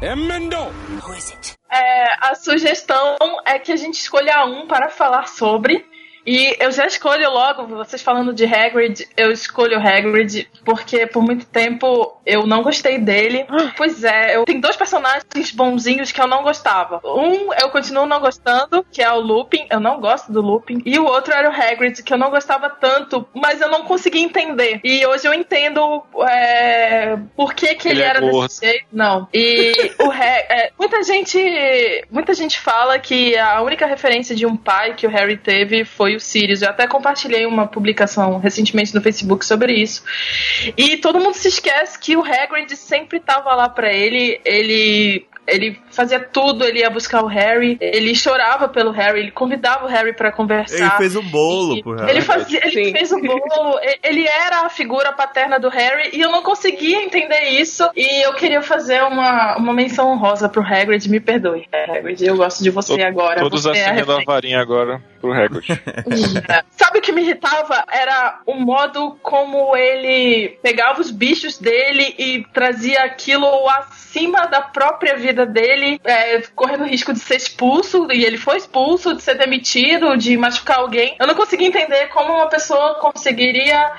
Emendo! 0.01 0.57
Who 1.05 1.13
is 1.13 1.31
it? 1.31 1.55
É, 1.71 2.29
a 2.29 2.35
sugestão 2.35 3.15
é 3.45 3.59
que 3.59 3.71
a 3.71 3.75
gente 3.75 3.95
escolha 3.95 4.45
um 4.45 4.67
para 4.67 4.89
falar 4.89 5.27
sobre. 5.27 5.85
E 6.25 6.55
eu 6.59 6.71
já 6.71 6.85
escolho 6.85 7.29
logo, 7.29 7.65
vocês 7.67 8.01
falando 8.01 8.33
de 8.33 8.45
Hagrid, 8.45 9.07
eu 9.17 9.31
escolho 9.31 9.77
o 9.77 9.81
Hagrid, 9.81 10.47
porque 10.63 11.05
por 11.07 11.23
muito 11.23 11.45
tempo 11.45 12.19
eu 12.25 12.45
não 12.45 12.61
gostei 12.61 12.97
dele. 12.97 13.45
Pois 13.77 14.03
é, 14.03 14.35
eu 14.35 14.45
tenho 14.45 14.61
dois 14.61 14.75
personagens 14.75 15.51
bonzinhos 15.51 16.11
que 16.11 16.21
eu 16.21 16.27
não 16.27 16.43
gostava. 16.43 17.01
Um 17.03 17.51
eu 17.53 17.69
continuo 17.69 18.05
não 18.05 18.19
gostando, 18.19 18.85
que 18.91 19.01
é 19.01 19.11
o 19.11 19.19
Lupin, 19.19 19.65
eu 19.69 19.79
não 19.79 19.99
gosto 19.99 20.31
do 20.31 20.41
Lupin. 20.41 20.81
E 20.85 20.99
o 20.99 21.05
outro 21.05 21.33
era 21.33 21.49
o 21.49 21.53
Hagrid, 21.53 22.03
que 22.03 22.13
eu 22.13 22.17
não 22.17 22.29
gostava 22.29 22.69
tanto, 22.69 23.27
mas 23.33 23.59
eu 23.61 23.69
não 23.69 23.83
conseguia 23.83 24.21
entender. 24.21 24.79
E 24.83 25.05
hoje 25.05 25.27
eu 25.27 25.33
entendo 25.33 26.03
é, 26.27 27.17
por 27.35 27.53
que, 27.53 27.73
que 27.75 27.87
ele, 27.87 27.99
Ele 27.99 28.03
é 28.03 28.07
era 28.07 28.19
gordo. 28.21 28.47
desse 28.47 28.65
jeito. 28.65 28.85
Não. 28.91 29.27
E 29.33 29.93
o 29.99 30.09
Harry, 30.09 30.45
é, 30.49 30.71
muita 30.77 31.01
gente, 31.03 32.05
muita 32.11 32.33
gente 32.33 32.59
fala 32.59 32.99
que 32.99 33.37
a 33.37 33.61
única 33.61 33.85
referência 33.85 34.35
de 34.35 34.45
um 34.45 34.55
pai 34.55 34.93
que 34.93 35.07
o 35.07 35.09
Harry 35.09 35.37
teve 35.37 35.85
foi 35.85 36.10
o 36.15 36.19
Sirius. 36.19 36.61
Eu 36.61 36.69
até 36.69 36.87
compartilhei 36.87 37.45
uma 37.45 37.67
publicação 37.67 38.39
recentemente 38.39 38.93
no 38.93 39.01
Facebook 39.01 39.45
sobre 39.45 39.73
isso. 39.73 40.03
E 40.77 40.97
todo 40.97 41.19
mundo 41.19 41.33
se 41.35 41.47
esquece 41.47 41.97
que 41.99 42.15
o 42.15 42.23
Hagrid 42.23 42.75
sempre 42.75 43.17
estava 43.17 43.53
lá 43.55 43.69
pra 43.69 43.91
ele. 43.93 44.39
Ele 44.45 45.25
ele 45.47 45.81
fazia 45.91 46.19
tudo, 46.19 46.63
ele 46.63 46.79
ia 46.79 46.89
buscar 46.89 47.23
o 47.23 47.27
Harry, 47.27 47.75
ele 47.81 48.15
chorava 48.15 48.69
pelo 48.69 48.91
Harry, 48.91 49.19
ele 49.21 49.31
convidava 49.31 49.85
o 49.85 49.87
Harry 49.87 50.13
pra 50.13 50.31
conversar. 50.31 50.77
Ele 50.77 50.89
fez 50.91 51.15
um 51.15 51.23
bolo 51.23 51.75
E 51.77 51.83
pro 51.83 51.95
Harry. 51.95 52.11
Ele, 52.11 52.21
fazia, 52.21 52.59
ele 52.63 52.85
Sim. 52.85 52.91
fez 52.91 53.11
o 53.11 53.19
bolo, 53.19 53.79
e- 53.81 53.99
ele 54.03 54.25
era 54.27 54.65
a 54.65 54.69
figura 54.69 55.11
paterna 55.11 55.59
do 55.59 55.67
Harry 55.67 56.11
e 56.13 56.21
eu 56.21 56.31
não 56.31 56.43
conseguia 56.43 57.01
entender 57.03 57.49
isso. 57.49 57.89
E 57.95 58.23
eu 58.25 58.33
queria 58.35 58.61
fazer 58.61 59.01
uma, 59.03 59.57
uma 59.57 59.73
menção 59.73 60.11
honrosa 60.11 60.47
pro 60.47 60.61
Hagrid, 60.61 61.09
me 61.09 61.19
perdoe. 61.19 61.67
Hagrid, 61.73 62.23
eu 62.23 62.37
gosto 62.37 62.63
de 62.63 62.69
você 62.69 63.01
agora. 63.01 63.41
Todos 63.41 63.63
você 63.63 63.79
é 63.79 63.81
a 63.81 63.85
acendendo 63.87 64.11
a 64.11 64.15
referência. 64.19 64.25
varinha 64.33 64.61
agora 64.61 65.01
pro 65.21 65.31
Hagrid. 65.31 65.67
Sabe 66.71 66.99
o 66.99 67.01
que 67.01 67.11
me 67.11 67.21
irritava? 67.21 67.85
Era 67.89 68.41
o 68.45 68.55
modo 68.55 69.17
como 69.21 69.75
ele 69.77 70.57
pegava 70.61 70.99
os 70.99 71.11
bichos 71.11 71.59
dele 71.59 72.15
e 72.17 72.45
trazia 72.51 73.03
aquilo 73.03 73.47
acima 73.69 74.47
da 74.47 74.61
própria 74.61 75.15
vida 75.15 75.45
dele, 75.45 76.01
é, 76.03 76.41
correndo 76.55 76.83
risco 76.83 77.13
de 77.13 77.19
ser 77.19 77.35
expulso, 77.35 78.07
e 78.11 78.25
ele 78.25 78.37
foi 78.37 78.57
expulso, 78.57 79.13
de 79.13 79.21
ser 79.21 79.35
demitido, 79.35 80.17
de 80.17 80.35
machucar 80.35 80.79
alguém. 80.79 81.15
Eu 81.19 81.27
não 81.27 81.35
conseguia 81.35 81.67
entender 81.67 82.07
como 82.07 82.33
uma 82.33 82.47
pessoa 82.47 82.95
conseguiria 82.95 83.91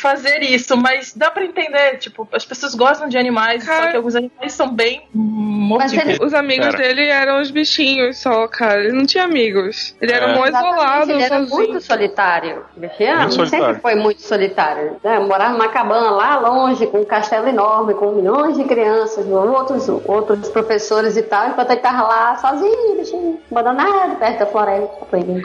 fazer 0.00 0.40
isso, 0.42 0.76
mas 0.76 1.12
dá 1.14 1.30
pra 1.30 1.44
entender, 1.44 1.98
tipo, 1.98 2.26
as 2.32 2.44
pessoas 2.44 2.74
gostam 2.74 3.08
de 3.08 3.16
animais, 3.18 3.64
só 3.64 3.70
Cara. 3.72 3.90
que 3.90 3.96
alguns 3.96 4.16
animais 4.16 4.52
são 4.52 4.68
bem 4.74 5.02
mortíferos. 5.14 6.08
ele- 6.08 6.24
Os 6.24 6.34
amigos 6.34 6.66
Cara. 6.66 6.78
dele 6.78 7.06
eram 7.08 7.40
os 7.40 7.50
bichinhos 7.50 8.18
só, 8.18 8.46
cara. 8.48 8.80
Ele 8.84 8.92
não 8.92 9.06
tinha 9.06 9.24
amigos. 9.24 9.94
Ele 10.00 10.12
era 10.12 10.26
É. 10.26 10.34
mó 10.34 10.46
Exatamente, 10.46 10.74
isolado, 10.76 11.12
ele 11.12 11.22
era 11.22 11.38
sozinho. 11.38 11.56
muito 11.56 11.80
solitário. 11.80 12.64
Muito 12.76 12.94
solitário. 13.34 13.46
sempre 13.48 13.80
foi 13.80 13.94
muito 13.94 14.22
solitário. 14.22 14.96
né? 15.02 15.18
Morava 15.18 15.52
numa 15.52 15.68
cabana 15.68 16.10
lá 16.10 16.38
longe, 16.38 16.86
com 16.86 17.00
um 17.00 17.04
castelo 17.04 17.48
enorme, 17.48 17.94
com 17.94 18.12
milhões 18.12 18.56
de 18.56 18.64
crianças, 18.64 19.26
outros, 19.26 19.88
outros 20.06 20.48
professores 20.48 21.16
e 21.16 21.22
tal, 21.22 21.48
enquanto 21.48 21.70
ele 21.70 21.80
tava 21.80 22.02
lá 22.02 22.36
sozinho, 22.36 22.96
bichinho, 22.98 23.40
abandonado, 23.50 24.16
perto 24.18 24.38
da 24.40 24.46
floresta. 24.46 24.88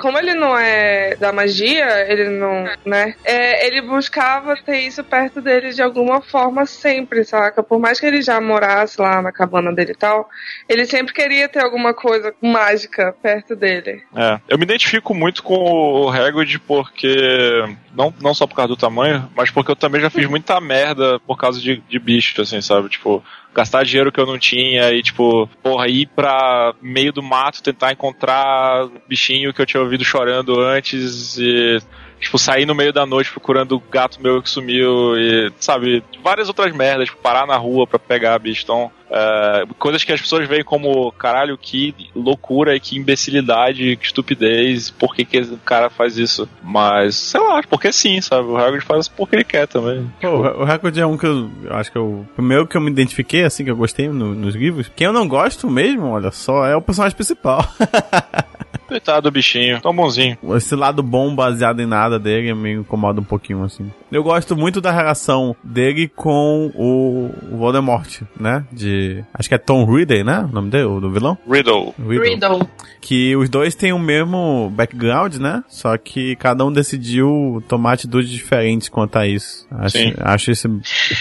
Como 0.02 0.18
ele 0.18 0.34
não 0.34 0.58
é 0.58 1.16
da 1.18 1.32
magia, 1.32 2.06
ele 2.12 2.30
não, 2.30 2.66
né? 2.86 3.16
É, 3.24 3.66
ele 3.68 3.82
buscava 3.82 4.45
ter 4.64 4.80
isso 4.80 5.04
perto 5.04 5.42
dele 5.42 5.72
de 5.72 5.82
alguma 5.82 6.22
forma 6.22 6.66
sempre, 6.66 7.24
saca? 7.24 7.64
Por 7.64 7.80
mais 7.80 8.00
que 8.00 8.06
ele 8.06 8.22
já 8.22 8.40
morasse 8.40 9.00
lá 9.00 9.22
na 9.22 9.32
cabana 9.32 9.74
dele 9.74 9.94
e 9.94 9.98
tal, 9.98 10.30
ele 10.68 10.86
sempre 10.86 11.14
queria 11.14 11.48
ter 11.48 11.64
alguma 11.64 11.94
coisa 11.94 12.34
mágica 12.42 13.16
perto 13.22 13.56
dele. 13.56 14.04
É, 14.16 14.40
eu 14.48 14.58
me 14.58 14.64
identifico 14.64 15.14
muito 15.14 15.42
com 15.42 15.56
o 15.56 16.10
Hagrid 16.10 16.60
porque. 16.60 17.16
Não, 17.96 18.14
não 18.22 18.34
só 18.34 18.46
por 18.46 18.56
causa 18.56 18.70
do 18.70 18.78
tamanho, 18.78 19.30
mas 19.36 19.50
porque 19.50 19.72
eu 19.72 19.76
também 19.76 20.02
já 20.02 20.10
fiz 20.10 20.28
muita 20.28 20.60
merda 20.60 21.20
por 21.20 21.38
causa 21.38 21.60
de, 21.60 21.78
de 21.78 22.00
bicho, 22.00 22.42
assim, 22.42 22.62
sabe? 22.62 22.90
Tipo, 22.90 23.24
gastar 23.54 23.86
dinheiro 23.86 24.12
que 24.12 24.20
eu 24.20 24.26
não 24.26 24.38
tinha 24.38 24.92
e, 24.92 25.02
tipo, 25.02 25.48
porra, 25.64 25.88
ir 25.88 26.08
pra 26.08 26.74
meio 26.82 27.14
do 27.14 27.24
mato 27.24 27.64
tentar 27.64 27.94
encontrar 27.94 28.88
bichinho 29.08 29.54
que 29.54 29.62
eu 29.62 29.66
tinha 29.66 29.82
ouvido 29.82 30.04
chorando 30.04 30.60
antes 30.60 31.38
e. 31.38 31.78
Tipo, 32.20 32.40
sair 32.40 32.66
no 32.66 32.74
meio 32.74 32.94
da 32.94 33.06
noite 33.06 33.30
procurando 33.30 33.76
o 33.76 33.80
gato 33.80 34.22
meu 34.22 34.42
que 34.42 34.50
sumiu 34.50 35.18
e, 35.18 35.52
sabe, 35.60 36.02
várias 36.24 36.48
outras 36.48 36.74
merdas, 36.74 37.10
tipo, 37.10 37.22
parar 37.22 37.46
na 37.46 37.58
rua 37.58 37.86
pra 37.86 38.00
pegar 38.00 38.40
bicho. 38.40 38.64
Então, 38.64 38.90
é, 39.16 39.64
coisas 39.80 40.04
que 40.04 40.12
as 40.12 40.20
pessoas 40.20 40.46
veem 40.48 40.64
como, 40.64 41.10
caralho, 41.14 41.58
que 41.58 41.96
loucura 42.14 42.76
e 42.76 42.80
que 42.82 42.98
imbecilidade, 42.98 43.96
que 43.96 44.06
estupidez, 44.06 44.90
por 44.92 45.16
que, 45.16 45.24
que 45.24 45.40
o 45.40 45.58
cara 45.58 45.90
faz 45.90 46.18
isso? 46.18 46.48
Mas, 46.62 47.16
sei 47.16 47.40
lá, 47.40 47.62
porque 47.70 47.92
sim, 47.94 48.20
sabe? 48.20 48.48
O 48.50 48.58
Hagrid 48.58 48.84
faz 48.84 49.08
porque 49.08 49.38
ele 49.38 49.44
quer 49.46 49.68
também. 49.68 50.12
Pô, 50.20 50.28
o 50.42 50.64
Hagrid 50.64 51.00
é 51.00 51.06
um 51.06 51.18
que 51.18 51.26
eu, 51.26 51.50
eu 51.64 51.74
acho 51.76 51.92
que 51.92 51.98
é 51.98 52.02
o 52.02 52.26
primeiro 52.36 52.68
que 52.68 52.76
eu 52.76 52.82
me 52.82 52.92
identifiquei, 52.92 53.44
assim, 53.46 53.64
que 53.64 53.72
eu 53.72 53.78
gostei 53.78 54.10
no- 54.10 54.36
nos 54.36 54.54
livros. 54.56 54.92
Quem 54.96 55.06
eu 55.08 55.14
não 55.14 55.28
gosto 55.28 55.70
mesmo, 55.70 56.08
olha 56.10 56.32
só, 56.32 56.66
é 56.66 56.76
o 56.76 56.82
personagem 56.82 57.16
principal. 57.16 57.66
Coitado 58.88 59.24
do 59.24 59.32
bichinho, 59.32 59.82
tão 59.82 59.96
bonzinho. 59.96 60.38
Esse 60.56 60.76
lado 60.76 61.02
bom 61.02 61.34
baseado 61.36 61.82
em 61.82 61.86
nada 61.86 62.20
dele 62.20 62.54
me 62.54 62.74
incomoda 62.74 63.20
um 63.20 63.24
pouquinho, 63.24 63.64
assim. 63.64 63.92
Eu 64.12 64.24
gosto 64.24 64.56
muito 64.56 64.80
da 64.80 64.92
relação 64.92 65.56
dele 65.64 66.08
com 66.08 66.72
o 66.76 67.32
Voldemort, 67.58 68.22
né? 68.40 68.64
De. 68.72 69.24
Acho 69.34 69.50
que 69.50 69.56
é 69.56 69.58
Tom 69.58 69.86
Riddle, 69.86 70.24
né? 70.24 70.48
O 70.50 70.54
nome 70.54 70.70
dele, 70.70 70.86
o 70.86 71.00
do 71.00 71.12
vilão? 71.12 71.38
Riddle. 71.50 71.94
Riddle. 72.00 72.68
Que 73.02 73.36
os 73.36 73.50
dois 73.50 73.76
têm 73.76 73.94
o 73.94 74.00
mesmo 74.00 74.72
background, 74.74 75.36
né? 75.36 75.64
Só 75.68 75.98
que 75.98 76.36
cada 76.38 76.66
um 76.66 76.72
decidiu 76.72 77.64
tomar 77.68 77.94
atitudes 77.94 78.30
diferentes 78.30 78.90
quanto 78.90 79.18
a 79.18 79.28
isso. 79.28 79.68
Acho, 79.72 79.98
Sim. 79.98 80.14
acho 80.20 80.52
isso 80.52 80.68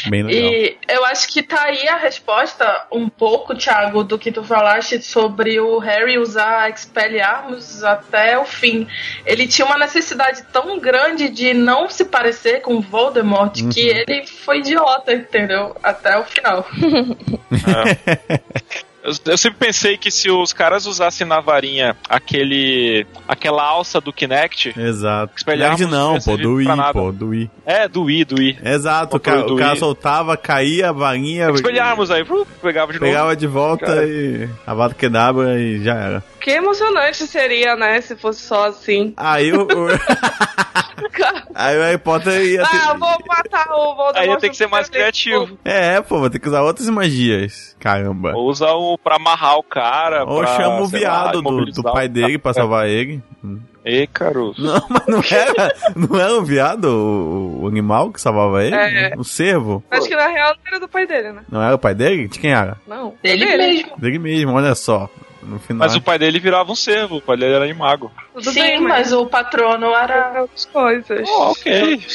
bem 0.09 0.23
legal. 0.23 0.51
E 0.51 0.77
eu 0.89 1.05
acho 1.07 1.29
que 1.29 1.43
tá 1.43 1.63
aí 1.65 1.89
a 1.89 1.97
resposta, 1.97 2.87
um 2.93 3.09
pouco, 3.09 3.55
Thiago, 3.55 4.05
do 4.05 4.19
que 4.19 4.33
tu 4.33 4.43
falaste 4.43 5.03
sobre 5.03 5.61
o 5.61 5.79
Harry 5.79 6.19
usar 6.19 6.71
Expelliarmus 6.71 7.54
até 7.83 8.39
o 8.39 8.45
fim. 8.45 8.87
Ele 9.27 9.47
tinha 9.47 9.67
uma 9.67 9.79
necessidade 9.79 10.45
tão 10.53 10.79
grande 10.79 11.29
de 11.29 11.55
não 11.55 11.89
se 11.89 12.05
parecer 12.05 12.61
com 12.61 12.81
Voldemort 12.81 13.55
que 13.73 13.81
ele 13.81 14.27
foi 14.27 14.59
idiota, 14.59 15.13
entendeu? 15.13 15.77
Até 15.83 16.19
o 16.19 16.25
final. 16.25 16.67
Eu, 19.05 19.13
eu 19.33 19.37
sempre 19.37 19.59
pensei 19.67 19.99
que 19.99 20.11
se 20.11 20.31
os 20.31 20.55
caras 20.55 20.87
usassem 20.87 21.27
na 21.27 21.39
varinha 21.41 21.95
aquele. 22.09 23.07
aquela 23.29 23.63
alça 23.63 24.01
do 24.01 24.11
Kinect. 24.13 24.73
Exato. 24.79 25.35
Nerd 25.47 25.85
não, 25.87 26.19
pô, 26.19 26.37
do 26.39 26.61
I, 26.61 26.65
pra 26.65 26.75
nada. 26.77 26.93
pô, 26.95 27.13
do 27.13 27.35
I. 27.35 27.51
É, 27.67 27.87
do 27.87 28.11
I, 28.11 28.25
do 28.25 28.41
I. 28.41 28.59
Exato, 28.65 29.17
o 29.17 29.21
cara, 29.21 29.47
o 29.53 29.57
cara 29.57 29.77
soltava, 29.77 30.37
caía 30.39 30.89
a 30.89 30.93
varinha, 30.93 31.51
Expelliarmus 31.51 32.11
aí, 32.11 32.25
pegava 32.63 32.93
de 32.95 32.99
novo. 32.99 33.11
pegava 33.13 33.37
de 33.37 33.47
volta 33.47 33.87
Cara. 33.87 34.07
e 34.07 34.49
a 34.67 34.73
vada 34.75 34.95
quedava 34.95 35.59
e 35.61 35.85
já 35.85 35.95
era. 35.95 36.25
Que 36.41 36.53
emocionante 36.53 37.27
seria, 37.27 37.77
né, 37.77 38.01
se 38.01 38.17
fosse 38.17 38.41
só 38.41 38.69
assim. 38.69 39.13
Aí 39.19 39.53
o- 39.53 39.67
aí 41.55 41.79
o 41.79 41.83
Harry 41.83 41.99
Potter 41.99 42.45
ia 42.45 42.63
ter... 42.63 42.77
Ah, 42.77 42.95
vou 42.95 43.17
matar 43.27 43.67
o 43.73 43.95
Voldemort. 43.95 44.17
Aí 44.17 44.29
ia 44.29 44.39
ter 44.39 44.49
que 44.51 44.57
ser 44.57 44.69
mais 44.69 44.89
criativo. 44.89 45.59
É, 45.65 46.01
pô, 46.01 46.19
vou 46.19 46.31
ter 46.31 46.39
que 46.39 46.49
usar 46.49 46.63
outras 46.63 46.89
magias. 46.89 47.77
Caramba. 47.79 48.33
Ou 48.35 48.49
usar 48.49 48.73
o 48.73 48.97
pra 48.99 49.17
amarrar 49.17 49.57
o 49.57 49.63
cara. 49.63 50.25
Ou 50.25 50.41
pra, 50.41 50.57
chama 50.57 50.81
o 50.83 50.87
sei 50.87 51.01
lá, 51.01 51.25
viado 51.25 51.43
do, 51.43 51.65
do 51.67 51.83
pai 51.83 52.09
dele 52.09 52.39
pra 52.39 52.55
salvar 52.55 52.89
ele. 52.89 53.23
Ei, 53.85 54.07
caroço. 54.07 54.63
Não, 54.63 54.81
mas 54.89 55.07
não 55.07 55.21
era, 55.31 55.75
não 55.95 56.19
era 56.19 56.35
o 56.35 56.43
viado, 56.43 56.85
o, 56.87 57.65
o 57.65 57.69
animal 57.69 58.11
que 58.11 58.21
salvava 58.21 58.65
ele? 58.65 58.75
É. 58.75 59.13
O 59.19 59.23
cervo? 59.23 59.85
Acho 59.91 60.09
que 60.09 60.17
na 60.17 60.29
real 60.29 60.55
não 60.57 60.71
era 60.73 60.81
do 60.81 60.89
pai 60.89 61.07
dele, 61.07 61.33
né? 61.33 61.43
Não 61.51 61.63
era 61.63 61.75
o 61.75 61.79
pai 61.79 61.95
dele? 61.95 62.27
De 62.29 62.39
quem 62.39 62.53
era? 62.53 62.79
Não. 62.87 63.15
Ele 63.23 63.45
Dele. 63.45 63.57
mesmo. 63.59 63.97
Dele 63.99 64.19
mesmo, 64.19 64.53
olha 64.53 64.75
só. 64.75 65.11
No 65.45 65.59
final. 65.59 65.79
Mas 65.87 65.95
o 65.95 66.01
pai 66.01 66.19
dele 66.19 66.39
virava 66.41 66.73
um 66.73 66.75
cervo, 66.77 67.17
o 67.17 67.21
pai 67.21 67.37
dele 67.37 67.55
era 67.55 67.65
animago. 67.65 68.11
Tudo 68.33 68.51
Sim, 68.51 68.61
bem, 68.63 68.81
mas 68.81 69.13
o 69.13 69.27
patrono 69.27 69.87
era. 69.95 70.15
era 70.15 70.43
outras 70.43 70.65
coisas. 70.67 71.29
Oh, 71.29 71.51
ok. 71.53 72.01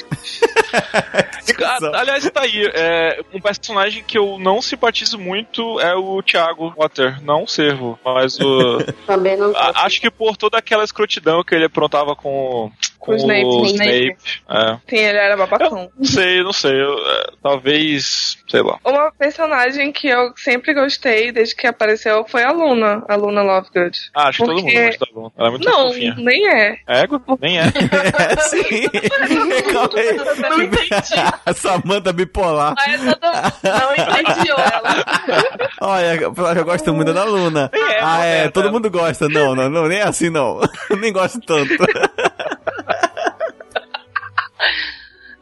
Ah, 1.63 1.99
Aliás, 1.99 2.29
tá 2.29 2.41
aí. 2.41 2.69
É, 2.73 3.21
um 3.33 3.41
personagem 3.41 4.03
que 4.03 4.17
eu 4.17 4.37
não 4.39 4.61
simpatizo 4.61 5.17
muito 5.17 5.79
é 5.79 5.95
o 5.95 6.21
Thiago 6.21 6.71
Potter. 6.73 7.21
Não 7.23 7.43
o 7.43 7.47
Cervo, 7.47 7.99
mas 8.05 8.39
o. 8.39 8.77
Também 9.07 9.35
não. 9.35 9.51
a- 9.55 9.83
acho 9.85 9.99
que 9.99 10.09
por 10.11 10.37
toda 10.37 10.57
aquela 10.57 10.83
escrotidão 10.83 11.43
que 11.43 11.55
ele 11.55 11.65
aprontava 11.65 12.15
com. 12.15 12.71
Com 12.99 13.13
O 13.13 13.15
Snape, 13.15 13.45
o 13.45 13.65
Snape. 13.65 14.17
É. 14.49 14.77
Sim, 14.89 14.97
ele 14.97 15.17
era 15.17 15.37
babacão. 15.37 15.89
Não 15.97 16.05
sei, 16.05 16.43
não 16.43 16.51
sei. 16.53 16.73
eu, 16.81 16.93
é, 16.97 17.29
talvez. 17.41 18.37
Sei 18.49 18.61
lá. 18.61 18.77
Uma 18.83 19.11
personagem 19.11 19.91
que 19.91 20.07
eu 20.07 20.33
sempre 20.35 20.73
gostei 20.73 21.31
desde 21.31 21.55
que 21.55 21.65
apareceu 21.65 22.25
foi 22.27 22.43
a 22.43 22.51
Luna, 22.51 23.03
a 23.07 23.15
Luna 23.15 23.41
Lovegood. 23.41 23.97
Ah, 24.13 24.27
acho 24.27 24.39
que 24.39 24.43
todo 24.45 24.55
mundo 24.55 24.63
Porque- 24.65 24.85
gosta 24.87 25.05
da 25.05 25.11
Luna. 25.19 25.31
Ela 25.37 25.47
é 25.47 25.51
muito 25.51 25.65
Não, 25.69 25.87
fofinha. 25.87 26.15
nem 26.17 26.47
é. 26.49 26.77
É, 26.87 27.07
nem 27.41 27.59
é. 27.59 27.63
É, 28.19 28.35
sim. 28.41 28.59
Não 30.49 30.61
entendi. 30.61 30.89
A 31.45 31.53
Samanta 31.53 32.11
bipolar. 32.11 32.73
Aí 32.77 32.97
todo 32.97 33.19
Não 33.63 33.93
entendi 33.93 34.51
ela. 34.51 35.05
Olha, 35.81 36.19
eu 36.21 36.65
gosto 36.65 36.93
muito 36.93 37.13
da 37.13 37.23
Luna. 37.23 37.69
É, 37.73 37.99
ah, 37.99 38.17
não 38.17 38.23
é, 38.23 38.45
é, 38.45 38.49
todo 38.49 38.71
mundo 38.71 38.89
gosta. 38.89 39.27
Não, 39.29 39.55
não, 39.55 39.69
não, 39.69 39.87
nem 39.87 40.01
assim 40.01 40.29
não. 40.29 40.59
nem 40.99 41.13
gosto 41.13 41.39
tanto. 41.41 41.73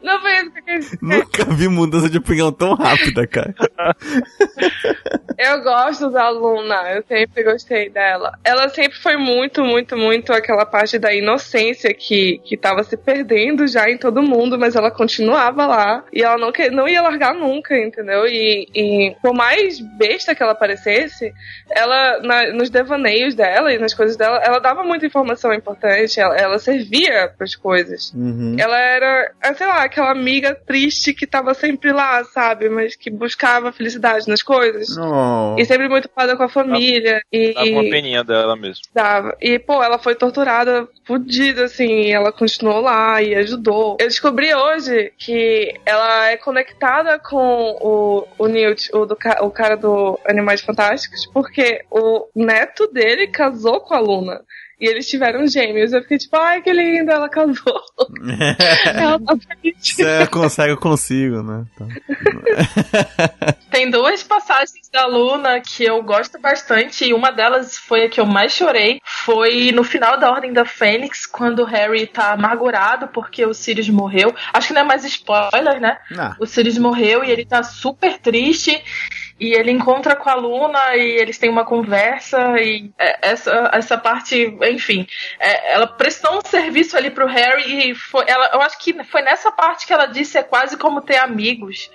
Não 0.08 0.20
foi 0.22 0.32
isso 0.38 0.50
que 0.50 0.58
eu 0.58 0.64
quis 0.64 0.84
dizer. 0.86 0.98
Nunca 1.02 1.44
vi 1.44 1.68
mudança 1.68 2.08
de 2.08 2.16
opinião 2.18 2.50
tão 2.50 2.74
rápida, 2.74 3.26
cara. 3.26 3.54
Eu 5.38 5.62
gosto 5.62 6.10
da 6.10 6.28
Luna, 6.30 6.74
eu 6.96 7.04
sempre 7.06 7.44
gostei 7.44 7.88
dela. 7.88 8.32
Ela 8.42 8.68
sempre 8.70 8.98
foi 8.98 9.16
muito, 9.16 9.62
muito, 9.62 9.96
muito 9.96 10.32
aquela 10.32 10.66
parte 10.66 10.98
da 10.98 11.14
inocência 11.14 11.94
que, 11.94 12.38
que 12.44 12.56
tava 12.56 12.82
se 12.82 12.96
perdendo 12.96 13.64
já 13.68 13.88
em 13.88 13.96
todo 13.96 14.20
mundo, 14.20 14.58
mas 14.58 14.74
ela 14.74 14.90
continuava 14.90 15.64
lá. 15.64 16.04
E 16.12 16.22
ela 16.24 16.36
não, 16.38 16.50
que, 16.50 16.68
não 16.70 16.88
ia 16.88 17.00
largar 17.00 17.34
nunca, 17.34 17.78
entendeu? 17.78 18.26
E, 18.26 18.66
e 18.74 19.14
por 19.22 19.32
mais 19.32 19.78
besta 19.96 20.34
que 20.34 20.42
ela 20.42 20.56
parecesse, 20.56 21.32
ela, 21.70 22.18
na- 22.20 22.52
nos 22.52 22.68
devaneios 22.68 23.36
dela 23.36 23.72
e 23.72 23.78
nas 23.78 23.94
coisas 23.94 24.16
dela, 24.16 24.38
ela 24.42 24.58
dava 24.58 24.82
muita 24.82 25.06
informação 25.06 25.54
importante, 25.54 26.18
ela, 26.18 26.36
ela 26.36 26.58
servia 26.58 27.32
pras 27.38 27.54
coisas. 27.54 28.12
Uhum. 28.12 28.56
Ela 28.58 28.76
era, 28.80 29.32
ah, 29.40 29.54
sei 29.54 29.68
lá, 29.68 29.88
aquela 29.98 30.10
amiga 30.10 30.54
triste 30.54 31.12
que 31.12 31.26
tava 31.26 31.52
sempre 31.54 31.92
lá, 31.92 32.22
sabe? 32.24 32.68
Mas 32.68 32.94
que 32.94 33.10
buscava 33.10 33.72
felicidade 33.72 34.28
nas 34.28 34.42
coisas. 34.42 34.96
Oh. 34.96 35.56
E 35.58 35.64
sempre 35.64 35.88
muito 35.88 36.06
ocupada 36.06 36.36
com 36.36 36.44
a 36.44 36.48
família. 36.48 37.20
E 37.32 37.52
Dava 37.52 37.68
uma 37.70 37.82
peninha 37.82 38.22
dela 38.22 38.56
mesmo. 38.56 38.82
dava. 38.94 39.36
E, 39.40 39.58
pô, 39.58 39.82
ela 39.82 39.98
foi 39.98 40.14
torturada, 40.14 40.88
fodida, 41.04 41.64
assim, 41.64 42.02
e 42.02 42.12
ela 42.12 42.32
continuou 42.32 42.80
lá 42.80 43.20
e 43.22 43.34
ajudou. 43.34 43.96
Eu 44.00 44.06
descobri 44.06 44.54
hoje 44.54 45.12
que 45.18 45.74
ela 45.84 46.30
é 46.30 46.36
conectada 46.36 47.18
com 47.18 47.76
o, 47.80 48.26
o 48.38 48.46
Newt, 48.46 48.90
o, 48.94 49.04
do, 49.04 49.16
o 49.42 49.50
cara 49.50 49.76
do 49.76 50.18
Animais 50.26 50.60
Fantásticos, 50.60 51.26
porque 51.32 51.84
o 51.90 52.28
neto 52.34 52.86
dele 52.86 53.26
casou 53.26 53.80
com 53.80 53.94
a 53.94 53.98
Luna. 53.98 54.40
E 54.80 54.86
eles 54.86 55.08
tiveram 55.08 55.46
gêmeos. 55.46 55.92
Eu 55.92 56.02
fiquei 56.02 56.18
tipo, 56.18 56.36
ai, 56.36 56.62
que 56.62 56.72
lindo, 56.72 57.10
ela 57.10 57.28
casou. 57.28 57.80
ela 58.94 59.18
tá 59.18 59.36
feliz. 59.36 59.76
Você 59.82 60.26
consegue, 60.28 60.72
eu 60.72 60.76
consigo, 60.76 61.42
né? 61.42 61.64
Então. 61.74 61.88
Tem 63.70 63.90
duas 63.90 64.22
passagens 64.22 64.88
da 64.92 65.06
Luna 65.06 65.60
que 65.60 65.84
eu 65.84 66.02
gosto 66.02 66.38
bastante, 66.40 67.04
e 67.04 67.12
uma 67.12 67.30
delas 67.30 67.76
foi 67.76 68.04
a 68.04 68.08
que 68.08 68.20
eu 68.20 68.26
mais 68.26 68.52
chorei. 68.52 69.00
Foi 69.04 69.72
no 69.72 69.82
final 69.84 70.18
da 70.18 70.30
Ordem 70.30 70.52
da 70.52 70.64
Fênix, 70.64 71.26
quando 71.26 71.60
o 71.60 71.66
Harry 71.66 72.06
tá 72.06 72.32
amargurado 72.32 73.08
porque 73.08 73.44
o 73.44 73.52
Sirius 73.52 73.88
morreu. 73.88 74.34
Acho 74.52 74.68
que 74.68 74.74
não 74.74 74.82
é 74.82 74.84
mais 74.84 75.04
spoiler, 75.04 75.80
né? 75.80 75.98
Ah, 76.16 76.36
O 76.40 76.46
Sirius 76.46 76.78
morreu 76.78 77.24
e 77.24 77.30
ele 77.30 77.44
tá 77.44 77.62
super 77.62 78.18
triste. 78.18 78.80
E 79.40 79.54
ele 79.54 79.70
encontra 79.70 80.16
com 80.16 80.28
a 80.28 80.34
Luna 80.34 80.96
e 80.96 81.16
eles 81.16 81.38
têm 81.38 81.48
uma 81.48 81.64
conversa. 81.64 82.60
E 82.60 82.90
é, 82.98 83.30
essa, 83.30 83.70
essa 83.72 83.96
parte, 83.96 84.56
enfim, 84.62 85.06
é, 85.38 85.74
ela 85.74 85.86
prestou 85.86 86.38
um 86.38 86.40
serviço 86.44 86.96
ali 86.96 87.10
pro 87.10 87.26
Harry. 87.26 87.90
E 87.90 87.94
foi, 87.94 88.24
ela, 88.26 88.50
eu 88.52 88.60
acho 88.60 88.78
que 88.78 88.92
foi 89.04 89.22
nessa 89.22 89.52
parte 89.52 89.86
que 89.86 89.92
ela 89.92 90.06
disse: 90.06 90.38
é 90.38 90.42
quase 90.42 90.76
como 90.76 91.00
ter 91.00 91.18
amigos. 91.18 91.90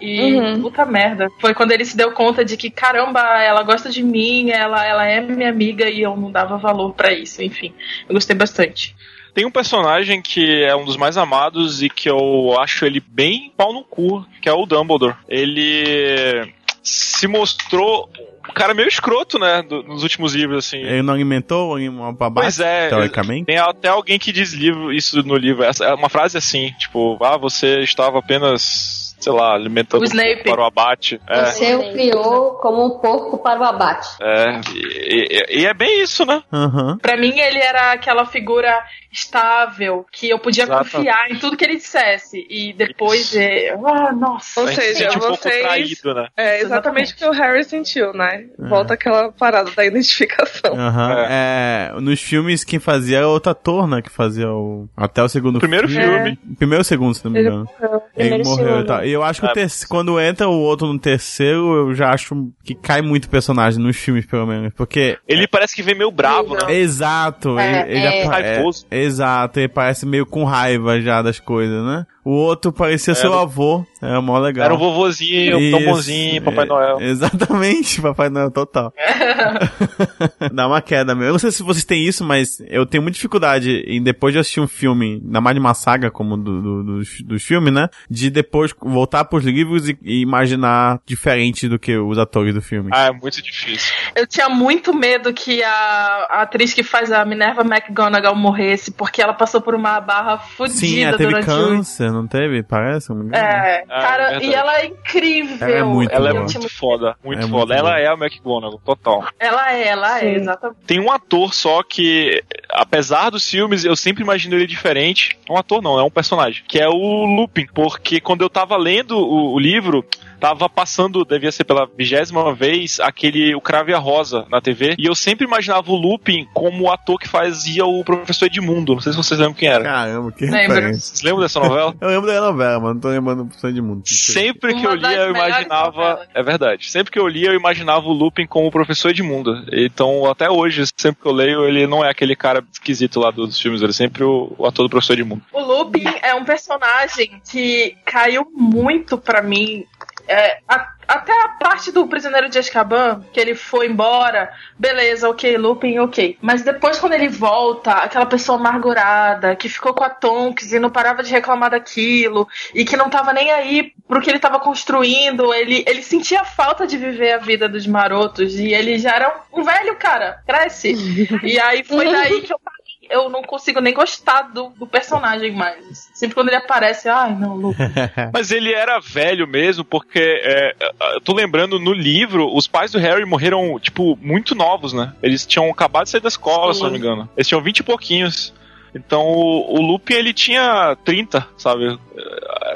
E 0.00 0.32
Uhum. 0.32 0.62
puta 0.62 0.84
merda. 0.86 1.28
Foi 1.40 1.52
quando 1.52 1.72
ele 1.72 1.84
se 1.84 1.96
deu 1.96 2.10
conta 2.12 2.42
de 2.42 2.56
que, 2.56 2.70
caramba, 2.70 3.20
ela 3.42 3.62
gosta 3.62 3.90
de 3.90 4.02
mim, 4.02 4.50
ela, 4.50 4.84
ela 4.84 5.06
é 5.06 5.20
minha 5.20 5.50
amiga 5.50 5.88
e 5.90 6.00
eu 6.00 6.16
não 6.16 6.32
dava 6.32 6.56
valor 6.56 6.94
pra 6.94 7.12
isso. 7.12 7.42
Enfim, 7.42 7.72
eu 8.08 8.14
gostei 8.14 8.34
bastante. 8.34 8.96
Tem 9.34 9.44
um 9.44 9.50
personagem 9.50 10.20
que 10.20 10.64
é 10.64 10.74
um 10.74 10.84
dos 10.84 10.96
mais 10.96 11.16
amados 11.16 11.82
e 11.82 11.88
que 11.88 12.08
eu 12.08 12.58
acho 12.58 12.84
ele 12.84 13.00
bem 13.00 13.52
pau 13.56 13.72
no 13.72 13.84
cu, 13.84 14.26
que 14.40 14.48
é 14.48 14.52
o 14.52 14.66
Dumbledore. 14.66 15.14
Ele 15.28 16.52
se 16.90 17.26
mostrou 17.28 18.10
um 18.48 18.52
cara 18.52 18.74
meio 18.74 18.88
escroto, 18.88 19.38
né, 19.38 19.62
do- 19.62 19.82
nos 19.84 20.02
últimos 20.02 20.34
livros, 20.34 20.66
assim. 20.66 20.78
ele 20.78 21.02
não 21.02 21.14
alimentou 21.14 21.76
pra 22.18 22.28
baixo, 22.28 22.46
Pois 22.58 22.60
é, 22.60 22.88
teoricamente? 22.88 23.44
Tem 23.46 23.58
até 23.58 23.88
alguém 23.88 24.18
que 24.18 24.32
diz 24.32 24.52
livro, 24.52 24.92
isso 24.92 25.22
no 25.22 25.36
livro. 25.36 25.62
Essa, 25.62 25.84
é 25.84 25.94
uma 25.94 26.08
frase 26.08 26.36
assim, 26.36 26.72
tipo, 26.78 27.16
ah, 27.22 27.36
você 27.36 27.80
estava 27.80 28.18
apenas, 28.18 28.99
sei 29.20 29.32
lá, 29.32 29.54
alimentando 29.54 30.00
O 30.02 30.04
Snape. 30.04 30.44
para 30.44 30.60
o 30.62 30.64
abate. 30.64 31.20
É, 31.28 31.44
Você 31.44 31.74
o 31.74 31.92
criou 31.92 32.52
como 32.54 32.84
um 32.86 32.98
porco 32.98 33.38
para 33.38 33.60
o 33.60 33.64
abate. 33.64 34.08
é 34.22 34.60
e, 34.74 35.26
e- 35.30 35.60
e 35.62 35.66
é 35.66 35.74
bem 35.74 36.02
isso, 36.02 36.24
né? 36.24 36.42
Aham. 36.52 36.98
Pra 36.98 37.16
mim, 37.16 37.38
ele 37.38 37.58
era 37.58 37.92
aquela 37.92 38.24
figura 38.26 38.82
estável, 39.12 40.06
que 40.12 40.28
eu 40.30 40.38
podia 40.38 40.64
Exato. 40.64 40.84
confiar 40.90 41.30
em 41.30 41.36
tudo 41.36 41.56
que 41.56 41.64
ele 41.64 41.76
dissesse. 41.76 42.46
E 42.48 42.72
depois, 42.72 43.34
é... 43.36 43.70
ah, 43.84 44.12
nossa. 44.12 44.60
Ou 44.60 44.68
seja, 44.68 44.94
sente 45.10 45.16
um 45.16 45.20
pouco 45.20 45.36
vocês- 45.36 45.60
traído, 45.62 46.14
né? 46.14 46.28
É 46.36 46.60
exatamente 46.60 47.12
o 47.12 47.16
que 47.16 47.24
o 47.26 47.32
Harry 47.32 47.64
sentiu, 47.64 48.12
né? 48.12 48.44
Volta 48.58 48.94
aquela 48.94 49.32
parada 49.32 49.70
da 49.70 49.84
identificação. 49.84 50.74
Aham. 50.78 51.26
É, 51.28 51.92
nos 52.00 52.20
filmes, 52.20 52.64
quem 52.64 52.78
fazia 52.78 53.18
era 53.18 53.28
outro 53.28 53.50
ator, 53.50 53.86
né? 53.88 54.00
Que 54.00 54.10
fazia 54.10 54.48
o. 54.48 54.88
Até 54.96 55.22
o 55.22 55.28
segundo 55.28 55.58
Primeiro 55.58 55.88
filme. 55.88 56.38
Primeiro 56.56 56.80
ou 56.80 56.84
segundo, 56.84 57.14
se 57.14 57.24
não 57.24 57.32
me 57.32 57.38
Ele 57.40 57.48
engano. 57.48 57.68
morreu. 57.80 58.02
Ele 58.16 58.28
Primeiro 58.28 58.42
e 58.42 58.46
morreu 58.46 58.80
e 58.80 58.86
tal. 58.86 59.04
E 59.10 59.12
eu 59.12 59.22
acho 59.24 59.40
que 59.40 59.46
É. 59.60 59.66
quando 59.88 60.20
entra 60.20 60.48
o 60.48 60.58
outro 60.58 60.86
no 60.86 60.98
terceiro, 60.98 61.88
eu 61.88 61.94
já 61.94 62.10
acho 62.12 62.48
que 62.64 62.74
cai 62.74 63.02
muito 63.02 63.28
personagem 63.28 63.82
nos 63.82 63.96
filmes, 63.96 64.24
pelo 64.24 64.46
menos. 64.46 64.72
Porque. 64.76 65.18
Ele 65.26 65.46
parece 65.48 65.74
que 65.74 65.82
vem 65.82 65.94
meio 65.96 66.10
bravo, 66.10 66.54
né? 66.54 66.72
Exato, 66.72 67.58
É, 67.58 67.82
ele, 67.82 67.98
ele 67.98 68.06
é. 68.06 68.22
é- 68.22 68.64
exato, 69.04 69.58
ele 69.58 69.68
parece 69.68 70.06
meio 70.06 70.24
com 70.24 70.44
raiva 70.44 71.00
já 71.00 71.20
das 71.22 71.40
coisas, 71.40 71.84
né? 71.84 72.06
O 72.24 72.30
outro 72.32 72.72
parecia 72.72 73.12
Era 73.12 73.20
seu 73.20 73.30
o- 73.30 73.38
avô. 73.38 73.84
Era 74.02 74.20
mó 74.20 74.38
legal. 74.38 74.64
Era 74.66 74.74
um 74.74 74.78
vovozinho, 74.78 75.52
tão 75.52 75.60
Isso, 75.80 75.84
bonzinho, 75.86 76.42
Papai 76.42 76.64
é, 76.64 76.68
Noel. 76.68 77.00
Exatamente, 77.02 78.00
Papai 78.02 78.28
Noel 78.28 78.50
total. 78.50 78.92
Dá 80.52 80.66
uma 80.66 80.80
queda 80.80 81.14
mesmo. 81.14 81.28
Eu 81.28 81.32
não 81.32 81.38
sei 81.38 81.50
se 81.50 81.62
vocês 81.62 81.84
têm 81.84 82.04
isso, 82.04 82.24
mas 82.24 82.60
eu 82.68 82.84
tenho 82.86 83.02
muita 83.02 83.14
dificuldade 83.14 83.84
em 83.86 84.02
depois 84.02 84.32
de 84.32 84.38
assistir 84.40 84.60
um 84.60 84.68
filme, 84.68 85.20
ainda 85.24 85.40
mais 85.40 85.54
de 85.54 85.60
uma 85.60 85.74
saga 85.74 86.10
como 86.10 86.36
do, 86.36 86.60
do, 86.62 86.82
dos, 86.84 87.20
dos 87.22 87.42
filmes, 87.42 87.72
né? 87.72 87.88
De 88.10 88.30
depois 88.30 88.74
voltar 88.80 89.24
pros 89.24 89.44
livros 89.44 89.88
e, 89.88 89.98
e 90.02 90.20
imaginar 90.20 91.00
diferente 91.06 91.68
do 91.68 91.78
que 91.78 91.96
os 91.96 92.18
atores 92.18 92.54
do 92.54 92.62
filme. 92.62 92.90
Ah, 92.92 93.06
é 93.06 93.12
muito 93.12 93.42
difícil. 93.42 93.92
Eu 94.14 94.26
tinha 94.26 94.48
muito 94.48 94.94
medo 94.94 95.32
que 95.32 95.62
a, 95.62 96.26
a 96.30 96.42
atriz 96.42 96.72
que 96.74 96.82
faz 96.82 97.12
a 97.12 97.24
Minerva 97.24 97.62
McGonagall 97.62 98.34
morresse, 98.36 98.90
porque 98.90 99.22
ela 99.22 99.34
passou 99.34 99.60
por 99.60 99.74
uma 99.74 100.00
barra 100.00 100.38
fodida 100.38 100.78
Sim, 100.78 101.00
ela 101.04 101.16
teve 101.16 101.30
durante 101.30 101.50
o. 101.50 101.84
não 102.12 102.26
teve? 102.26 102.62
Parece? 102.62 103.12
É, 103.32 103.84
Ah, 103.88 104.00
cara, 104.00 104.34
é 104.34 104.44
e 104.44 104.54
ela 104.54 104.78
é 104.80 104.86
incrível. 104.86 105.56
Ela 105.60 105.78
é 105.78 105.82
muito 105.82 106.12
Ela 106.12 106.30
é 106.30 106.32
muito 106.32 106.68
foda, 106.68 107.16
muito 107.24 107.38
É 107.38 107.46
muito 107.46 107.58
foda. 107.58 107.74
Ela 107.74 107.90
boa. 107.90 108.00
é 108.00 108.06
a 108.06 108.12
McGonagall, 108.14 108.80
total. 108.84 109.24
Ela 109.38 109.72
é, 109.72 109.88
ela 109.88 110.18
é, 110.18 110.20
Sim. 110.20 110.26
exatamente. 110.40 110.80
Tem 110.86 111.00
um 111.00 111.10
ator 111.10 111.54
só 111.54 111.82
que, 111.82 112.42
apesar 112.70 113.30
dos 113.30 113.48
filmes, 113.48 113.84
eu 113.84 113.96
sempre 113.96 114.22
imagino 114.22 114.54
ele 114.56 114.66
diferente. 114.66 115.38
Um 115.48 115.56
ator 115.56 115.82
não, 115.82 115.98
é 115.98 116.02
um 116.02 116.10
personagem. 116.10 116.62
Que 116.66 116.78
é 116.80 116.88
o 116.88 117.24
Lupin. 117.24 117.66
Porque 117.74 118.20
quando 118.20 118.42
eu 118.42 118.50
tava 118.50 118.76
lendo 118.76 119.16
o, 119.18 119.54
o 119.54 119.58
livro, 119.58 120.04
tava 120.40 120.68
passando, 120.68 121.24
devia 121.24 121.52
ser 121.52 121.64
pela 121.64 121.86
vigésima 121.86 122.54
vez, 122.54 122.98
aquele 123.00 123.54
O 123.54 123.60
Crave 123.60 123.92
a 123.92 123.98
Rosa 123.98 124.46
na 124.50 124.60
TV. 124.60 124.96
E 124.98 125.06
eu 125.06 125.14
sempre 125.14 125.46
imaginava 125.46 125.90
o 125.92 125.96
Lupin 125.96 126.46
como 126.52 126.84
o 126.84 126.90
ator 126.90 127.18
que 127.18 127.28
fazia 127.28 127.84
o 127.84 128.02
professor 128.02 128.46
Edmundo. 128.46 128.94
Não 128.94 129.00
sei 129.00 129.12
se 129.12 129.18
vocês 129.18 129.38
lembram 129.38 129.54
quem 129.54 129.68
era. 129.68 129.84
Caramba, 129.84 130.32
que 130.32 130.44
Lembro. 130.44 130.74
referência. 130.74 131.00
Vocês 131.00 131.22
lembram 131.22 131.42
dessa 131.42 131.60
novela? 131.60 131.94
Eu 132.00 132.08
lembro 132.08 132.26
da 132.26 132.40
novela, 132.40 132.80
mas 132.80 132.94
não 132.94 133.00
tô 133.00 133.08
lembrando 133.08 133.44
do 133.44 133.54
Sangue 133.54 133.74
de 133.74 133.82
Mundo. 133.82 134.02
Sempre 134.06 134.74
que 134.74 134.80
Uma 134.80 134.90
eu 134.90 134.94
lia, 134.94 135.16
eu 135.16 135.30
imaginava. 135.30 136.26
É 136.34 136.42
verdade. 136.42 136.90
Sempre 136.90 137.12
que 137.12 137.18
eu 137.18 137.28
lia, 137.28 137.48
eu 137.48 137.54
imaginava 137.54 138.06
o 138.06 138.12
Lupin 138.12 138.46
como 138.46 138.68
o 138.68 138.70
professor 138.70 139.10
Edmundo. 139.10 139.64
Então, 139.72 140.24
até 140.30 140.50
hoje, 140.50 140.84
sempre 140.96 141.22
que 141.22 141.28
eu 141.28 141.32
leio, 141.32 141.64
ele 141.66 141.86
não 141.86 142.04
é 142.04 142.10
aquele 142.10 142.34
cara 142.34 142.64
esquisito 142.72 143.20
lá 143.20 143.30
dos 143.30 143.60
filmes, 143.60 143.82
ele 143.82 143.90
é 143.90 143.94
sempre 143.94 144.24
o, 144.24 144.52
o 144.56 144.66
ator 144.66 144.86
do 144.86 144.90
professor 144.90 145.12
Edmundo. 145.14 145.42
O 145.52 145.60
Lupin 145.60 146.04
é 146.22 146.34
um 146.34 146.44
personagem 146.44 147.40
que 147.50 147.96
caiu 148.04 148.46
muito 148.54 149.18
pra 149.18 149.42
mim. 149.42 149.84
É, 150.30 150.58
a- 150.68 150.88
até 151.08 151.32
a 151.32 151.48
parte 151.48 151.90
do 151.90 152.06
Prisioneiro 152.06 152.48
de 152.48 152.56
Azkaban, 152.56 153.24
que 153.32 153.40
ele 153.40 153.56
foi 153.56 153.88
embora, 153.88 154.52
beleza, 154.78 155.28
ok, 155.28 155.56
Lupin, 155.58 155.98
ok. 155.98 156.38
Mas 156.40 156.62
depois, 156.62 157.00
quando 157.00 157.14
ele 157.14 157.26
volta, 157.28 157.90
aquela 157.94 158.26
pessoa 158.26 158.56
amargurada, 158.56 159.56
que 159.56 159.68
ficou 159.68 159.92
com 159.92 160.04
a 160.04 160.08
Tonks 160.08 160.72
e 160.72 160.78
não 160.78 160.88
parava 160.88 161.24
de 161.24 161.32
reclamar 161.32 161.70
daquilo, 161.70 162.46
e 162.72 162.84
que 162.84 162.96
não 162.96 163.10
tava 163.10 163.32
nem 163.32 163.50
aí 163.50 163.92
pro 164.06 164.20
que 164.20 164.30
ele 164.30 164.38
tava 164.38 164.60
construindo, 164.60 165.52
ele, 165.52 165.82
ele 165.86 166.02
sentia 166.02 166.44
falta 166.44 166.86
de 166.86 166.96
viver 166.96 167.32
a 167.32 167.38
vida 167.38 167.68
dos 167.68 167.86
marotos, 167.88 168.54
e 168.54 168.72
ele 168.72 168.96
já 168.96 169.14
era 169.16 169.34
um, 169.52 169.60
um 169.60 169.64
velho 169.64 169.96
cara, 169.96 170.40
cresce. 170.46 170.94
e 171.42 171.58
aí 171.58 171.82
foi 171.82 172.04
daí 172.12 172.40
que 172.42 172.52
eu 172.52 172.58
parei. 172.60 172.79
Eu 173.10 173.28
não 173.28 173.42
consigo 173.42 173.80
nem 173.80 173.92
gostar 173.92 174.42
do, 174.42 174.70
do 174.78 174.86
personagem 174.86 175.52
mais. 175.52 176.08
Sempre 176.14 176.34
quando 176.34 176.48
ele 176.48 176.56
aparece, 176.56 177.08
ai 177.08 177.34
não, 177.34 177.56
Lupin. 177.56 177.82
Mas 178.32 178.50
ele 178.50 178.72
era 178.72 179.00
velho 179.00 179.46
mesmo, 179.46 179.84
porque 179.84 180.20
é, 180.20 180.74
eu 181.14 181.20
tô 181.20 181.34
lembrando 181.34 181.78
no 181.78 181.92
livro, 181.92 182.54
os 182.54 182.68
pais 182.68 182.92
do 182.92 182.98
Harry 182.98 183.24
morreram, 183.24 183.78
tipo, 183.80 184.16
muito 184.22 184.54
novos, 184.54 184.92
né? 184.92 185.12
Eles 185.22 185.44
tinham 185.44 185.68
acabado 185.70 186.04
de 186.04 186.10
sair 186.10 186.20
da 186.20 186.28
escola, 186.28 186.72
se 186.72 186.82
não 186.82 186.90
me 186.90 186.98
engano. 186.98 187.28
Eles 187.36 187.48
tinham 187.48 187.60
20 187.60 187.78
e 187.78 187.82
pouquinhos. 187.82 188.54
Então 188.94 189.22
o, 189.22 189.78
o 189.78 189.80
Lupin 189.80 190.14
ele 190.14 190.32
tinha 190.34 190.96
30, 191.04 191.46
sabe? 191.56 191.98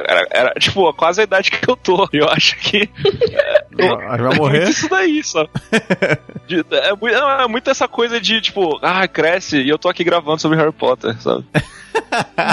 Era, 0.06 0.26
era, 0.30 0.54
tipo 0.54 0.92
quase 0.94 1.20
a 1.20 1.24
idade 1.24 1.50
que 1.50 1.68
eu 1.68 1.76
tô. 1.76 2.08
Eu 2.12 2.28
acho 2.28 2.56
que 2.58 2.88
Vai 3.76 3.88
É 4.34 4.36
morrer? 4.36 4.58
muito 4.58 4.70
isso 4.70 4.88
daí, 4.88 5.22
sabe? 5.24 5.50
De- 6.46 6.64
é, 6.70 6.92
muito, 6.94 7.14
não, 7.18 7.30
é 7.40 7.48
muito 7.48 7.70
essa 7.70 7.88
coisa 7.88 8.20
de, 8.20 8.40
tipo, 8.40 8.78
ah, 8.82 9.06
cresce 9.08 9.58
e 9.60 9.68
eu 9.68 9.78
tô 9.78 9.88
aqui 9.88 10.04
gravando 10.04 10.40
sobre 10.40 10.56
Harry 10.58 10.72
Potter, 10.72 11.18
sabe? 11.20 11.44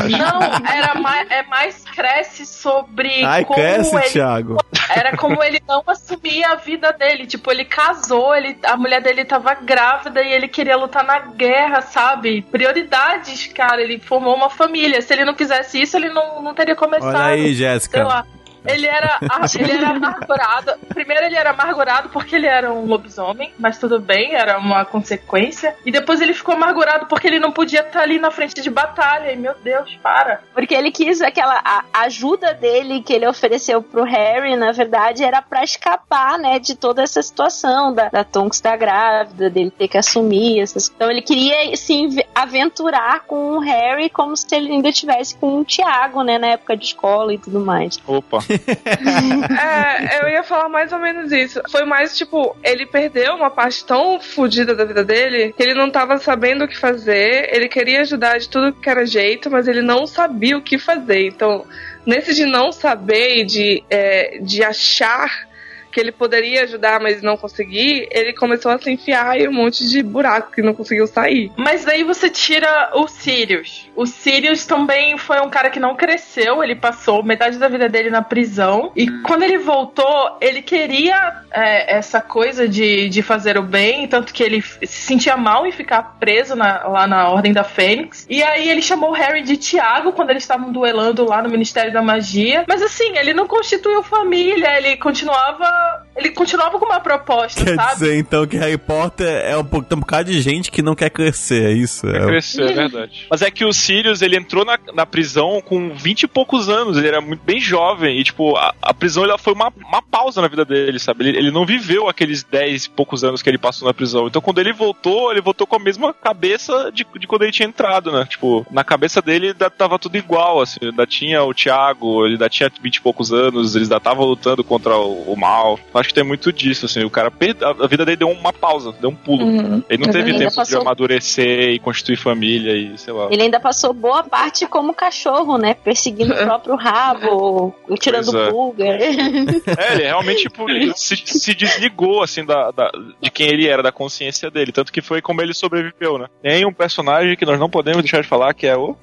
Não, 0.09 0.67
era 0.67 0.95
mais, 0.95 1.29
é 1.29 1.43
mais 1.43 1.83
cresce 1.83 2.45
sobre 2.45 3.23
Ai, 3.23 3.43
como 3.43 3.59
cresce, 3.59 3.95
ele. 3.95 4.03
Thiago. 4.09 4.57
Era 4.89 5.15
como 5.17 5.43
ele 5.43 5.61
não 5.67 5.83
assumia 5.87 6.49
a 6.51 6.55
vida 6.55 6.91
dele. 6.93 7.25
Tipo, 7.25 7.51
ele 7.51 7.65
casou, 7.65 8.33
ele, 8.35 8.57
a 8.63 8.77
mulher 8.77 9.01
dele 9.01 9.25
tava 9.25 9.53
grávida 9.55 10.21
e 10.23 10.31
ele 10.31 10.47
queria 10.47 10.77
lutar 10.77 11.03
na 11.03 11.19
guerra, 11.19 11.81
sabe? 11.81 12.41
Prioridades, 12.43 13.47
cara. 13.53 13.81
Ele 13.81 13.99
formou 13.99 14.35
uma 14.35 14.49
família. 14.49 15.01
Se 15.01 15.13
ele 15.13 15.25
não 15.25 15.33
quisesse 15.33 15.81
isso, 15.81 15.97
ele 15.97 16.09
não, 16.09 16.41
não 16.41 16.53
teria 16.53 16.75
começado. 16.75 17.15
Olha 17.15 17.25
aí, 17.25 17.53
Jéssica. 17.53 18.25
Ele 18.65 18.87
era, 18.87 19.19
ele 19.57 19.71
era 19.71 19.89
amargurado. 19.89 20.73
Primeiro 20.89 21.25
ele 21.25 21.35
era 21.35 21.49
amargurado 21.51 22.09
porque 22.09 22.35
ele 22.35 22.47
era 22.47 22.71
um 22.71 22.85
lobisomem, 22.85 23.53
mas 23.57 23.77
tudo 23.77 23.99
bem, 23.99 24.35
era 24.35 24.57
uma 24.57 24.85
consequência. 24.85 25.75
E 25.85 25.91
depois 25.91 26.21
ele 26.21 26.33
ficou 26.33 26.55
amargurado 26.55 27.05
porque 27.07 27.27
ele 27.27 27.39
não 27.39 27.51
podia 27.51 27.81
estar 27.81 28.01
ali 28.01 28.19
na 28.19 28.31
frente 28.31 28.61
de 28.61 28.69
batalha. 28.69 29.31
E 29.31 29.35
meu 29.35 29.53
Deus, 29.63 29.97
para. 30.01 30.41
Porque 30.53 30.73
ele 30.73 30.91
quis 30.91 31.21
aquela 31.21 31.61
a 31.63 31.83
ajuda 32.03 32.53
dele 32.53 33.01
que 33.01 33.13
ele 33.13 33.27
ofereceu 33.27 33.81
pro 33.81 34.03
Harry, 34.03 34.55
na 34.55 34.71
verdade, 34.71 35.23
era 35.23 35.41
pra 35.41 35.63
escapar, 35.63 36.37
né, 36.37 36.59
de 36.59 36.75
toda 36.75 37.01
essa 37.01 37.21
situação 37.21 37.93
da, 37.93 38.09
da 38.09 38.23
Tonks 38.23 38.57
estar 38.57 38.77
grávida, 38.77 39.49
dele 39.49 39.71
ter 39.71 39.87
que 39.87 39.97
assumir 39.97 40.59
essas. 40.59 40.91
Então 40.93 41.09
ele 41.09 41.21
queria 41.21 41.75
se 41.75 42.25
aventurar 42.33 43.21
com 43.21 43.57
o 43.57 43.59
Harry 43.59 44.09
como 44.09 44.35
se 44.35 44.47
ele 44.53 44.71
ainda 44.71 44.91
tivesse 44.91 45.35
com 45.35 45.59
o 45.59 45.65
Tiago, 45.65 46.23
né, 46.23 46.37
na 46.37 46.47
época 46.47 46.77
de 46.77 46.85
escola 46.85 47.33
e 47.33 47.37
tudo 47.37 47.59
mais. 47.59 47.99
Opa. 48.07 48.39
É, 49.61 50.23
eu 50.23 50.29
ia 50.29 50.43
falar 50.43 50.69
mais 50.69 50.91
ou 50.91 50.99
menos 50.99 51.31
isso. 51.31 51.61
Foi 51.69 51.85
mais 51.85 52.17
tipo, 52.17 52.55
ele 52.63 52.85
perdeu 52.85 53.35
uma 53.35 53.49
parte 53.49 53.85
tão 53.85 54.19
fodida 54.19 54.73
da 54.75 54.85
vida 54.85 55.03
dele 55.03 55.53
que 55.55 55.61
ele 55.61 55.73
não 55.73 55.89
tava 55.89 56.17
sabendo 56.17 56.65
o 56.65 56.67
que 56.67 56.77
fazer. 56.77 57.49
Ele 57.53 57.67
queria 57.67 58.01
ajudar 58.01 58.37
de 58.37 58.49
tudo 58.49 58.73
que 58.73 58.89
era 58.89 59.05
jeito, 59.05 59.49
mas 59.49 59.67
ele 59.67 59.81
não 59.81 60.07
sabia 60.07 60.57
o 60.57 60.61
que 60.61 60.77
fazer. 60.77 61.27
Então, 61.27 61.65
nesse 62.05 62.33
de 62.33 62.45
não 62.45 62.71
saber 62.71 63.37
e 63.37 63.45
de, 63.45 63.83
é, 63.89 64.39
de 64.41 64.63
achar 64.63 65.50
que 65.91 65.99
ele 65.99 66.11
poderia 66.11 66.63
ajudar, 66.63 66.99
mas 66.99 67.21
não 67.21 67.35
conseguir, 67.37 68.07
ele 68.11 68.33
começou 68.33 68.71
a 68.71 68.77
se 68.77 68.89
enfiar 68.91 69.37
em 69.39 69.47
um 69.47 69.53
monte 69.53 69.87
de 69.89 70.01
buraco 70.01 70.51
que 70.51 70.61
não 70.61 70.73
conseguiu 70.73 71.05
sair. 71.07 71.51
Mas 71.57 71.85
daí 71.85 72.03
você 72.03 72.29
tira 72.29 72.91
o 72.95 73.07
Sirius. 73.07 73.89
O 73.95 74.05
Sirius 74.05 74.65
também 74.65 75.17
foi 75.17 75.39
um 75.41 75.49
cara 75.49 75.69
que 75.69 75.79
não 75.79 75.95
cresceu, 75.95 76.63
ele 76.63 76.75
passou 76.75 77.23
metade 77.23 77.57
da 77.57 77.67
vida 77.67 77.87
dele 77.89 78.09
na 78.09 78.21
prisão. 78.21 78.91
E 78.95 79.07
quando 79.21 79.43
ele 79.43 79.57
voltou, 79.57 80.37
ele 80.39 80.61
queria 80.61 81.41
é, 81.51 81.97
essa 81.97 82.21
coisa 82.21 82.67
de, 82.67 83.09
de 83.09 83.21
fazer 83.21 83.57
o 83.57 83.61
bem, 83.63 84.07
tanto 84.07 84.33
que 84.33 84.41
ele 84.43 84.61
se 84.61 84.87
sentia 84.87 85.35
mal 85.35 85.65
em 85.67 85.71
ficar 85.71 86.17
preso 86.19 86.55
na- 86.55 86.87
lá 86.87 87.05
na 87.07 87.29
Ordem 87.29 87.51
da 87.53 87.63
Fênix. 87.63 88.25
E 88.29 88.41
aí 88.41 88.69
ele 88.69 88.81
chamou 88.81 89.09
o 89.11 89.13
Harry 89.15 89.41
de 89.43 89.57
Tiago 89.57 90.13
quando 90.13 90.29
eles 90.29 90.43
estavam 90.43 90.71
duelando 90.71 91.25
lá 91.25 91.41
no 91.41 91.49
Ministério 91.49 91.91
da 91.91 92.01
Magia. 92.01 92.63
Mas 92.67 92.81
assim, 92.81 93.17
ele 93.17 93.33
não 93.33 93.47
constituiu 93.47 94.01
família, 94.03 94.77
ele 94.77 94.97
continuava. 94.97 95.80
Ele 96.15 96.29
continuava 96.31 96.77
com 96.77 96.85
uma 96.85 96.99
proposta, 96.99 97.63
Quer 97.63 97.75
sabe? 97.75 97.93
dizer, 97.93 98.17
então, 98.17 98.45
que 98.45 98.57
Harry 98.57 98.77
Potter 98.77 99.27
é 99.27 99.57
um, 99.57 99.63
tem 99.63 99.97
um 99.97 100.01
bocado 100.01 100.29
de 100.31 100.41
gente 100.41 100.69
que 100.69 100.81
não 100.81 100.93
quer 100.93 101.09
crescer, 101.09 101.71
é 101.71 101.73
isso? 101.73 102.05
Vai 102.05 102.21
É, 102.21 102.25
crescer, 102.25 102.69
é 102.69 102.73
verdade. 102.73 103.27
Mas 103.31 103.41
é 103.41 103.49
que 103.49 103.65
o 103.65 103.71
Sirius, 103.73 104.21
ele 104.21 104.35
entrou 104.37 104.65
na, 104.65 104.77
na 104.93 105.05
prisão 105.05 105.61
com 105.61 105.93
20 105.93 106.23
e 106.23 106.27
poucos 106.27 106.69
anos, 106.69 106.97
ele 106.97 107.07
era 107.07 107.21
muito 107.21 107.41
bem 107.43 107.59
jovem, 107.59 108.19
e 108.19 108.23
tipo, 108.23 108.55
a, 108.57 108.73
a 108.81 108.93
prisão 108.93 109.23
ela 109.23 109.37
foi 109.37 109.53
uma, 109.53 109.71
uma 109.77 110.01
pausa 110.01 110.41
na 110.41 110.47
vida 110.47 110.65
dele, 110.65 110.99
sabe? 110.99 111.27
Ele, 111.29 111.37
ele 111.37 111.51
não 111.51 111.65
viveu 111.65 112.07
aqueles 112.09 112.43
10 112.43 112.85
e 112.85 112.89
poucos 112.89 113.23
anos 113.23 113.41
que 113.41 113.49
ele 113.49 113.57
passou 113.57 113.87
na 113.87 113.93
prisão. 113.93 114.27
Então 114.27 114.41
quando 114.41 114.59
ele 114.59 114.73
voltou, 114.73 115.31
ele 115.31 115.41
voltou 115.41 115.65
com 115.65 115.75
a 115.75 115.79
mesma 115.79 116.13
cabeça 116.13 116.91
de, 116.93 117.05
de 117.17 117.27
quando 117.27 117.43
ele 117.43 117.51
tinha 117.51 117.67
entrado, 117.67 118.11
né? 118.11 118.25
Tipo, 118.29 118.65
na 118.69 118.83
cabeça 118.83 119.21
dele 119.21 119.47
ainda 119.47 119.69
tava 119.69 119.97
tudo 119.97 120.17
igual, 120.17 120.61
assim, 120.61 120.79
ainda 120.81 121.07
tinha 121.07 121.43
o 121.43 121.53
Thiago, 121.53 122.25
ele 122.25 122.33
ainda 122.33 122.49
tinha 122.49 122.71
20 122.81 122.95
e 122.95 123.01
poucos 123.01 123.31
anos, 123.31 123.75
eles 123.75 123.87
ainda 123.87 123.97
estavam 123.97 124.25
lutando 124.25 124.63
contra 124.63 124.95
o, 124.97 125.31
o 125.31 125.37
mal. 125.37 125.70
Acho 125.93 126.09
que 126.09 126.15
tem 126.15 126.23
muito 126.23 126.51
disso, 126.51 126.85
assim, 126.85 127.03
o 127.03 127.09
cara, 127.09 127.29
perde, 127.31 127.63
a, 127.63 127.87
vida 127.87 128.05
dele 128.05 128.17
deu 128.17 128.29
uma 128.29 128.51
pausa, 128.53 128.93
deu 128.99 129.09
um 129.09 129.15
pulo. 129.15 129.43
Uhum. 129.45 129.83
Ele 129.89 129.99
não 129.99 130.07
Uhum. 130.07 130.11
teve 130.13 130.31
Ainda 130.31 130.37
tempo 130.39 130.49
de 130.51 130.55
passou- 130.55 130.81
amadurecer 130.81 131.69
e 131.71 131.79
constituir 131.79 132.17
família 132.17 132.73
e 132.75 132.97
sei 132.97 133.13
lá. 133.13 133.27
Ele 133.31 133.41
ainda 133.43 133.59
passou 133.59 133.93
boa 133.93 134.23
parte 134.23 134.65
como 134.67 134.93
cachorro, 134.93 135.57
né, 135.57 135.73
perseguindo 135.73 136.33
o 136.33 136.37
próprio 136.37 136.75
rabo, 136.75 137.75
tirando 137.99 138.31
Pois 138.31 138.47
é. 138.47 138.49
pulga. 138.51 138.85
É, 139.81 139.93
ele 139.93 140.03
realmente 140.03 140.41
tipo, 140.43 140.69
ele 140.69 140.91
se, 140.95 141.15
se 141.25 141.53
desligou 141.53 142.21
assim 142.23 142.43
da, 142.45 142.71
da- 142.71 142.91
de 143.21 143.29
quem 143.31 143.47
ele 143.47 143.67
era, 143.67 143.81
da 143.83 143.91
consciência 143.91 144.49
dele. 144.51 144.71
Tanto 144.71 144.91
que 144.91 145.01
foi 145.01 145.21
como 145.21 145.41
ele 145.41 145.53
sobreviveu, 145.53 146.17
né? 146.17 146.27
Tem 146.41 146.65
um 146.65 146.73
personagem 146.73 147.35
que 147.35 147.45
nós 147.45 147.59
não 147.59 147.69
podemos 147.69 148.01
deixar 148.01 148.21
de 148.21 148.27
falar, 148.27 148.53
que 148.53 148.67
é 148.67 148.75
o. 148.77 148.95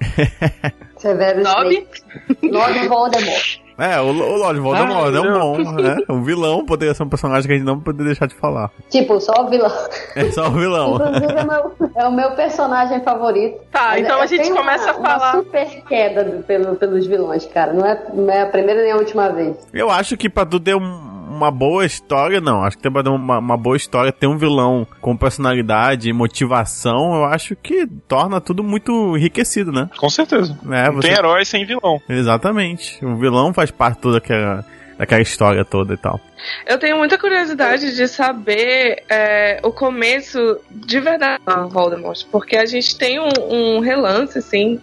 Severus 0.96 1.44
Dobby? 1.44 1.86
Snape. 2.42 2.52
Lord 2.52 2.88
Voldemort. 2.88 3.58
É, 3.78 4.00
o, 4.00 4.06
o 4.06 4.36
Lord 4.36 4.58
Voldemort 4.58 5.14
é 5.14 5.20
um 5.20 5.38
bom, 5.38 5.72
né? 5.72 5.96
Um 6.08 6.22
vilão 6.22 6.66
poderia 6.66 6.92
ser 6.94 7.04
um 7.04 7.08
personagem 7.08 7.46
que 7.46 7.52
a 7.52 7.56
gente 7.56 7.64
não 7.66 7.78
poderia 7.78 8.06
deixar 8.06 8.26
de 8.26 8.34
falar. 8.34 8.70
Tipo, 8.90 9.20
só 9.20 9.32
o 9.44 9.48
vilão. 9.48 9.70
É 10.16 10.30
só 10.32 10.48
o 10.48 10.50
vilão. 10.50 10.96
Inclusive, 10.96 11.32
é, 11.32 11.44
meu, 11.44 11.72
é 11.94 12.08
o 12.08 12.12
meu 12.12 12.30
personagem 12.32 13.00
favorito. 13.02 13.58
Tá, 13.70 13.90
Mas 13.90 14.00
então 14.02 14.20
a 14.20 14.26
gente 14.26 14.42
tenho 14.42 14.56
começa 14.56 14.92
uma, 14.92 15.08
a 15.08 15.18
falar. 15.18 15.32
Uma 15.34 15.42
super 15.44 15.82
queda 15.84 16.24
do- 16.24 16.42
pelo, 16.42 16.74
pelos 16.76 17.06
vilões, 17.06 17.46
cara. 17.46 17.72
Não 17.72 17.86
é, 17.86 18.02
não 18.12 18.30
é 18.32 18.42
a 18.42 18.46
primeira 18.46 18.82
nem 18.82 18.90
a 18.92 18.96
última 18.96 19.28
vez. 19.28 19.56
Eu 19.72 19.90
acho 19.90 20.16
que 20.16 20.28
pra 20.28 20.44
tu 20.44 20.58
ter 20.58 20.74
um- 20.74 21.07
uma 21.38 21.50
boa 21.50 21.86
história, 21.86 22.40
não. 22.40 22.62
Acho 22.62 22.76
que 22.76 22.82
tem 22.82 22.92
uma, 23.12 23.38
uma 23.38 23.56
boa 23.56 23.76
história, 23.76 24.12
ter 24.12 24.26
um 24.26 24.36
vilão 24.36 24.86
com 25.00 25.16
personalidade 25.16 26.08
e 26.08 26.12
motivação, 26.12 27.14
eu 27.14 27.24
acho 27.24 27.54
que 27.56 27.86
torna 27.86 28.40
tudo 28.40 28.62
muito 28.62 29.16
enriquecido, 29.16 29.72
né? 29.72 29.88
Com 29.96 30.10
certeza. 30.10 30.58
É, 30.70 30.90
você... 30.90 31.08
tem 31.08 31.16
herói 31.16 31.44
sem 31.44 31.64
vilão. 31.64 32.00
Exatamente. 32.08 33.04
O 33.04 33.16
vilão 33.16 33.54
faz 33.54 33.70
parte 33.70 34.00
toda 34.00 34.18
aquela, 34.18 34.64
daquela 34.98 35.22
história 35.22 35.64
toda 35.64 35.94
e 35.94 35.96
tal. 35.96 36.20
Eu 36.66 36.78
tenho 36.78 36.96
muita 36.96 37.18
curiosidade 37.18 37.94
de 37.94 38.08
saber 38.08 39.02
é, 39.08 39.58
o 39.62 39.70
começo 39.72 40.60
de 40.70 41.00
verdade 41.00 41.42
do 41.44 41.68
Voldemort, 41.68 42.24
porque 42.30 42.56
a 42.56 42.66
gente 42.66 42.96
tem 42.96 43.18
um, 43.20 43.28
um 43.50 43.78
relance, 43.80 44.38
assim, 44.38 44.80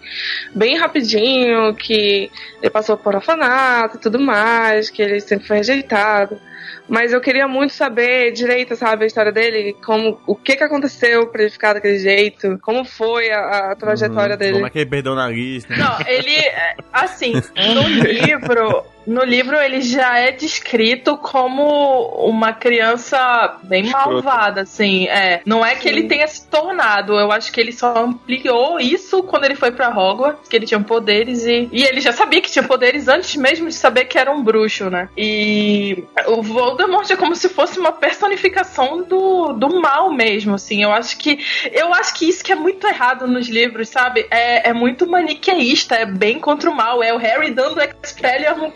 bem 0.53 0.77
rapidinho, 0.77 1.73
que 1.75 2.29
ele 2.61 2.69
passou 2.71 2.97
por 2.97 3.15
orfanato 3.15 3.97
e 3.97 3.99
tudo 3.99 4.19
mais, 4.19 4.89
que 4.89 5.01
ele 5.01 5.19
sempre 5.19 5.47
foi 5.47 5.57
rejeitado. 5.57 6.39
Mas 6.87 7.11
eu 7.11 7.19
queria 7.19 7.47
muito 7.47 7.73
saber 7.73 8.31
direito, 8.31 8.75
sabe, 8.75 9.05
a 9.05 9.07
história 9.07 9.31
dele, 9.31 9.75
como, 9.83 10.19
o 10.27 10.35
que 10.35 10.55
que 10.55 10.63
aconteceu 10.63 11.25
pra 11.27 11.41
ele 11.41 11.49
ficar 11.51 11.73
daquele 11.73 11.97
jeito, 11.97 12.59
como 12.61 12.85
foi 12.85 13.31
a, 13.31 13.71
a 13.71 13.75
trajetória 13.75 14.33
Uhum. 14.33 14.37
dele. 14.39 14.53
Como 14.53 14.67
é 14.67 14.69
que 14.69 14.79
ele 14.79 14.89
perdeu 14.89 15.13
o 15.13 15.15
nariz, 15.15 15.65
né? 15.67 15.77
Não, 15.77 15.97
ele, 16.07 16.35
é, 16.35 16.75
assim, 16.93 17.33
no 17.73 17.87
livro, 18.05 18.83
no 19.07 19.23
livro 19.23 19.55
ele 19.57 19.81
já 19.81 20.19
é 20.19 20.31
descrito 20.31 21.17
como 21.17 21.44
uma 21.47 22.53
criança 22.53 23.57
bem 23.63 23.85
Escrota. 23.85 24.09
malvada, 24.09 24.61
assim, 24.61 25.07
é. 25.07 25.41
Não 25.45 25.65
é 25.65 25.75
que 25.75 25.87
ele 25.87 26.03
tenha 26.03 26.27
se 26.27 26.47
tornado, 26.47 27.19
eu 27.19 27.31
acho 27.31 27.51
que 27.51 27.59
ele 27.59 27.71
só 27.71 27.95
ampliou 27.97 28.79
isso 28.79 29.23
quando 29.23 29.45
ele 29.45 29.55
foi 29.55 29.71
pra 29.71 29.89
Hogwarts, 29.89 30.47
que 30.47 30.55
ele 30.55 30.65
tinha 30.65 30.79
poderes 30.79 31.45
e, 31.45 31.69
e 31.71 31.83
ele 31.83 32.01
já 32.01 32.11
sabia 32.11 32.41
que 32.41 32.51
tinha 32.51 32.63
poderes 32.63 33.07
antes 33.07 33.35
mesmo 33.35 33.67
de 33.67 33.75
saber 33.75 34.05
que 34.05 34.17
era 34.17 34.31
um 34.31 34.43
bruxo, 34.43 34.89
né? 34.89 35.09
E 35.17 36.03
o 36.27 36.41
Voldemort 36.41 37.09
é 37.09 37.15
como 37.15 37.35
se 37.35 37.49
fosse 37.49 37.79
uma 37.79 37.91
personificação 37.91 39.03
do, 39.03 39.53
do 39.53 39.81
mal 39.81 40.11
mesmo, 40.11 40.55
assim. 40.55 40.83
Eu 40.83 40.91
acho 40.91 41.17
que 41.17 41.39
eu 41.71 41.93
acho 41.93 42.13
que 42.13 42.27
isso 42.27 42.43
que 42.43 42.51
é 42.51 42.55
muito 42.55 42.85
errado 42.87 43.27
nos 43.27 43.47
livros, 43.47 43.89
sabe? 43.89 44.25
É, 44.29 44.69
é 44.69 44.73
muito 44.73 45.07
maniqueísta, 45.07 45.95
é 45.95 46.05
bem 46.05 46.39
contra 46.39 46.69
o 46.69 46.75
mal. 46.75 47.03
É 47.03 47.13
o 47.13 47.17
Harry 47.17 47.51
dando 47.51 47.81
Expelliarmus, 47.81 48.73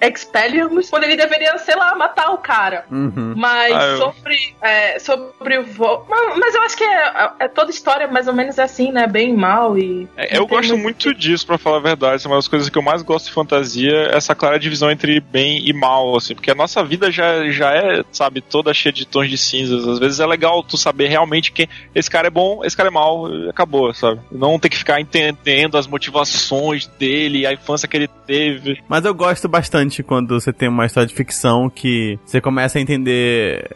Expelliarmus 0.00 0.90
quando 0.90 1.04
ele 1.04 1.16
deveria, 1.16 1.56
sei 1.58 1.76
lá, 1.76 1.94
matar 2.08 2.30
o 2.32 2.38
cara. 2.38 2.84
Uhum. 2.90 3.34
Mas 3.36 3.72
Ah, 3.74 3.84
eu- 3.86 3.98
sobre, 3.98 4.54
é, 4.62 4.98
sobre 4.98 5.58
o 5.58 5.64
Vol... 5.64 6.06
Mas, 6.08 6.38
mas 6.38 6.54
eu 6.54 6.62
acho 6.62 6.76
que 6.76 6.84
é, 6.84 7.30
é 7.40 7.48
toda 7.48 7.70
história 7.70 8.06
mais 8.08 8.26
ou 8.26 8.34
menos 8.34 8.58
assim, 8.58 8.90
né? 8.92 9.06
Bem 9.06 9.34
mal 9.36 9.78
e... 9.78 10.08
É, 10.16 10.38
eu 10.38 10.46
gosto 10.46 10.76
muito 10.76 11.14
disso, 11.14 11.46
pra 11.46 11.58
falar 11.58 11.76
a 11.78 11.80
verdade. 11.80 12.24
É 12.24 12.28
uma 12.28 12.36
das 12.36 12.48
coisas 12.48 12.68
que 12.68 12.78
eu 12.78 12.82
mais 12.82 13.02
gosto 13.02 13.26
de 13.26 13.32
fantasia, 13.32 13.92
é 14.12 14.16
essa 14.16 14.34
clara 14.34 14.58
divisão 14.58 14.90
entre 14.90 15.20
bem 15.20 15.66
e 15.68 15.72
mal, 15.72 16.16
assim. 16.16 16.34
Porque 16.34 16.50
a 16.50 16.54
nossa 16.54 16.82
vida 16.84 17.10
já, 17.10 17.48
já 17.50 17.72
é, 17.74 18.02
sabe, 18.10 18.40
toda 18.40 18.72
cheia 18.74 18.92
de 18.92 19.06
tons 19.06 19.28
de 19.28 19.38
cinzas. 19.38 19.86
Às 19.86 19.98
vezes 19.98 20.20
é 20.20 20.26
legal 20.26 20.62
tu 20.62 20.76
saber 20.76 21.08
realmente 21.08 21.52
que 21.52 21.68
esse 21.94 22.10
cara 22.10 22.26
é 22.28 22.30
bom, 22.30 22.64
esse 22.64 22.76
cara 22.76 22.88
é 22.88 22.92
mal, 22.92 23.30
e 23.32 23.48
acabou, 23.48 23.92
sabe? 23.94 24.20
Não 24.30 24.58
ter 24.58 24.68
que 24.68 24.76
ficar 24.78 25.00
entendendo 25.00 25.76
as 25.76 25.86
motivações 25.86 26.86
dele, 26.98 27.46
a 27.46 27.52
infância 27.52 27.88
que 27.88 27.96
ele 27.96 28.08
teve. 28.26 28.82
Mas 28.88 29.04
eu 29.04 29.14
gosto 29.14 29.48
bastante 29.48 30.02
quando 30.02 30.38
você 30.40 30.52
tem 30.52 30.68
uma 30.68 30.86
história 30.86 31.06
de 31.06 31.14
ficção 31.14 31.68
que 31.70 31.97
você 32.24 32.40
começa 32.40 32.78
a 32.78 32.80
entender. 32.80 33.68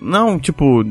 Não, 0.00 0.38
tipo, 0.38 0.84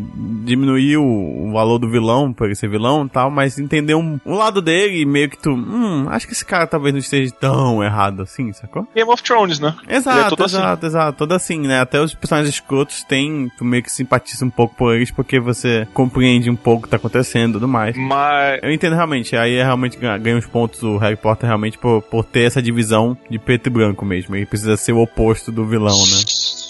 diminuir 0.43 0.97
o, 0.97 1.51
valor 1.51 1.77
do 1.77 1.89
vilão, 1.89 2.33
por 2.33 2.45
ele 2.45 2.55
ser 2.55 2.69
vilão 2.69 3.05
e 3.05 3.09
tal, 3.09 3.31
mas 3.31 3.57
entender 3.57 3.95
um, 3.95 4.19
um 4.25 4.35
lado 4.35 4.61
dele 4.61 5.01
e 5.01 5.05
meio 5.05 5.29
que 5.29 5.37
tu. 5.37 5.51
Hum, 5.51 6.07
acho 6.09 6.27
que 6.27 6.33
esse 6.33 6.45
cara 6.45 6.67
talvez 6.67 6.93
não 6.93 6.99
esteja 6.99 7.31
tão 7.39 7.83
errado 7.83 8.23
assim, 8.23 8.51
sacou? 8.51 8.87
Game 8.93 9.09
of 9.09 9.23
Thrones, 9.23 9.59
né? 9.59 9.73
Ele 9.83 9.93
é 9.93 9.97
Exato, 9.97 10.43
assim. 10.43 10.57
exato, 10.57 10.85
exato. 10.85 11.17
Todo 11.17 11.31
assim, 11.33 11.59
né? 11.59 11.79
Até 11.79 12.01
os 12.01 12.13
personagens 12.13 12.53
escrotos 12.53 13.03
tem. 13.03 13.49
Tu 13.57 13.63
meio 13.63 13.83
que 13.83 13.91
simpatiza 13.91 14.45
um 14.45 14.49
pouco 14.49 14.75
por 14.75 14.95
eles 14.95 15.11
porque 15.11 15.39
você 15.39 15.87
compreende 15.93 16.49
um 16.49 16.55
pouco 16.55 16.81
o 16.81 16.83
que 16.83 16.89
tá 16.89 16.97
acontecendo 16.97 17.51
e 17.51 17.53
tudo 17.53 17.67
mais. 17.67 17.95
Mas. 17.95 18.59
Eu 18.61 18.71
entendo 18.71 18.95
realmente, 18.95 19.35
aí 19.35 19.55
é 19.55 19.63
realmente 19.63 19.97
ganha, 19.97 20.17
ganha 20.17 20.37
uns 20.37 20.45
pontos 20.45 20.83
o 20.83 20.97
Harry 20.97 21.15
Potter 21.15 21.47
realmente 21.47 21.77
por, 21.77 22.01
por 22.01 22.23
ter 22.23 22.43
essa 22.43 22.61
divisão 22.61 23.17
de 23.29 23.39
preto 23.39 23.67
e 23.67 23.69
branco 23.69 24.05
mesmo. 24.05 24.35
Ele 24.35 24.45
precisa 24.45 24.75
ser 24.77 24.91
o 24.91 24.99
oposto 24.99 25.51
do 25.51 25.65
vilão, 25.65 25.97
né? 25.97 26.64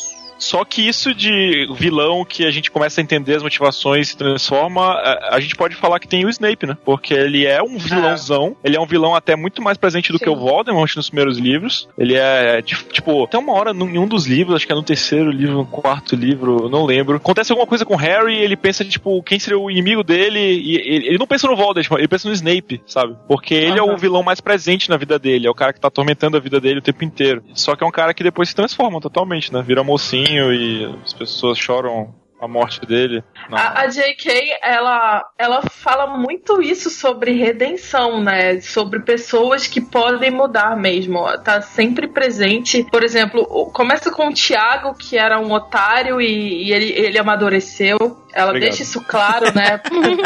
Só 0.45 0.63
que 0.63 0.87
isso 0.87 1.11
de 1.11 1.67
vilão 1.73 2.23
que 2.23 2.45
a 2.45 2.51
gente 2.51 2.69
começa 2.69 3.01
a 3.01 3.03
entender 3.03 3.35
as 3.35 3.41
motivações 3.41 4.07
e 4.07 4.09
se 4.11 4.17
transforma, 4.17 4.91
a, 4.91 5.37
a 5.37 5.39
gente 5.39 5.55
pode 5.55 5.75
falar 5.75 5.99
que 5.99 6.07
tem 6.07 6.23
o 6.23 6.29
Snape, 6.29 6.67
né? 6.67 6.77
Porque 6.85 7.15
ele 7.15 7.47
é 7.47 7.63
um 7.63 7.79
vilãozão, 7.79 8.55
ele 8.63 8.77
é 8.77 8.79
um 8.79 8.85
vilão 8.85 9.15
até 9.15 9.35
muito 9.35 9.59
mais 9.59 9.75
presente 9.75 10.11
do 10.11 10.19
Sim. 10.19 10.25
que 10.25 10.29
o 10.29 10.35
Voldemort 10.35 10.95
nos 10.95 11.09
primeiros 11.09 11.39
livros. 11.39 11.89
Ele 11.97 12.13
é, 12.13 12.61
tipo, 12.61 13.23
até 13.23 13.39
uma 13.39 13.53
hora 13.53 13.71
em 13.71 13.97
um 13.97 14.07
dos 14.07 14.27
livros, 14.27 14.55
acho 14.55 14.67
que 14.67 14.71
é 14.71 14.75
no 14.75 14.83
terceiro 14.83 15.31
livro, 15.31 15.55
no 15.55 15.65
quarto 15.65 16.15
livro, 16.15 16.69
não 16.69 16.85
lembro. 16.85 17.17
Acontece 17.17 17.51
alguma 17.51 17.65
coisa 17.67 17.83
com 17.83 17.95
o 17.95 17.97
Harry, 17.97 18.35
ele 18.35 18.55
pensa, 18.55 18.85
tipo, 18.85 19.23
quem 19.23 19.39
seria 19.39 19.57
o 19.57 19.71
inimigo 19.71 20.03
dele, 20.03 20.39
e 20.39 20.75
ele, 20.75 21.07
ele 21.07 21.17
não 21.17 21.25
pensa 21.25 21.47
no 21.47 21.55
Voldemort, 21.55 21.97
ele 21.97 22.07
pensa 22.07 22.27
no 22.27 22.35
Snape, 22.35 22.83
sabe? 22.85 23.15
Porque 23.27 23.55
ele 23.55 23.79
é 23.79 23.81
Aham. 23.81 23.95
o 23.95 23.97
vilão 23.97 24.21
mais 24.21 24.39
presente 24.39 24.91
na 24.91 24.97
vida 24.97 25.17
dele, 25.17 25.47
é 25.47 25.49
o 25.49 25.55
cara 25.55 25.73
que 25.73 25.79
tá 25.79 25.87
atormentando 25.87 26.37
a 26.37 26.39
vida 26.39 26.61
dele 26.61 26.77
o 26.77 26.83
tempo 26.83 27.03
inteiro. 27.03 27.43
Só 27.55 27.75
que 27.75 27.83
é 27.83 27.87
um 27.87 27.91
cara 27.91 28.13
que 28.13 28.23
depois 28.23 28.49
se 28.49 28.55
transforma 28.55 29.01
totalmente, 29.01 29.51
né? 29.51 29.63
Vira 29.65 29.83
mocinho 29.83 30.34
e 30.53 30.85
as 31.03 31.13
pessoas 31.13 31.57
choram 31.57 32.13
a 32.39 32.47
morte 32.47 32.81
dele. 32.85 33.23
Não. 33.49 33.57
A, 33.57 33.81
a 33.81 33.87
J.K., 33.87 34.59
ela, 34.61 35.25
ela 35.37 35.61
fala 35.63 36.17
muito 36.17 36.61
isso 36.61 36.89
sobre 36.89 37.31
redenção, 37.31 38.21
né? 38.21 38.59
Sobre 38.61 38.99
pessoas 38.99 39.67
que 39.67 39.81
podem 39.81 40.31
mudar 40.31 40.75
mesmo. 40.77 41.25
Tá 41.39 41.61
sempre 41.61 42.07
presente. 42.07 42.85
Por 42.91 43.03
exemplo, 43.03 43.45
começa 43.71 44.11
com 44.11 44.27
o 44.27 44.33
Tiago, 44.33 44.93
que 44.95 45.17
era 45.17 45.39
um 45.39 45.51
otário 45.51 46.21
e, 46.21 46.67
e 46.67 46.73
ele, 46.73 46.91
ele 46.91 47.17
amadureceu. 47.17 47.97
Ela 48.35 48.49
Obrigado. 48.49 48.69
deixa 48.69 48.83
isso 48.83 49.01
claro, 49.01 49.45
né? 49.55 49.79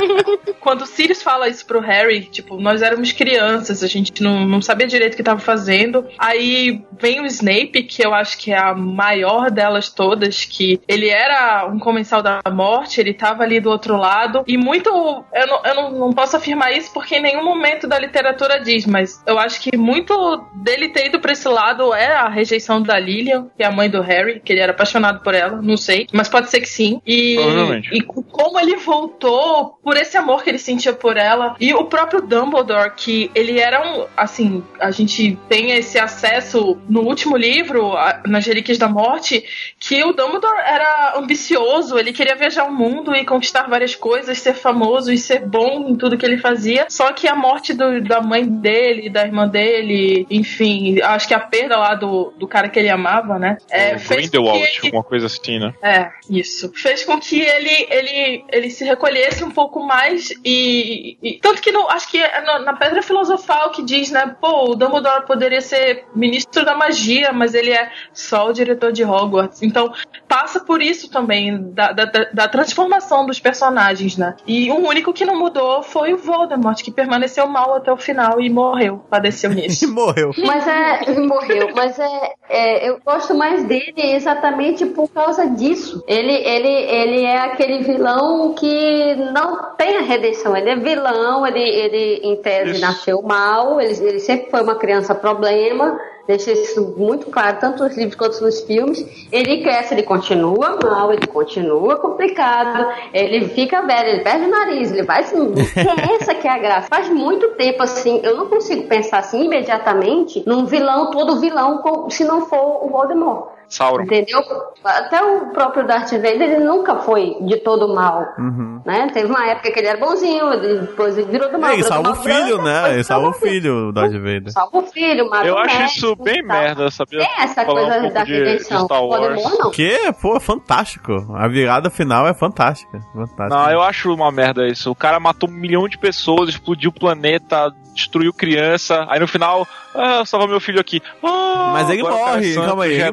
Quando 0.60 0.82
o 0.82 0.86
Sirius 0.88 1.22
fala 1.22 1.48
isso 1.48 1.66
pro 1.66 1.80
Harry, 1.80 2.22
tipo, 2.22 2.60
nós 2.60 2.82
éramos 2.82 3.12
crianças, 3.12 3.84
a 3.84 3.88
gente 3.88 4.22
não, 4.24 4.46
não 4.46 4.62
sabia 4.62 4.88
direito 4.88 5.14
o 5.14 5.18
que 5.18 5.24
tava 5.24 5.40
fazendo. 5.40 6.06
Aí 6.18 6.84
vem 7.00 7.22
o 7.22 7.26
Snape, 7.28 7.84
que 7.84 8.06
eu 8.06 8.14
acho 8.14 8.38
que 8.38 8.52
é 8.52 8.58
a 8.58 8.74
maior 8.74 9.52
delas 9.52 9.90
todas, 9.90 10.44
que 10.44 10.82
ele 10.88 11.08
era 11.08 11.68
um 11.68 11.78
comensal 11.78 12.24
da 12.24 12.42
morte, 12.52 13.00
ele 13.00 13.14
tava 13.14 13.44
ali 13.44 13.60
do 13.60 13.70
outro 13.70 13.96
lado. 13.96 14.44
E 14.48 14.58
muito. 14.58 14.90
Eu 15.34 15.48
não, 15.48 15.62
eu 15.64 15.76
não, 15.76 15.92
não 15.92 16.14
posso 16.14 16.36
afirmar 16.36 16.76
isso 16.76 16.92
porque 16.92 17.18
em 17.18 17.22
nenhum 17.22 17.44
momento 17.44 17.88
da 17.88 18.00
literatura 18.00 18.60
diz, 18.60 18.86
mas 18.88 19.24
eu 19.28 19.38
acho 19.38 19.62
que 19.62 19.78
muito 19.78 20.14
dele 20.56 20.90
ter 20.90 21.08
ido 21.08 21.20
pra 21.20 21.32
esse 21.32 21.48
lado 21.48 21.94
é 21.94 22.08
a 22.08 22.28
rejeição 22.28 22.82
da 22.82 22.98
Lilian, 22.98 23.48
que 23.56 23.64
é 23.64 23.68
a 23.68 23.72
mãe 23.72 23.90
do 23.90 24.02
Harry, 24.02 24.40
que 24.40 24.52
ele 24.52 24.62
era 24.62 24.72
apaixonado 24.72 25.22
por 25.22 25.36
ela, 25.36 25.62
não 25.62 25.78
sei, 25.78 26.08
mas 26.12 26.28
pode 26.28 26.50
ser 26.50 26.62
que 26.62 26.70
sim. 26.70 27.02
E, 27.06 27.36
Provavelmente. 27.36 27.99
E 28.00 28.02
como 28.04 28.60
ele 28.60 28.76
voltou 28.78 29.78
por 29.84 29.98
esse 29.98 30.18
amor 30.18 30.44
que 30.44 30.50
ele 30.50 30.58
sentia 30.60 30.94
por 30.94 31.18
ela. 31.18 31.56
E 31.60 31.74
o 31.74 31.86
próprio 31.86 32.22
Dumbledore, 32.22 32.92
que 32.96 33.30
ele 33.36 33.60
era 33.60 33.82
um. 33.88 34.06
Assim, 34.16 34.64
a 34.80 34.92
gente 34.92 35.38
tem 35.48 35.72
esse 35.72 35.98
acesso 36.00 36.78
no 36.90 37.02
último 37.02 37.36
livro, 37.38 37.94
nas 38.26 38.46
Relíquias 38.46 38.78
da 38.78 38.88
Morte, 38.88 39.44
que 39.80 40.04
o 40.04 40.14
Dumbledore 40.14 40.58
era 40.66 41.14
ambicioso, 41.18 41.98
ele 41.98 42.14
queria 42.14 42.36
viajar 42.36 42.66
o 42.66 42.72
mundo 42.72 43.16
e 43.16 43.26
conquistar 43.26 43.68
várias 43.70 43.96
coisas, 43.96 44.38
ser 44.40 44.54
famoso 44.54 45.12
e 45.12 45.18
ser 45.18 45.40
bom 45.46 45.88
em 45.90 45.96
tudo 45.96 46.18
que 46.18 46.26
ele 46.26 46.38
fazia. 46.38 46.86
Só 46.90 47.12
que 47.14 47.28
a 47.28 47.36
morte 47.36 47.74
do- 47.74 48.02
da 48.02 48.22
mãe 48.22 48.46
dele, 48.46 49.10
da 49.10 49.24
irmã 49.24 49.48
dele, 49.48 50.26
enfim, 50.30 51.02
acho 51.02 51.28
que 51.28 51.34
a 51.34 51.40
perda 51.40 51.78
lá 51.78 51.96
do, 51.96 52.34
do 52.38 52.48
cara 52.48 52.70
que 52.70 52.80
ele 52.80 52.90
amava, 52.90 53.38
né? 53.40 53.58
É, 53.70 53.96
o 53.96 54.00
fez 54.00 54.22
Grindelwald, 54.30 54.60
ele- 54.64 54.80
alguma 54.86 55.04
coisa 55.04 55.26
assim, 55.28 55.60
né? 55.60 55.74
é, 55.82 56.10
isso. 56.30 56.72
Fez 56.76 57.04
com 57.04 57.20
que 57.20 57.40
ele, 57.42 57.88
ele, 57.90 58.44
ele 58.52 58.70
se 58.70 58.84
recolhesse 58.84 59.44
um 59.44 59.52
pouco 59.52 59.80
mais 59.80 60.30
e. 60.46 61.18
e- 61.22 61.40
tanto 61.42 61.62
que 61.62 61.72
no, 61.72 61.90
acho 61.90 62.10
que 62.10 62.22
é 62.22 62.42
no- 62.42 62.66
na 62.66 62.74
Pedra 62.74 63.02
Filosofal 63.02 63.72
que 63.72 63.84
diz, 63.84 64.12
né? 64.12 64.36
Pô, 64.40 64.72
o 64.72 64.76
Dumbledore 64.76 65.26
poderia 65.26 65.62
ser 65.62 66.06
ministro 66.16 66.64
da 66.66 66.76
magia, 66.76 67.32
mas 67.34 67.54
ele 67.54 67.72
é 67.72 67.90
só 68.14 68.48
o 68.48 68.54
diretor 68.54 68.92
de 68.92 69.04
Hogwarts. 69.04 69.62
Então, 69.62 69.92
passa 70.28 70.60
por 70.60 70.82
isso 70.82 71.10
também, 71.10 71.72
da, 71.74 71.92
da, 71.92 72.06
da- 72.06 72.48
transformação 72.48 73.26
dos 73.26 73.40
personagens, 73.40 74.18
né? 74.18 74.36
E 74.46 74.72
o 74.72 74.76
único 74.88 75.14
que 75.14 75.26
não 75.26 75.38
mudou 75.38 75.82
foi 75.84 76.14
o 76.14 76.18
Voldemort, 76.18 76.82
que 76.84 76.92
permaneceu 76.92 77.48
mal 77.48 77.76
até 77.76 77.92
o 77.92 77.98
final 77.98 78.40
e 78.42 78.50
morreu, 78.50 79.04
padeceu 79.10 79.52
E 79.54 79.56
nisso. 79.56 79.92
morreu. 79.94 80.32
Mas 80.38 80.68
é. 80.68 81.20
Morreu. 81.20 81.70
Mas 81.76 81.98
é, 82.00 82.34
é, 82.50 82.90
Eu 82.90 83.00
gosto 83.06 83.34
mais 83.36 83.64
dele 83.66 83.94
exatamente 83.98 84.86
por 84.86 85.08
causa 85.10 85.48
disso. 85.50 86.04
Ele, 86.08 86.32
ele, 86.34 86.68
ele 86.68 87.24
é 87.24 87.38
aquele 87.38 87.79
aquele 87.80 87.84
vilão 87.84 88.54
que 88.54 89.16
não 89.34 89.74
tem 89.78 89.98
a 89.98 90.02
redenção. 90.02 90.56
Ele 90.56 90.70
é 90.70 90.76
vilão, 90.76 91.48
ele, 91.48 91.60
ele 91.60 92.22
em 92.24 92.36
tese 92.38 92.72
Isso. 92.72 92.82
nasceu 92.82 93.22
mal, 93.22 93.80
ele, 93.80 93.94
ele 94.02 94.20
sempre 94.20 94.50
foi 94.52 94.62
uma 94.62 94.76
criança 94.76 95.16
problema. 95.16 96.00
Deixa 96.28 96.52
isso 96.52 96.94
muito 96.96 97.26
claro, 97.32 97.58
tanto 97.60 97.84
nos 97.84 97.98
livros 97.98 98.14
quanto 98.14 98.40
nos 98.44 98.62
filmes. 98.62 99.04
Ele 99.32 99.64
cresce, 99.64 99.96
ele 99.96 100.04
continua 100.04 100.78
mal, 100.84 101.12
ele 101.12 101.26
continua 101.26 101.96
complicado, 101.96 102.88
ele 103.12 103.48
fica 103.48 103.82
velho, 103.82 104.10
ele 104.10 104.24
perde 104.24 104.46
o 104.46 104.52
nariz, 104.52 104.92
ele 104.92 105.02
vai. 105.02 105.22
Assim, 105.22 105.52
é 105.76 106.16
essa 106.18 106.36
que 106.36 106.48
é 106.48 106.52
a 106.52 106.60
graça. 106.60 106.88
Faz 106.88 107.10
muito 107.10 107.48
tempo 107.56 107.82
assim, 107.82 108.22
eu 108.22 108.38
não 108.38 108.46
consigo 108.46 108.84
pensar 108.84 109.18
assim 109.18 109.46
imediatamente 109.46 110.44
num 110.46 110.66
vilão, 110.66 111.10
todo 111.10 111.40
vilão, 111.40 111.82
se 112.12 112.24
não 112.24 112.46
for 112.46 112.86
o 112.86 112.90
Voldemort. 112.90 113.59
Sauron. 113.70 114.04
Entendeu? 114.04 114.42
Até 114.84 115.22
o 115.24 115.48
próprio 115.54 115.86
Darth 115.86 116.10
Vader, 116.12 116.42
ele 116.42 116.60
nunca 116.60 116.96
foi 116.98 117.36
de 117.42 117.58
todo 117.58 117.94
mal. 117.94 118.26
Uhum. 118.38 118.82
Né? 118.86 119.08
Teve 119.14 119.28
uma 119.28 119.46
época 119.46 119.72
que 119.72 119.80
ele 119.80 119.88
era 119.88 120.00
bonzinho, 120.00 120.52
ele- 120.54 120.80
depois 120.82 121.18
ele 121.18 121.30
virou 121.32 121.52
do 121.52 121.60
mal. 121.60 121.70
É, 121.72 121.76
e 121.76 121.82
do 121.82 121.88
salva 121.88 122.12
o 122.12 122.16
filho, 122.16 122.48
branco, 122.58 122.64
né? 122.64 122.82
depois 122.84 122.98
E 123.00 123.04
salva 123.04 123.28
o 123.30 123.34
filho, 123.34 123.88
o 123.90 123.92
Darth 123.92 124.12
Vader. 124.14 124.52
Salva 124.52 124.78
o 124.80 124.82
filho, 124.84 125.30
mata 125.30 125.46
Eu 125.48 125.58
acho 125.58 125.78
mestre 125.78 125.98
isso 125.98 126.16
bem 126.16 126.42
merda, 126.44 126.90
sabia? 126.90 127.20
Tem 127.20 127.30
essa 127.44 127.64
Falar 127.66 127.70
um 127.82 127.84
coisa 127.86 128.00
pouco 128.00 128.14
da 128.14 128.24
de- 128.24 128.32
de 128.34 128.40
redenção. 128.40 128.86
Star 128.86 129.04
Wars. 129.06 129.22
Voldemort 129.28 129.60
não. 129.60 129.72
Que, 129.72 130.14
pô, 130.22 130.36
é 130.36 130.40
fantástico. 130.40 131.28
A 131.36 131.48
virada 131.48 131.90
final 131.90 132.28
é 132.28 132.34
fantástica. 132.34 133.00
fantástica. 133.14 133.50
Não, 133.50 133.70
eu 133.72 133.82
acho 133.82 134.14
uma 134.14 134.32
merda 134.32 134.68
isso. 134.68 134.90
O 134.90 134.96
cara 134.96 135.20
matou 135.20 135.48
um 135.50 135.54
milhão 135.54 135.88
de 135.88 135.98
pessoas, 135.98 136.50
explodiu 136.50 136.90
o 136.90 136.94
planeta, 136.94 137.72
destruiu 137.94 138.34
criança. 138.34 139.06
Aí 139.10 139.20
no 139.20 139.28
final, 139.28 139.68
ah, 139.94 140.24
salva 140.26 140.48
meu 140.48 140.60
filho 140.60 140.80
aqui. 140.80 141.02
Ah, 141.24 141.72
Mas 141.74 141.90
ele 141.90 142.00
é 142.00 142.04
morre, 142.04 142.56
calma 142.56 142.84
aí, 142.84 142.90
ele 142.92 143.00
Jedi. 143.00 143.12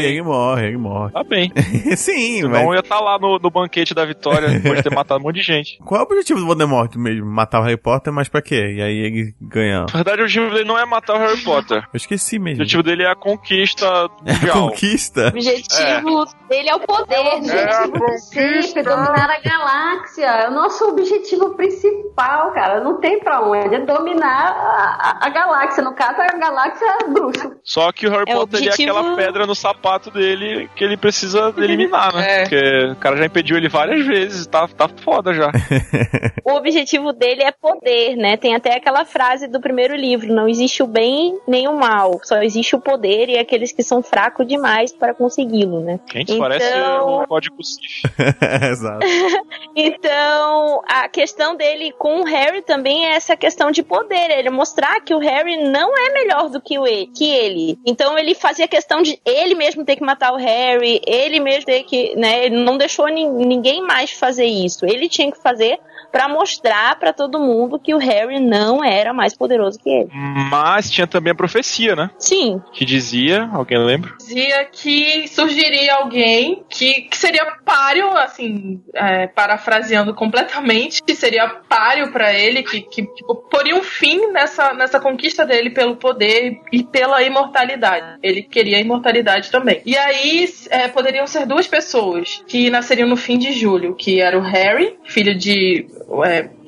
Morre, 0.00 0.08
ele 0.08 0.22
morre, 0.22 0.66
ele 0.66 0.76
morre. 0.78 1.12
Tá 1.12 1.24
bem. 1.24 1.52
Sim, 1.96 2.36
Senão 2.38 2.50
mas 2.50 2.62
eu 2.62 2.74
ia 2.74 2.80
estar 2.80 3.00
lá 3.00 3.18
no, 3.18 3.38
no 3.38 3.50
banquete 3.50 3.94
da 3.94 4.04
vitória 4.04 4.48
depois 4.48 4.76
de 4.76 4.82
ter 4.82 4.90
matado 4.94 5.20
um 5.20 5.24
monte 5.24 5.36
de 5.36 5.42
gente. 5.42 5.78
qual 5.84 6.00
é 6.00 6.04
o 6.04 6.06
objetivo 6.06 6.40
do 6.40 6.46
Voldemort 6.46 6.94
mesmo? 6.96 7.26
Matar 7.26 7.60
o 7.60 7.64
Harry 7.64 7.76
Potter, 7.76 8.12
mas 8.12 8.28
pra 8.28 8.42
quê? 8.42 8.74
E 8.76 8.82
aí 8.82 8.96
ele 8.98 9.34
ganha. 9.40 9.80
Na 9.80 9.86
verdade, 9.86 10.20
o 10.20 10.24
objetivo 10.24 10.50
dele 10.52 10.64
não 10.64 10.78
é 10.78 10.84
matar 10.84 11.14
o 11.16 11.18
Harry 11.18 11.42
Potter. 11.42 11.78
Eu 11.78 11.96
esqueci 11.96 12.38
O 12.38 12.42
mesmo. 12.42 12.62
objetivo 12.62 12.82
dele 12.82 13.02
é 13.04 13.10
a 13.10 13.14
conquista 13.16 13.86
É 14.26 14.30
a 14.30 14.34
mundial. 14.34 14.68
conquista? 14.68 15.24
O 15.24 15.28
objetivo 15.28 16.24
dele 16.48 16.68
é 16.68 16.74
o 16.74 16.80
poder. 16.80 17.14
É 17.14 17.20
o 17.20 17.36
objetivo 17.36 17.92
principal, 18.30 18.80
é 18.80 18.82
dominar 18.82 19.30
a 19.30 19.40
galáxia. 19.40 20.26
É 20.26 20.48
o 20.48 20.52
nosso 20.52 20.84
objetivo 20.88 21.54
principal, 21.54 22.52
cara. 22.52 22.80
Não 22.82 23.00
tem 23.00 23.18
pra 23.20 23.40
onde. 23.42 23.74
É 23.74 23.80
dominar 23.80 24.52
a, 24.52 25.18
a- 25.22 25.26
a 25.26 25.28
galáxia. 25.30 25.82
No 25.82 25.94
caso, 25.94 26.20
a 26.20 26.36
galáxia 26.38 26.86
é 27.02 27.08
bruxa. 27.08 27.50
Só 27.62 27.92
que 27.92 28.06
o 28.06 28.10
Harry 28.10 28.24
É, 28.28 28.34
o 28.36 28.40
Potter 28.40 28.60
ele 28.60 28.68
é 28.68 28.70
objetivo- 28.72 28.98
aquela 28.98 29.16
pedra 29.16 29.46
no 29.46 29.54
sapato 29.54 29.87
dele 30.10 30.68
que 30.76 30.84
ele 30.84 30.96
precisa 30.96 31.52
eliminar, 31.56 32.12
né? 32.14 32.24
É. 32.28 32.42
Porque 32.42 32.86
o 32.92 32.96
cara 32.96 33.16
já 33.16 33.26
impediu 33.26 33.56
ele 33.56 33.68
várias 33.68 34.04
vezes, 34.06 34.46
tá, 34.46 34.68
tá 34.68 34.88
foda 34.88 35.32
já. 35.32 35.50
O 36.48 36.54
objetivo 36.54 37.12
dele 37.12 37.42
é 37.42 37.52
poder, 37.52 38.16
né? 38.16 38.38
Tem 38.38 38.54
até 38.54 38.74
aquela 38.74 39.04
frase 39.04 39.46
do 39.46 39.60
primeiro 39.60 39.94
livro: 39.94 40.32
não 40.32 40.48
existe 40.48 40.82
o 40.82 40.86
bem 40.86 41.38
nem 41.46 41.68
o 41.68 41.76
mal, 41.76 42.18
só 42.24 42.42
existe 42.42 42.74
o 42.74 42.80
poder 42.80 43.28
e 43.28 43.36
aqueles 43.38 43.70
que 43.70 43.82
são 43.82 44.02
fracos 44.02 44.46
demais 44.46 44.90
para 44.90 45.12
consegui-lo, 45.12 45.80
né? 45.80 46.00
Gente, 46.10 46.32
Então- 46.32 46.38
parece 46.38 46.72
o 47.02 47.26
código. 47.26 47.56
Exato. 48.70 49.06
Então, 49.76 50.82
a 50.88 51.08
questão 51.08 51.54
dele 51.56 51.92
com 51.98 52.20
o 52.20 52.24
Harry 52.24 52.62
também 52.62 53.06
é 53.06 53.12
essa 53.12 53.36
questão 53.36 53.70
de 53.70 53.82
poder. 53.82 54.30
Ele 54.30 54.50
mostrar 54.50 55.00
que 55.00 55.14
o 55.14 55.18
Harry 55.18 55.56
não 55.70 55.96
é 55.96 56.12
melhor 56.12 56.48
do 56.48 56.60
que, 56.60 56.78
o 56.78 56.86
e- 56.86 57.06
que 57.06 57.28
ele. 57.30 57.78
Então, 57.86 58.18
ele 58.18 58.34
fazia 58.34 58.66
questão 58.66 59.02
de 59.02 59.20
ele 59.24 59.54
mesmo 59.54 59.77
ter 59.84 59.96
que 59.96 60.02
matar 60.04 60.32
o 60.32 60.36
Harry, 60.36 61.00
ele 61.06 61.40
mesmo 61.40 61.64
ter 61.66 61.82
que, 61.84 62.14
né? 62.16 62.46
Ele 62.46 62.56
não 62.56 62.76
deixou 62.78 63.06
nin- 63.08 63.28
ninguém 63.30 63.82
mais 63.82 64.10
fazer 64.12 64.46
isso. 64.46 64.84
Ele 64.86 65.08
tinha 65.08 65.30
que 65.30 65.38
fazer 65.38 65.78
pra 66.10 66.28
mostrar 66.28 66.98
pra 66.98 67.12
todo 67.12 67.38
mundo 67.38 67.78
que 67.78 67.94
o 67.94 67.98
Harry 67.98 68.40
não 68.40 68.82
era 68.84 69.12
mais 69.12 69.36
poderoso 69.36 69.78
que 69.78 69.88
ele. 69.90 70.10
Mas 70.50 70.90
tinha 70.90 71.06
também 71.06 71.32
a 71.32 71.36
profecia, 71.36 71.94
né? 71.94 72.10
Sim, 72.18 72.60
Que 72.72 72.84
dizia, 72.84 73.48
alguém 73.52 73.78
lembra? 73.78 74.12
dizia 74.18 74.64
que 74.66 75.26
surgiria 75.28 75.94
alguém 75.96 76.62
que, 76.68 77.02
que 77.02 77.16
seria 77.16 77.44
páreo, 77.64 78.08
assim, 78.16 78.80
é, 78.94 79.26
parafraseando 79.26 80.14
completamente, 80.14 81.02
que 81.02 81.14
seria 81.14 81.48
páreo 81.68 82.12
pra 82.12 82.32
ele, 82.32 82.62
que, 82.62 82.80
que 82.80 83.02
tipo, 83.06 83.34
poria 83.34 83.74
um 83.76 83.82
fim 83.82 84.30
nessa, 84.32 84.72
nessa 84.74 84.98
conquista 85.00 85.44
dele 85.44 85.70
pelo 85.70 85.96
poder 85.96 86.60
e 86.72 86.82
pela 86.82 87.22
imortalidade. 87.22 88.18
Ele 88.22 88.42
queria 88.42 88.76
a 88.78 88.80
imortalidade 88.80 89.50
também. 89.50 89.82
E 89.84 89.96
aí 89.96 90.48
é, 90.70 90.88
poderiam 90.88 91.26
ser 91.26 91.46
duas 91.46 91.66
pessoas 91.66 92.42
que 92.46 92.70
nasceriam 92.70 93.08
no 93.08 93.16
fim 93.16 93.38
de 93.38 93.52
julho, 93.52 93.94
que 93.94 94.20
era 94.20 94.38
o 94.38 94.42
Harry, 94.42 94.96
filho 95.04 95.34
de 95.36 95.86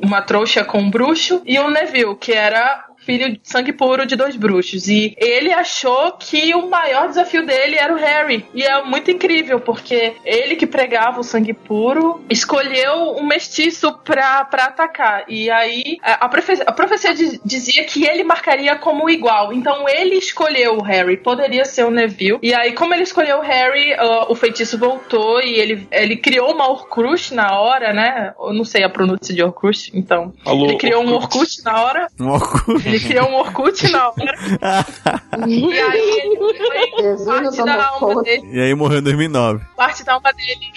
uma 0.01 0.23
trouxa 0.23 0.65
com 0.65 0.79
um 0.79 0.91
bruxo, 0.91 1.43
e 1.45 1.59
o 1.59 1.71
Neville, 1.71 2.17
que 2.17 2.33
era 2.33 2.90
filho 3.11 3.33
de 3.33 3.41
sangue 3.43 3.73
puro 3.73 4.07
de 4.07 4.15
dois 4.17 4.37
bruxos. 4.37 4.87
E 4.89 5.15
ele 5.19 5.53
achou 5.53 6.13
que 6.13 6.55
o 6.55 6.69
maior 6.69 7.09
desafio 7.09 7.45
dele 7.45 7.77
era 7.77 7.93
o 7.93 7.97
Harry. 7.97 8.45
E 8.55 8.63
é 8.63 8.83
muito 8.85 9.11
incrível, 9.11 9.59
porque 9.61 10.13
ele 10.25 10.55
que 10.57 10.67
pregava 10.67 11.21
o 11.21 11.25
sangue 11.25 11.53
puro 11.53 12.21
escolheu 12.31 13.17
um 13.19 13.27
mestiço 13.27 13.93
pra, 14.05 14.45
pra 14.45 14.65
atacar. 14.67 15.25
E 15.29 15.51
aí 15.51 15.99
a, 16.03 16.29
profe- 16.29 16.63
a 16.65 16.73
profecia 16.73 17.15
diz- 17.15 17.41
dizia 17.45 17.85
que 17.85 18.05
ele 18.07 18.23
marcaria 18.23 18.77
como 18.77 19.09
igual. 19.11 19.53
Então 19.53 19.89
ele 19.89 20.15
escolheu 20.17 20.77
o 20.77 20.83
Harry. 20.83 21.17
Poderia 21.17 21.65
ser 21.65 21.85
o 21.85 21.91
Neville. 21.91 22.39
E 22.43 22.55
aí, 22.55 22.73
como 22.73 22.95
ele 22.95 23.03
escolheu 23.03 23.39
o 23.39 23.43
Harry, 23.43 23.93
ah, 23.95 24.27
o 24.29 24.35
feitiço 24.35 24.79
voltou 24.79 25.41
e 25.41 25.55
ele, 25.55 25.87
ele 25.91 26.17
criou 26.17 26.53
uma 26.53 26.69
Horcrux 26.71 27.31
na 27.33 27.59
hora, 27.61 27.93
né? 27.93 28.33
Eu 28.41 28.53
não 28.53 28.65
sei 28.65 28.85
a 28.85 28.89
pronúncia 28.89 29.35
de 29.35 29.43
Horcrux, 29.43 29.91
então. 29.95 30.33
Alô, 30.45 30.65
ele 30.67 30.77
criou 30.77 31.03
um 31.03 31.13
Horcrux. 31.15 31.63
Na 31.65 31.83
hora. 31.83 32.07
Um 32.21 32.31
Orkut. 32.31 32.87
Ele 32.87 33.00
criou 33.07 33.29
um 33.29 33.35
Orkut 33.37 33.91
na 33.91 34.09
hora. 34.09 34.35
e 35.47 35.81
aí 35.81 36.21
ele 36.21 36.37
foi 36.37 37.03
Jesus, 37.03 37.27
parte 37.27 37.65
da 37.65 37.87
alma 37.87 37.99
foda. 37.99 38.23
dele. 38.23 38.51
E 38.53 38.61
aí 38.61 38.75
morreu 38.75 38.99
em 38.99 39.03
2009. 39.03 39.65
Parte 39.77 40.05
da 40.05 40.15
alma 40.15 40.33
dele. 40.33 40.73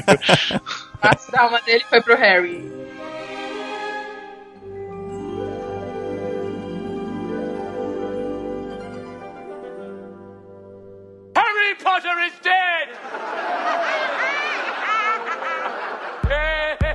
parte 1.00 1.30
da 1.30 1.42
alma 1.42 1.60
dele 1.62 1.84
foi 1.88 2.02
pro 2.02 2.16
Harry. 2.16 2.78
Harry 11.34 11.74
Potter 11.76 12.18
is 12.26 12.32
dead! 12.42 12.88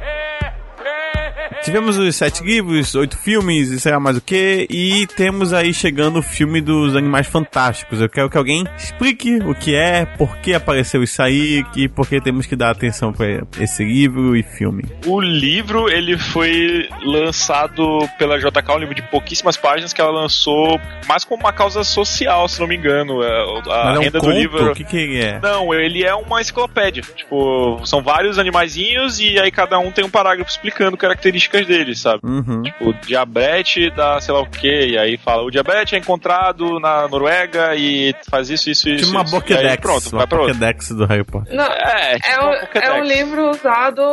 Tivemos 1.63 1.97
os 1.97 2.13
sete 2.17 2.43
livros, 2.43 2.93
oito 2.93 3.17
filmes, 3.17 3.69
e 3.69 3.79
sei 3.79 3.93
lá 3.93 3.99
mais 3.99 4.17
o 4.17 4.21
que, 4.21 4.67
e 4.69 5.07
temos 5.15 5.53
aí 5.53 5.73
chegando 5.73 6.19
o 6.19 6.21
filme 6.21 6.59
dos 6.59 6.93
Animais 6.93 7.25
Fantásticos. 7.25 8.01
Eu 8.01 8.09
quero 8.09 8.29
que 8.29 8.37
alguém 8.37 8.65
explique 8.77 9.37
o 9.37 9.55
que 9.55 9.73
é, 9.73 10.05
por 10.05 10.35
que 10.39 10.53
apareceu 10.53 11.01
isso 11.01 11.21
aí, 11.21 11.63
e 11.77 11.87
por 11.87 12.05
que 12.05 12.19
temos 12.19 12.45
que 12.45 12.57
dar 12.57 12.71
atenção 12.71 13.13
para 13.13 13.43
esse 13.61 13.81
livro 13.81 14.35
e 14.35 14.43
filme. 14.43 14.83
O 15.05 15.21
livro, 15.21 15.89
ele 15.89 16.17
foi 16.17 16.89
lançado 17.01 18.09
pela 18.19 18.37
JK, 18.37 18.71
um 18.75 18.79
livro 18.79 18.95
de 18.95 19.01
pouquíssimas 19.03 19.55
páginas 19.55 19.93
que 19.93 20.01
ela 20.01 20.11
lançou 20.11 20.77
mais 21.07 21.23
como 21.23 21.43
uma 21.43 21.53
causa 21.53 21.81
social, 21.85 22.45
se 22.49 22.59
não 22.59 22.67
me 22.67 22.75
engano. 22.75 23.23
É, 23.23 23.41
A 23.69 23.85
Mas 23.85 23.95
é 23.95 23.99
um 23.99 24.01
renda 24.01 24.19
conto? 24.19 24.33
do 24.33 24.37
livro... 24.37 24.71
O 24.71 24.75
que 24.75 24.83
que 24.83 25.17
é? 25.21 25.39
Não, 25.39 25.73
ele 25.73 26.03
é 26.03 26.13
uma 26.13 26.41
enciclopédia. 26.41 27.03
Tipo, 27.15 27.79
são 27.85 28.03
vários 28.03 28.37
animaizinhos 28.37 29.21
e 29.21 29.39
aí 29.39 29.49
cada 29.49 29.79
um 29.79 29.93
tem 29.93 30.03
um 30.03 30.09
parágrafo 30.09 30.51
explicando 30.51 30.97
características 30.97 31.52
deles, 31.61 32.01
sabe? 32.01 32.19
Uhum. 32.23 32.63
O 32.81 32.93
diabrete 32.93 33.89
da 33.91 34.19
sei 34.19 34.33
lá 34.33 34.41
o 34.41 34.49
que, 34.49 34.87
e 34.87 34.97
aí 34.97 35.17
fala, 35.17 35.43
o 35.43 35.51
diabrete 35.51 35.95
é 35.95 35.99
encontrado 35.99 36.79
na 36.79 37.07
Noruega 37.07 37.75
e 37.75 38.13
faz 38.29 38.49
isso, 38.49 38.69
isso, 38.69 38.89
isso. 38.89 39.05
Tipo 39.05 39.11
uma 39.17 39.23
isso. 39.23 39.33
E 39.35 39.37
aí, 39.37 39.41
Pokédex. 39.41 39.77
pronto, 39.81 40.09
uma 40.09 40.17
vai 40.19 40.27
pra 40.27 40.39
outro. 40.39 40.53
Pokédex 40.55 40.89
do 40.89 41.05
Harry 41.05 41.23
Potter. 41.23 41.55
Não, 41.55 41.65
É, 41.65 42.15
tipo 42.15 42.27
é, 42.29 42.39
um, 42.41 42.79
é 42.97 43.01
um 43.01 43.03
livro 43.03 43.49
usado 43.49 44.03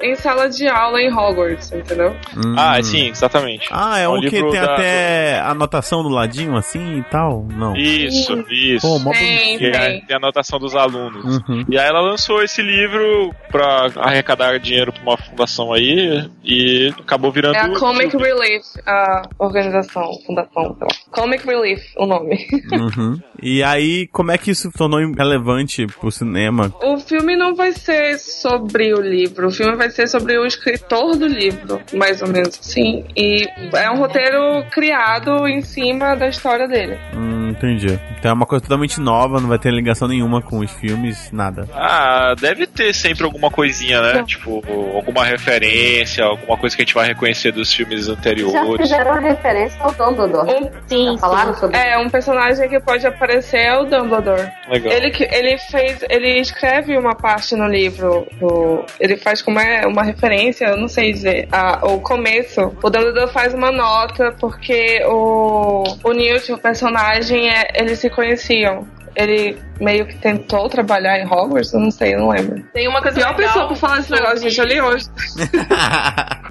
em 0.00 0.14
sala 0.14 0.48
de 0.48 0.66
aula 0.68 1.00
em 1.00 1.12
Hogwarts, 1.12 1.72
entendeu? 1.72 2.16
Hum. 2.36 2.54
Ah, 2.56 2.82
sim, 2.82 3.08
exatamente. 3.08 3.68
Ah, 3.70 3.98
é 3.98 4.04
É 4.04 4.08
um 4.08 4.16
um 4.16 4.20
que 4.20 4.30
tem 4.30 4.50
da- 4.52 4.74
até 4.74 5.40
anotação 5.40 6.02
do 6.02 6.08
ladinho 6.08 6.56
assim 6.56 6.98
e 6.98 7.02
tal? 7.04 7.46
Não. 7.52 7.76
Isso, 7.76 8.44
isso. 8.50 8.86
Pô, 8.86 8.98
mó 8.98 9.10
Tem, 9.12 9.54
aí 9.54 9.58
tem. 9.58 10.00
tem 10.06 10.14
a 10.14 10.18
anotação 10.18 10.58
dos 10.58 10.74
alunos. 10.74 11.24
Uhum. 11.48 11.64
E 11.68 11.78
aí 11.78 11.86
ela 11.88 12.00
lançou 12.00 12.42
esse 12.42 12.62
livro 12.62 13.34
pra 13.50 13.88
arrecadar 13.96 14.58
dinheiro 14.58 14.92
pra 14.92 15.02
uma 15.02 15.16
fundação 15.16 15.72
aí 15.72 16.28
e 16.44 16.77
acabou 16.86 17.32
virando. 17.32 17.56
É 17.56 17.60
a 17.60 17.74
Comic 17.74 18.16
Relief, 18.16 18.64
a 18.86 19.22
organização, 19.38 20.10
fundação, 20.26 20.76
sei 20.78 20.86
lá. 20.86 20.88
Comic 21.10 21.46
Relief, 21.46 21.82
o 21.96 22.06
nome. 22.06 22.46
Uhum. 22.72 23.20
E 23.42 23.62
aí, 23.62 24.06
como 24.08 24.32
é 24.32 24.38
que 24.38 24.50
isso 24.50 24.70
tornou 24.72 25.00
relevante 25.12 25.86
pro 25.86 26.10
cinema? 26.10 26.72
O 26.82 26.98
filme 26.98 27.36
não 27.36 27.54
vai 27.54 27.72
ser 27.72 28.18
sobre 28.18 28.92
o 28.92 29.00
livro, 29.00 29.48
o 29.48 29.50
filme 29.50 29.76
vai 29.76 29.90
ser 29.90 30.08
sobre 30.08 30.38
o 30.38 30.44
escritor 30.46 31.16
do 31.16 31.26
livro, 31.26 31.80
mais 31.94 32.20
ou 32.20 32.28
menos 32.28 32.58
assim. 32.58 33.04
E 33.16 33.46
é 33.74 33.90
um 33.90 33.98
roteiro 33.98 34.64
criado 34.70 35.46
em 35.46 35.60
cima 35.60 36.14
da 36.14 36.28
história 36.28 36.66
dele. 36.66 36.98
Hum, 37.14 37.50
entendi, 37.50 37.98
Então 38.18 38.30
é 38.30 38.34
uma 38.34 38.46
coisa 38.46 38.62
totalmente 38.62 39.00
nova, 39.00 39.40
não 39.40 39.48
vai 39.48 39.58
ter 39.58 39.72
ligação 39.72 40.08
nenhuma 40.08 40.42
com 40.42 40.58
os 40.58 40.70
filmes, 40.72 41.30
nada. 41.32 41.68
Ah, 41.74 42.34
deve 42.38 42.66
ter 42.66 42.92
sempre 42.92 43.24
alguma 43.24 43.50
coisinha, 43.50 44.00
né? 44.00 44.24
Tipo, 44.24 44.62
alguma 44.94 45.24
referência, 45.24 46.24
alguma 46.24 46.56
coisa 46.56 46.67
que 46.74 46.82
a 46.82 46.84
gente 46.84 46.94
vai 46.94 47.06
reconhecer 47.08 47.52
dos 47.52 47.72
filmes 47.72 48.06
Já 48.06 48.12
anteriores. 48.12 48.76
fizeram 48.82 49.20
referência 49.20 49.80
ao 49.82 49.92
Dumbledore. 49.92 50.50
Um, 50.50 50.70
Sim, 50.86 51.12
Já 51.14 51.18
falaram 51.18 51.54
sim. 51.54 51.60
sobre 51.60 51.76
é, 51.78 51.98
um 51.98 52.08
personagem 52.08 52.68
que 52.68 52.80
pode 52.80 53.06
aparecer 53.06 53.58
é 53.58 53.76
o 53.78 53.84
Dumbledore. 53.84 54.50
Legal. 54.68 54.92
Ele, 54.92 55.10
que- 55.10 55.24
ele 55.32 55.58
fez. 55.58 56.04
Ele 56.08 56.38
escreve 56.40 56.96
uma 56.96 57.14
parte 57.14 57.54
no 57.54 57.66
livro. 57.66 58.26
do- 58.38 58.84
ele 59.00 59.16
faz 59.16 59.42
como 59.42 59.58
é 59.60 59.86
uma 59.86 60.02
referência, 60.02 60.66
eu 60.66 60.76
não 60.76 60.88
sei 60.88 61.12
dizer. 61.12 61.48
A, 61.52 61.86
o 61.86 62.00
começo. 62.00 62.60
O 62.82 62.90
Dumbledore 62.90 63.32
faz 63.32 63.52
uma 63.54 63.70
nota 63.72 64.34
porque 64.40 65.02
o, 65.06 65.84
o 66.04 66.12
Newt, 66.12 66.52
o 66.52 66.58
personagem, 66.58 67.48
é, 67.50 67.68
eles 67.74 67.98
se 67.98 68.08
conheciam. 68.10 68.86
Ele 69.16 69.56
meio 69.80 70.06
que 70.06 70.16
tentou 70.16 70.68
trabalhar 70.68 71.18
em 71.18 71.26
Hogwarts, 71.26 71.72
eu 71.72 71.80
não 71.80 71.90
sei, 71.90 72.14
eu 72.14 72.20
não 72.20 72.28
lembro. 72.28 72.62
Tem 72.72 72.88
uma 72.88 73.00
coisa 73.02 73.18
Pior 73.18 73.36
legal 73.36 73.46
pessoa 73.46 73.66
pra 73.66 73.76
falar 73.76 73.98
esse 74.00 74.10
negócio, 74.10 74.38
gente, 74.38 74.58
eu 74.58 74.66
li 74.66 74.80
hoje. 74.80 75.06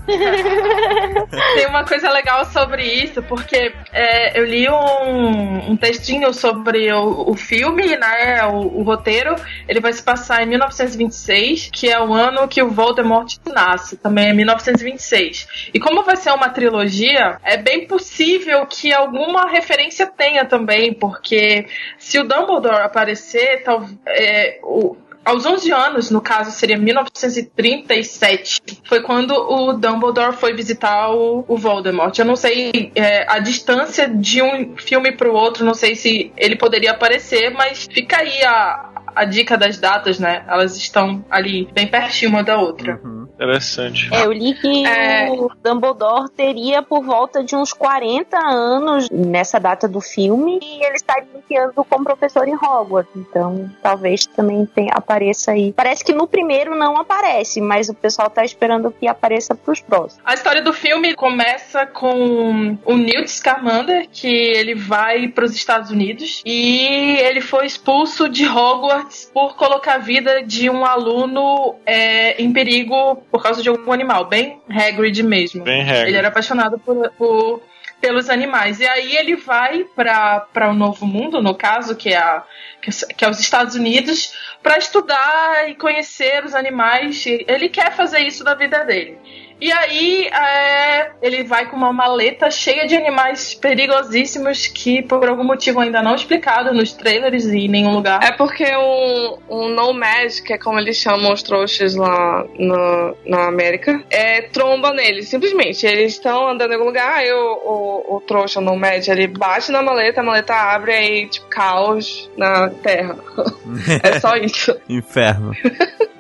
Tem 1.56 1.68
uma 1.68 1.84
coisa 1.84 2.10
legal 2.10 2.46
sobre 2.46 2.82
isso, 2.84 3.22
porque 3.24 3.74
é, 3.92 4.40
eu 4.40 4.46
li 4.46 4.70
um, 4.70 5.72
um 5.72 5.78
textinho 5.78 6.34
sobre 6.34 6.92
o, 6.94 7.32
o 7.32 7.36
filme, 7.36 7.98
né? 7.98 8.46
O, 8.46 8.80
o 8.80 8.84
roteiro. 8.84 9.36
Ele 9.68 9.82
vai 9.82 9.92
se 9.92 10.02
passar 10.02 10.44
em 10.44 10.46
1926, 10.46 11.70
que 11.74 11.90
é 11.90 12.00
o 12.00 12.14
ano 12.14 12.48
que 12.48 12.64
o 12.64 12.70
Voldemort 12.70 13.36
nasce, 13.46 13.98
também 13.98 14.30
é 14.30 14.34
1926. 14.34 15.70
E 15.74 15.80
como 15.80 16.04
vai 16.04 16.16
ser 16.16 16.32
uma 16.32 16.50
trilogia, 16.50 17.38
é 17.44 17.58
bem 17.58 17.86
possível 17.86 18.66
que 18.66 18.94
alguma 18.94 19.50
referência 19.50 20.08
tenha 20.08 20.46
também, 20.46 20.94
porque 20.94 21.68
se 21.98 22.18
o 22.18 22.24
Dumbledore 22.24 22.84
aparecer, 22.84 23.17
tal, 23.64 23.88
é, 24.06 24.60
o, 24.64 24.96
aos 25.28 25.46
11 25.46 25.72
anos, 25.74 26.10
no 26.10 26.22
caso, 26.22 26.52
seria 26.52 26.78
1937. 26.78 28.62
Foi 28.86 29.02
quando 29.02 29.32
o 29.32 29.74
Dumbledore 29.74 30.38
foi 30.38 30.54
visitar 30.54 31.12
o, 31.12 31.44
o 31.48 31.58
Voldemort. 31.58 32.18
Eu 32.18 32.24
não 32.24 32.38
sei 32.38 32.94
é, 32.96 33.26
a 33.30 33.40
distância 33.40 34.08
de 34.08 34.42
um 34.42 34.78
filme 34.78 35.12
pro 35.12 35.34
outro, 35.34 35.66
não 35.66 35.74
sei 35.74 35.96
se 35.96 36.32
ele 36.38 36.56
poderia 36.56 36.92
aparecer, 36.92 37.50
mas 37.50 37.90
fica 37.92 38.20
aí 38.20 38.42
a, 38.46 38.97
a 39.18 39.26
dica 39.26 39.58
das 39.58 39.78
datas, 39.80 40.20
né? 40.20 40.44
Elas 40.48 40.76
estão 40.78 41.24
ali 41.30 41.68
bem 41.74 41.88
pertinho 41.88 42.32
uma 42.32 42.44
da 42.44 42.58
outra. 42.58 43.00
Interessante. 43.34 44.10
É, 44.12 44.26
eu 44.26 44.32
li 44.32 44.54
que 44.56 44.86
É. 44.86 45.30
o 45.30 45.52
Dumbledore 45.64 46.30
teria 46.32 46.82
por 46.82 47.04
volta 47.04 47.44
de 47.44 47.56
uns 47.56 47.72
40 47.72 48.36
anos 48.38 49.10
nessa 49.12 49.60
data 49.60 49.88
do 49.88 50.02
filme 50.02 50.60
e 50.62 50.84
ele 50.84 50.96
está 50.96 51.14
iniciando 51.22 51.86
como 51.88 52.04
professor 52.04 52.48
em 52.48 52.56
Hogwarts. 52.56 53.12
Então, 53.16 53.70
talvez 53.82 54.26
também 54.26 54.66
tenha, 54.66 54.92
apareça 54.94 55.52
aí. 55.52 55.72
Parece 55.72 56.04
que 56.04 56.14
no 56.14 56.28
primeiro 56.28 56.76
não 56.76 56.98
aparece, 56.98 57.62
mas 57.62 57.90
o 57.90 57.94
pessoal 57.94 58.30
tá 58.30 58.44
esperando 58.44 58.92
que 58.92 59.08
apareça 59.08 59.54
pros 59.54 59.82
próximos. 59.82 60.20
A 60.26 60.34
história 60.34 60.62
do 60.62 60.74
filme 60.74 61.14
começa 61.14 61.86
com 61.86 62.78
o 62.86 62.98
Newt 62.98 63.30
Scamander, 63.30 64.08
que 64.12 64.28
ele 64.28 64.74
vai 64.74 65.28
para 65.28 65.46
os 65.46 65.54
Estados 65.56 65.92
Unidos 65.92 66.42
e 66.46 67.18
ele 67.20 67.42
foi 67.42 67.66
expulso 67.68 68.28
de 68.28 68.48
Hogwarts 68.48 69.07
por 69.34 69.56
colocar 69.56 69.96
a 69.96 69.98
vida 70.00 70.44
de 70.44 70.70
um 70.70 70.86
aluno 70.86 71.76
é, 71.86 72.42
em 72.42 72.52
perigo 72.52 73.18
por 73.32 73.42
causa 73.42 73.62
de 73.62 73.70
algum 73.70 73.92
animal, 73.92 74.26
bem 74.26 74.62
Hagrid 74.70 75.22
mesmo. 75.24 75.64
Bem 75.64 75.84
regra. 75.84 76.08
Ele 76.08 76.18
era 76.18 76.28
apaixonado 76.30 76.78
por, 76.80 77.10
por- 77.18 77.62
pelos 78.00 78.30
animais. 78.30 78.80
E 78.80 78.88
aí 78.88 79.16
ele 79.18 79.36
vai 79.36 79.84
para 79.96 80.70
o 80.70 80.74
Novo 80.74 81.06
Mundo, 81.06 81.42
no 81.42 81.56
caso, 81.56 81.96
que 81.96 82.10
é, 82.10 82.18
a, 82.18 82.44
que, 82.82 82.90
é- 82.92 83.14
que 83.16 83.26
é 83.26 83.30
os 83.30 83.40
Estados 83.40 83.76
Unidos, 83.76 84.34
para 84.62 84.78
estudar 84.78 85.70
e 85.70 85.76
conhecer 85.76 86.44
os 86.46 86.54
animais. 86.54 87.26
Ele 87.26 87.70
quer 87.70 87.96
fazer 87.96 88.20
isso 88.20 88.44
da 88.44 88.54
vida 88.54 88.84
dele. 88.86 89.18
E 89.60 89.72
aí 89.72 90.28
é, 90.28 91.12
ele 91.22 91.44
vai 91.44 91.70
com 91.70 91.76
uma 91.76 91.92
maleta 91.92 92.50
cheia 92.52 92.88
de 92.88 92.96
animais 92.96 93.56
perigosíssimos 93.56 94.68
que 94.68 95.02
por 95.02 95.28
algum 95.28 95.44
motivo 95.44 95.80
ainda 95.80 96.02
não 96.02 96.16
explicado 96.16 96.74
nos 96.74 96.94
trailers 96.94 97.46
e 97.46 97.66
em 97.66 97.68
nenhum 97.68 97.94
lugar. 97.94 98.24
É 98.24 98.32
porque 98.32 98.66
um, 98.76 99.38
um 99.50 99.70
Nomad, 99.70 100.42
que 100.42 100.54
é 100.54 100.58
como 100.58 100.80
eles 100.80 100.98
chamam 100.98 101.34
os 101.34 101.42
trouxas 101.42 101.96
lá 101.96 102.46
na, 102.58 103.14
na 103.26 103.48
América, 103.48 104.04
é 104.10 104.44
tromba 104.44 104.94
neles, 104.94 105.28
simplesmente. 105.28 105.86
Eles 105.86 106.14
estão 106.14 106.50
andando 106.50 106.72
em 106.72 106.74
algum 106.76 106.88
lugar, 106.88 107.16
aí 107.16 107.32
o, 107.32 107.54
o, 107.66 108.16
o 108.18 108.22
trouxa, 108.22 108.60
o 108.60 108.64
Nomad, 108.64 109.08
ele 109.08 109.28
bate 109.28 109.72
na 109.72 109.82
maleta, 109.82 110.22
a 110.22 110.24
maleta 110.24 110.54
abre 110.54 110.94
aí, 110.94 111.28
tipo, 111.28 111.48
caos 111.48 112.30
na 112.38 112.70
terra. 112.70 113.18
é 114.04 114.20
só 114.20 114.36
isso. 114.36 114.80
Inferno. 114.88 115.52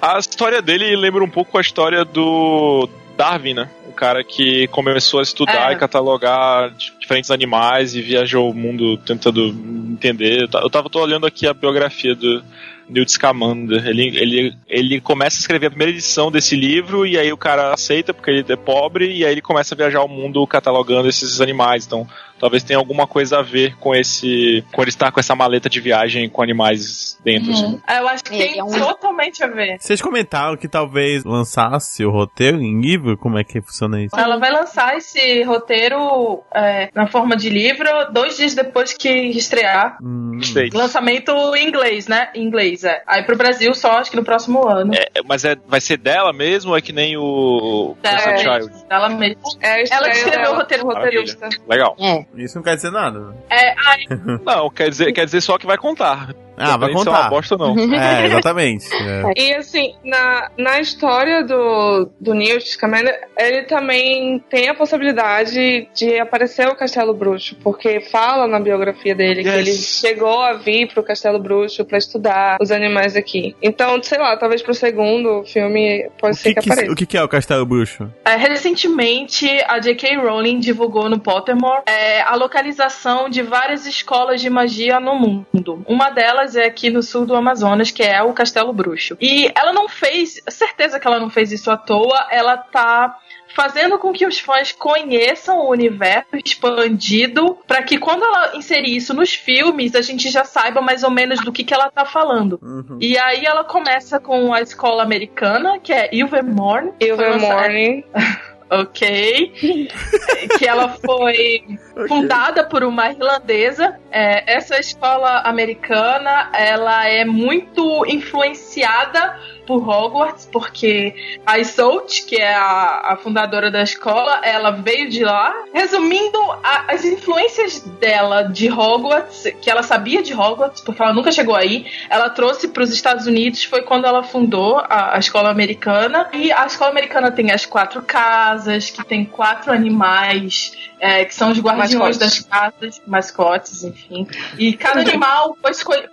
A 0.00 0.18
história 0.18 0.60
dele 0.62 0.94
lembra 0.96 1.22
um 1.22 1.28
pouco 1.30 1.56
a 1.58 1.60
história 1.60 2.04
do 2.04 2.88
Darwin, 3.16 3.54
né? 3.54 3.68
O 3.88 3.92
cara 3.92 4.24
que 4.24 4.66
começou 4.68 5.20
a 5.20 5.22
estudar 5.22 5.70
É. 5.70 5.74
e 5.74 5.78
catalogar 5.78 6.70
di- 6.70 6.92
diferentes 6.98 7.30
animais 7.30 7.94
e 7.94 8.00
viajou 8.00 8.50
o 8.50 8.54
mundo 8.54 8.96
tentando 8.98 9.48
entender. 9.90 10.48
Eu 10.52 10.70
tava 10.70 10.88
tô 10.88 11.00
olhando 11.00 11.26
aqui 11.26 11.46
a 11.46 11.52
biografia 11.52 12.14
do 12.14 12.42
Newt 12.88 13.12
Scamander. 13.12 13.86
Ele, 13.86 14.08
ele, 14.18 14.54
ele 14.66 15.00
começa 15.00 15.36
a 15.36 15.40
escrever 15.40 15.66
a 15.66 15.70
primeira 15.70 15.92
edição 15.92 16.30
desse 16.30 16.56
livro 16.56 17.06
e 17.06 17.18
aí 17.18 17.30
o 17.32 17.36
cara 17.36 17.72
aceita 17.74 18.14
porque 18.14 18.30
ele 18.30 18.44
é 18.48 18.56
pobre 18.56 19.12
e 19.12 19.24
aí 19.26 19.32
ele 19.32 19.42
começa 19.42 19.74
a 19.74 19.76
viajar 19.78 20.02
o 20.02 20.08
mundo 20.08 20.44
catalogando 20.46 21.08
esses 21.08 21.40
animais. 21.40 21.86
Então, 21.86 22.08
talvez 22.42 22.64
tenha 22.64 22.76
alguma 22.76 23.06
coisa 23.06 23.38
a 23.38 23.42
ver 23.42 23.76
com 23.78 23.94
esse, 23.94 24.64
com 24.72 24.82
ele 24.82 24.88
estar 24.88 25.12
com 25.12 25.20
essa 25.20 25.36
maleta 25.36 25.70
de 25.70 25.80
viagem 25.80 26.28
com 26.28 26.42
animais 26.42 27.16
dentro. 27.24 27.52
assim. 27.52 27.80
Eu 27.88 28.08
acho 28.08 28.24
que 28.24 28.34
Ele 28.34 28.48
tem 28.48 28.58
é 28.58 28.64
um- 28.64 28.70
totalmente 28.70 29.44
a 29.44 29.46
ver. 29.46 29.76
Vocês 29.78 30.02
comentaram 30.02 30.56
que 30.56 30.66
talvez 30.66 31.22
lançasse 31.22 32.04
o 32.04 32.10
roteiro 32.10 32.60
em 32.60 32.80
livro? 32.80 33.16
Como 33.16 33.38
é 33.38 33.44
que 33.44 33.60
funciona 33.62 34.02
isso? 34.02 34.18
Ela 34.18 34.38
vai 34.38 34.50
lançar 34.50 34.96
esse 34.96 35.44
roteiro 35.44 36.42
é, 36.52 36.90
na 36.92 37.06
forma 37.06 37.36
de 37.36 37.48
livro 37.48 37.88
dois 38.12 38.36
dias 38.36 38.54
depois 38.56 38.92
que 38.92 39.08
estrear. 39.08 39.98
Hum. 40.02 40.40
Lançamento 40.74 41.30
em 41.54 41.68
inglês, 41.68 42.08
né? 42.08 42.28
Em 42.34 42.42
inglês, 42.42 42.82
é. 42.82 43.02
Aí 43.06 43.22
pro 43.22 43.36
Brasil 43.36 43.72
só 43.72 43.98
acho 43.98 44.10
que 44.10 44.16
no 44.16 44.24
próximo 44.24 44.66
ano. 44.68 44.92
É, 44.94 45.06
mas 45.24 45.44
é, 45.44 45.54
vai 45.68 45.80
ser 45.80 45.96
dela 45.96 46.32
mesmo 46.32 46.72
ou 46.72 46.76
é 46.76 46.80
que 46.80 46.92
nem 46.92 47.16
o 47.16 47.94
mesmo, 48.02 48.38
Child? 48.38 48.72
Mesmo. 49.18 49.42
É 49.60 49.66
a 49.66 49.74
Ela 49.74 49.82
estreia 49.82 50.12
escreveu 50.12 50.52
o 50.52 50.56
roteiro, 50.56 50.84
roteirista. 50.86 51.48
Legal. 51.68 51.96
É. 52.00 52.31
isso 52.36 52.56
não 52.56 52.62
quer 52.62 52.76
dizer 52.76 52.90
nada. 52.90 53.34
É, 53.50 53.74
ai, 53.78 53.98
Não, 54.44 54.70
quer 54.70 54.88
dizer, 54.88 55.12
quer 55.12 55.24
dizer 55.24 55.40
só 55.40 55.58
que 55.58 55.66
vai 55.66 55.76
contar. 55.76 56.34
Ah, 56.62 56.76
vai 56.76 56.88
se 56.90 56.94
é 56.94 56.98
contar. 56.98 57.10
uma 57.22 57.28
bosta 57.30 57.54
ou 57.54 57.58
não. 57.74 57.76
É, 57.94 58.26
exatamente. 58.26 58.86
É. 58.94 59.22
E 59.36 59.54
assim, 59.54 59.94
na, 60.04 60.50
na 60.56 60.80
história 60.80 61.42
do, 61.44 62.08
do 62.20 62.34
Newt 62.34 62.68
Scamander, 62.68 63.28
ele 63.38 63.62
também 63.62 64.38
tem 64.50 64.68
a 64.68 64.74
possibilidade 64.74 65.88
de 65.94 66.18
aparecer 66.18 66.68
o 66.68 66.74
Castelo 66.74 67.12
Bruxo, 67.14 67.56
porque 67.62 68.00
fala 68.00 68.46
na 68.46 68.58
biografia 68.60 69.14
dele 69.14 69.42
que 69.42 69.48
Yes. 69.52 69.58
ele 69.68 69.72
chegou 69.76 70.40
a 70.40 70.54
vir 70.54 70.88
pro 70.92 71.02
Castelo 71.02 71.38
Bruxo 71.38 71.84
pra 71.84 71.98
estudar 71.98 72.56
os 72.60 72.70
animais 72.70 73.16
aqui. 73.16 73.54
Então, 73.62 74.02
sei 74.02 74.18
lá, 74.18 74.36
talvez 74.36 74.62
pro 74.62 74.72
segundo 74.74 75.44
filme 75.44 76.08
pode 76.18 76.36
O 76.36 76.38
ser 76.38 76.54
que, 76.54 76.54
que, 76.54 76.60
que, 76.62 76.72
apareça. 76.72 76.92
o 76.92 76.96
que 76.96 77.06
que 77.06 77.16
é 77.18 77.22
o 77.22 77.28
Castelo 77.28 77.66
Bruxo? 77.66 78.10
É, 78.24 78.36
recentemente, 78.36 79.46
a 79.68 79.78
J.K. 79.78 80.16
Rowling 80.16 80.58
divulgou 80.60 81.08
no 81.10 81.18
Pottermore 81.20 81.82
é, 81.86 82.22
a 82.22 82.34
localização 82.34 83.28
de 83.28 83.42
várias 83.42 83.86
escolas 83.86 84.40
de 84.40 84.48
magia 84.48 84.98
no 84.98 85.14
mundo. 85.14 85.84
Uma 85.86 86.10
delas 86.10 86.51
é 86.56 86.66
aqui 86.66 86.90
no 86.90 87.02
sul 87.02 87.24
do 87.26 87.34
Amazonas, 87.34 87.90
que 87.90 88.02
é 88.02 88.22
o 88.22 88.32
Castelo 88.32 88.72
Bruxo. 88.72 89.16
E 89.20 89.50
ela 89.54 89.72
não 89.72 89.88
fez, 89.88 90.40
certeza 90.48 90.98
que 90.98 91.06
ela 91.06 91.20
não 91.20 91.30
fez 91.30 91.52
isso 91.52 91.70
à 91.70 91.76
toa, 91.76 92.26
ela 92.30 92.56
tá 92.56 93.16
fazendo 93.54 93.98
com 93.98 94.12
que 94.12 94.26
os 94.26 94.38
fãs 94.38 94.72
conheçam 94.72 95.58
o 95.58 95.70
universo 95.70 96.36
expandido, 96.42 97.58
para 97.66 97.82
que 97.82 97.98
quando 97.98 98.24
ela 98.24 98.56
inserir 98.56 98.96
isso 98.96 99.12
nos 99.12 99.34
filmes, 99.34 99.94
a 99.94 100.00
gente 100.00 100.30
já 100.30 100.44
saiba 100.44 100.80
mais 100.80 101.02
ou 101.02 101.10
menos 101.10 101.40
do 101.40 101.52
que, 101.52 101.62
que 101.64 101.74
ela 101.74 101.90
tá 101.90 102.04
falando. 102.04 102.58
Uhum. 102.62 102.98
E 103.00 103.18
aí 103.18 103.44
ela 103.44 103.64
começa 103.64 104.18
com 104.18 104.54
a 104.54 104.60
escola 104.62 105.02
americana, 105.02 105.78
que 105.78 105.92
é 105.92 106.08
Ilvermorny. 106.14 106.92
Foi 106.98 107.08
Ilver 107.08 107.30
lançada- 107.32 107.60
Morning. 107.62 108.04
Ok. 108.80 109.52
que 110.58 110.66
ela 110.66 110.88
foi 110.88 111.78
fundada 112.08 112.64
por 112.64 112.82
uma 112.82 113.10
irlandesa. 113.10 114.00
É, 114.10 114.54
essa 114.54 114.78
escola 114.80 115.40
americana, 115.40 116.50
ela 116.54 117.06
é 117.06 117.22
muito 117.24 118.06
influenciada 118.06 119.38
por 119.72 119.88
Hogwarts, 119.88 120.46
porque 120.52 121.14
a 121.46 121.58
Isolde, 121.58 122.24
que 122.26 122.36
é 122.36 122.54
a, 122.54 123.12
a 123.12 123.16
fundadora 123.16 123.70
da 123.70 123.82
escola, 123.82 124.40
ela 124.42 124.70
veio 124.70 125.08
de 125.08 125.24
lá. 125.24 125.54
Resumindo, 125.72 126.38
a- 126.62 126.84
as 126.92 127.04
influências 127.06 127.80
dela 127.98 128.42
de 128.42 128.70
Hogwarts, 128.70 129.44
que 129.62 129.70
ela 129.70 129.82
sabia 129.82 130.22
de 130.22 130.34
Hogwarts, 130.34 130.82
porque 130.82 131.00
ela 131.02 131.14
nunca 131.14 131.32
chegou 131.32 131.54
aí, 131.56 131.86
ela 132.10 132.28
trouxe 132.28 132.68
para 132.68 132.82
os 132.82 132.90
Estados 132.92 133.26
Unidos, 133.26 133.64
foi 133.64 133.82
quando 133.82 134.04
ela 134.06 134.22
fundou 134.22 134.78
a, 134.78 135.16
a 135.16 135.18
escola 135.18 135.50
americana. 135.50 136.28
E 136.32 136.52
a 136.52 136.66
escola 136.66 136.90
americana 136.90 137.30
tem 137.32 137.50
as 137.50 137.64
quatro 137.64 138.02
casas, 138.02 138.90
que 138.90 139.02
tem 139.04 139.24
quatro 139.24 139.72
animais 139.72 140.72
é, 141.02 141.24
que 141.24 141.34
são 141.34 141.50
os 141.50 141.58
guardiões 141.58 142.16
Mascotes. 142.16 142.18
das 142.18 142.38
casas, 142.38 143.02
mascotes, 143.04 143.82
enfim. 143.82 144.24
E 144.56 144.72
cada 144.74 145.00
animal 145.00 145.58
foi 145.60 145.72
escolhido. 145.72 146.08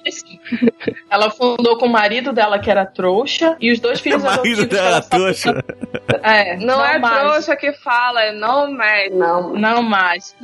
Ela 1.11 1.29
fundou 1.29 1.77
com 1.77 1.85
o 1.85 1.89
marido 1.89 2.33
dela, 2.33 2.57
que 2.57 2.71
era 2.71 2.87
trouxa, 2.87 3.55
e 3.59 3.71
os 3.71 3.79
dois 3.79 3.99
O 4.01 4.03
filhos 4.03 4.23
marido 4.23 4.39
adotivos 4.39 4.65
que 4.65 4.73
dela, 4.73 4.87
ela 4.87 5.01
trouxa. 5.01 5.63
É, 6.23 6.57
Não, 6.57 6.83
é 6.83 6.97
mais. 6.97 7.19
trouxa 7.19 7.55
que 7.55 7.71
fala, 7.71 8.23
é 8.23 8.31
não 8.31 8.71
mais. 8.71 9.13
Não. 9.13 9.53
Não 9.53 9.83
mais. 9.83 10.35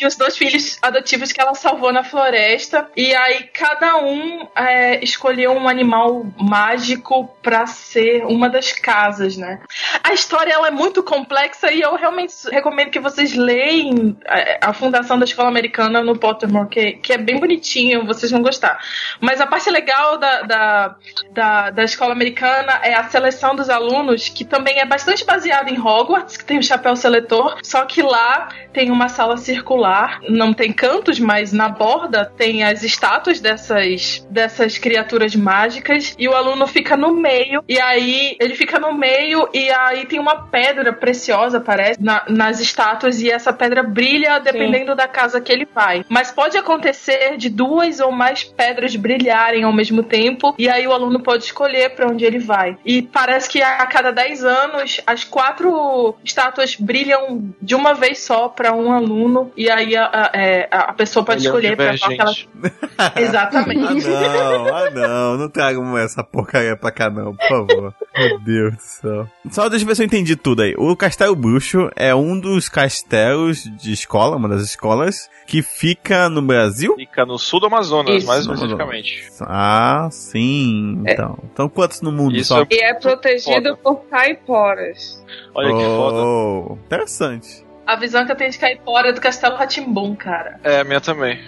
E 0.00 0.06
os 0.06 0.16
dois 0.16 0.36
filhos 0.36 0.78
adotivos 0.82 1.32
que 1.32 1.40
ela 1.40 1.54
salvou 1.54 1.92
na 1.92 2.04
floresta. 2.04 2.90
E 2.96 3.14
aí 3.14 3.44
cada 3.52 3.98
um 3.98 4.46
é, 4.54 5.02
escolheu 5.02 5.52
um 5.52 5.68
animal 5.68 6.26
mágico 6.38 7.28
pra 7.42 7.66
ser 7.66 8.24
uma 8.24 8.48
das 8.48 8.72
casas, 8.72 9.36
né? 9.36 9.60
A 10.02 10.12
história 10.12 10.52
ela 10.52 10.68
é 10.68 10.70
muito 10.70 11.02
complexa 11.02 11.70
e 11.72 11.80
eu 11.80 11.94
realmente 11.96 12.34
recomendo 12.50 12.90
que 12.90 13.00
vocês 13.00 13.34
leem 13.34 14.16
é, 14.26 14.58
a 14.62 14.72
fundação 14.72 15.18
da 15.18 15.24
escola 15.24 15.48
americana 15.48 16.02
no 16.02 16.18
Pottermore, 16.18 16.68
que, 16.68 16.92
que 16.92 17.12
é 17.12 17.18
bem 17.18 17.38
bonitinho, 17.38 18.06
vocês 18.06 18.30
vão 18.30 18.42
gostar. 18.42 18.78
Mas 19.20 19.40
a 19.40 19.46
parte 19.46 19.70
legal 19.70 20.18
da, 20.18 20.42
da, 20.42 20.96
da, 21.30 21.70
da 21.70 21.84
escola 21.84 22.12
americana 22.12 22.80
é 22.82 22.94
a 22.94 23.04
seleção 23.04 23.54
dos 23.54 23.68
alunos, 23.68 24.28
que 24.28 24.44
também 24.44 24.78
é 24.78 24.84
bastante 24.84 25.24
baseada 25.24 25.70
em 25.70 25.78
Hogwarts, 25.78 26.36
que 26.36 26.44
tem 26.44 26.58
o 26.58 26.62
chapéu 26.62 26.96
seletor, 26.96 27.58
só 27.62 27.84
que 27.84 28.02
lá 28.02 28.48
tem 28.72 28.90
uma 28.90 29.08
sala 29.08 29.36
circular, 29.36 29.87
não 30.28 30.52
tem 30.52 30.72
cantos, 30.72 31.18
mas 31.18 31.52
na 31.52 31.68
borda 31.68 32.24
tem 32.36 32.64
as 32.64 32.82
estátuas 32.82 33.40
dessas, 33.40 34.26
dessas 34.30 34.78
criaturas 34.78 35.34
mágicas, 35.34 36.14
e 36.18 36.28
o 36.28 36.34
aluno 36.34 36.66
fica 36.66 36.96
no 36.96 37.12
meio, 37.14 37.62
e 37.68 37.80
aí 37.80 38.36
ele 38.40 38.54
fica 38.54 38.78
no 38.78 38.92
meio, 38.92 39.48
e 39.52 39.70
aí 39.70 40.06
tem 40.06 40.18
uma 40.18 40.42
pedra 40.48 40.92
preciosa, 40.92 41.60
parece, 41.60 42.02
na- 42.02 42.24
nas 42.28 42.60
estátuas, 42.60 43.20
e 43.20 43.30
essa 43.30 43.52
pedra 43.52 43.82
brilha 43.82 44.38
dependendo 44.38 44.94
da 44.94 45.08
casa 45.08 45.40
que 45.40 45.52
ele 45.52 45.66
vai. 45.74 46.04
Mas 46.08 46.30
pode 46.30 46.56
acontecer 46.56 47.36
de 47.36 47.48
duas 47.48 48.00
ou 48.00 48.10
mais 48.12 48.44
pedras 48.44 48.94
brilharem 48.96 49.64
ao 49.64 49.72
mesmo 49.72 50.02
tempo, 50.02 50.54
e 50.58 50.68
aí 50.68 50.86
o 50.86 50.92
aluno 50.92 51.20
pode 51.20 51.44
escolher 51.44 51.90
para 51.90 52.06
onde 52.06 52.24
ele 52.24 52.38
vai. 52.38 52.76
E 52.84 53.02
parece 53.02 53.48
que 53.48 53.62
a 53.62 53.86
cada 53.86 54.10
10 54.10 54.44
anos 54.44 55.00
as 55.06 55.24
quatro 55.24 56.14
estátuas 56.24 56.74
brilham 56.76 57.52
de 57.60 57.74
uma 57.74 57.94
vez 57.94 58.18
só 58.20 58.48
para 58.48 58.72
um 58.72 58.92
aluno, 58.92 59.52
e 59.56 59.70
aí 59.70 59.77
a, 59.96 60.04
a- 60.06 60.30
é, 60.34 60.68
a 60.70 60.92
pessoa 60.92 61.24
pode 61.24 61.40
Ele 61.40 61.46
é 61.46 61.48
escolher 61.48 61.76
para 61.76 61.98
qual 61.98 62.10
que 62.10 62.20
ela. 62.20 62.32
Exatamente. 63.16 64.06
Ah, 64.08 64.30
não, 64.50 64.74
ah, 64.76 64.90
não, 64.90 65.36
não 65.38 65.48
tragam 65.48 65.96
essa 65.98 66.22
porcaria 66.24 66.76
pra 66.76 66.90
cá, 66.90 67.08
não, 67.10 67.34
por 67.34 67.48
favor. 67.48 67.94
Meu 68.16 68.38
Deus 68.40 68.74
do 68.74 68.80
céu. 68.80 69.28
Só 69.50 69.68
deixa 69.68 69.84
eu 69.84 69.88
ver 69.88 69.94
se 69.96 70.02
eu 70.02 70.06
entendi 70.06 70.34
tudo 70.36 70.62
aí. 70.62 70.74
O 70.76 70.96
Castelo 70.96 71.36
Bruxo 71.36 71.88
é 71.96 72.14
um 72.14 72.38
dos 72.38 72.68
castelos 72.68 73.62
de 73.62 73.92
escola, 73.92 74.36
uma 74.36 74.48
das 74.48 74.62
escolas, 74.62 75.28
que 75.46 75.62
fica 75.62 76.28
no 76.28 76.42
Brasil? 76.42 76.94
Fica 76.96 77.24
no 77.24 77.38
sul 77.38 77.60
do 77.60 77.66
Amazonas, 77.66 78.16
Isso. 78.16 78.26
mais 78.26 78.40
especificamente. 78.42 79.28
Ah, 79.42 80.08
sim. 80.10 81.02
Então, 81.06 81.38
então 81.52 81.68
quantos 81.68 82.00
no 82.00 82.10
mundo 82.10 82.36
Isso 82.36 82.48
só? 82.48 82.62
é- 82.62 82.66
E 82.70 82.82
é 82.82 82.94
protegido 82.94 83.76
por 83.76 83.96
caiporas. 84.08 85.24
Olha 85.54 85.74
que 85.76 85.84
foda. 85.84 86.16
Oh, 86.18 86.78
Interessante. 86.86 87.64
A 87.88 87.96
visão 87.96 88.26
que 88.26 88.32
eu 88.32 88.36
tenho 88.36 88.50
de 88.50 88.58
Caipora 88.58 89.08
é 89.08 89.12
do 89.14 89.20
Castelo 89.20 89.56
Ratimbum, 89.56 90.14
cara. 90.14 90.60
É, 90.62 90.80
a 90.80 90.84
minha 90.84 91.00
também. 91.00 91.38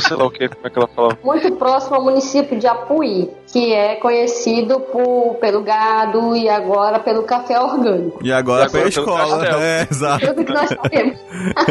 Sei 0.00 0.16
lá 0.16 0.24
o 0.26 0.30
que, 0.30 0.46
como 0.46 0.66
é 0.66 0.70
que 0.70 0.78
ela 0.78 0.88
fala. 0.88 1.18
Muito 1.24 1.50
próximo 1.52 1.96
ao 1.96 2.02
município 2.04 2.58
de 2.58 2.66
Apuí, 2.66 3.30
que 3.50 3.72
é 3.72 3.94
conhecido 3.96 4.78
por, 4.80 5.36
pelo 5.40 5.62
gado 5.62 6.36
e 6.36 6.48
agora 6.50 6.98
pelo 6.98 7.22
café 7.22 7.58
orgânico. 7.58 8.18
E 8.22 8.30
agora, 8.30 8.64
E 8.64 8.66
agora 8.66 8.70
pela 8.70 8.88
escola. 8.88 9.46
É, 9.62 9.86
exato. 9.90 10.26
Tudo 10.26 10.44
que 10.44 10.52
nós 10.52 10.68
sabemos. 10.68 11.18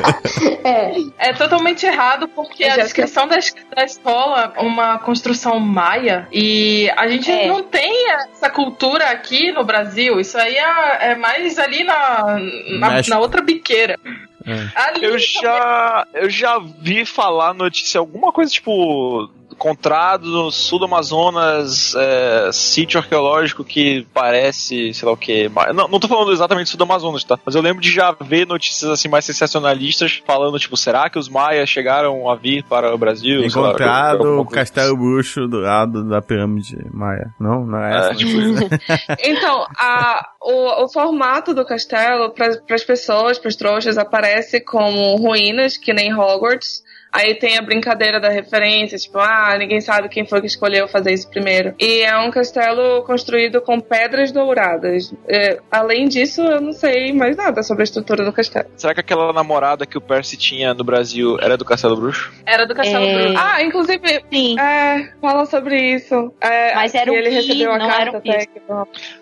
é. 0.64 0.94
É 1.30 1.34
totalmente 1.34 1.86
errado 1.86 2.28
porque 2.30 2.64
a 2.64 2.76
Jéssica. 2.76 2.84
descrição 2.84 3.28
da, 3.28 3.38
da 3.76 3.84
escola 3.84 4.54
é 4.56 4.62
uma 4.62 4.98
construção 5.00 5.60
maia 5.60 6.28
e 6.32 6.90
a 6.98 7.08
gente 7.08 7.30
É. 7.32 7.48
não 7.48 7.62
tem 7.64 8.03
essa 8.14 8.50
cultura 8.50 9.10
aqui 9.10 9.52
no 9.52 9.64
Brasil. 9.64 10.20
Isso 10.20 10.38
aí 10.38 10.56
é, 10.56 11.12
é 11.12 11.16
mais 11.16 11.58
ali 11.60 11.84
na, 11.84 12.38
na, 12.80 13.02
na 13.08 13.20
outra 13.20 13.42
biqueira. 13.42 14.00
É. 14.46 14.68
Ali 14.76 15.06
Eu 15.06 15.18
já, 15.18 16.08
eu 16.14 16.30
já 16.30 16.60
vi 16.60 17.06
falar 17.06 17.54
notícia, 17.54 18.00
alguma 18.00 18.32
coisa 18.32 18.52
tipo. 18.52 19.30
Encontrado 19.54 20.28
no 20.30 20.52
sul 20.52 20.80
do 20.80 20.86
Amazonas, 20.86 21.96
é, 21.96 22.50
sítio 22.52 23.00
arqueológico 23.00 23.64
que 23.64 24.06
parece, 24.14 24.94
sei 24.94 25.06
lá 25.06 25.14
o 25.14 25.18
que. 25.18 25.50
Não, 25.74 25.88
não 25.88 26.00
tô 26.00 26.08
falando 26.08 26.32
exatamente 26.32 26.68
do 26.68 26.70
sul 26.70 26.78
do 26.78 26.84
Amazonas, 26.84 27.24
tá? 27.24 27.40
Mas 27.46 27.56
eu 27.56 27.62
lembro 27.62 27.82
de 27.82 27.92
já 27.92 28.16
ver 28.20 28.48
notícias 28.48 28.90
assim 28.90 29.08
mais 29.08 29.26
sensacionalistas 29.26 30.22
falando, 30.26 30.60
tipo, 30.60 30.76
será 30.76 31.10
que 31.10 31.20
os 31.20 31.30
maias 31.30 31.70
chegaram 31.70 32.30
a 32.30 32.36
vir 32.36 32.64
para 32.64 32.94
o 32.94 32.98
Brasil? 32.98 33.50
Sei 33.50 33.62
lá, 33.62 33.70
Encontrado 33.70 34.18
alguma 34.18 34.42
o 34.42 34.46
Castelo 34.46 34.98
Bruxo 34.98 35.48
do 35.48 35.60
lado 35.60 36.04
da 36.08 36.22
pirâmide 36.22 36.78
Maia. 36.92 37.34
Não, 37.40 37.66
não 37.66 37.80
é 37.80 37.98
essa. 37.98 38.12
É, 38.12 38.16
tipo, 38.16 38.32
Então, 39.24 39.66
a, 39.78 40.28
o, 40.42 40.86
o 40.86 40.90
formato 40.90 41.54
do 41.54 41.66
castelo 41.66 42.32
para 42.32 42.48
as 42.72 42.84
pessoas, 42.84 43.38
para 43.38 43.50
os 43.50 43.56
trouxas, 43.56 43.98
aparece 43.98 44.62
como 44.62 45.16
ruínas, 45.16 45.78
que 45.78 45.94
nem 45.94 46.14
Hogwarts. 46.14 46.84
Aí 47.14 47.36
tem 47.36 47.58
a 47.58 47.62
brincadeira 47.62 48.20
da 48.20 48.30
referência, 48.30 48.98
tipo, 48.98 49.20
ah, 49.20 49.56
ninguém 49.58 49.80
sabe 49.80 50.10
quem 50.10 50.26
foi 50.26 50.42
que 50.42 50.48
escolheu 50.48 50.88
fazer 50.88 51.14
isso 51.14 51.30
primeiro. 51.30 51.76
E 51.80 52.02
é 52.02 52.18
um 52.18 52.32
castelo 52.32 53.04
construído 53.04 53.62
com 53.62 53.80
pedras 53.80 54.32
douradas. 54.32 55.14
É, 55.28 55.60
além 55.72 56.08
disso, 56.08 56.42
eu 56.42 56.60
não 56.60 56.72
sei 56.74 57.14
mais 57.14 57.36
nada 57.38 57.62
sobre 57.62 57.84
a 57.84 57.86
estrutura 57.86 58.26
do 58.26 58.34
castelo. 58.34 58.68
Será 58.76 58.94
que 58.96 59.00
aquela 59.00 59.32
namorada 59.32 59.86
que 59.86 59.98
o 59.98 60.02
Percy 60.02 60.36
tinha 60.38 60.74
no 60.74 60.84
Brasil 60.84 61.38
era 61.40 61.56
do 61.56 61.64
Castelo 61.64 61.96
Bruxo? 61.96 62.32
Era 62.46 62.66
do 62.66 62.74
Castelo 62.74 63.06
É. 63.06 63.14
Bruxo. 63.28 63.38
Ah, 63.44 63.64
inclusive, 63.64 64.24
Sim. 64.32 64.60
é, 64.60 65.14
fala 65.22 65.46
sobre 65.46 65.80
isso. 65.96 66.34
É, 66.42 66.74
Mas 66.74 66.96
era 66.96 67.12
o 67.12 67.16
ele 67.16 67.30
Gui, 67.30 67.36
recebeu 67.36 67.72
a 67.74 67.78
não 67.78 67.88
carta 67.88 68.02
era 68.02 68.12
o 68.12 68.18
até 68.18 68.32
Percy. 68.32 68.48
que- 68.48 68.62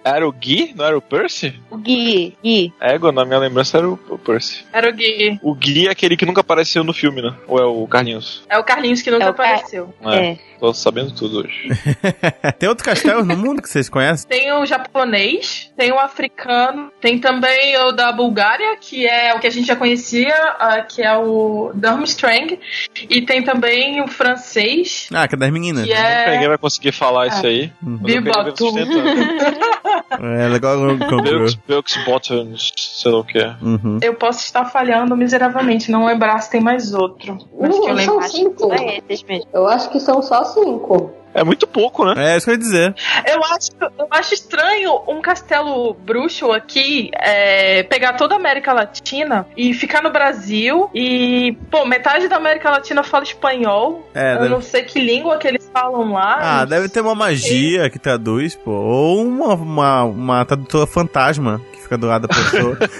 Era 0.05 0.27
o 0.27 0.31
Gui? 0.31 0.73
Não 0.75 0.85
era 0.85 0.97
o 0.97 1.01
Percy? 1.01 1.53
O 1.69 1.77
Gui, 1.77 2.37
Gui. 2.43 2.73
Égua, 2.79 3.11
na 3.11 3.25
minha 3.25 3.39
lembrança 3.39 3.77
era 3.79 3.89
o, 3.89 3.99
o 4.09 4.17
Percy. 4.17 4.63
Era 4.71 4.89
o 4.89 4.93
Gui. 4.93 5.39
O 5.43 5.53
Gui 5.53 5.87
é 5.87 5.91
aquele 5.91 6.15
que 6.15 6.25
nunca 6.25 6.39
apareceu 6.41 6.83
no 6.83 6.93
filme, 6.93 7.21
né? 7.21 7.33
Ou 7.47 7.59
é 7.59 7.65
o 7.65 7.80
Carlinhos? 7.87 8.43
É 8.49 8.57
o 8.57 8.63
Carlinhos 8.63 9.01
que 9.01 9.11
nunca 9.11 9.25
É 9.25 9.29
o 9.29 9.33
Car- 9.33 9.47
apareceu. 9.49 9.93
É. 10.05 10.37
Tô 10.61 10.71
sabendo 10.75 11.11
tudo 11.11 11.39
hoje. 11.39 11.69
Tem 12.59 12.69
outro 12.69 12.85
castelo 12.85 13.25
no 13.25 13.35
mundo 13.35 13.63
que 13.63 13.67
vocês 13.67 13.89
conhecem? 13.89 14.29
Tem 14.29 14.53
o 14.53 14.63
japonês, 14.63 15.71
tem 15.75 15.91
o 15.91 15.97
africano, 15.97 16.91
tem 17.01 17.17
também 17.17 17.75
o 17.79 17.91
da 17.91 18.11
Bulgária, 18.11 18.77
que 18.79 19.07
é 19.07 19.33
o 19.33 19.39
que 19.39 19.47
a 19.47 19.49
gente 19.49 19.65
já 19.65 19.75
conhecia, 19.75 20.35
ah, 20.59 20.81
que 20.81 21.01
é 21.01 21.17
o 21.17 21.71
Durmstrang, 21.73 22.59
e 23.09 23.23
tem 23.23 23.41
também 23.43 24.03
o 24.03 24.07
francês, 24.07 25.09
Ah, 25.11 25.27
que 25.27 25.33
é 25.33 25.37
das 25.39 25.49
meninas. 25.49 25.83
que 25.83 25.93
é 25.93 26.31
Ninguém 26.33 26.49
vai 26.49 26.59
conseguir 26.59 26.91
falar 26.91 27.25
isso 27.25 27.43
aí. 27.43 27.73
Uhum. 27.81 27.99
Eu 28.05 28.23
tentando. 28.53 28.91
É 30.19 30.47
legal 30.47 30.77
Belks 31.67 31.97
Buttons, 32.05 32.71
sei 32.77 33.11
lá 33.11 33.19
o 33.19 33.23
que 33.23 33.37
é. 33.39 33.55
Uhum. 33.61 33.97
Eu 34.01 34.13
posso 34.13 34.43
estar 34.43 34.65
falhando 34.65 35.15
miseravelmente, 35.15 35.89
não 35.89 36.05
lembrar 36.05 36.39
se 36.41 36.51
tem 36.51 36.61
mais 36.61 36.93
outro. 36.93 37.37
Mas 37.59 37.69
que 37.79 37.81
eu 37.85 37.87
Não, 37.87 37.93
lembro. 37.93 38.03
são 38.05 38.19
Acho 38.19 38.31
que 38.31 38.37
cinco. 38.37 38.69
mesmo. 38.69 39.47
Eu 39.53 39.67
acho 39.67 39.89
que 39.89 39.99
são 39.99 40.21
só 40.21 40.43
cinco. 40.53 41.11
É 41.33 41.45
muito 41.45 41.65
pouco, 41.65 42.03
né? 42.03 42.33
É 42.33 42.35
isso 42.35 42.45
que 42.45 42.49
eu 42.51 42.55
ia 42.55 42.59
dizer. 42.59 42.93
Eu 43.25 43.41
acho, 43.45 43.69
eu 43.97 44.07
acho 44.11 44.33
estranho 44.33 45.01
um 45.07 45.21
castelo 45.21 45.93
bruxo 45.93 46.51
aqui 46.51 47.09
é, 47.13 47.83
pegar 47.83 48.13
toda 48.17 48.35
a 48.35 48.37
América 48.37 48.73
Latina 48.73 49.47
e 49.55 49.73
ficar 49.73 50.03
no 50.03 50.09
Brasil 50.11 50.89
e, 50.93 51.57
pô, 51.71 51.85
metade 51.85 52.27
da 52.27 52.35
América 52.35 52.69
Latina 52.69 53.01
fala 53.01 53.23
espanhol. 53.23 54.05
É, 54.13 54.33
eu 54.33 54.37
deve- 54.39 54.49
não 54.49 54.61
sei 54.61 54.83
que 54.83 54.99
língua 54.99 55.37
que 55.37 55.47
eles 55.47 55.69
falam 55.73 56.11
lá. 56.11 56.37
Ah, 56.41 56.65
deve 56.65 56.89
ter 56.89 56.99
uma 56.99 57.15
magia 57.15 57.89
que 57.89 57.97
traduz, 57.97 58.53
pô. 58.53 58.71
Ou 58.71 59.25
uma, 59.25 59.53
uma, 59.53 60.03
uma 60.03 60.43
tradutora 60.45 60.85
fantasma 60.85 61.61
que 61.71 61.79
fica 61.81 61.97
do 61.97 62.07
lado 62.07 62.27
da 62.27 62.35
pessoa. 62.35 62.77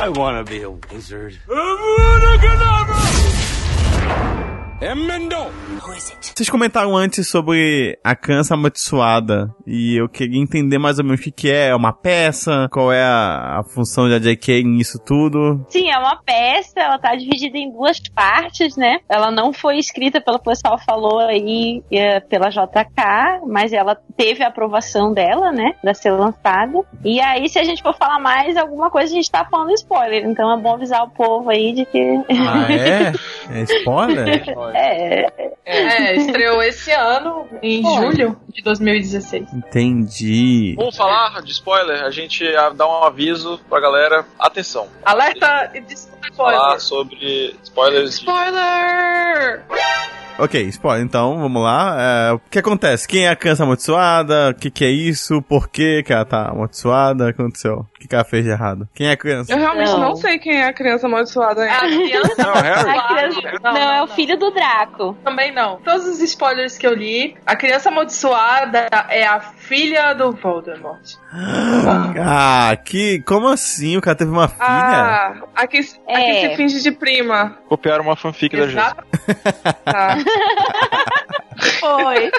I 0.00 0.08
wanna 0.18 0.42
be 0.42 0.64
a 0.64 0.68
wizard. 0.92 1.38
Vocês 6.20 6.48
comentaram 6.48 6.96
antes 6.96 7.26
sobre 7.26 7.98
a 8.04 8.14
cansa 8.14 8.54
amaldiçoada 8.54 9.52
e 9.66 9.96
eu 9.96 10.08
queria 10.08 10.40
entender 10.40 10.78
mais 10.78 11.00
ou 11.00 11.04
menos 11.04 11.20
o 11.20 11.24
que, 11.24 11.32
que 11.32 11.50
é. 11.50 11.70
É 11.70 11.74
uma 11.74 11.92
peça? 11.92 12.68
Qual 12.70 12.92
é 12.92 13.02
a, 13.02 13.58
a 13.58 13.64
função 13.64 14.08
da 14.08 14.20
J.K. 14.20 14.62
nisso 14.62 15.00
tudo? 15.04 15.66
Sim, 15.68 15.90
é 15.90 15.98
uma 15.98 16.22
peça, 16.22 16.78
ela 16.78 16.96
tá 16.96 17.16
dividida 17.16 17.58
em 17.58 17.72
duas 17.72 17.98
partes, 18.14 18.76
né? 18.76 19.00
Ela 19.08 19.32
não 19.32 19.52
foi 19.52 19.78
escrita 19.78 20.20
pelo 20.20 20.38
pessoal 20.38 20.78
falou 20.78 21.18
aí 21.18 21.82
é, 21.90 22.20
pela 22.20 22.48
JK, 22.48 23.44
mas 23.48 23.72
ela 23.72 23.96
teve 24.16 24.44
a 24.44 24.48
aprovação 24.48 25.12
dela, 25.12 25.50
né? 25.50 25.74
Pra 25.82 25.92
ser 25.92 26.12
lançada. 26.12 26.84
E 27.04 27.20
aí, 27.20 27.48
se 27.48 27.58
a 27.58 27.64
gente 27.64 27.82
for 27.82 27.96
falar 27.96 28.20
mais 28.20 28.56
alguma 28.56 28.90
coisa, 28.90 29.12
a 29.12 29.16
gente 29.16 29.30
tá 29.30 29.44
falando 29.44 29.72
spoiler. 29.72 30.24
Então 30.24 30.52
é 30.52 30.56
bom 30.56 30.74
avisar 30.74 31.02
o 31.02 31.10
povo 31.10 31.50
aí 31.50 31.72
de 31.72 31.84
que. 31.84 32.22
Ah, 32.30 32.72
é? 32.72 33.12
É 33.50 33.62
spoiler? 33.62 34.44
É. 34.74 35.52
É, 35.64 36.16
estreou 36.16 36.62
esse 36.62 36.90
ano, 36.90 37.46
em 37.62 37.82
julho 37.82 38.40
de 38.48 38.62
2016. 38.62 39.52
Entendi. 39.52 40.74
Vamos 40.78 40.96
falar 40.96 41.42
de 41.42 41.52
spoiler? 41.52 42.04
A 42.04 42.10
gente 42.10 42.42
dá 42.74 42.86
um 42.86 43.04
aviso 43.04 43.60
pra 43.68 43.78
galera. 43.80 44.24
Atenção. 44.38 44.88
Alerta 45.04 45.70
de 45.74 45.94
Falar 46.34 46.76
spoiler. 46.76 46.80
sobre 46.80 47.56
spoilers 47.62 48.10
de 48.10 48.16
Spoiler! 48.16 49.64
Ok, 50.38 50.60
spoiler. 50.68 51.04
Então, 51.04 51.38
vamos 51.38 51.60
lá. 51.62 51.96
É, 51.98 52.32
o 52.32 52.38
que 52.38 52.58
acontece? 52.60 53.08
Quem 53.08 53.26
é 53.26 53.30
a 53.30 53.36
criança 53.36 53.64
amaldiçoada? 53.64 54.50
O 54.50 54.54
que, 54.54 54.70
que 54.70 54.84
é 54.84 54.88
isso? 54.90 55.42
Por 55.42 55.68
que, 55.68 56.02
que 56.04 56.12
ela 56.12 56.24
tá 56.24 56.48
amaldiçoada? 56.50 57.24
O 57.28 57.34
que 57.34 57.40
aconteceu? 57.42 57.74
O 57.78 57.98
que, 57.98 58.06
que 58.06 58.14
ela 58.14 58.24
fez 58.24 58.44
de 58.44 58.50
errado? 58.50 58.88
Quem 58.94 59.08
é 59.08 59.12
a 59.12 59.16
criança? 59.16 59.52
Eu 59.52 59.58
realmente 59.58 59.90
Não. 59.90 59.98
não, 60.00 60.16
sei 60.16 60.38
quem 60.38 60.56
é 60.60 60.66
a 60.68 60.72
criança 60.72 61.06
amaldiçoada 61.08 61.62
A 61.64 61.82
ainda. 61.82 62.04
criança 62.04 62.34
Não, 62.42 62.52
Harry? 62.54 62.90
A 62.98 63.02
criança- 63.08 63.40
Não, 63.62 63.76
é 63.92 64.02
o 64.02 64.06
filho 64.06 64.38
do 64.38 64.50
Draco. 64.52 65.16
Também 65.24 65.52
não. 65.52 65.78
Todos 65.80 66.06
os 66.06 66.20
spoilers 66.20 66.78
que 66.78 66.86
eu 66.86 66.94
li, 66.94 67.36
a 67.44 67.56
criança 67.56 67.88
amaldiçoada 67.88 68.86
é 69.08 69.26
a 69.26 69.40
filha 69.40 70.14
do 70.14 70.30
Voldemort. 70.32 71.14
Ah, 72.20 72.76
que. 72.84 73.20
Como 73.22 73.48
assim? 73.48 73.96
O 73.96 74.00
cara 74.00 74.16
teve 74.16 74.30
uma 74.30 74.48
filha? 74.48 74.64
Ah, 74.64 75.32
aqui, 75.56 75.78
aqui 75.78 75.86
É. 76.06 76.50
se 76.50 76.56
finge 76.56 76.80
de 76.82 76.90
prima. 76.92 77.56
copiaram 77.68 78.04
uma 78.04 78.16
fanfic 78.16 78.56
da 78.56 78.66
gente. 78.66 78.78
Exato. 78.78 79.04
Tá. 79.84 80.16
Foi. 81.80 82.30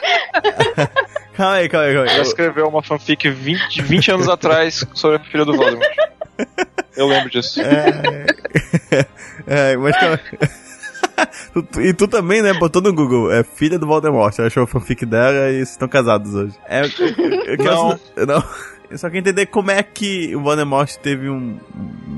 Calma 1.36 1.54
aí, 1.56 1.70
calma 1.70 1.86
aí, 1.88 1.94
calma 1.94 2.10
aí. 2.10 2.16
Ela 2.16 2.22
escreveu 2.22 2.68
uma 2.68 2.82
fanfic 2.84 3.30
20, 3.30 3.82
20 3.82 4.12
anos 4.12 4.30
atrás 4.30 4.86
sobre 4.94 5.18
a 5.18 5.20
filha 5.20 5.46
do 5.46 5.56
Voldemort. 5.56 5.88
Eu 6.96 7.08
lembro 7.08 7.30
disso. 7.30 7.62
É, 7.62 9.06
é, 9.48 9.78
mas 9.78 9.98
calma 9.98 10.20
E 11.82 11.94
tu 11.94 12.08
também, 12.08 12.42
né? 12.42 12.54
Botou 12.54 12.82
no 12.82 12.94
Google. 12.94 13.32
É 13.32 13.44
filha 13.44 13.78
do 13.78 13.86
Voldemort. 13.88 14.38
Ela 14.38 14.48
achou 14.48 14.64
a 14.64 14.68
fanfic 14.68 15.06
dela 15.06 15.50
e 15.50 15.56
vocês 15.58 15.72
estão 15.72 15.88
casados 15.88 16.34
hoje. 16.34 16.54
É, 16.68 16.82
eu, 16.82 16.86
eu, 17.18 17.34
eu 17.44 17.58
quero- 17.58 17.76
Não. 17.76 18.00
não. 18.28 18.44
Eu 18.90 18.98
só 18.98 19.08
quero 19.08 19.20
entender 19.20 19.46
como 19.48 19.70
é 19.70 19.84
que 19.84 20.36
o 20.36 20.42
Voldemort 20.42 20.90
teve 20.96 21.30
um, 21.30 21.60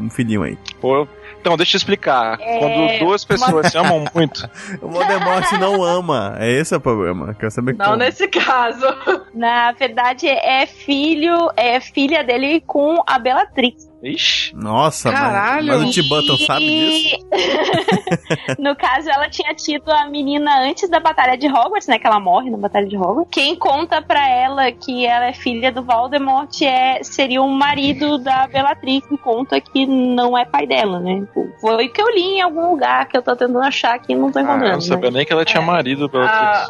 um 0.03 0.09
filhinho 0.09 0.43
aí. 0.43 0.57
Pô, 0.79 1.05
então, 1.41 1.57
deixa 1.57 1.75
eu 1.75 1.79
explicar. 1.79 2.39
É, 2.39 2.59
Quando 2.59 2.99
duas 2.99 3.25
pessoas 3.25 3.67
se 3.71 3.77
amam 3.77 4.05
muito, 4.13 4.47
O 4.81 4.87
Voldemort 4.87 5.51
não 5.59 5.83
ama. 5.83 6.35
É 6.39 6.49
esse 6.51 6.75
o 6.75 6.79
problema. 6.79 7.33
Quero 7.33 7.51
saber 7.51 7.75
Não 7.75 7.85
como. 7.85 7.97
nesse 7.97 8.27
caso. 8.27 8.85
Na 9.33 9.71
verdade, 9.71 10.27
é 10.27 10.65
filho, 10.67 11.51
é 11.57 11.79
filha 11.79 12.23
dele 12.23 12.61
com 12.61 13.01
a 13.05 13.17
Bellatrix. 13.19 13.90
Ixi, 14.03 14.55
Nossa, 14.55 15.11
mas, 15.11 15.19
Caralho. 15.19 15.67
mas 15.67 15.81
o 15.83 15.91
Tim 15.91 16.07
Burton 16.07 16.37
sabe 16.37 16.65
disso? 16.65 17.17
No 18.59 18.75
caso, 18.75 19.09
ela 19.09 19.29
tinha 19.29 19.53
tido 19.53 19.89
a 19.89 20.07
menina 20.07 20.61
antes 20.61 20.89
da 20.89 20.99
Batalha 20.99 21.37
de 21.37 21.47
Hogwarts, 21.47 21.87
né? 21.87 21.97
Que 21.97 22.07
ela 22.07 22.19
morre 22.19 22.49
na 22.49 22.57
Batalha 22.57 22.87
de 22.87 22.97
Hogwarts. 22.97 23.29
Quem 23.31 23.55
conta 23.55 24.01
pra 24.01 24.27
ela 24.27 24.71
que 24.71 25.05
ela 25.05 25.25
é 25.25 25.33
filha 25.33 25.71
do 25.71 25.83
Voldemort 25.83 26.49
é, 26.61 27.03
seria 27.03 27.41
o 27.41 27.49
marido 27.49 28.17
da 28.17 28.47
Bellatrix, 28.47 29.07
que 29.07 29.17
conta 29.17 29.59
que 29.59 29.85
não 29.85 30.37
é 30.37 30.45
pai 30.45 30.67
dela, 30.67 30.99
né? 30.99 31.25
Foi 31.59 31.85
o 31.85 31.91
que 31.91 32.01
eu 32.01 32.09
li 32.09 32.37
em 32.37 32.41
algum 32.41 32.71
lugar 32.71 33.07
que 33.07 33.17
eu 33.17 33.21
tô 33.21 33.35
tentando 33.35 33.59
achar 33.59 33.95
aqui 33.95 34.13
e 34.13 34.15
não 34.15 34.31
tô 34.31 34.39
ah, 34.39 34.41
eu 34.41 34.45
encontrando. 34.45 34.73
não 34.73 34.81
sabia 34.81 35.11
né? 35.11 35.17
nem 35.17 35.25
que 35.25 35.33
ela 35.33 35.45
tinha 35.45 35.61
marido 35.61 36.09
pela 36.09 36.25
A, 36.25 36.65
a 36.65 36.69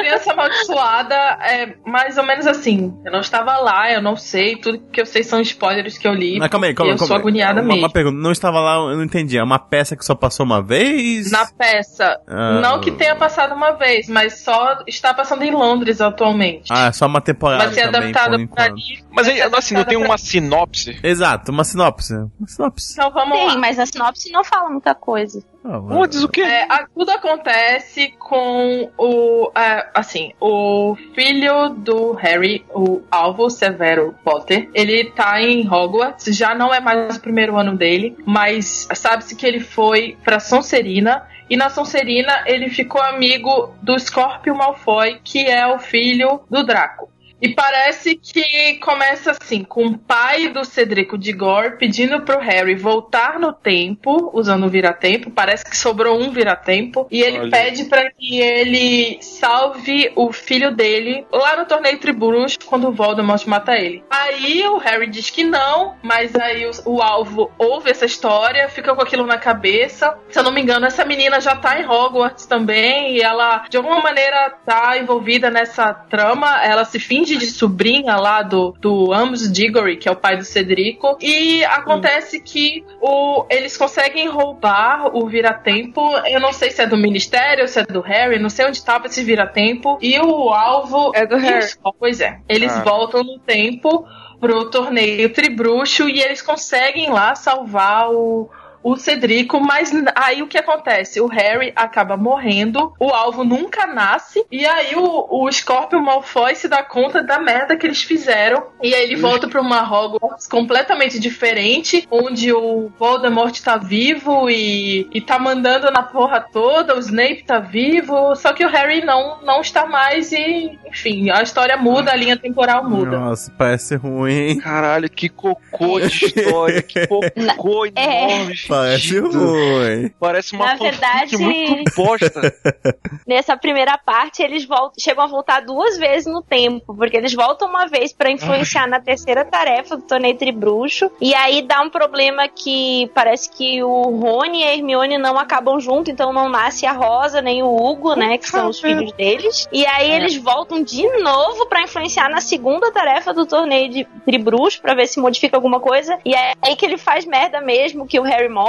criança 0.00 0.32
amaldiçoada 0.32 1.14
é 1.14 1.74
mais 1.84 2.18
ou 2.18 2.24
menos 2.24 2.46
assim. 2.46 2.94
Eu 3.04 3.12
não 3.12 3.20
estava 3.20 3.58
lá, 3.58 3.90
eu 3.92 4.02
não 4.02 4.16
sei. 4.16 4.56
Tudo 4.56 4.78
que 4.92 5.00
eu 5.00 5.06
sei 5.06 5.22
são 5.22 5.40
spoilers 5.40 5.98
que 5.98 6.06
eu 6.06 6.14
li. 6.14 6.31
Mas 6.38 6.48
calma 6.50 6.66
aí, 6.66 6.74
calma 6.74 6.92
aí. 6.92 6.94
eu 6.94 6.98
calma 6.98 7.06
sou 7.08 7.16
aí. 7.16 7.20
agoniada 7.20 7.60
uma, 7.60 7.68
mesmo. 7.68 7.82
Uma 7.82 7.90
pergunta. 7.92 8.16
Não 8.16 8.32
estava 8.32 8.60
lá, 8.60 8.74
eu 8.76 8.96
não 8.96 9.04
entendi. 9.04 9.36
É 9.38 9.42
uma 9.42 9.58
peça 9.58 9.96
que 9.96 10.04
só 10.04 10.14
passou 10.14 10.44
uma 10.46 10.62
vez? 10.62 11.30
Na 11.30 11.46
peça. 11.46 12.18
Ah. 12.26 12.60
Não 12.60 12.80
que 12.80 12.90
tenha 12.90 13.14
passado 13.16 13.54
uma 13.54 13.72
vez, 13.72 14.08
mas 14.08 14.40
só 14.42 14.78
está 14.86 15.12
passando 15.14 15.42
em 15.42 15.50
Londres 15.50 16.00
atualmente. 16.00 16.68
Ah, 16.70 16.86
é 16.88 16.92
só 16.92 17.06
uma 17.06 17.20
temporada 17.20 17.64
Vai 17.64 17.74
ser 17.74 17.90
também, 17.90 18.12
por 18.12 18.18
adaptada 18.18 18.48
pra 18.48 18.64
ali. 18.64 19.04
Mas 19.10 19.28
aí, 19.28 19.40
assim, 19.42 19.74
não 19.74 19.84
tem 19.84 19.96
uma 19.98 20.06
pra- 20.08 20.18
sinopse. 20.18 20.98
Exato, 21.02 21.50
uma 21.52 21.64
sinopse. 21.64 22.14
Uma 22.14 22.46
sinopse. 22.48 22.92
Então 22.92 23.10
vamos 23.10 23.36
Tem, 23.38 23.46
lá. 23.48 23.56
mas 23.58 23.76
na 23.76 23.86
sinopse 23.86 24.30
não 24.32 24.44
fala 24.44 24.70
muita 24.70 24.94
coisa. 24.94 25.42
Ah, 25.64 25.78
Pô, 25.80 26.06
diz 26.08 26.24
o 26.24 26.28
quê? 26.28 26.40
É, 26.42 26.64
a- 26.64 26.86
tudo 26.92 27.10
acontece 27.10 28.12
com 28.18 28.90
o. 28.98 29.52
é, 29.56 29.88
assim, 29.94 30.32
o 30.40 30.96
filho 31.14 31.68
do 31.70 32.12
Harry, 32.14 32.64
o 32.70 33.02
Alvo 33.10 33.48
Severo 33.48 34.12
Potter. 34.24 34.68
Ele 34.74 35.04
tá 35.12 35.40
em 35.40 35.68
Hogwarts, 35.68 36.36
já 36.36 36.52
não 36.54 36.74
é 36.74 36.80
mais 36.80 37.16
o 37.16 37.20
primeiro 37.20 37.56
ano 37.56 37.76
dele, 37.76 38.16
mas 38.26 38.88
sabe-se 38.92 39.36
que 39.36 39.46
ele 39.46 39.60
foi 39.60 40.16
pra 40.24 40.40
Sonserina. 40.40 41.28
E 41.50 41.56
na 41.56 41.68
Sonserina 41.68 42.42
ele 42.46 42.68
ficou 42.70 43.00
amigo 43.02 43.74
do 43.82 43.96
Scorpio 43.98 44.56
Malfoy, 44.56 45.20
que 45.22 45.46
é 45.46 45.66
o 45.66 45.78
filho 45.78 46.40
do 46.50 46.64
Draco. 46.64 47.11
E 47.42 47.48
parece 47.48 48.14
que 48.14 48.74
começa 48.74 49.32
assim, 49.32 49.64
com 49.64 49.86
o 49.86 49.98
pai 49.98 50.48
do 50.48 50.64
Cedrico 50.64 51.18
Diggory 51.18 51.76
pedindo 51.76 52.22
pro 52.22 52.38
Harry 52.38 52.76
voltar 52.76 53.40
no 53.40 53.52
tempo, 53.52 54.30
usando 54.32 54.64
o 54.64 54.68
vira-tempo. 54.68 55.28
Parece 55.28 55.64
que 55.64 55.76
sobrou 55.76 56.22
um 56.22 56.30
vira-tempo. 56.30 57.08
E 57.10 57.20
ele 57.20 57.40
Olha. 57.40 57.50
pede 57.50 57.86
pra 57.86 58.08
que 58.12 58.40
ele 58.40 59.18
salve 59.20 60.12
o 60.14 60.32
filho 60.32 60.70
dele 60.70 61.26
lá 61.32 61.56
no 61.56 61.66
torneio 61.66 61.98
Tribunos, 61.98 62.56
quando 62.64 62.86
o 62.88 62.92
Voldemort 62.92 63.44
mata 63.46 63.76
ele. 63.76 64.04
Aí 64.08 64.64
o 64.68 64.78
Harry 64.78 65.10
diz 65.10 65.28
que 65.28 65.42
não, 65.42 65.96
mas 66.00 66.36
aí 66.36 66.64
o, 66.64 66.70
o 66.86 67.02
alvo 67.02 67.50
ouve 67.58 67.90
essa 67.90 68.06
história, 68.06 68.68
fica 68.68 68.94
com 68.94 69.02
aquilo 69.02 69.26
na 69.26 69.36
cabeça. 69.36 70.16
Se 70.28 70.38
eu 70.38 70.44
não 70.44 70.52
me 70.52 70.60
engano, 70.60 70.86
essa 70.86 71.04
menina 71.04 71.40
já 71.40 71.56
tá 71.56 71.80
em 71.80 71.84
Hogwarts 71.84 72.46
também, 72.46 73.16
e 73.16 73.20
ela 73.20 73.64
de 73.68 73.76
alguma 73.76 74.00
maneira 74.00 74.50
tá 74.64 74.96
envolvida 74.96 75.50
nessa 75.50 75.92
trama. 75.92 76.62
Ela 76.62 76.84
se 76.84 77.00
finge 77.00 77.31
de 77.36 77.46
sobrinha 77.46 78.16
lá 78.16 78.42
do, 78.42 78.74
do 78.80 79.12
Amos 79.12 79.50
Diggory, 79.50 79.96
que 79.96 80.08
é 80.08 80.12
o 80.12 80.16
pai 80.16 80.36
do 80.36 80.44
Cedrico. 80.44 81.16
E 81.20 81.64
acontece 81.64 82.40
que 82.40 82.84
o, 83.00 83.44
eles 83.50 83.76
conseguem 83.76 84.28
roubar 84.28 85.14
o 85.16 85.26
vira-tempo. 85.28 86.00
Eu 86.26 86.40
não 86.40 86.52
sei 86.52 86.70
se 86.70 86.82
é 86.82 86.86
do 86.86 86.96
Ministério, 86.96 87.66
se 87.68 87.80
é 87.80 87.84
do 87.84 88.00
Harry, 88.00 88.38
não 88.38 88.48
sei 88.50 88.66
onde 88.66 88.82
tava 88.84 89.06
esse 89.06 89.22
vira-tempo. 89.22 89.98
E 90.00 90.18
o 90.18 90.50
alvo. 90.50 91.12
É 91.14 91.26
do 91.26 91.36
Harry. 91.36 91.64
os- 91.64 91.78
Pois 91.98 92.20
é. 92.20 92.40
Eles 92.48 92.72
Ah. 92.72 92.82
voltam 92.82 93.22
no 93.22 93.38
tempo 93.38 94.04
pro 94.40 94.68
torneio 94.70 95.32
Tribruxo 95.32 96.08
e 96.08 96.20
eles 96.20 96.42
conseguem 96.42 97.10
lá 97.10 97.34
salvar 97.34 98.10
o. 98.10 98.50
O 98.82 98.96
Cedrico, 98.96 99.60
mas 99.60 99.92
aí 100.14 100.42
o 100.42 100.46
que 100.46 100.58
acontece? 100.58 101.20
O 101.20 101.26
Harry 101.26 101.72
acaba 101.76 102.16
morrendo, 102.16 102.92
o 102.98 103.10
alvo 103.10 103.44
nunca 103.44 103.86
nasce, 103.86 104.44
e 104.50 104.66
aí 104.66 104.94
o, 104.96 105.26
o 105.30 105.50
Scorpio 105.52 106.02
Malfoy 106.02 106.54
se 106.54 106.68
dá 106.68 106.82
conta 106.82 107.22
da 107.22 107.38
merda 107.38 107.76
que 107.76 107.86
eles 107.86 108.02
fizeram, 108.02 108.64
e 108.82 108.94
aí 108.94 109.04
ele 109.04 109.16
volta 109.16 109.48
pra 109.48 109.60
uma 109.60 109.82
Hogwarts 109.82 110.46
completamente 110.46 111.18
diferente, 111.18 112.06
onde 112.10 112.52
o 112.52 112.90
Voldemort 112.98 113.58
tá 113.60 113.76
vivo 113.76 114.50
e, 114.50 115.08
e 115.12 115.20
tá 115.20 115.38
mandando 115.38 115.90
na 115.90 116.02
porra 116.02 116.40
toda, 116.40 116.96
o 116.96 117.00
Snape 117.00 117.44
tá 117.44 117.58
vivo, 117.58 118.34
só 118.34 118.52
que 118.52 118.64
o 118.64 118.68
Harry 118.68 119.04
não, 119.04 119.42
não 119.42 119.60
está 119.60 119.86
mais 119.86 120.32
e, 120.32 120.78
enfim, 120.86 121.30
a 121.30 121.42
história 121.42 121.76
muda, 121.76 122.12
a 122.12 122.16
linha 122.16 122.36
temporal 122.36 122.88
muda. 122.88 123.18
Nossa, 123.18 123.52
parece 123.56 123.94
ruim. 123.96 124.58
Caralho, 124.58 125.08
que 125.08 125.28
cocô 125.28 126.00
de 126.00 126.06
história, 126.06 126.82
que 126.82 127.06
cocô 127.06 127.86
É. 127.94 128.50
Parece 128.72 129.18
ruim. 129.18 130.08
Parece 130.18 130.54
uma 130.56 130.66
Na 130.66 130.74
verdade- 130.76 131.36
muito 131.36 131.94
bosta. 131.94 132.54
Nessa 133.26 133.56
primeira 133.56 133.98
parte, 133.98 134.42
eles 134.42 134.64
voltam, 134.64 134.94
chegam 134.98 135.24
a 135.24 135.26
voltar 135.26 135.60
duas 135.60 135.98
vezes 135.98 136.26
no 136.26 136.42
tempo, 136.42 136.94
porque 136.94 137.16
eles 137.16 137.34
voltam 137.34 137.68
uma 137.68 137.86
vez 137.86 138.12
pra 138.12 138.30
influenciar 138.30 138.86
na 138.88 138.98
terceira 139.00 139.44
tarefa 139.44 139.96
do 139.96 140.02
torneio 140.02 140.36
Tribruxo, 140.36 141.10
e 141.20 141.34
aí 141.34 141.62
dá 141.62 141.82
um 141.82 141.90
problema 141.90 142.48
que 142.48 143.10
parece 143.14 143.50
que 143.50 143.82
o 143.82 144.02
Rony 144.18 144.60
e 144.60 144.64
a 144.64 144.74
Hermione 144.74 145.18
não 145.18 145.38
acabam 145.38 145.78
junto, 145.78 146.10
então 146.10 146.32
não 146.32 146.48
nasce 146.48 146.86
a 146.86 146.92
Rosa 146.92 147.40
nem 147.42 147.62
o 147.62 147.74
Hugo, 147.74 148.14
né, 148.14 148.38
que 148.38 148.48
são 148.48 148.68
os 148.68 148.80
filhos 148.80 149.12
deles. 149.12 149.68
E 149.72 149.84
aí 149.86 150.10
eles 150.10 150.36
voltam 150.36 150.82
de 150.82 151.06
novo 151.22 151.66
pra 151.66 151.82
influenciar 151.82 152.28
na 152.30 152.40
segunda 152.40 152.90
tarefa 152.90 153.32
do 153.34 153.46
torneio 153.46 153.90
de 153.90 154.04
Tribruxo 154.24 154.80
pra 154.80 154.94
ver 154.94 155.06
se 155.06 155.20
modifica 155.20 155.56
alguma 155.56 155.80
coisa. 155.80 156.18
E 156.24 156.34
é 156.34 156.54
aí 156.62 156.74
que 156.76 156.84
ele 156.86 156.96
faz 156.98 157.24
merda 157.26 157.60
mesmo, 157.60 158.06
que 158.06 158.18
o 158.18 158.22
Harry 158.22 158.48
morre 158.48 158.61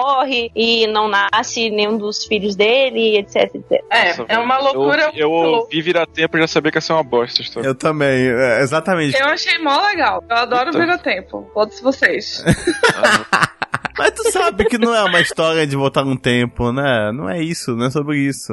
e 0.56 0.88
não 0.88 1.07
nasce 1.07 1.70
nenhum 1.70 1.98
dos 1.98 2.26
filhos 2.26 2.56
dele, 2.56 3.18
etc, 3.18 3.56
etc. 3.56 3.84
É, 3.90 4.07
Nossa, 4.10 4.26
é 4.28 4.38
uma 4.38 4.57
loucura. 4.60 5.11
Eu, 5.14 5.30
eu 5.30 5.32
ouvi 5.32 5.82
virar 5.82 6.06
tempo 6.06 6.38
e 6.38 6.41
já 6.41 6.48
sabia 6.48 6.72
que 6.72 6.78
ia 6.78 6.82
ser 6.82 6.94
uma 6.94 7.03
bosta 7.03 7.41
história. 7.41 7.68
Eu 7.68 7.76
também, 7.76 8.28
é, 8.28 8.61
exatamente. 8.61 9.20
Eu 9.20 9.28
achei 9.28 9.57
mó 9.60 9.82
legal. 9.82 10.24
Eu 10.30 10.38
adoro 10.38 10.78
Eita. 10.78 10.95
o 10.95 10.98
tempo. 10.99 11.52
Todos 11.53 11.80
vocês. 11.82 12.44
Mas 13.98 14.12
tu 14.12 14.28
é 14.28 14.32
sabe 14.32 14.66
que 14.66 14.78
não 14.78 14.94
é 14.94 15.04
uma 15.04 15.22
história 15.22 15.66
de 15.68 15.76
voltar 15.76 16.04
no 16.04 16.18
tempo, 16.18 16.72
né? 16.72 17.12
Não 17.14 17.30
é 17.30 17.41
isso, 17.41 17.76
não 17.76 17.86
é 17.86 17.91
sobre 17.91 18.18
isso. 18.18 18.52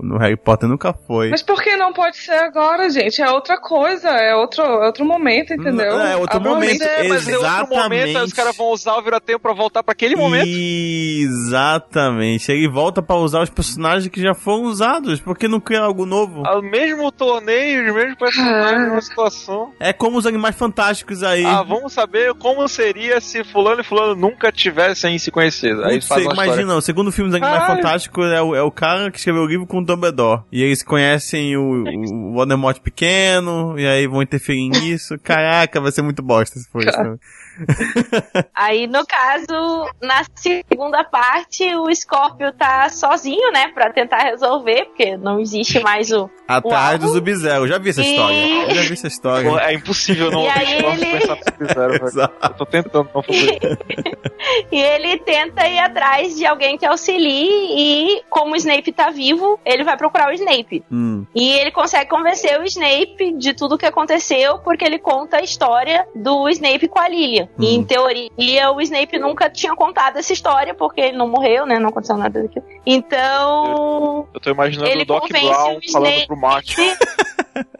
No 0.00 0.18
Harry 0.18 0.36
Potter 0.36 0.68
nunca 0.68 0.92
foi. 1.06 1.30
Mas 1.30 1.42
por 1.42 1.62
que 1.62 1.74
não 1.76 1.92
pode 1.92 2.16
ser 2.18 2.32
agora, 2.34 2.88
gente? 2.90 3.20
É 3.22 3.30
outra 3.30 3.58
coisa, 3.58 4.08
é 4.10 4.34
outro, 4.34 4.62
é 4.62 4.86
outro 4.86 5.04
momento, 5.04 5.54
entendeu? 5.54 5.96
Não, 5.98 6.06
é 6.06 6.16
outro 6.16 6.36
Agora- 6.36 6.54
momento. 6.54 6.82
É, 6.82 7.08
mas 7.08 7.26
em 7.26 7.34
outro 7.34 7.68
momento 7.68 7.92
aí 8.04 8.10
os 8.10 8.14
Exatamente. 8.14 8.34
caras 8.34 8.56
vão 8.56 8.66
usar 8.72 8.96
o 8.96 9.02
vira-tempo 9.02 9.40
pra 9.40 9.52
voltar 9.54 9.82
pra 9.82 9.92
aquele 9.92 10.16
momento. 10.16 10.46
Exatamente. 10.48 12.52
Ele 12.52 12.68
volta 12.68 13.02
pra 13.02 13.16
usar 13.16 13.42
os 13.42 13.50
personagens 13.50 14.08
que 14.08 14.20
já 14.20 14.34
foram 14.34 14.64
usados, 14.64 15.20
porque 15.20 15.48
não 15.48 15.60
cria 15.60 15.80
algo 15.80 16.04
novo. 16.06 16.42
O 16.42 16.62
mesmo 16.62 17.10
torneio, 17.10 17.88
os 17.88 17.94
mesmos 17.94 18.16
personagens, 18.18 18.74
Ah. 18.74 18.78
mesma 18.84 19.00
situação. 19.00 19.72
É 19.80 19.92
como 19.92 20.18
os 20.18 20.26
animais 20.26 20.56
fantásticos 20.56 21.22
aí. 21.22 21.44
Ah, 21.44 21.62
vamos 21.62 21.92
saber 21.92 22.34
como 22.34 22.66
seria 22.68 23.20
se 23.20 23.42
fulano 23.44 23.80
e 23.80 23.84
fulano 23.84 24.14
nunca 24.14 24.52
tivessem 24.54 25.18
se 25.18 25.30
conhecido. 25.30 25.84
Aí 25.84 26.00
faz 26.00 26.24
uma 26.24 26.32
imagina, 26.32 26.60
história. 26.60 26.78
o 26.78 26.82
segundo 26.82 27.12
filme 27.12 27.30
dos 27.30 27.40
Animais 27.40 27.62
Ai. 27.62 27.76
Fantásticos 27.76 28.26
é 28.32 28.40
o, 28.40 28.54
é 28.54 28.62
o 28.62 28.70
cara 28.70 29.10
que 29.10 29.18
escreveu 29.18 29.42
o 29.42 29.46
livro 29.46 29.66
com 29.66 29.78
o 29.78 29.84
Dumbledore. 29.84 30.42
E 30.50 30.62
eles 30.62 30.82
conhecem 30.82 31.56
o, 31.56 31.84
o 31.84 32.32
Voldemort 32.32 32.80
pequeno, 32.80 33.78
e 33.78 33.86
aí 33.86 34.06
vão 34.06 34.22
interferir 34.22 34.68
nisso. 34.68 35.18
Caraca, 35.22 35.80
vai 35.80 35.92
ser 35.92 36.02
muito 36.02 36.22
bosta 36.22 36.58
se 36.58 36.68
for 36.70 36.82
isso. 36.82 37.18
Aí, 38.54 38.86
no 38.86 39.04
caso, 39.06 39.88
na 40.02 40.22
segunda 40.34 41.04
parte, 41.04 41.64
o 41.76 41.94
Scorpio 41.94 42.52
tá 42.52 42.88
sozinho, 42.88 43.52
né, 43.52 43.68
pra 43.68 43.90
tentar 43.92 44.18
resolver, 44.18 44.86
porque 44.86 45.16
não 45.16 45.40
existe 45.40 45.80
mais 45.80 46.10
o. 46.12 46.28
Atrás 46.46 46.98
do 47.00 47.06
Uau. 47.06 47.14
Sub-Zero. 47.14 47.66
Já 47.66 47.78
vi 47.78 47.88
essa 47.90 48.02
E- 48.02 48.10
história. 48.10 48.36
Eu 48.68 48.74
já 48.74 48.82
vi 48.82 48.92
essa 48.92 49.06
história. 49.06 49.50
Pô, 49.50 49.58
É 49.58 49.72
impossível 49.74 50.30
não 50.30 50.42
E 50.44 50.48
aí 50.48 50.82
não 50.82 50.92
ele- 50.92 51.06
pensar 51.06 51.36
no 51.36 51.42
Sub-Zero. 51.44 52.28
Eu 52.42 52.50
tô 52.54 52.66
tentando 52.66 53.10
não 53.14 53.22
fazer. 53.22 53.58
E 54.70 54.76
ele 54.78 55.16
tenta 55.20 55.66
ir 55.66 55.78
atrás 55.78 56.36
de 56.36 56.44
alguém 56.44 56.76
que 56.76 56.84
auxilie, 56.84 57.48
e 57.48 58.22
como 58.28 58.52
o 58.52 58.56
Snape 58.56 58.92
tá 58.92 59.08
vivo, 59.08 59.58
ele 59.64 59.84
vai 59.84 59.96
procurar 59.96 60.28
o 60.28 60.32
Snape. 60.34 60.84
Hum. 60.92 61.24
E 61.34 61.52
ele 61.58 61.70
consegue 61.70 62.10
convencer 62.10 62.60
o 62.60 62.64
Snape 62.64 63.32
de 63.38 63.54
tudo 63.54 63.78
que 63.78 63.86
aconteceu, 63.86 64.58
porque 64.58 64.84
ele 64.84 64.98
conta 64.98 65.38
a 65.38 65.42
história 65.42 66.06
do 66.14 66.46
Snape 66.50 66.88
com 66.88 66.98
a 66.98 67.08
Lilian. 67.08 67.43
E 67.58 67.66
Hum. 67.66 67.70
em 67.80 67.84
teoria, 67.84 68.70
o 68.72 68.80
Snape 68.80 69.18
nunca 69.18 69.48
tinha 69.50 69.74
contado 69.74 70.16
essa 70.18 70.32
história, 70.32 70.74
porque 70.74 71.00
ele 71.00 71.16
não 71.16 71.28
morreu, 71.28 71.66
né? 71.66 71.78
Não 71.78 71.88
aconteceu 71.90 72.16
nada 72.16 72.42
daquilo. 72.42 72.64
Então, 72.86 74.26
Eu 74.34 74.40
tô 74.40 74.50
imaginando 74.50 74.88
Ele 74.90 75.02
o 75.02 75.06
Doc 75.06 75.28
Brown 75.28 75.44
o 75.44 75.52
falando 75.52 75.82
Snape. 75.84 76.26
pro 76.26 76.36
Martin. 76.36 76.74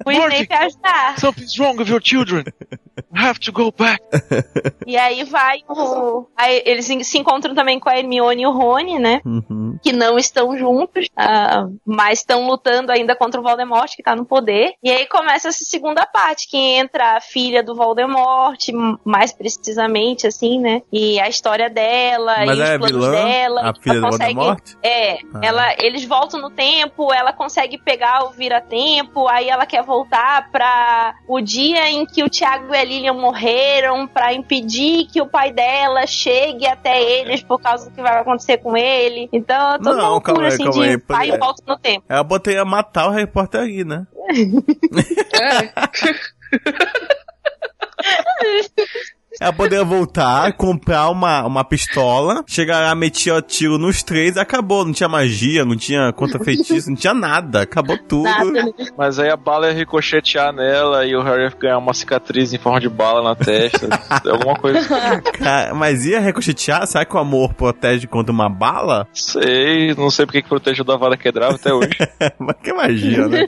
O 0.04 0.10
Snape 0.10 0.52
ajudar. 0.52 1.18
Something's 1.18 1.58
wrong 1.58 1.76
with 1.78 1.88
your 1.88 2.00
children. 2.02 2.44
You 3.12 3.22
have 3.26 3.38
to 3.40 3.52
go 3.52 3.72
back. 3.72 4.00
E 4.86 4.96
aí 4.96 5.24
vai 5.24 5.58
o. 5.68 6.26
Aí 6.36 6.62
eles 6.64 6.86
se 6.86 7.18
encontram 7.18 7.54
também 7.54 7.78
com 7.80 7.88
a 7.88 7.98
Hermione 7.98 8.42
e 8.42 8.46
o 8.46 8.52
Rony, 8.52 8.98
né? 8.98 9.20
Uhum. 9.24 9.78
que 9.82 9.92
não 9.92 10.16
estão 10.18 10.56
juntos, 10.56 11.06
ah, 11.16 11.66
mas 11.84 12.20
estão 12.20 12.46
lutando 12.46 12.92
ainda 12.92 13.16
contra 13.16 13.40
o 13.40 13.42
Voldemort, 13.42 13.90
que 13.94 14.02
tá 14.02 14.14
no 14.14 14.24
poder. 14.24 14.74
E 14.82 14.90
aí 14.90 15.06
começa 15.06 15.48
essa 15.48 15.64
segunda 15.64 16.06
parte, 16.06 16.48
que 16.48 16.56
entra 16.56 17.16
a 17.16 17.20
filha 17.20 17.62
do 17.62 17.74
Voldemort, 17.74 18.58
mais 19.04 19.32
precisamente, 19.32 20.26
assim, 20.26 20.60
né? 20.60 20.82
E 20.92 21.18
a 21.20 21.28
história 21.28 21.68
dela, 21.68 22.34
Mas 22.46 22.50
e 22.50 22.52
os 22.52 22.58
ela 22.60 22.68
é 22.74 22.78
planos 22.78 22.96
vilã? 23.06 23.10
dela. 23.24 23.60
A 23.70 23.74
filha 23.74 23.94
do 23.94 23.98
ela 24.00 24.10
consegue, 24.10 24.34
Voldemort? 24.34 24.70
É, 24.82 25.14
Ah. 25.34 25.40
ela, 25.42 25.74
eles 25.78 26.04
voltam 26.04 26.40
no 26.40 26.50
tempo, 26.50 27.12
ela 27.12 27.32
consegue 27.32 27.78
pegar 27.78 28.24
o 28.24 28.30
vira-tempo, 28.30 29.26
aí 29.28 29.48
ela 29.48 29.63
quer 29.66 29.82
voltar 29.82 30.50
pra 30.50 31.14
o 31.28 31.40
dia 31.40 31.90
em 31.90 32.06
que 32.06 32.22
o 32.22 32.28
Tiago 32.28 32.74
e 32.74 32.78
a 32.78 32.84
Lilian 32.84 33.14
morreram, 33.14 34.06
pra 34.06 34.32
impedir 34.32 35.06
que 35.06 35.20
o 35.20 35.26
pai 35.26 35.52
dela 35.52 36.06
chegue 36.06 36.66
até 36.66 37.02
eles 37.02 37.42
por 37.42 37.60
causa 37.60 37.88
do 37.88 37.94
que 37.94 38.02
vai 38.02 38.20
acontecer 38.20 38.58
com 38.58 38.76
ele. 38.76 39.28
Então, 39.32 39.78
toda 39.78 39.96
Não, 39.96 40.12
uma 40.12 40.22
calma 40.22 40.42
loucura 40.42 40.48
aí, 40.48 40.54
assim 40.54 40.64
calma 40.64 40.84
de 40.84 40.90
aí, 40.90 40.98
pai 40.98 41.30
e 41.30 41.38
volta 41.38 41.62
no 41.66 41.78
tempo. 41.78 42.04
Ela 42.08 42.22
botei 42.22 42.58
a 42.58 42.64
matar 42.64 43.08
o 43.08 43.28
Potter 43.28 43.60
aí, 43.60 43.84
né? 43.84 44.06
Ela 49.40 49.52
poderia 49.52 49.84
voltar, 49.84 50.52
comprar 50.54 51.08
uma, 51.10 51.44
uma 51.44 51.64
pistola, 51.64 52.44
chegar 52.46 52.80
lá, 52.80 52.94
meter 52.94 53.32
o 53.32 53.42
tiro 53.42 53.78
nos 53.78 54.02
três, 54.02 54.36
acabou. 54.36 54.84
Não 54.84 54.92
tinha 54.92 55.08
magia, 55.08 55.64
não 55.64 55.76
tinha 55.76 56.12
contra 56.12 56.38
feitiço, 56.42 56.88
não 56.90 56.96
tinha 56.96 57.14
nada. 57.14 57.62
Acabou 57.62 57.98
tudo. 57.98 58.24
Nada. 58.24 58.72
Mas 58.96 59.18
aí 59.18 59.30
a 59.30 59.36
bala 59.36 59.68
ia 59.68 59.72
ricochetear 59.74 60.52
nela 60.52 61.04
e 61.04 61.14
o 61.16 61.22
Harry 61.22 61.44
ia 61.44 61.52
ganhar 61.58 61.78
uma 61.78 61.94
cicatriz 61.94 62.52
em 62.52 62.58
forma 62.58 62.80
de 62.80 62.88
bala 62.88 63.22
na 63.22 63.34
testa. 63.34 63.88
alguma 64.30 64.54
coisa. 64.56 65.20
Cara, 65.38 65.74
mas 65.74 66.04
ia 66.06 66.20
ricochetear? 66.20 66.86
Será 66.86 67.04
que 67.04 67.14
o 67.14 67.18
amor 67.18 67.54
protege 67.54 68.06
contra 68.06 68.32
uma 68.32 68.48
bala? 68.48 69.06
Sei, 69.12 69.94
não 69.94 70.10
sei 70.10 70.26
porque 70.26 70.42
que 70.42 70.48
protegeu 70.48 70.84
da 70.84 70.96
vara 70.96 71.16
quebrava 71.16 71.54
até 71.54 71.72
hoje. 71.72 71.90
Mas 72.38 72.56
que 72.62 72.72
magia, 72.72 73.28
né? 73.28 73.46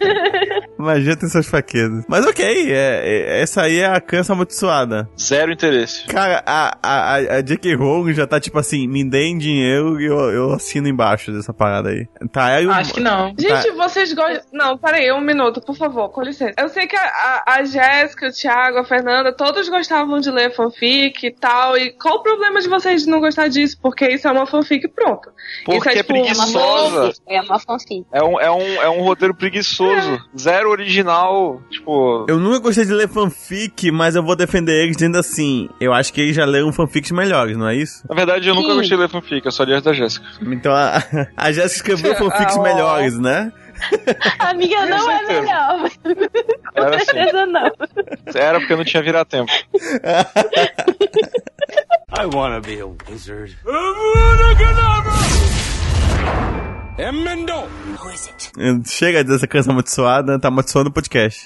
magia 0.78 1.16
tem 1.16 1.28
suas 1.28 1.46
fraquezas. 1.46 2.04
Mas 2.08 2.26
ok, 2.26 2.44
é, 2.72 3.02
é- 3.04 3.40
essa 3.42 3.62
aí 3.62 3.78
é 3.78 3.86
a 3.86 4.00
cansa 4.00 4.32
amaldiçoada. 4.32 5.08
Zero 5.20 5.52
interesse. 5.52 5.75
Cara, 6.08 6.42
a, 6.46 6.78
a, 6.82 7.14
a- 7.14 7.40
J.K. 7.42 7.74
Rowling 7.76 8.12
já 8.14 8.26
tá 8.26 8.40
tipo 8.40 8.58
assim, 8.58 8.86
me 8.88 9.04
deem 9.08 9.36
dinheiro 9.38 10.00
e 10.00 10.06
eu, 10.06 10.18
eu 10.30 10.52
assino 10.52 10.88
embaixo 10.88 11.32
dessa 11.32 11.52
parada 11.52 11.90
aí. 11.90 12.06
Tá, 12.32 12.46
aí 12.46 12.66
o- 12.66 12.70
Acho 12.72 12.94
que 12.94 13.00
não. 13.00 13.34
Gente, 13.38 13.70
vocês 13.72 14.12
gostam. 14.12 14.40
Não, 14.52 14.76
peraí, 14.78 15.10
um 15.12 15.20
minuto, 15.20 15.60
por 15.60 15.76
favor, 15.76 16.08
com 16.10 16.22
licença. 16.22 16.54
Eu 16.58 16.68
sei 16.68 16.86
que 16.86 16.96
a, 16.96 17.02
a, 17.02 17.42
a 17.56 17.64
Jéssica, 17.64 18.28
o 18.28 18.32
Thiago, 18.32 18.78
a 18.78 18.84
Fernanda, 18.84 19.32
todos 19.32 19.68
gostavam 19.68 20.18
de 20.20 20.30
ler 20.30 20.54
fanfic 20.54 21.26
e 21.26 21.30
tal. 21.32 21.76
E 21.76 21.90
qual 21.92 22.16
o 22.16 22.22
problema 22.22 22.60
de 22.60 22.68
vocês 22.68 23.02
de 23.04 23.10
não 23.10 23.20
gostar 23.20 23.48
disso? 23.48 23.78
Porque 23.80 24.06
isso 24.08 24.26
é 24.26 24.32
uma 24.32 24.46
fanfic 24.46 24.88
pronto. 24.88 25.30
Porque 25.64 25.78
isso 25.78 25.88
é, 25.88 25.92
é 25.92 26.02
tipo, 26.02 26.12
É 26.14 26.18
uma 26.18 26.24
preguiçosa. 26.24 27.00
fanfic. 27.02 27.20
É 27.28 27.40
uma 27.42 27.58
fanfic. 27.58 28.06
É 28.12 28.22
um, 28.22 28.40
é, 28.40 28.50
um, 28.50 28.82
é 28.82 28.90
um 28.90 29.02
roteiro 29.02 29.34
preguiçoso. 29.34 30.18
Zero 30.38 30.70
original. 30.70 31.60
Tipo. 31.70 32.26
Eu 32.28 32.38
nunca 32.38 32.58
gostei 32.60 32.84
de 32.84 32.92
ler 32.92 33.08
fanfic, 33.08 33.90
mas 33.90 34.14
eu 34.16 34.22
vou 34.22 34.36
defender 34.36 34.72
eles 34.82 34.96
dizendo 34.96 35.18
assim, 35.18 35.65
eu 35.80 35.92
acho 35.92 36.12
que 36.12 36.20
eles 36.20 36.36
já 36.36 36.44
leram 36.44 36.72
fanfics 36.72 37.10
melhores, 37.10 37.56
não 37.56 37.68
é 37.68 37.74
isso? 37.76 38.02
Na 38.08 38.14
verdade, 38.14 38.48
eu 38.48 38.54
nunca 38.54 38.68
Sim. 38.70 38.74
gostei 38.76 38.96
de 38.96 39.02
ler 39.02 39.08
fanfic, 39.08 39.44
eu 39.46 39.52
só 39.52 39.62
li 39.64 39.74
as 39.74 39.82
da 39.82 39.92
Jéssica. 39.92 40.26
Então 40.42 40.72
a, 40.74 41.02
a 41.36 41.52
Jéssica 41.52 41.92
escreveu 41.92 42.14
fanfics 42.18 42.56
Ah, 42.56 42.60
ó. 42.60 42.62
melhores, 42.62 43.18
né? 43.18 43.52
Amiga, 44.38 44.86
não 44.86 45.10
é 45.10 45.22
melhor. 45.26 45.90
Era 46.74 46.96
assim. 46.96 47.04
certeza 47.06 47.44
não. 47.46 47.70
Era 48.34 48.58
porque 48.58 48.72
eu 48.72 48.76
não 48.78 48.84
tinha 48.84 49.02
virado 49.02 49.26
tempo. 49.28 49.52
I 52.18 52.24
wanna 52.34 52.60
be 52.60 52.80
a 52.80 52.86
wizard. 53.10 53.54
Emendo! 56.98 57.52
Chega 58.86 59.22
dessa 59.22 59.46
canção 59.46 59.72
amaldiçoada, 59.72 60.38
tá 60.40 60.48
amaldiçoando 60.48 60.88
o 60.88 60.92
podcast. 60.92 61.44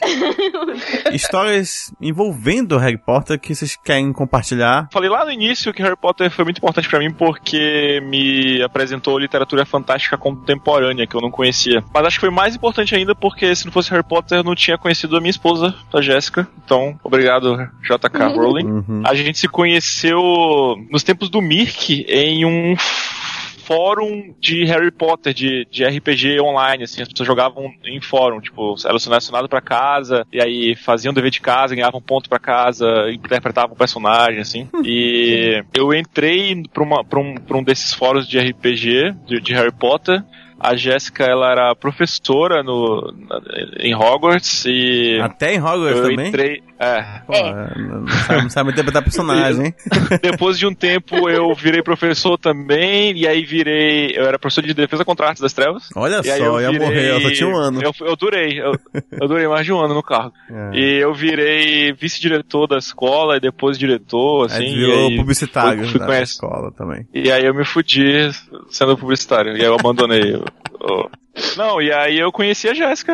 Histórias 1.12 1.93
envolvendo 2.01 2.78
Harry 2.78 2.99
Potter 2.99 3.39
que 3.39 3.55
vocês 3.55 3.77
querem 3.77 4.12
compartilhar. 4.12 4.89
Falei 4.93 5.09
lá 5.11 5.24
no 5.24 5.31
início 5.31 5.73
que 5.73 5.82
Harry 5.82 5.97
Potter 5.97 6.31
foi 6.31 6.45
muito 6.45 6.59
importante 6.59 6.89
pra 6.89 6.99
mim 6.99 7.11
porque 7.11 8.01
me 8.05 8.62
apresentou 8.62 9.19
literatura 9.19 9.65
fantástica 9.65 10.16
contemporânea 10.16 11.07
que 11.07 11.15
eu 11.15 11.20
não 11.20 11.31
conhecia. 11.31 11.82
Mas 11.93 12.07
acho 12.07 12.16
que 12.16 12.20
foi 12.20 12.31
mais 12.31 12.55
importante 12.55 12.95
ainda 12.95 13.15
porque 13.15 13.55
se 13.55 13.65
não 13.65 13.73
fosse 13.73 13.91
Harry 13.91 14.05
Potter 14.05 14.39
eu 14.39 14.45
não 14.45 14.55
tinha 14.55 14.78
conhecido 14.78 15.16
a 15.16 15.20
minha 15.20 15.31
esposa, 15.31 15.74
a 15.93 16.01
Jéssica. 16.01 16.49
Então, 16.65 16.99
obrigado, 17.03 17.57
JK 17.82 18.35
Rowling. 18.37 18.66
Uhum. 18.66 19.03
A 19.05 19.15
gente 19.15 19.39
se 19.39 19.49
conheceu 19.49 20.20
nos 20.91 21.03
tempos 21.03 21.28
do 21.28 21.41
Mirk 21.41 22.05
em 22.09 22.45
um 22.45 22.74
fórum 23.71 24.35
de 24.41 24.65
Harry 24.65 24.91
Potter, 24.91 25.33
de, 25.33 25.65
de 25.71 25.85
RPG 25.85 26.41
online, 26.41 26.83
assim, 26.83 27.03
as 27.03 27.09
pessoas 27.09 27.29
jogavam 27.29 27.73
em 27.85 28.01
fórum, 28.01 28.41
tipo, 28.41 28.75
eram 28.85 28.99
selecionados 28.99 29.49
pra 29.49 29.61
casa, 29.61 30.27
e 30.33 30.43
aí 30.43 30.75
faziam 30.75 31.15
dever 31.15 31.31
de 31.31 31.41
casa, 31.41 31.77
ganhavam 31.77 32.03
ponto 32.03 32.29
pra 32.29 32.41
casa, 32.41 32.85
interpretavam 33.13 33.75
o 33.75 33.79
personagem, 33.79 34.41
assim. 34.41 34.69
E 34.83 35.63
eu 35.73 35.95
entrei 35.95 36.65
pra, 36.73 36.83
uma, 36.83 37.05
pra, 37.05 37.21
um, 37.21 37.35
pra 37.35 37.57
um 37.57 37.63
desses 37.63 37.95
fóruns 37.95 38.27
de 38.27 38.41
RPG, 38.41 39.15
de, 39.27 39.41
de 39.41 39.55
Harry 39.55 39.73
Potter, 39.73 40.25
a 40.59 40.75
Jéssica, 40.75 41.25
ela 41.25 41.51
era 41.53 41.75
professora 41.77 42.63
no, 42.63 43.15
em 43.79 43.95
Hogwarts 43.95 44.65
e 44.67 45.21
Até 45.23 45.55
em 45.55 45.59
Hogwarts 45.59 46.01
eu 46.01 46.11
também? 46.11 46.29
entrei... 46.29 46.63
É, 46.82 47.20
Pô, 47.27 47.32
não, 47.78 48.09
sabe, 48.09 48.43
não 48.43 48.48
sabe 48.51 48.70
interpretar 48.70 49.02
personagem, 49.02 49.66
hein? 49.66 49.74
depois 50.23 50.59
de 50.59 50.66
um 50.66 50.74
tempo 50.74 51.28
eu 51.28 51.55
virei 51.55 51.82
professor 51.82 52.39
também, 52.39 53.15
e 53.19 53.28
aí 53.28 53.44
virei. 53.44 54.12
Eu 54.16 54.24
era 54.24 54.39
professor 54.39 54.62
de 54.62 54.73
defesa 54.73 55.05
contra 55.05 55.27
artes 55.27 55.43
das 55.43 55.52
trevas. 55.52 55.90
Olha 55.94 56.23
E 56.24 56.31
aí 56.31 56.39
só, 56.40 56.44
eu 56.47 56.61
ia 56.62 56.70
virei- 56.70 56.86
morrer, 56.86 57.09
ela 57.11 57.20
só 57.20 57.31
tinha 57.32 57.48
um 57.51 57.57
ano. 57.57 57.82
Eu, 57.82 57.93
eu 58.07 58.16
durei, 58.16 58.59
eu, 58.59 58.73
eu 59.20 59.28
durei 59.28 59.47
mais 59.47 59.66
de 59.66 59.73
um 59.74 59.78
ano 59.78 59.93
no 59.93 60.02
cargo. 60.02 60.32
É. 60.51 60.70
E 60.78 61.02
eu 61.02 61.12
virei 61.12 61.93
vice-diretor 61.93 62.66
da 62.66 62.78
escola 62.78 63.36
e 63.36 63.40
depois 63.40 63.77
diretor, 63.78 64.47
assim. 64.47 64.65
Aí 64.65 64.73
e 64.73 64.74
virou 64.74 65.09
aí 65.09 65.16
publicitário 65.16 65.82
fui- 65.82 65.98
fui 65.98 66.01
da 66.01 66.23
escola 66.23 66.73
também. 66.73 67.07
E 67.12 67.31
aí 67.31 67.44
eu 67.44 67.52
me 67.55 67.65
fudi 67.66 68.31
sendo 68.70 68.97
publicitário. 68.97 69.52
E 69.55 69.61
aí 69.61 69.66
eu 69.66 69.74
abandonei. 69.74 70.35
o- 70.35 70.44
o- 70.81 71.11
Não, 71.57 71.81
e 71.81 71.93
aí 71.93 72.19
eu 72.19 72.32
conheci 72.32 72.69
a 72.69 72.74
Jéssica. 72.74 73.12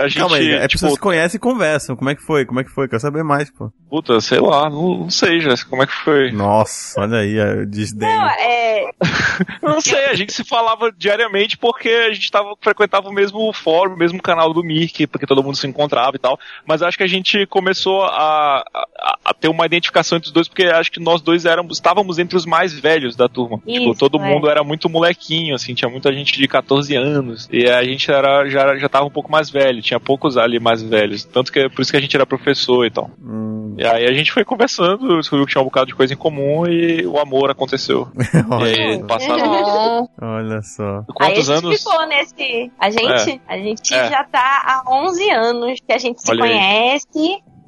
A 0.00 0.08
gente, 0.08 0.18
Calma 0.18 0.36
aí, 0.36 0.50
é 0.50 0.60
tipo, 0.62 0.72
pessoas 0.72 0.92
se 0.94 1.00
conhecem 1.00 1.38
e 1.38 1.40
conversam. 1.40 1.96
Como 1.96 2.10
é 2.10 2.14
que 2.14 2.22
foi? 2.22 2.44
Como 2.44 2.60
é 2.60 2.64
que 2.64 2.70
foi? 2.70 2.88
Quero 2.88 3.00
saber 3.00 3.22
mais, 3.22 3.50
pô. 3.50 3.72
Puta, 3.94 4.20
sei 4.20 4.40
lá, 4.40 4.68
não, 4.68 4.98
não 4.98 5.08
sei, 5.08 5.38
Jéssica, 5.38 5.70
como 5.70 5.84
é 5.84 5.86
que 5.86 5.92
foi? 5.92 6.32
Nossa, 6.32 7.00
olha 7.00 7.18
aí, 7.18 7.38
o 7.62 7.64
desdém. 7.64 8.08
Não, 8.08 8.26
é. 8.26 8.90
Não 9.62 9.80
sei, 9.80 10.06
a 10.06 10.14
gente 10.14 10.32
se 10.32 10.44
falava 10.44 10.92
diariamente 10.96 11.56
porque 11.56 11.88
a 11.88 12.12
gente 12.12 12.30
tava, 12.30 12.54
frequentava 12.60 13.08
o 13.08 13.12
mesmo 13.12 13.52
fórum, 13.52 13.94
o 13.94 13.98
mesmo 13.98 14.20
canal 14.22 14.52
do 14.52 14.62
Mirk, 14.62 15.06
porque 15.06 15.26
todo 15.26 15.42
mundo 15.42 15.56
se 15.56 15.66
encontrava 15.66 16.16
e 16.16 16.18
tal. 16.18 16.38
Mas 16.66 16.82
acho 16.82 16.96
que 16.96 17.02
a 17.02 17.08
gente 17.08 17.46
começou 17.46 18.02
a, 18.02 18.64
a, 18.72 19.18
a 19.24 19.34
ter 19.34 19.48
uma 19.48 19.66
identificação 19.66 20.18
entre 20.18 20.28
os 20.28 20.32
dois, 20.32 20.48
porque 20.48 20.64
acho 20.64 20.92
que 20.92 21.00
nós 21.00 21.20
dois 21.20 21.44
éramos, 21.44 21.76
estávamos 21.76 22.18
entre 22.18 22.36
os 22.36 22.46
mais 22.46 22.72
velhos 22.78 23.16
da 23.16 23.28
turma. 23.28 23.58
tipo, 23.58 23.90
Isso, 23.90 23.98
todo 23.98 24.18
é. 24.18 24.20
mundo 24.20 24.48
era 24.48 24.62
muito 24.62 24.88
molequinho, 24.88 25.54
assim, 25.54 25.74
tinha 25.74 25.90
muita 25.90 26.12
gente 26.12 26.38
de 26.38 26.46
14 26.46 26.94
anos. 26.94 27.48
E 27.52 27.68
a 27.68 27.82
gente 27.82 28.10
era, 28.10 28.48
já, 28.48 28.76
já 28.76 28.88
tava 28.88 29.06
um 29.06 29.10
pouco 29.10 29.30
mais 29.30 29.50
velho, 29.50 29.82
tinha 29.82 29.98
poucos 29.98 30.36
ali 30.36 30.60
mais 30.60 30.82
velhos. 30.82 31.24
Tanto 31.24 31.52
que 31.52 31.60
é 31.60 31.68
por 31.68 31.82
isso 31.82 31.90
que 31.90 31.96
a 31.96 32.00
gente 32.00 32.14
era 32.14 32.26
professor 32.26 32.86
e 32.86 32.90
tal. 32.90 33.10
Hum, 33.20 33.74
E 33.84 33.86
aí 33.86 34.06
a 34.06 34.12
gente 34.12 34.32
foi 34.32 34.44
conversando, 34.44 35.18
descobriu 35.18 35.44
que 35.46 35.52
tinha 35.52 35.60
um 35.60 35.66
bocado 35.66 35.86
de 35.86 35.94
coisa 35.94 36.14
em 36.14 36.16
comum 36.16 36.66
e 36.66 37.06
o 37.06 37.18
amor 37.18 37.50
aconteceu. 37.50 38.08
E 38.14 38.64
aí 38.64 38.96
olha, 38.96 39.04
passaram 39.06 40.08
olha 40.22 40.62
só. 40.62 40.82
Aí 40.98 41.04
a 41.08 41.12
quantos 41.12 41.46
gente 41.46 41.58
anos? 41.58 41.78
ficou 41.82 42.06
nesse. 42.06 42.72
A 42.78 42.90
gente, 42.90 43.40
a 43.46 43.58
gente 43.58 43.94
É. 43.94 44.08
já 44.08 44.24
tá 44.24 44.62
há 44.86 44.90
11 44.90 45.30
anos 45.30 45.80
que 45.86 45.92
a 45.92 45.98
gente 45.98 46.22
se 46.22 46.30
Olha 46.30 46.44
aí. 46.44 46.52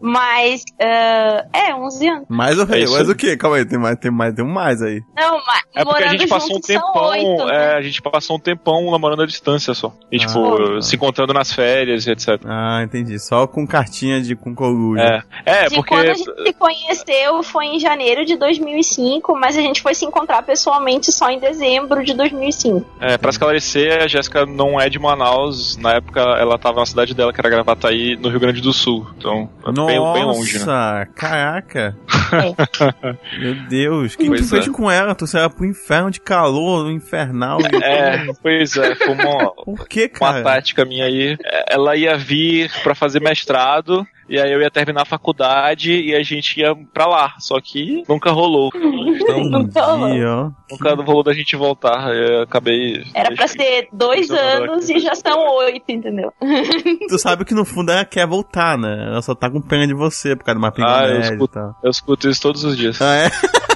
Mas. 0.01 0.63
ah, 0.81 1.45
é, 1.53 1.75
11 1.75 2.09
anos. 2.09 2.25
Mais 2.29 2.59
o 2.59 2.63
É 2.73 2.81
isso 2.81 2.93
mais 2.93 3.07
aí. 3.09 3.13
o 3.13 3.17
quê? 3.17 3.37
Calma 3.37 3.57
aí, 3.57 3.65
tem 3.65 3.79
mais, 3.79 3.97
tem 3.99 4.11
mais, 4.11 4.35
tem 4.35 4.45
um 4.45 4.49
mais 4.53 4.83
aí. 4.83 5.01
Não, 5.17 5.39
mas 5.47 5.63
É 5.75 5.85
porque 5.85 6.05
a 6.05 6.09
gente 6.09 6.27
passou 6.27 6.57
um 6.57 6.61
tempão, 6.61 7.09
oito, 7.11 7.45
né? 7.47 7.73
é, 7.73 7.77
a 7.77 7.81
gente 7.83 8.01
passou 8.03 8.37
um 8.37 8.41
tempão 8.41 8.91
namorando 8.91 9.23
à 9.23 9.27
distância 9.27 9.75
só. 9.75 9.93
E, 10.11 10.17
Ah. 10.17 10.27
tipo, 10.27 10.83
se 10.83 10.97
encontrando 10.97 11.33
nas 11.33 11.53
férias 11.53 12.07
e 12.07 12.11
etc. 12.11 12.41
Ah, 12.45 12.83
entendi. 12.83 13.19
Só 13.19 13.47
com 13.47 13.67
cartinha 13.67 14.21
de 14.21 14.35
com 14.37 14.55
coruja. 14.55 15.25
É, 15.45 15.65
é 15.65 15.69
de 15.69 15.77
porque. 15.77 15.95
quando 15.95 16.09
a 16.11 16.15
gente 16.15 16.25
se 16.43 16.53
conheceu 16.55 17.43
foi 17.43 17.67
em 17.67 17.79
janeiro 17.81 18.25
de 18.25 18.37
2005, 18.37 19.35
mas 19.39 19.57
a 19.57 19.61
gente 19.61 19.83
foi 19.83 19.95
se 19.95 20.05
encontrar 20.05 20.43
pessoalmente 20.43 21.11
só 21.13 21.31
em 21.31 21.39
dezembro 21.39 22.05
de 22.05 22.15
2005. 22.15 22.85
É, 23.01 23.17
pra 23.19 23.31
esclarecer, 23.31 24.03
a 24.03 24.07
Jéssica 24.07 24.45
não 24.47 24.81
é 24.81 24.89
de 24.89 24.99
Manaus. 24.99 25.77
Na 25.77 25.95
época 25.95 26.21
ela 26.21 26.59
tava 26.59 26.81
na 26.81 26.87
cidade 26.87 27.15
dela, 27.15 27.33
que 27.33 27.41
era 27.41 27.49
Gravataí, 27.49 28.17
no 28.17 28.29
Rio 28.29 28.41
Grande 28.41 28.61
do 28.61 28.73
Sul. 28.73 29.07
Então, 29.17 29.49
é 29.67 29.73
Nossa, 29.73 29.86
bem, 29.87 30.13
bem 30.13 30.25
longe, 30.25 30.59
né? 30.59 31.07
caraca. 31.15 31.97
É. 32.33 33.39
Meu 33.39 33.55
Deus, 33.69 34.15
o 34.15 34.19
que 34.19 34.27
Pois 34.27 34.41
tu 34.43 34.49
fez 34.49 34.69
é. 34.69 34.71
com 34.71 34.91
ela? 34.91 35.15
Tu 35.15 35.27
saiu 35.27 35.49
pro 35.51 35.65
inferno 35.65 36.11
de 36.11 36.21
calor, 36.21 36.91
infernal. 36.91 37.59
É, 37.83 38.27
pois 38.43 38.77
é, 38.77 38.95
foi 38.95 39.09
uma, 39.11 39.53
Por 39.53 39.89
que, 39.89 40.11
uma 40.21 40.33
cara? 40.33 40.43
tática 40.43 40.85
minha 40.85 41.05
aí. 41.05 41.37
É, 41.45 41.75
Ela 41.75 41.95
ia 41.97 42.17
vir 42.17 42.71
pra 42.83 42.95
fazer 42.95 43.21
mestrado. 43.21 44.07
E 44.29 44.41
aí 44.41 44.53
eu 44.53 44.61
ia 44.61 44.71
terminar 44.71 45.03
a 45.03 45.07
faculdade 45.07 45.93
e 45.93 46.15
a 46.15 46.23
gente 46.23 46.61
ia 46.61 46.75
pra 46.93 47.07
lá. 47.07 47.35
Só 47.39 47.61
que 47.61 48.03
nunca 48.09 48.31
rolou. 48.31 48.71
Entendi, 48.75 50.25
ó. 50.25 50.51
Nunca 50.71 50.95
rolou 50.95 51.23
da 51.23 51.33
gente 51.33 51.55
voltar. 51.57 52.15
Eu 52.15 52.43
acabei. 52.43 53.05
Era 53.15 53.35
pra 53.35 53.47
ser 53.47 53.89
dois 53.93 54.31
anos 54.31 54.89
e 54.89 54.99
já 54.99 55.15
são 55.15 55.39
oito, 55.57 55.91
entendeu? 55.91 56.33
Tu 57.09 57.19
sabe 57.19 57.45
que 57.45 57.55
no 57.55 57.65
fundo 57.65 57.93
ela 57.93 58.05
quer 58.05 58.27
voltar, 58.27 58.77
né? 58.77 59.07
Ela 59.09 59.23
só 59.23 59.35
tá 59.35 59.51
com 59.51 59.61
pena 59.61 59.87
de 59.87 59.95
você 59.95 60.35
por 60.35 60.45
causa 60.45 60.59
de 60.59 60.65
uma 60.65 60.73
Ah, 60.87 61.07
eu 61.09 61.21
escuto, 61.21 61.59
eu 61.83 61.91
escuto 61.91 62.29
isso 62.29 62.43
todos 62.43 62.65
os 62.65 62.77
dias. 62.77 63.01
Ah, 63.01 63.17
é? 63.17 63.31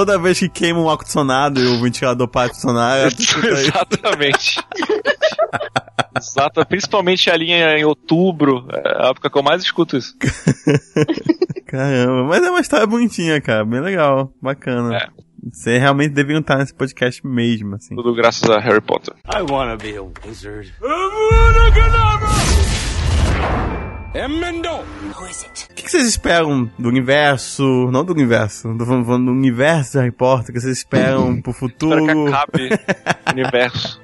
Toda 0.00 0.18
vez 0.18 0.38
que 0.38 0.48
queima 0.48 0.80
um 0.80 0.88
ar-condicionado 0.88 1.60
e 1.60 1.66
o 1.66 1.78
ventilador 1.78 2.26
para 2.26 2.50
aí. 2.50 3.08
Exatamente. 3.52 4.58
Exato, 6.16 6.64
principalmente 6.64 7.28
ali 7.28 7.50
em, 7.50 7.80
em 7.80 7.84
outubro, 7.84 8.66
é 8.72 9.04
a 9.04 9.10
época 9.10 9.28
que 9.28 9.36
eu 9.36 9.42
mais 9.42 9.62
escuto 9.62 9.98
isso. 9.98 10.16
Caramba, 11.68 12.24
mas 12.24 12.42
é 12.42 12.48
uma 12.48 12.60
história 12.60 12.86
bonitinha, 12.86 13.42
cara. 13.42 13.62
Bem 13.62 13.82
legal, 13.82 14.32
bacana. 14.40 14.96
É. 14.96 15.08
Você 15.52 15.76
realmente 15.76 16.14
deviam 16.14 16.40
estar 16.40 16.56
nesse 16.56 16.72
podcast 16.72 17.20
mesmo, 17.26 17.74
assim. 17.74 17.94
Tudo 17.94 18.14
graças 18.14 18.48
a 18.48 18.58
Harry 18.58 18.80
Potter. 18.80 19.14
I 19.26 19.42
wanna 19.42 19.76
be 19.76 19.98
a 19.98 20.02
wizard. 20.26 20.72
Emendo! 24.12 24.68
O 24.70 25.74
que, 25.74 25.84
que 25.84 25.90
vocês 25.90 26.04
esperam 26.04 26.68
do 26.76 26.88
universo? 26.88 27.62
Não 27.92 28.04
do 28.04 28.12
universo, 28.12 28.76
tô 28.76 28.84
falando 28.84 29.04
falando 29.04 29.26
do 29.26 29.30
universo 29.32 29.92
de 29.92 29.98
Harry 29.98 30.10
Potter, 30.10 30.50
o 30.50 30.52
que 30.52 30.60
vocês 30.60 30.78
esperam 30.78 31.40
pro 31.42 31.52
futuro? 31.52 32.00
Espero 32.04 32.24
que 32.24 32.32
acabe 32.34 32.68
o 33.28 33.32
universo. 33.32 34.00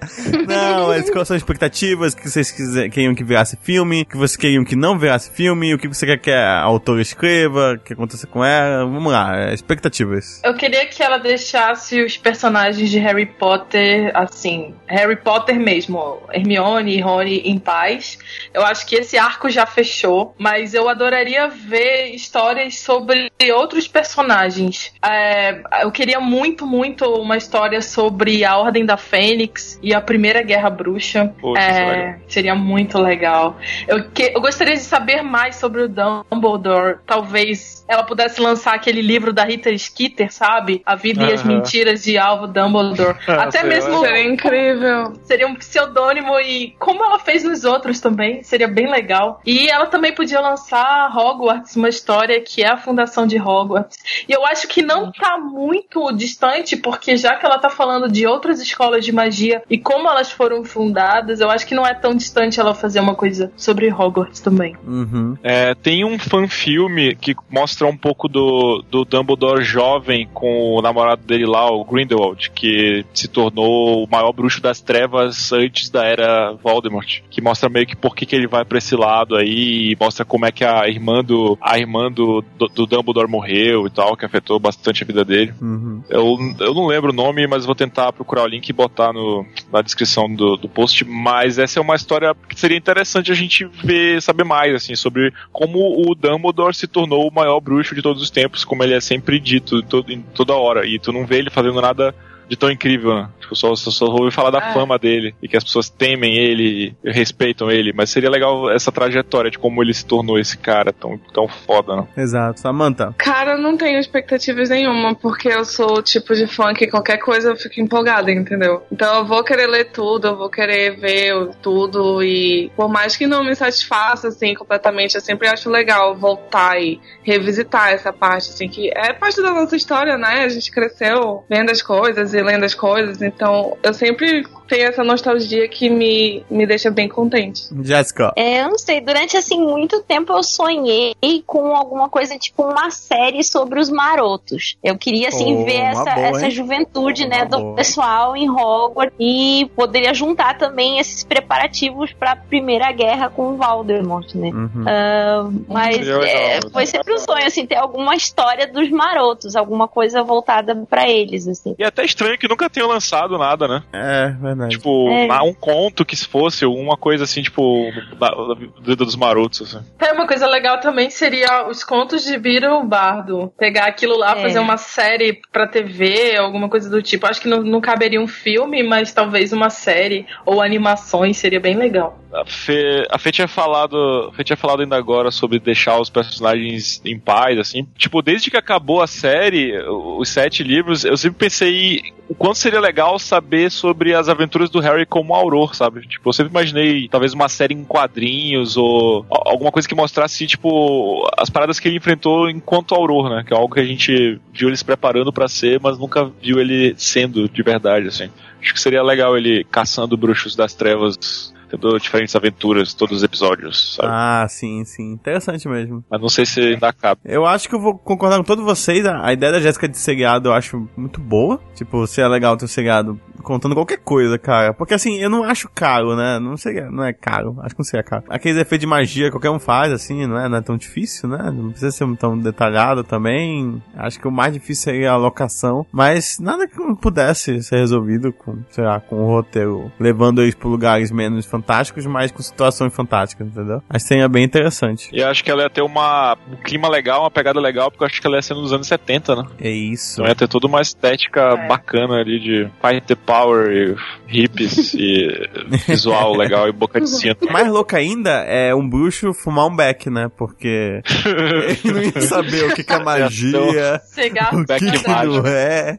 Não, 0.47 0.89
mas 0.89 1.11
quais 1.11 1.27
são 1.27 1.35
as 1.37 1.43
expectativas 1.43 2.15
que 2.15 2.31
vocês 2.31 2.53
quiser- 2.53 2.89
queriam 2.89 3.15
que 3.17 3.25
virasse 3.25 3.59
filme, 3.61 4.05
que 4.05 4.17
vocês 4.17 4.37
queriam 4.37 4.65
que 4.65 4.77
não 4.77 4.97
virasse 4.97 5.29
filme, 5.33 5.75
o 5.75 5.79
que 5.79 5.89
você 5.89 6.07
quer 6.07 6.19
que 6.19 6.31
a 6.31 6.61
autora 6.63 7.03
escreva, 7.03 7.73
o 7.75 7.79
que 7.81 7.93
aconteça 7.93 8.29
com 8.29 8.45
ela, 8.45 8.85
vamos 8.85 9.13
lá, 9.13 9.37
é, 9.37 9.55
expectativas. 9.55 10.41
Eu 10.45 10.55
queria 10.55 10.87
que 10.87 11.03
ela 11.03 11.19
deixasse 11.19 12.01
os 12.01 12.17
personagens 12.17 12.89
de 12.91 12.99
Harry 13.01 13.27
Potter, 13.27 14.13
assim, 14.15 14.73
Harry 14.87 15.17
Potter 15.17 15.59
mesmo, 15.59 16.23
Hermione 16.33 16.97
e 16.97 17.01
Rony 17.01 17.39
em 17.45 17.59
paz. 17.59 18.19
Eu 18.55 18.65
acho 18.65 18.87
que 18.87 18.95
esse 18.95 19.19
arco 19.19 19.51
já 19.51 19.67
fechou, 19.67 19.96
mas 20.39 20.75
eu 20.75 20.89
adoraria 20.89 21.49
ver 21.49 22.09
histórias 22.15 22.79
sobre 22.79 23.31
outros 23.55 23.87
personagens. 23.89 24.93
É, 25.05 25.63
eu 25.83 25.91
queria 25.91 26.21
muito, 26.21 26.67
muito 26.67 27.05
uma 27.15 27.37
história 27.37 27.81
sobre 27.81 28.45
a 28.45 28.57
Ordem 28.59 28.85
da 28.85 28.97
Fênix 28.97 29.79
e 29.83 29.95
a 29.95 30.01
Primeira 30.01 30.43
Guerra 30.43 30.71
Bruxa. 30.71 31.33
Poxa, 31.41 31.63
é 31.63 31.87
É, 31.97 32.19
seria 32.29 32.55
muito 32.55 32.99
legal. 32.99 33.57
Eu, 33.87 34.11
que- 34.11 34.33
eu 34.35 34.41
gostaria 34.41 34.75
de 34.75 34.81
saber 34.81 35.23
mais 35.23 35.57
sobre 35.57 35.83
o 35.83 35.89
Dumbledore. 35.89 36.99
Talvez 37.07 37.86
ela 37.89 38.03
pudesse 38.03 38.41
lançar 38.41 38.75
aquele 38.75 39.01
livro 39.01 39.33
da 39.33 39.45
Rita 39.45 39.77
Skeeter, 39.77 40.33
sabe? 40.33 40.83
A 40.85 40.95
vida 40.97 41.25
e 41.25 41.33
as 41.33 41.43
mentiras 41.45 42.03
de 42.03 42.19
Alvo 42.19 42.47
Dumbledore. 42.47 43.17
Até 43.27 43.61
Sei 43.61 43.69
mesmo 43.69 44.01
Seria 44.01 44.25
incrível. 44.25 45.13
seria 45.25 45.47
um 45.47 45.55
pseudônimo 45.55 46.39
e 46.41 46.75
como 46.79 47.05
ela 47.05 47.19
fez 47.19 47.45
nos 47.45 47.65
outros 47.65 48.01
também, 48.01 48.43
seria 48.43 48.69
bem 48.69 48.91
legal. 48.91 49.41
E 49.45 49.69
ela 49.69 49.87
também 49.87 50.13
podia 50.13 50.41
lançar 50.41 51.11
Hogwarts, 51.17 51.77
uma 51.77 51.89
história 51.89 52.41
que 52.41 52.63
é 52.63 52.69
a 52.69 52.77
fundação 52.77 53.27
de 53.27 53.39
Hogwarts. 53.39 53.99
E 54.29 54.33
eu 54.33 54.45
acho 54.45 54.69
que 54.69 54.83
não 54.83 55.11
tá 55.13 55.39
muito 55.39 56.13
distante, 56.13 56.77
porque 56.77 57.17
já 57.17 57.37
que 57.37 57.47
ela 57.47 57.59
tá 57.59 57.71
falando 57.71 58.11
de 58.11 58.27
outras 58.27 58.61
escolas 58.61 59.05
de 59.05 59.13
magia 59.13 59.63
e 59.71 59.79
como 59.79 60.09
elas 60.09 60.31
foram 60.31 60.65
fundadas, 60.65 61.41
eu 61.41 61.51
acho 61.51 61.67
que 61.67 61.75
não 61.75 61.87
é 61.87 61.95
tão 61.95 62.15
distante 62.15 62.61
ela 62.61 62.75
fazer 62.75 63.01
uma 63.01 63.15
coisa 63.15 63.53
sobre 63.57 63.93
Hogwarts 63.93 64.41
também. 64.41 64.77
Uhum. 64.87 65.37
É, 65.43 65.75
tem 65.75 66.05
um 66.05 66.19
fan-filme 66.19 67.15
que 67.17 67.35
mostra 67.51 67.76
um 67.85 67.97
pouco 67.97 68.29
do, 68.29 68.83
do 68.91 69.05
Dumbledore 69.05 69.63
jovem 69.63 70.29
com 70.33 70.75
o 70.77 70.83
namorado 70.83 71.23
dele 71.23 71.47
lá, 71.47 71.71
o 71.71 71.85
Grindelwald, 71.85 72.51
que 72.51 73.05
se 73.13 73.29
tornou 73.29 74.05
o 74.05 74.09
maior 74.11 74.33
bruxo 74.33 74.61
das 74.61 74.81
trevas 74.81 75.53
antes 75.53 75.91
da 75.91 76.05
era 76.05 76.53
Voldemort. 76.53 77.21
Que 77.31 77.41
mostra 77.41 77.69
meio 77.69 77.87
que 77.87 77.97
por 77.97 78.15
que, 78.15 78.25
que 78.25 78.35
ele 78.35 78.47
vai 78.47 78.65
pra 78.65 78.79
esse 78.79 78.97
lado 78.97 79.37
aí, 79.37 79.93
e 79.93 79.97
mostra 80.01 80.25
como 80.25 80.47
é 80.47 80.53
que 80.53 80.65
a 80.65 80.89
irmã 80.89 81.23
do, 81.23 81.59
a 81.61 81.79
irmã 81.79 82.11
do, 82.11 82.43
do, 82.57 82.69
do 82.69 82.87
Dumbledore 82.87 83.29
morreu 83.29 83.87
e 83.87 83.91
tal, 83.91 84.17
que 84.17 84.25
afetou 84.25 84.59
bastante 84.59 85.03
a 85.03 85.07
vida 85.07 85.25
dele. 85.25 85.53
Uhum. 85.61 86.03
Eu, 86.09 86.37
eu 86.61 86.75
não 86.75 86.87
lembro 86.87 87.11
o 87.11 87.15
nome, 87.15 87.47
mas 87.47 87.67
vou 87.67 87.75
tentar 87.75 88.13
procurar 88.13 88.45
o 88.45 88.49
link 88.49 88.69
e 88.69 88.73
botar 88.73 89.13
no, 89.13 89.45
na 89.73 89.83
descrição 89.83 90.33
do, 90.33 90.57
do 90.57 90.69
post. 90.69 91.05
Mas 91.05 91.59
essa 91.59 91.79
é 91.79 91.83
uma 91.83 91.95
história 91.95 92.35
que 92.49 92.59
seria 92.59 92.77
interessante 92.77 93.33
a 93.33 93.35
gente 93.35 93.65
ver, 93.65 94.23
saber 94.23 94.45
mais, 94.45 94.75
assim, 94.75 94.95
sobre 94.95 95.33
como 95.53 95.79
o 95.79 96.15
Dumbledore 96.15 96.75
se 96.75 96.87
tornou 96.87 97.29
o 97.29 97.35
maior 97.35 97.61
bruxo 97.67 97.97
de 97.97 98.03
todos 98.03 98.23
os 98.23 98.31
tempos, 98.31 98.65
como 98.65 98.85
ele 98.85 98.95
é 98.95 99.01
sempre 99.01 99.41
dito 99.41 99.83
todo, 99.83 100.13
em 100.13 100.23
toda 100.23 100.55
hora. 100.55 100.87
E 100.87 101.01
tu 101.01 101.13
não 101.13 101.27
vê 101.27 101.39
ele 101.39 101.51
fazendo 101.51 101.81
nada 101.83 102.15
de 102.49 102.57
tão 102.57 102.71
incrível, 102.71 103.15
né? 103.15 103.29
Tipo, 103.41 103.55
só, 103.55 103.75
só, 103.75 103.91
só 103.91 104.07
ouvi 104.07 104.31
falar 104.31 104.51
da 104.51 104.59
É. 104.59 104.73
fama 104.73 104.99
dele 104.99 105.35
e 105.43 105.49
que 105.49 105.57
as 105.57 105.65
pessoas 105.65 105.89
temem 105.89 106.37
ele 106.37 106.95
e 107.05 107.11
respeitam 107.11 107.71
ele. 107.71 107.93
Mas 107.93 108.11
seria 108.11 108.31
legal 108.31 108.71
essa 108.71 108.91
trajetória 108.93 109.51
de 109.51 109.59
como 109.59 109.83
ele 109.83 109.95
se 109.95 110.05
tornou 110.05 110.39
esse 110.39 110.57
cara 110.59 110.93
tão, 110.93 111.19
tão 111.33 111.47
foda, 111.49 111.97
né? 111.97 112.07
Exato. 112.17 112.61
Samantha. 112.61 113.15
Cara, 113.19 113.53
eu 113.53 113.59
não 113.59 113.77
tenho 113.77 113.99
expectativas 113.99 114.69
nenhuma, 114.69 115.15
porque 115.15 115.49
eu 115.49 115.65
sou 115.65 115.99
o 115.99 116.03
tipo 116.03 116.35
de 116.35 116.47
fã 116.47 116.73
que 116.75 116.87
qualquer 116.87 117.19
coisa 117.19 117.51
eu 117.51 117.57
fico 117.57 117.81
empolgada, 117.81 118.31
entendeu? 118.31 118.83
Então 118.91 119.19
eu 119.19 119.25
vou 119.25 119.43
querer 119.45 119.67
ler 119.67 119.87
tudo, 119.93 120.29
eu 120.29 120.37
vou 120.37 120.51
querer 120.51 120.97
ver 120.99 121.51
tudo 121.63 122.23
e 122.23 122.71
por 122.77 122.89
mais 122.89 123.17
que 123.17 123.27
não 123.27 123.45
me 123.45 123.55
satisfaça 123.55 124.29
assim 124.29 124.55
completamente, 124.55 125.15
eu 125.15 125.21
sempre 125.21 125.49
acho 125.49 125.69
legal 125.71 126.17
voltar 126.17 126.81
e 126.81 127.01
revisitar 127.23 127.91
essa 127.91 128.13
parte, 128.13 128.51
assim, 128.51 128.69
que 128.69 128.91
é 128.95 129.13
parte 129.13 129.41
da 129.43 129.53
nossa 129.53 129.77
história, 129.77 130.17
né? 130.17 130.45
A 130.45 130.49
gente 130.49 130.71
cresceu 130.71 131.45
vendo 131.49 131.71
as 131.71 131.83
coisas 131.83 132.35
e 132.37 132.43
lendo 132.43 132.65
as 132.65 132.75
coisas, 132.75 133.23
então 133.23 133.77
eu 133.83 133.93
sempre 133.95 134.45
tem 134.67 134.83
essa 134.83 135.03
nostalgia 135.05 135.69
que 135.69 135.89
me, 135.89 136.45
me 136.51 136.67
deixa 136.67 136.91
bem 136.91 137.09
contente. 137.09 137.63
Jéssica. 137.83 138.33
É, 138.37 138.63
eu 138.63 138.69
não 138.69 138.79
sei, 138.79 139.01
durante 139.01 139.37
assim 139.37 139.59
muito 139.59 140.03
tempo 140.03 140.33
eu 140.33 140.43
sonhei 140.43 141.15
com 141.47 141.75
alguma 141.75 142.09
coisa 142.09 142.37
tipo 142.39 142.63
uma 142.65 142.91
série 142.91 143.43
sobre 143.43 143.81
os 143.81 143.91
marotos. 143.91 144.77
Eu 144.83 144.97
queria 144.97 145.29
assim 145.29 145.57
Oh, 145.57 145.65
ver 145.65 145.77
essa, 145.77 146.15
boa, 146.15 146.27
essa 146.27 146.51
juventude, 146.51 147.23
Uma 147.25 147.29
né, 147.31 147.45
do 147.45 147.59
boa. 147.59 147.77
pessoal 147.77 148.37
em 148.37 148.51
Hogwarts 148.51 149.15
e 149.19 149.71
poderia 149.77 150.13
juntar 150.13 150.59
também 150.59 150.99
esses 150.99 151.25
preparativos 151.25 152.13
para 152.13 152.33
a 152.33 152.37
Primeira 152.37 152.91
Guerra 152.93 153.31
com 153.31 153.53
o 153.53 153.57
Voldemort, 153.57 154.35
né? 154.35 154.51
Uhum. 154.51 154.85
Ah, 154.87 155.49
mas 155.69 156.07
é, 156.07 156.61
né? 156.61 156.61
foi 156.73 156.87
sempre 156.87 157.15
um 157.15 157.19
sonho 157.19 157.47
assim 157.47 157.67
ter 157.67 157.77
alguma 157.77 158.15
história 158.15 158.67
dos 158.67 158.91
marotos, 158.91 159.57
alguma 159.57 159.89
coisa 159.89 160.23
voltada 160.23 160.75
para 160.89 161.09
eles 161.09 161.47
assim. 161.47 161.75
E 161.79 161.83
é 161.83 161.87
até 161.87 162.05
estranho 162.05 162.39
que 162.39 162.49
nunca 162.49 162.69
tenham 162.69 162.89
lançado 162.89 163.39
nada, 163.39 163.69
né? 163.69 163.83
É, 163.93 164.35
verdade. 164.57 164.77
Tipo, 164.77 165.09
É. 165.11 165.43
um 165.43 165.55
conto 165.55 166.05
que 166.05 166.17
se 166.17 166.27
fosse, 166.27 166.65
uma 166.67 166.97
coisa 166.97 167.25
assim, 167.25 167.43
tipo, 167.43 167.91
da, 168.19 168.31
da 168.31 168.55
vida 168.81 169.05
dos 169.05 169.17
marotos, 169.17 169.63
assim. 169.63 169.85
É, 169.99 170.13
uma 170.13 170.27
coisa 170.27 170.47
legal 170.47 170.81
também 170.81 171.11
seria 171.11 171.69
os 171.69 171.85
contos 171.85 172.25
de 172.25 172.37
Biro 172.39 172.83
Bardo. 172.85 173.53
Pegar 173.59 173.87
aquilo 173.87 174.17
lá, 174.19 174.37
É. 174.39 174.43
fazer 174.43 174.59
uma 174.59 174.77
série 174.77 175.41
pra 175.53 175.67
TV, 175.67 176.37
alguma 176.37 176.69
coisa 176.69 176.89
do 176.91 177.03
tipo. 177.03 177.27
Acho 177.27 177.41
que 177.41 177.49
não, 177.49 177.63
não 177.63 177.81
caberia 177.81 178.21
um 178.21 178.27
filme, 178.27 178.83
mas 178.83 179.13
talvez 179.13 179.53
uma 179.53 179.71
série 179.71 180.27
ou 180.45 180.61
animações 180.63 181.37
seria 181.37 181.61
bem 181.61 181.77
legal. 181.77 182.19
A 182.33 182.45
Fê, 182.45 183.07
a 183.11 183.19
Fê 183.19 183.33
tinha 183.33 183.49
falado. 183.49 183.97
A 184.31 184.33
Fê 184.35 184.45
tinha 184.45 184.57
falado 184.57 184.83
ainda 184.83 184.97
agora 184.97 185.31
sobre 185.31 185.59
deixar 185.59 185.99
os 186.01 186.11
personagens 186.11 187.01
em 187.05 187.19
paz, 187.19 187.59
assim. 187.59 187.87
Tipo, 187.97 188.21
desde 188.21 188.51
que 188.51 188.57
acabou 188.57 189.01
a 189.01 189.07
série, 189.07 189.73
os 189.89 190.29
sete 190.29 190.63
livros, 190.63 191.05
eu 191.05 191.17
sempre 191.17 191.39
pensei 191.39 192.01
o 192.29 192.35
quanto 192.35 192.59
seria 192.59 192.81
legal 192.81 193.19
saber 193.19 193.71
sobre 193.71 194.13
as 194.15 194.29
aventuras 194.29 194.46
do 194.71 194.81
Harry 194.81 195.07
como 195.07 195.35
Auror, 195.35 195.75
sabe? 195.75 196.07
Tipo, 196.07 196.29
eu 196.29 196.33
sempre 196.33 196.51
imaginei 196.51 197.09
talvez 197.09 197.33
uma 197.33 197.49
série 197.49 197.75
em 197.75 197.85
quadrinhos 197.85 198.77
ou 198.77 199.27
alguma 199.31 199.71
coisa 199.71 199.89
que 199.89 199.95
mostrasse, 199.95 200.47
tipo, 200.47 201.29
as 201.37 201.51
paradas 201.51 201.79
que 201.79 201.89
ele 201.89 201.97
enfrentou 201.97 202.49
enquanto 202.49 202.95
Auror, 202.95 203.29
né? 203.29 203.45
Que 203.47 203.53
é 203.53 203.57
algo 203.57 203.75
que 203.75 203.81
a 203.81 203.85
gente 203.85 204.41
viu 204.53 204.69
ele 204.69 204.77
se 204.77 204.85
preparando 204.85 205.33
pra 205.33 205.49
ser, 205.49 205.81
mas 205.81 205.99
nunca 205.99 206.31
viu 206.43 206.59
ele 206.61 206.95
sendo 206.97 207.49
de 207.49 207.63
verdade, 207.63 208.09
assim. 208.09 208.31
Acho 208.61 208.75
que 208.75 208.81
seria 208.81 209.03
legal 209.03 209.37
ele 209.37 209.65
caçando 209.65 210.17
bruxos 210.17 210.57
das 210.57 210.75
trevas, 210.75 211.55
tendo 211.69 211.99
diferentes 211.99 212.35
aventuras, 212.35 212.95
todos 212.95 213.19
os 213.19 213.23
episódios, 213.23 213.95
sabe? 213.95 214.09
Ah, 214.11 214.47
sim, 214.49 214.85
sim. 214.85 215.13
Interessante 215.13 215.69
mesmo. 215.69 216.05
Mas 216.11 216.21
não 216.21 216.29
sei 216.29 216.47
se 216.47 216.61
ainda 216.61 216.93
cabe. 216.93 217.21
Eu 217.25 217.47
acho 217.47 217.69
que 217.69 217.75
eu 217.75 217.81
vou 217.81 217.97
concordar 217.99 218.37
com 218.39 218.45
todos 218.45 218.65
vocês. 218.65 219.05
A, 219.07 219.27
a 219.27 219.33
ideia 219.33 219.53
da 219.53 219.61
Jéssica 219.61 219.89
de 219.89 219.99
seriado 219.99 220.49
eu 220.49 220.53
acho 220.53 220.89
muito 220.97 221.21
boa. 221.21 221.61
Tipo, 221.75 222.07
se 222.07 222.21
é 222.21 222.29
legal 222.29 222.57
ter 222.57 222.65
um 222.65 222.69
seriado 222.69 223.21
contando 223.43 223.77
qualquer 223.77 223.99
coisa, 223.99 224.37
cara. 224.39 224.75
Porque 224.75 224.95
assim, 224.95 225.19
eu 225.19 225.31
não 225.31 225.45
acho 225.45 225.71
caro, 225.73 226.17
né? 226.17 226.39
Não 226.41 226.57
sei, 226.57 226.81
não 226.91 227.05
é 227.05 227.13
caro. 227.13 227.57
Acho 227.61 227.75
que 227.75 227.81
não 227.81 227.85
seria 227.85 228.03
caro. 228.03 228.25
Aqueles 228.29 228.59
efeitos 228.59 228.81
de 228.81 228.87
magia 228.87 229.31
qualquer 229.31 229.51
um 229.51 229.61
faz, 229.61 229.93
assim, 229.93 230.27
não 230.27 230.39
é, 230.39 230.49
não 230.49 230.59
é 230.59 230.61
tão 230.61 230.77
difícil, 230.77 231.29
né? 231.29 231.51
Não 231.53 231.71
precisa 231.71 231.93
ser 231.93 232.17
tão 232.17 232.37
detalhado 232.37 233.05
também. 233.05 233.81
Acho 233.97 234.19
que 234.19 234.27
o 234.27 234.33
mais 234.33 234.53
difícil 234.53 234.85
seria 234.85 235.13
a 235.13 235.17
locação. 235.17 235.87
Mas 235.93 236.39
nada 236.41 236.67
que 236.67 236.79
não 236.79 236.97
pudesse 236.97 237.63
ser 237.63 237.77
resolvido 237.77 238.33
com, 238.33 238.59
sei 238.71 238.85
lá, 238.85 238.99
com 239.01 239.17
o 239.17 239.27
roteiro, 239.27 239.93
levando 239.99 240.43
eles 240.43 240.55
pra 240.55 240.69
lugares 240.69 241.11
menos 241.13 241.47
fantásticos, 241.57 242.07
mas 242.07 242.31
com 242.31 242.43
situações 242.43 242.95
fantásticas, 242.95 243.47
entendeu? 243.47 243.83
Acho 243.89 244.05
que 244.05 244.09
seria 244.09 244.29
bem 244.29 244.45
interessante. 244.45 245.09
E 245.13 245.21
eu 245.21 245.29
acho 245.29 245.43
que 245.43 245.51
ela 245.51 245.63
ia 245.63 245.71
ter 245.71 245.83
uma, 245.83 246.37
um 246.51 246.57
clima 246.57 246.89
legal, 246.89 247.23
uma 247.23 247.31
pegada 247.31 247.61
legal, 247.61 247.91
porque 247.91 248.05
eu 248.05 248.07
acho 248.07 248.21
que 248.21 248.27
ela 248.27 248.37
ia 248.37 248.43
ser 248.43 248.55
nos 248.55 248.73
anos 248.73 248.87
70, 248.87 249.37
né? 249.37 249.45
É 249.61 249.71
isso. 249.71 250.15
Então 250.21 250.27
ia 250.27 250.35
ter 250.35 250.49
toda 250.49 250.67
uma 250.67 250.81
estética 250.81 251.41
É. 251.41 251.67
bacana 251.69 252.17
ali 252.17 252.39
de 252.39 252.69
Fight 252.83 253.07
the 253.07 253.15
Power 253.15 253.71
e 253.71 253.97
hippies 254.27 254.95
e 254.95 255.29
visual 255.89 256.35
legal 256.37 256.69
e 256.69 256.73
boca 256.73 257.01
de 257.01 257.09
cinto. 257.09 257.47
Mais 257.53 257.69
louco 257.69 257.95
ainda 257.97 258.31
é 258.45 258.75
um 258.75 258.89
bruxo 258.89 259.33
fumar 259.33 259.67
um 259.67 259.75
beck, 259.75 260.11
né? 260.11 260.31
Porque 260.37 261.01
ele 261.85 261.93
não 261.95 262.03
ia 262.03 262.21
saber 262.21 262.65
o 262.65 262.75
que, 262.75 262.85
que 262.85 262.93
é 262.93 263.03
magia, 263.03 264.01
Cigarro 264.05 264.61
o 264.61 264.65
que, 264.67 264.79
que 264.79 265.09
mágico. 265.09 265.37
não 265.43 265.47
é. 265.47 265.99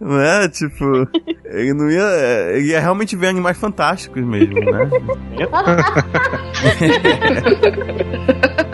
Não 0.00 0.20
é? 0.20 0.48
Tipo, 0.48 0.84
ele 1.46 1.72
não 1.74 1.90
ia. 1.90 2.08
Ele 2.54 2.68
ia 2.72 2.80
realmente 2.80 3.16
ver 3.16 3.28
animais 3.28 3.56
fantásticos 3.58 4.22
mesmo, 4.24 4.54
né? 4.60 4.90
Yep. 5.38 5.50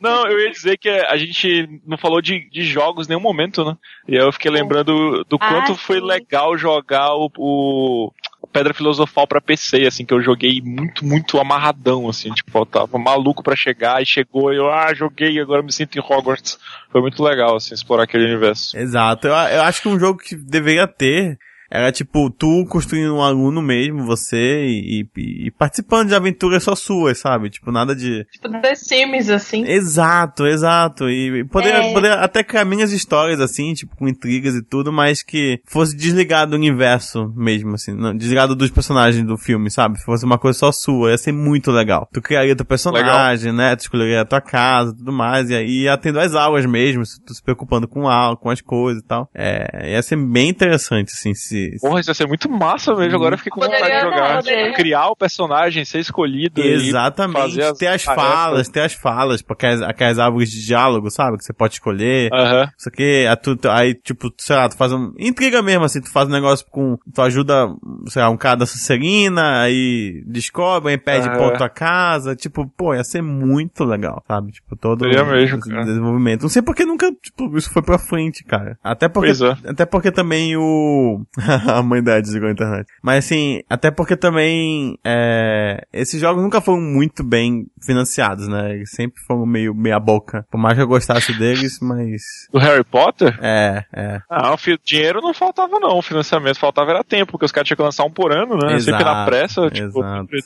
Não, 0.00 0.26
eu 0.26 0.40
ia 0.40 0.50
dizer 0.50 0.78
que 0.78 0.88
a 0.88 1.16
gente 1.16 1.80
não 1.86 1.98
falou 1.98 2.22
de, 2.22 2.48
de 2.50 2.64
jogos 2.64 3.06
em 3.06 3.10
nenhum 3.10 3.20
momento, 3.20 3.64
né? 3.64 3.76
E 4.08 4.16
aí 4.18 4.24
eu 4.24 4.32
fiquei 4.32 4.50
lembrando 4.50 5.24
do 5.28 5.36
Ah, 5.40 5.48
quanto 5.48 5.74
foi 5.76 6.00
sim. 6.00 6.06
legal 6.06 6.56
jogar 6.56 7.14
o, 7.14 7.30
o 7.36 8.12
Pedra 8.52 8.74
Filosofal 8.74 9.26
pra 9.26 9.40
PC, 9.40 9.86
assim, 9.86 10.04
que 10.04 10.12
eu 10.12 10.22
joguei 10.22 10.60
muito, 10.60 11.04
muito 11.04 11.38
amarradão, 11.38 12.08
assim, 12.08 12.32
tipo, 12.32 12.58
eu 12.58 12.66
tava 12.66 12.98
maluco 12.98 13.42
pra 13.42 13.54
chegar 13.54 14.02
e 14.02 14.06
chegou 14.06 14.52
e 14.52 14.56
eu, 14.56 14.70
ah, 14.70 14.92
joguei, 14.94 15.38
agora 15.38 15.62
me 15.62 15.72
sinto 15.72 15.96
em 15.96 16.00
Hogwarts. 16.00 16.58
Foi 16.90 17.00
muito 17.00 17.22
legal, 17.22 17.56
assim, 17.56 17.74
explorar 17.74 18.04
aquele 18.04 18.24
universo. 18.24 18.76
Exato. 18.76 19.28
Eu, 19.28 19.34
eu 19.34 19.62
acho 19.62 19.82
que 19.82 19.88
um 19.88 19.98
jogo 19.98 20.18
que 20.18 20.34
deveria 20.34 20.88
ter 20.88 21.38
era 21.70 21.92
tipo, 21.92 22.28
tu 22.30 22.64
construindo 22.68 23.14
um 23.14 23.22
aluno 23.22 23.62
mesmo, 23.62 24.04
você, 24.04 24.64
e, 24.66 25.02
e- 25.16 25.46
e 25.46 25.50
participando 25.52 26.08
de 26.08 26.14
aventuras 26.14 26.62
só 26.64 26.74
suas, 26.74 27.18
sabe? 27.18 27.50
Tipo, 27.50 27.70
nada 27.70 27.94
de. 27.94 28.24
Tipo 28.32 28.48
The 28.60 28.74
Sims, 28.74 29.30
assim. 29.30 29.64
Exato, 29.66 30.46
exato. 30.46 31.08
E 31.08 31.44
poderia, 31.44 31.84
É. 31.84 31.92
poderia 31.92 32.16
até 32.20 32.42
criar 32.42 32.64
minhas 32.64 32.92
histórias, 32.92 33.40
assim, 33.40 33.72
tipo, 33.74 33.94
com 33.96 34.08
intrigas 34.08 34.54
e 34.54 34.62
tudo, 34.62 34.92
mas 34.92 35.22
que 35.22 35.60
fosse 35.66 35.96
desligado 35.96 36.50
do 36.52 36.56
universo 36.56 37.32
mesmo, 37.36 37.74
assim, 37.74 37.92
não, 37.94 38.16
desligado 38.16 38.56
dos 38.56 38.70
personagens 38.70 39.24
do 39.24 39.36
filme, 39.36 39.70
sabe? 39.70 40.02
Fosse 40.02 40.24
uma 40.24 40.38
coisa 40.38 40.58
só 40.58 40.72
sua, 40.72 41.10
ia 41.10 41.18
ser 41.18 41.32
muito 41.32 41.70
legal. 41.70 42.08
Tu 42.12 42.20
criaria 42.20 42.56
teu 42.56 42.64
personagem, 42.66 43.52
né? 43.52 43.76
Tu 43.76 43.80
escolheria 43.82 44.22
a 44.22 44.24
tua 44.24 44.40
casa 44.40 44.92
e 44.92 44.96
tudo 44.96 45.12
mais, 45.12 45.50
e 45.50 45.54
aí 45.54 45.82
ia 45.82 45.96
tendo 45.96 46.18
as 46.18 46.34
aulas 46.34 46.66
mesmo, 46.66 47.04
se 47.06 47.22
tu 47.22 47.34
se 47.34 47.42
preocupando 47.42 47.86
com 47.86 48.08
a, 48.08 48.36
com 48.36 48.50
as 48.50 48.60
coisas 48.60 49.02
e 49.02 49.06
tal. 49.06 49.28
É, 49.34 49.92
ia 49.92 50.02
ser 50.02 50.16
bem 50.16 50.48
interessante, 50.48 51.12
assim, 51.12 51.34
se... 51.34 51.59
Porra, 51.80 52.00
isso 52.00 52.10
ia 52.10 52.14
ser 52.14 52.26
muito 52.26 52.48
massa 52.50 52.94
mesmo. 52.94 53.16
Agora 53.16 53.34
eu 53.34 53.38
fiquei 53.38 53.50
com 53.50 53.60
vontade 53.60 53.90
de 53.90 54.00
jogar. 54.00 54.36
poderia. 54.36 54.72
Criar 54.74 55.08
o 55.08 55.16
personagem, 55.16 55.84
ser 55.84 56.00
escolhido. 56.00 56.60
Exatamente. 56.60 57.38
fazer 57.40 57.62
as 57.62 57.78
ter 57.78 57.86
as 57.88 58.04
tarefas. 58.04 58.24
falas, 58.24 58.68
ter 58.68 58.80
as 58.80 58.92
falas, 58.92 59.42
porque 59.42 59.66
as, 59.66 59.82
aquelas 59.82 60.18
árvores 60.18 60.50
de 60.50 60.64
diálogo, 60.64 61.10
sabe? 61.10 61.38
Que 61.38 61.44
você 61.44 61.52
pode 61.52 61.74
escolher. 61.74 62.30
Aham. 62.32 62.68
Isso 62.78 62.88
aqui, 62.88 63.24
tu, 63.42 63.58
aí, 63.68 63.94
tipo, 63.94 64.32
sei 64.38 64.56
lá, 64.56 64.68
tu 64.68 64.76
faz 64.76 64.92
um. 64.92 65.12
Intriga 65.18 65.62
mesmo, 65.62 65.84
assim, 65.84 66.00
tu 66.00 66.10
faz 66.10 66.28
um 66.28 66.32
negócio 66.32 66.66
com. 66.70 66.96
Tu 67.14 67.22
ajuda, 67.22 67.68
sei 68.06 68.22
lá, 68.22 68.30
um 68.30 68.36
cara 68.36 68.56
da 68.56 68.66
Sucerina, 68.66 69.62
aí 69.62 70.22
descobre, 70.26 70.90
aí 70.90 70.98
perde 70.98 71.28
Aham. 71.28 71.38
ponto 71.38 71.64
a 71.64 71.68
casa. 71.68 72.34
Tipo, 72.34 72.66
pô, 72.76 72.94
ia 72.94 73.04
ser 73.04 73.22
muito 73.22 73.84
legal, 73.84 74.22
sabe? 74.26 74.52
Tipo, 74.52 74.76
todo 74.76 75.04
Seria 75.04 75.24
mesmo, 75.24 75.58
esse 75.58 75.70
cara. 75.70 75.84
desenvolvimento. 75.84 76.42
Não 76.42 76.48
sei 76.48 76.62
porque 76.62 76.84
nunca, 76.84 77.10
tipo, 77.22 77.56
isso 77.56 77.70
foi 77.72 77.82
pra 77.82 77.98
frente, 77.98 78.44
cara. 78.44 78.78
Até 78.82 79.08
porque. 79.08 79.28
Pois 79.28 79.40
é. 79.40 79.56
Até 79.68 79.86
porque 79.86 80.10
também 80.10 80.56
o. 80.56 81.22
a 81.68 81.82
mãe 81.82 82.02
da 82.02 82.20
desligou 82.20 82.48
a 82.48 82.52
internet. 82.52 82.86
Mas 83.02 83.24
assim, 83.24 83.60
até 83.68 83.90
porque 83.90 84.16
também. 84.16 84.98
É... 85.04 85.84
Esses 85.92 86.20
jogos 86.20 86.42
nunca 86.42 86.60
foram 86.60 86.80
muito 86.80 87.22
bem 87.24 87.66
financiados, 87.84 88.46
né? 88.48 88.74
Eles 88.74 88.90
sempre 88.90 89.20
foram 89.26 89.46
meio 89.46 89.74
meia 89.74 89.98
boca. 89.98 90.46
Por 90.50 90.58
mais 90.58 90.76
que 90.76 90.82
eu 90.82 90.88
gostasse 90.88 91.32
deles, 91.38 91.78
mas. 91.80 92.22
Do 92.52 92.58
Harry 92.58 92.84
Potter? 92.84 93.38
É, 93.42 93.84
é. 93.94 94.20
Ah, 94.28 94.54
o 94.54 94.58
dinheiro 94.84 95.20
não 95.20 95.32
faltava 95.34 95.78
não, 95.80 95.98
o 95.98 96.02
financiamento 96.02 96.58
faltava 96.58 96.90
era 96.90 97.04
tempo, 97.04 97.32
porque 97.32 97.44
os 97.44 97.52
caras 97.52 97.66
tinham 97.66 97.76
que 97.76 97.82
lançar 97.82 98.04
um 98.04 98.10
por 98.10 98.32
ano, 98.32 98.56
né? 98.56 98.74
Exato, 98.74 98.98
Sempre 98.98 99.04
na 99.04 99.24
pressa, 99.24 99.70
tipo, 99.70 100.02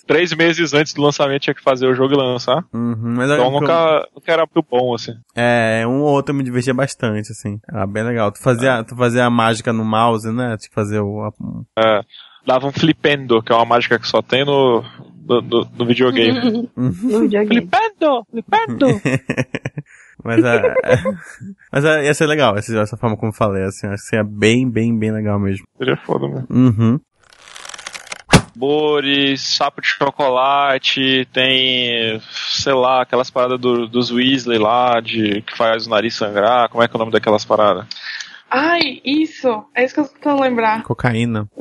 três 0.06 0.32
meses 0.34 0.72
antes 0.74 0.94
do 0.94 1.02
lançamento 1.02 1.42
tinha 1.42 1.54
que 1.54 1.62
fazer 1.62 1.86
o 1.86 1.94
jogo 1.94 2.14
e 2.14 2.16
lançar. 2.16 2.64
Uhum, 2.72 3.14
mas 3.16 3.30
Então 3.30 3.44
eu- 3.46 3.50
nunca, 3.50 4.08
nunca 4.14 4.32
era 4.32 4.46
muito 4.54 4.66
bom, 4.70 4.94
assim. 4.94 5.12
É, 5.34 5.84
um 5.86 6.00
ou 6.00 6.12
outro 6.12 6.32
eu 6.32 6.36
me 6.38 6.44
divertia 6.44 6.74
bastante, 6.74 7.32
assim. 7.32 7.58
Era 7.68 7.86
bem 7.86 8.02
legal. 8.04 8.30
Tu 8.32 8.40
fazia, 8.40 8.84
tu 8.84 8.96
fazia 8.96 9.24
a 9.24 9.30
mágica 9.30 9.72
no 9.72 9.84
mouse, 9.84 10.30
né? 10.30 10.56
Tipo, 10.56 10.80
fazer 10.94 11.00
o. 11.00 11.22
a- 11.24 11.32
É, 11.78 12.00
dava 12.46 12.66
um 12.66 12.72
flipendo, 12.72 13.42
que 13.42 13.52
é 13.52 13.56
uma 13.56 13.64
mágica 13.64 13.98
que 13.98 14.06
só 14.08 14.22
tem 14.22 14.44
no, 14.44 14.82
no, 15.26 15.40
no- 15.42 15.68
no 15.78 15.86
videogame. 15.86 16.68
No 16.76 16.90
videogame. 17.20 17.46
flipendo! 17.68 18.26
Flipendo! 18.30 18.86
Mas 20.24 20.42
é. 20.44 20.56
é- 20.84 21.02
mas 21.72 21.84
é, 21.84 22.04
ia 22.06 22.14
ser 22.14 22.26
legal, 22.26 22.56
essa, 22.56 22.78
essa 22.78 22.96
forma 22.96 23.16
como 23.16 23.30
eu 23.30 23.36
falei, 23.36 23.64
assim. 23.64 23.86
Acho 23.88 24.02
que 24.04 24.08
seria 24.08 24.24
bem, 24.24 24.70
bem, 24.70 24.96
bem 24.96 25.12
legal 25.12 25.38
mesmo. 25.38 25.64
Seria 25.76 25.96
foda, 25.98 26.26
né? 26.28 26.44
Uhum. 26.48 26.98
sabores, 28.32 29.42
sapo 29.56 29.82
de 29.82 29.88
chocolate, 29.88 31.26
tem, 31.32 32.18
sei 32.52 32.72
lá, 32.72 33.02
aquelas 33.02 33.28
paradas 33.30 33.60
do, 33.60 33.86
dos 33.88 34.10
Weasley 34.10 34.58
lá, 34.58 35.00
de 35.00 35.42
que 35.42 35.56
faz 35.56 35.86
o 35.86 35.90
nariz 35.90 36.14
sangrar. 36.14 36.68
Como 36.70 36.82
é 36.82 36.88
que 36.88 36.94
é 36.94 36.96
o 36.96 37.00
nome 37.00 37.12
daquelas 37.12 37.44
paradas? 37.44 37.84
Ai, 38.56 39.00
isso. 39.04 39.64
É 39.74 39.84
isso 39.84 39.94
que 39.94 40.00
eu 40.00 40.04
tô 40.06 40.14
tentando 40.14 40.42
lembrar. 40.42 40.84
Cocaína. 40.84 41.50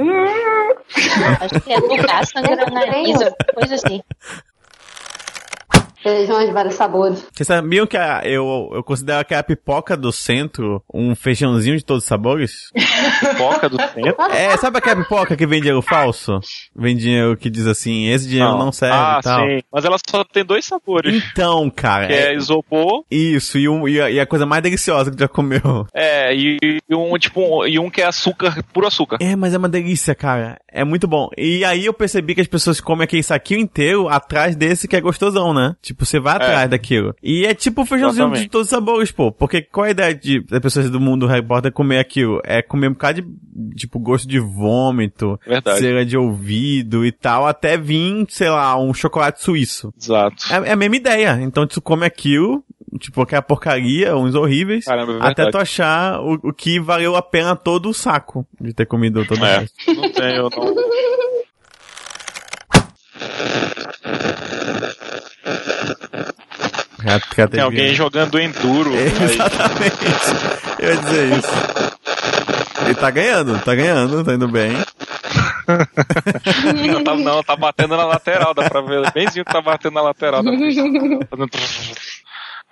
Acho 1.41 1.60
que 1.61 1.74
é 1.74 1.78
lugar 1.80 2.24
sangrando 2.28 2.72
nariz, 2.72 3.18
coisa 3.56 3.74
assim. 3.74 4.03
Feijões 6.04 6.48
de 6.48 6.54
vários 6.54 6.76
sabores. 6.76 7.26
Vocês 7.34 7.48
sabiam 7.48 7.88
que 7.88 7.96
a, 7.98 8.22
eu, 8.26 8.70
eu 8.74 8.84
considero 8.84 9.24
que 9.26 9.34
a 9.34 9.42
pipoca 9.42 9.96
do 9.96 10.12
centro 10.12 10.84
um 10.94 11.16
feijãozinho 11.16 11.78
de 11.78 11.86
todos 11.86 12.04
os 12.04 12.08
sabores? 12.08 12.70
Pipoca 13.20 13.70
do 13.70 13.78
centro? 13.78 14.16
É, 14.32 14.56
sabe 14.58 14.78
aquela 14.80 15.02
pipoca 15.04 15.36
que 15.38 15.48
vem 15.48 15.60
dinheiro 15.62 15.82
falso? 15.82 16.40
Vem 16.76 16.96
dinheiro 16.98 17.38
que 17.38 17.50
diz 17.50 17.66
assim, 17.68 18.08
esse 18.10 18.28
dinheiro 18.28 18.58
não, 18.58 18.72
serve 18.72 18.96
ah, 18.96 19.18
e 19.20 19.24
tal. 19.24 19.40
sim. 19.48 19.60
Mas 19.72 19.86
ela 19.86 19.98
só 20.10 20.24
tem 20.24 20.44
dois 20.44 20.66
sabores. 20.66 21.24
Então, 21.32 21.70
cara. 21.70 22.08
Que 22.08 22.14
é 22.14 22.36
isopor. 22.36 23.04
Isso, 23.10 23.58
e, 23.58 23.70
um, 23.70 23.88
e, 23.88 24.02
a, 24.02 24.10
e 24.10 24.20
a 24.20 24.26
coisa 24.26 24.46
mais 24.46 24.62
deliciosa 24.62 25.10
que 25.10 25.18
tu 25.18 25.22
já 25.22 25.28
comeu. 25.28 25.88
É, 25.94 26.36
e, 26.36 26.58
e 26.62 26.96
um 26.96 27.18
tipo 27.18 27.40
um- 27.42 27.66
e 27.66 27.80
um 27.80 27.90
que 27.90 28.02
é 28.02 28.06
açúcar, 28.06 28.62
puro 28.74 28.88
açúcar. 28.88 29.18
É, 29.22 29.36
mas 29.36 29.54
é 29.54 29.58
uma 29.58 29.70
delícia, 29.70 30.14
cara. 30.14 30.58
É 30.68 30.84
muito 30.84 31.08
bom. 31.08 31.30
E 31.38 31.64
aí 31.64 31.86
eu 31.86 31.94
percebi 31.94 32.36
que 32.36 32.42
as 32.42 32.48
pessoas 32.48 32.82
comem 32.82 33.04
aquele 33.06 33.24
saquinho 33.24 33.60
inteiro 33.62 34.10
atrás 34.10 34.56
desse 34.56 34.88
que 34.88 34.96
é 34.96 35.02
gostosão, 35.02 35.54
né? 35.54 35.76
Tipo, 35.82 35.93
você 35.99 36.20
vai 36.20 36.36
atrás 36.36 36.70
daquilo. 36.70 37.15
E 37.22 37.45
é 37.45 37.53
tipo 37.53 37.86
feijãozinho 37.86 38.24
Exatamente. 38.24 38.44
de 38.44 38.49
todos 38.49 38.68
os 38.68 38.70
sabores, 38.72 39.11
pô. 39.11 39.32
Porque 39.32 39.61
qual 39.61 39.86
a 39.86 39.91
ideia 39.91 40.14
de, 40.14 40.41
das 40.41 40.60
pessoas 40.60 40.90
do 40.90 40.99
mundo 40.99 41.28
Potter 41.48 41.72
comer 41.72 41.99
aquilo? 41.99 42.40
É 42.44 42.61
comer 42.61 42.88
um 42.90 42.94
bocado 42.94 43.22
de, 43.22 43.76
tipo, 43.76 43.99
gosto 43.99 44.28
de 44.28 44.40
vômito, 44.40 45.40
Verdade. 45.45 45.80
cera 45.80 46.06
de 46.06 46.18
ouvido 46.18 47.06
e 47.06 47.11
tal, 47.11 47.45
até 47.48 47.78
vir, 47.78 48.26
sei 48.30 48.49
lá, 48.49 48.78
um 48.80 48.94
chocolate 48.94 49.41
suíço. 49.44 49.94
Exato. 49.99 50.36
É, 50.52 50.70
é 50.70 50.72
a 50.74 50.76
mesma 50.76 50.95
ideia. 50.95 51.40
Então 51.41 51.65
tu 51.68 51.82
come 51.82 52.06
aquilo, 52.06 52.64
tipo, 52.99 53.22
aquela 53.22 53.41
porcaria, 53.41 54.15
uns 54.15 54.36
horríveis, 54.36 54.86
Caramba, 54.86 55.14
é 55.26 55.28
até 55.30 55.49
tu 55.49 55.57
achar 55.57 56.20
o, 56.22 56.34
o 56.49 56.53
que 56.53 56.80
valeu 56.80 57.15
a 57.15 57.22
pena 57.22 57.56
todo 57.56 57.90
o 57.90 57.94
saco 57.94 58.45
de 58.60 58.74
ter 58.74 58.86
comido 58.86 59.26
todo 59.26 59.41
o 59.41 59.45
É, 59.45 59.60
resto. 59.60 59.76
não 59.94 60.11
tenho, 60.11 60.44
não. 60.44 60.94
Já- 67.04 67.20
já 67.38 67.48
Tem 67.48 67.62
alguém 67.62 67.94
jogando 67.94 68.40
enduro. 68.40 68.92
É, 68.96 69.00
aí. 69.04 69.34
Exatamente. 69.34 70.00
Eu 70.80 70.90
ia 70.90 70.98
dizer 70.98 71.38
isso. 71.38 71.48
Ele 72.86 72.96
tá 72.96 73.10
ganhando, 73.10 73.60
tá 73.64 73.76
ganhando, 73.76 74.24
tá 74.24 74.34
indo 74.34 74.48
bem. 74.48 74.72
Não, 76.92 77.04
tá, 77.04 77.16
não, 77.16 77.44
tá 77.44 77.56
batendo 77.56 77.96
na 77.96 78.06
lateral, 78.06 78.54
dá 78.54 78.70
pra 78.70 78.82
ver 78.82 79.12
benzinho 79.14 79.46
que 79.46 79.52
tá 79.54 79.62
batendo 79.62 79.94
na 79.94 80.02
lateral. 80.02 80.44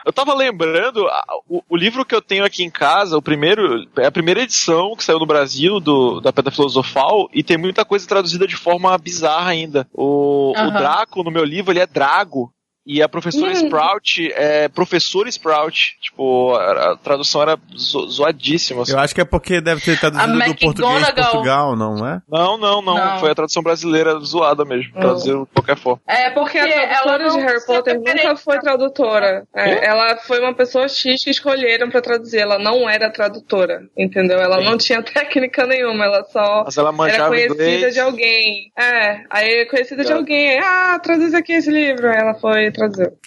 Eu 0.03 0.11
tava 0.11 0.33
lembrando, 0.33 1.07
o, 1.47 1.61
o 1.69 1.77
livro 1.77 2.03
que 2.03 2.15
eu 2.15 2.21
tenho 2.21 2.43
aqui 2.43 2.63
em 2.63 2.71
casa, 2.71 3.15
o 3.15 3.21
primeiro, 3.21 3.87
é 3.97 4.07
a 4.07 4.11
primeira 4.11 4.41
edição 4.41 4.95
que 4.95 5.03
saiu 5.03 5.19
no 5.19 5.27
Brasil 5.27 5.79
do, 5.79 6.19
da 6.19 6.33
Pedra 6.33 6.51
Filosofal, 6.51 7.29
e 7.31 7.43
tem 7.43 7.55
muita 7.57 7.85
coisa 7.85 8.07
traduzida 8.07 8.47
de 8.47 8.55
forma 8.55 8.97
bizarra 8.97 9.51
ainda. 9.51 9.87
O, 9.93 10.51
o 10.51 10.57
Aham. 10.57 10.71
Draco, 10.71 11.23
no 11.23 11.29
meu 11.31 11.43
livro, 11.45 11.71
ele 11.71 11.79
é 11.81 11.85
Drago. 11.87 12.51
E 12.85 13.01
a 13.01 13.07
professora 13.07 13.51
Sprout 13.53 14.31
é 14.33 14.67
professor 14.67 15.27
Sprout. 15.27 15.97
Tipo, 16.01 16.55
a, 16.55 16.91
a 16.93 16.97
tradução 16.97 17.41
era 17.41 17.57
zo- 17.77 18.07
zoadíssima. 18.09 18.81
assim. 18.81 18.93
Eu 18.93 18.99
acho 18.99 19.13
que 19.13 19.21
é 19.21 19.25
porque 19.25 19.61
deve 19.61 19.81
ter 19.81 19.99
traduzido 19.99 20.41
A 20.41 20.45
do 20.47 20.55
português 20.55 21.05
de. 21.07 21.13
Portugal, 21.13 21.75
não 21.75 22.07
é? 22.07 22.21
Não, 22.29 22.57
não, 22.57 22.81
não, 22.81 22.95
Não. 22.95 23.19
Foi 23.19 23.29
a 23.31 23.35
tradução 23.35 23.61
brasileira 23.61 24.17
zoada 24.19 24.65
mesmo. 24.65 24.93
Traduziram 24.93 25.43
de 25.43 25.49
qualquer 25.53 25.77
forma. 25.77 26.01
É 26.07 26.29
Porque 26.31 26.57
a 26.57 26.67
ela 26.67 27.03
tradutora 27.17 27.29
de 27.29 27.39
Harry 27.45 27.65
Potter 27.65 27.99
nunca 27.99 28.35
foi 28.35 28.59
tradutora. 28.59 29.43
É, 29.55 29.85
ela 29.87 30.17
foi 30.17 30.39
uma 30.39 30.53
pessoa 30.53 30.87
X 30.87 31.23
que 31.23 31.29
escolheram 31.29 31.89
pra 31.89 32.01
traduzir. 32.01 32.39
Ela 32.39 32.57
não 32.57 32.89
era 32.89 33.11
tradutora, 33.11 33.81
entendeu? 33.97 34.39
Ela 34.39 34.57
Sim. 34.57 34.63
não 34.65 34.77
tinha 34.77 35.01
técnica 35.03 35.65
nenhuma. 35.67 36.05
Ela 36.05 36.23
só 36.25 36.63
Mas 36.65 36.77
ela 36.77 36.89
era 37.07 37.27
conhecida 37.27 37.53
inglês. 37.69 37.93
de 37.93 37.99
alguém. 37.99 38.71
É, 38.77 39.23
aí 39.29 39.65
conhecida 39.67 40.03
de 40.03 40.11
alguém. 40.13 40.59
Ah, 40.59 40.99
traduz 41.01 41.33
aqui 41.35 41.53
esse 41.53 41.69
livro. 41.69 42.09
Aí 42.09 42.17
ela 42.17 42.33
foi 42.35 42.70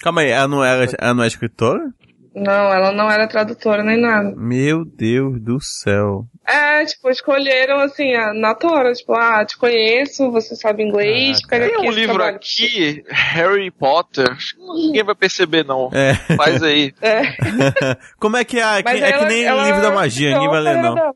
Calma 0.01 0.21
aí, 0.21 0.29
ela 0.29 0.47
não, 0.47 0.63
era, 0.63 0.91
ela 0.99 1.13
não 1.13 1.23
é 1.23 1.27
escritora? 1.27 1.93
Não, 2.35 2.73
ela 2.73 2.91
não 2.91 3.09
era 3.09 3.27
tradutora 3.27 3.81
nem 3.83 3.99
nada. 3.99 4.33
Meu 4.35 4.83
Deus 4.83 5.39
do 5.41 5.57
céu. 5.61 6.25
É, 6.47 6.85
tipo, 6.85 7.09
escolheram 7.09 7.79
assim, 7.79 8.13
a- 8.13 8.33
na 8.33 8.53
tora, 8.53 8.93
tipo, 8.93 9.13
ah, 9.13 9.43
te 9.45 9.57
conheço, 9.57 10.29
você 10.31 10.55
sabe 10.55 10.83
inglês, 10.83 11.39
pega 11.47 11.65
Tem 11.67 11.75
aqui 11.77 11.87
um 11.87 11.91
livro 11.91 12.15
trabalho. 12.15 12.35
aqui, 12.37 13.03
Harry 13.09 13.71
Potter. 13.71 14.29
Acho 14.31 14.55
que 14.55 14.61
ninguém 14.61 15.03
vai 15.03 15.15
perceber, 15.15 15.65
não. 15.65 15.89
É. 15.93 16.13
Faz 16.35 16.61
aí. 16.61 16.93
É, 17.01 17.21
Como 18.19 18.37
é 18.37 18.43
que 18.43 18.59
é? 18.59 18.83
mas 18.83 19.01
é 19.01 19.07
que 19.07 19.13
ela- 19.13 19.25
nem 19.27 19.43
ela 19.43 19.65
livro 19.65 19.81
da 19.81 19.91
magia, 19.91 20.31
ninguém 20.33 20.49
vai 20.49 20.61
ler, 20.61 20.75
não. 20.81 20.95
não. 20.95 21.11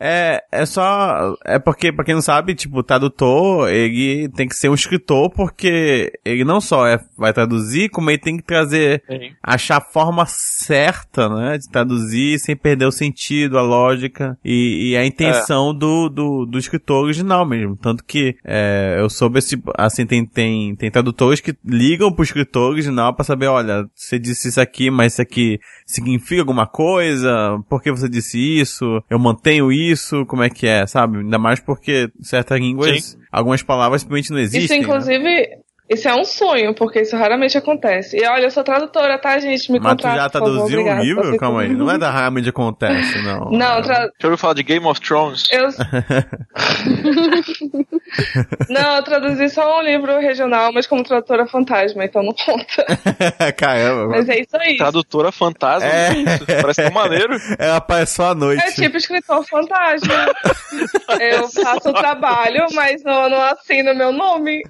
É, 0.00 0.42
é 0.50 0.66
só. 0.66 1.34
É 1.44 1.58
porque, 1.58 1.92
pra 1.92 2.04
quem 2.04 2.14
não 2.14 2.22
sabe, 2.22 2.54
tipo, 2.54 2.78
o 2.78 2.82
tradutor, 2.82 3.68
ele 3.70 4.28
tem 4.30 4.48
que 4.48 4.56
ser 4.56 4.68
um 4.68 4.74
escritor, 4.74 5.30
porque 5.30 6.12
ele 6.24 6.44
não 6.44 6.60
só 6.60 6.86
é, 6.86 6.98
vai 7.16 7.32
traduzir, 7.32 7.88
como 7.90 8.10
ele 8.10 8.18
tem 8.18 8.36
que 8.36 8.42
trazer, 8.42 9.02
Sim. 9.08 9.30
achar 9.42 9.76
a 9.78 9.80
forma 9.80 10.24
certa, 10.26 11.28
né, 11.28 11.58
de 11.58 11.68
traduzir 11.70 12.38
sem 12.40 12.56
perder 12.56 12.86
o 12.86 12.90
sentido, 12.92 13.56
a 13.58 13.62
lógica 13.62 14.36
e, 14.44 14.73
e 14.74 14.96
a 14.96 15.04
intenção 15.04 15.74
do, 15.74 16.08
do, 16.08 16.46
do 16.46 16.58
escritor 16.58 17.04
original 17.04 17.46
mesmo. 17.46 17.76
Tanto 17.76 18.04
que, 18.04 18.36
é, 18.44 18.96
eu 18.98 19.08
soube 19.08 19.38
esse, 19.38 19.60
assim, 19.76 20.06
tem, 20.06 20.24
tem, 20.24 20.74
tem 20.76 20.90
tradutores 20.90 21.40
que 21.40 21.56
ligam 21.64 22.12
pro 22.12 22.24
escritor 22.24 22.70
original 22.70 23.14
pra 23.14 23.24
saber, 23.24 23.46
olha, 23.46 23.86
você 23.94 24.18
disse 24.18 24.48
isso 24.48 24.60
aqui, 24.60 24.90
mas 24.90 25.14
isso 25.14 25.22
aqui 25.22 25.58
significa 25.86 26.42
alguma 26.42 26.66
coisa? 26.66 27.58
Por 27.68 27.82
que 27.82 27.90
você 27.90 28.08
disse 28.08 28.38
isso? 28.38 29.02
Eu 29.08 29.18
mantenho 29.18 29.72
isso? 29.72 30.26
Como 30.26 30.42
é 30.42 30.50
que 30.50 30.66
é, 30.66 30.86
sabe? 30.86 31.18
Ainda 31.18 31.38
mais 31.38 31.60
porque 31.60 32.08
certas 32.20 32.58
línguas, 32.58 33.18
algumas 33.30 33.62
palavras 33.62 34.02
simplesmente 34.02 34.30
não 34.30 34.38
existem. 34.38 34.80
Isso, 34.80 34.88
né? 35.20 35.63
Isso 35.94 36.08
é 36.08 36.14
um 36.14 36.24
sonho, 36.24 36.74
porque 36.74 37.00
isso 37.00 37.16
raramente 37.16 37.56
acontece. 37.56 38.16
E 38.16 38.26
olha, 38.26 38.44
eu 38.44 38.50
sou 38.50 38.62
tradutora, 38.62 39.18
tá, 39.18 39.38
gente? 39.38 39.72
Me 39.72 39.80
Mas 39.80 39.96
tu 39.96 40.02
já 40.02 40.28
favor, 40.28 40.30
traduziu 40.30 40.80
um 40.80 41.00
livro? 41.00 41.24
Você- 41.24 41.38
Calma 41.38 41.62
aí. 41.62 41.68
Não 41.68 41.90
é 41.90 41.98
da 41.98 42.10
raramente 42.10 42.48
acontece, 42.48 43.22
não. 43.22 43.50
Não, 43.64 43.82
tra... 43.82 44.10
Já 44.18 44.28
ouviu 44.28 44.38
falar 44.38 44.54
de 44.54 44.62
Game 44.62 44.86
of 44.86 45.00
Thrones? 45.00 45.44
eu... 45.50 45.68
não, 48.68 48.96
eu 48.96 49.02
traduzi 49.02 49.48
só 49.48 49.78
um 49.78 49.82
livro 49.82 50.18
regional, 50.18 50.72
mas 50.72 50.86
como 50.86 51.02
tradutora 51.02 51.46
fantasma, 51.46 52.04
então 52.04 52.22
não 52.22 52.32
conta. 52.34 52.84
Caramba. 53.56 54.08
Mas 54.08 54.28
é 54.28 54.40
isso 54.40 54.56
aí. 54.56 54.76
Tradutora 54.76 55.32
fantasma? 55.32 55.88
É. 55.88 56.14
Parece 56.60 56.82
tão 56.82 56.92
maneiro. 56.92 57.36
Ela 57.58 57.76
aparece 57.76 58.14
só 58.14 58.30
à 58.30 58.34
noite. 58.34 58.62
É 58.62 58.70
tipo 58.72 58.96
escritor 58.96 59.44
fantasma. 59.46 60.14
eu 61.20 61.48
faço 61.48 61.90
o 61.90 61.92
trabalho, 61.92 62.66
mas 62.72 63.02
não, 63.02 63.28
não 63.28 63.40
assino 63.40 63.94
meu 63.94 64.12
nome. 64.12 64.62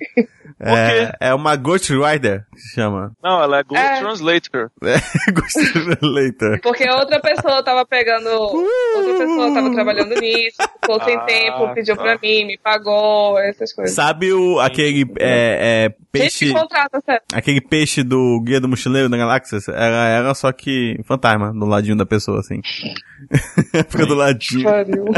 É, 0.67 1.13
é 1.21 1.35
uma 1.35 1.57
Ghostwriter, 1.57 2.45
que 2.53 2.61
se 2.61 2.75
chama. 2.75 3.13
Não, 3.23 3.43
ela 3.43 3.59
é 3.59 3.63
Google 3.63 3.79
É. 3.85 4.01
Translator. 4.01 4.71
É, 4.85 5.33
Ghostwriter. 5.33 6.61
Porque 6.63 6.89
outra 6.91 7.21
pessoa 7.21 7.63
tava 7.63 7.85
pegando. 7.87 8.29
Outra 8.29 9.19
pessoa 9.19 9.55
tava 9.55 9.73
trabalhando 9.73 10.15
nisso, 10.21 10.57
ficou 10.81 11.03
sem 11.05 11.17
Ah, 11.17 11.21
tempo, 11.21 11.75
pediu 11.75 11.97
tá. 11.97 12.03
pra 12.03 12.19
mim, 12.23 12.45
me 12.47 12.59
pagou, 12.59 13.39
essas 13.39 13.73
coisas. 13.73 13.95
Sabe 13.95 14.33
o, 14.33 14.61
aquele, 14.61 15.05
é, 15.19 15.87
é, 15.87 15.95
peixe, 16.13 16.53
contrata, 16.53 17.01
sério. 17.05 17.23
aquele 17.33 17.61
peixe 17.61 18.03
do 18.03 18.41
Guia 18.45 18.61
do 18.61 18.69
Mochileiro 18.69 19.09
da 19.09 19.17
Galáxia? 19.17 19.59
Era, 19.69 20.09
era 20.09 20.35
só 20.35 20.53
que 20.53 20.99
fantasma, 21.05 21.53
do 21.53 21.67
ladinho 21.67 21.97
da 21.97 22.07
pessoa, 22.07 22.41
assim. 22.41 22.61
Fica 23.89 24.07
do 24.07 24.15
ladinho. 24.15 24.65
Pariu. 24.65 25.05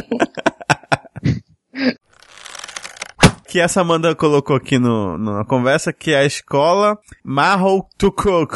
Que 3.57 3.61
essa 3.61 3.81
Amanda 3.81 4.15
colocou 4.15 4.55
aqui 4.55 4.79
no, 4.79 5.17
na 5.17 5.43
conversa, 5.43 5.91
que 5.91 6.11
é 6.11 6.19
a 6.19 6.25
escola 6.27 6.99
Mahou 7.25 7.89
Tuko 7.97 8.47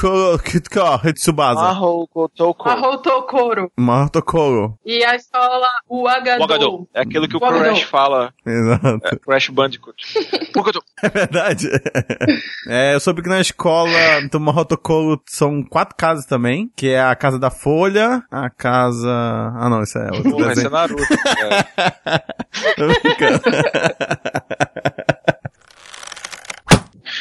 Hitsubasa. 1.03 1.59
Mahou 1.59 2.07
Kotoko. 2.07 2.69
Arrotokoro. 2.69 3.73
Mahou 3.79 4.11
Tokoro. 4.11 4.79
E 4.85 5.03
a 5.03 5.17
escola. 5.17 5.67
Wagadou. 5.89 6.87
É 6.93 7.01
aquilo 7.01 7.27
que 7.27 7.35
o 7.35 7.41
Wagadou. 7.41 7.69
Crash 7.69 7.83
fala. 7.85 8.35
Exato. 8.45 9.01
É, 9.07 9.17
Crash 9.17 9.49
Bandicoot. 9.49 9.97
É 11.03 11.09
verdade. 11.09 11.67
É, 12.69 12.95
eu 12.95 13.01
soube 13.01 13.23
que 13.23 13.29
na 13.29 13.41
escola 13.41 13.91
do 14.31 14.39
Mahou 14.39 14.65
Tokoro 14.65 15.21
são 15.27 15.63
quatro 15.63 15.97
casas 15.97 16.27
também, 16.27 16.71
que 16.77 16.89
é 16.89 17.01
a 17.01 17.17
casa 17.17 17.39
da 17.39 17.51
Folha, 17.51 18.23
a 18.31 18.51
casa... 18.51 19.11
Ah 19.11 19.69
não, 19.71 19.83
isso 19.83 19.97
é 19.99 20.11
outro 20.13 20.29
esse 20.29 20.43
é 20.43 20.49
desenho. 20.49 20.71
Naruto. 20.71 21.03
É. 21.41 22.19
Tô 22.77 22.87
brincando. 22.87 23.41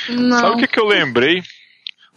Não. 0.10 0.40
Sabe 0.40 0.56
o 0.56 0.58
que, 0.58 0.68
que 0.68 0.80
eu 0.80 0.88
lembrei? 0.88 1.44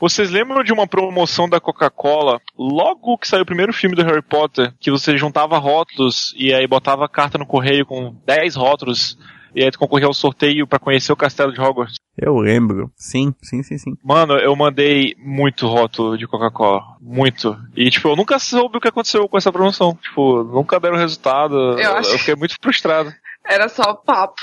Vocês 0.01 0.31
lembram 0.31 0.65
de 0.65 0.73
uma 0.73 0.86
promoção 0.86 1.49
da 1.49 1.61
Coca-Cola 1.61 2.40
logo 2.59 3.16
que 3.19 3.28
saiu 3.28 3.43
o 3.43 3.47
primeiro 3.47 3.73
filme 3.73 3.94
do 3.94 4.03
Harry 4.03 4.23
Potter? 4.23 4.74
Que 4.81 4.90
você 4.90 5.16
juntava 5.16 5.59
rótulos 5.59 6.35
e 6.36 6.53
aí 6.53 6.66
botava 6.66 7.09
carta 7.09 7.39
no 7.39 7.47
correio 7.47 7.86
com 7.86 8.16
10 8.27 8.57
rótulos 8.57 9.16
e 9.55 9.62
aí 9.62 9.70
tu 9.70 9.78
concorria 9.78 10.07
ao 10.07 10.15
sorteio 10.15 10.66
para 10.66 10.78
conhecer 10.78 11.12
o 11.12 11.16
castelo 11.16 11.53
de 11.53 11.61
Hogwarts? 11.61 11.97
Eu 12.16 12.36
lembro. 12.39 12.90
Sim, 12.97 13.35
sim, 13.43 13.62
sim, 13.62 13.78
sim. 13.78 13.93
Mano, 14.03 14.35
eu 14.35 14.57
mandei 14.57 15.15
muito 15.19 15.66
rótulo 15.66 16.16
de 16.16 16.27
Coca-Cola. 16.27 16.82
Muito. 17.01 17.57
E, 17.77 17.90
tipo, 17.90 18.09
eu 18.09 18.16
nunca 18.16 18.39
soube 18.39 18.78
o 18.78 18.81
que 18.81 18.89
aconteceu 18.89 19.28
com 19.28 19.36
essa 19.36 19.53
promoção. 19.53 19.97
Tipo, 20.03 20.43
nunca 20.43 20.81
deram 20.81 20.97
resultado. 20.97 21.78
Eu, 21.78 21.97
acho... 21.97 22.11
eu 22.11 22.19
fiquei 22.19 22.35
muito 22.35 22.57
frustrado. 22.61 23.12
Era 23.47 23.69
só 23.69 23.94
papo. 23.94 24.40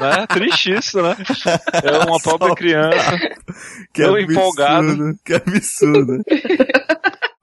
Né? 0.00 0.26
Triste 0.28 0.72
isso, 0.72 1.02
né? 1.02 1.16
Eu, 1.84 2.08
uma 2.08 2.20
pobre 2.20 2.54
criança. 2.54 3.18
Que 3.92 4.02
eu 4.02 4.14
absurdo, 4.14 4.32
empolgado. 4.32 5.18
Que 5.24 5.34
absurdo. 5.34 6.22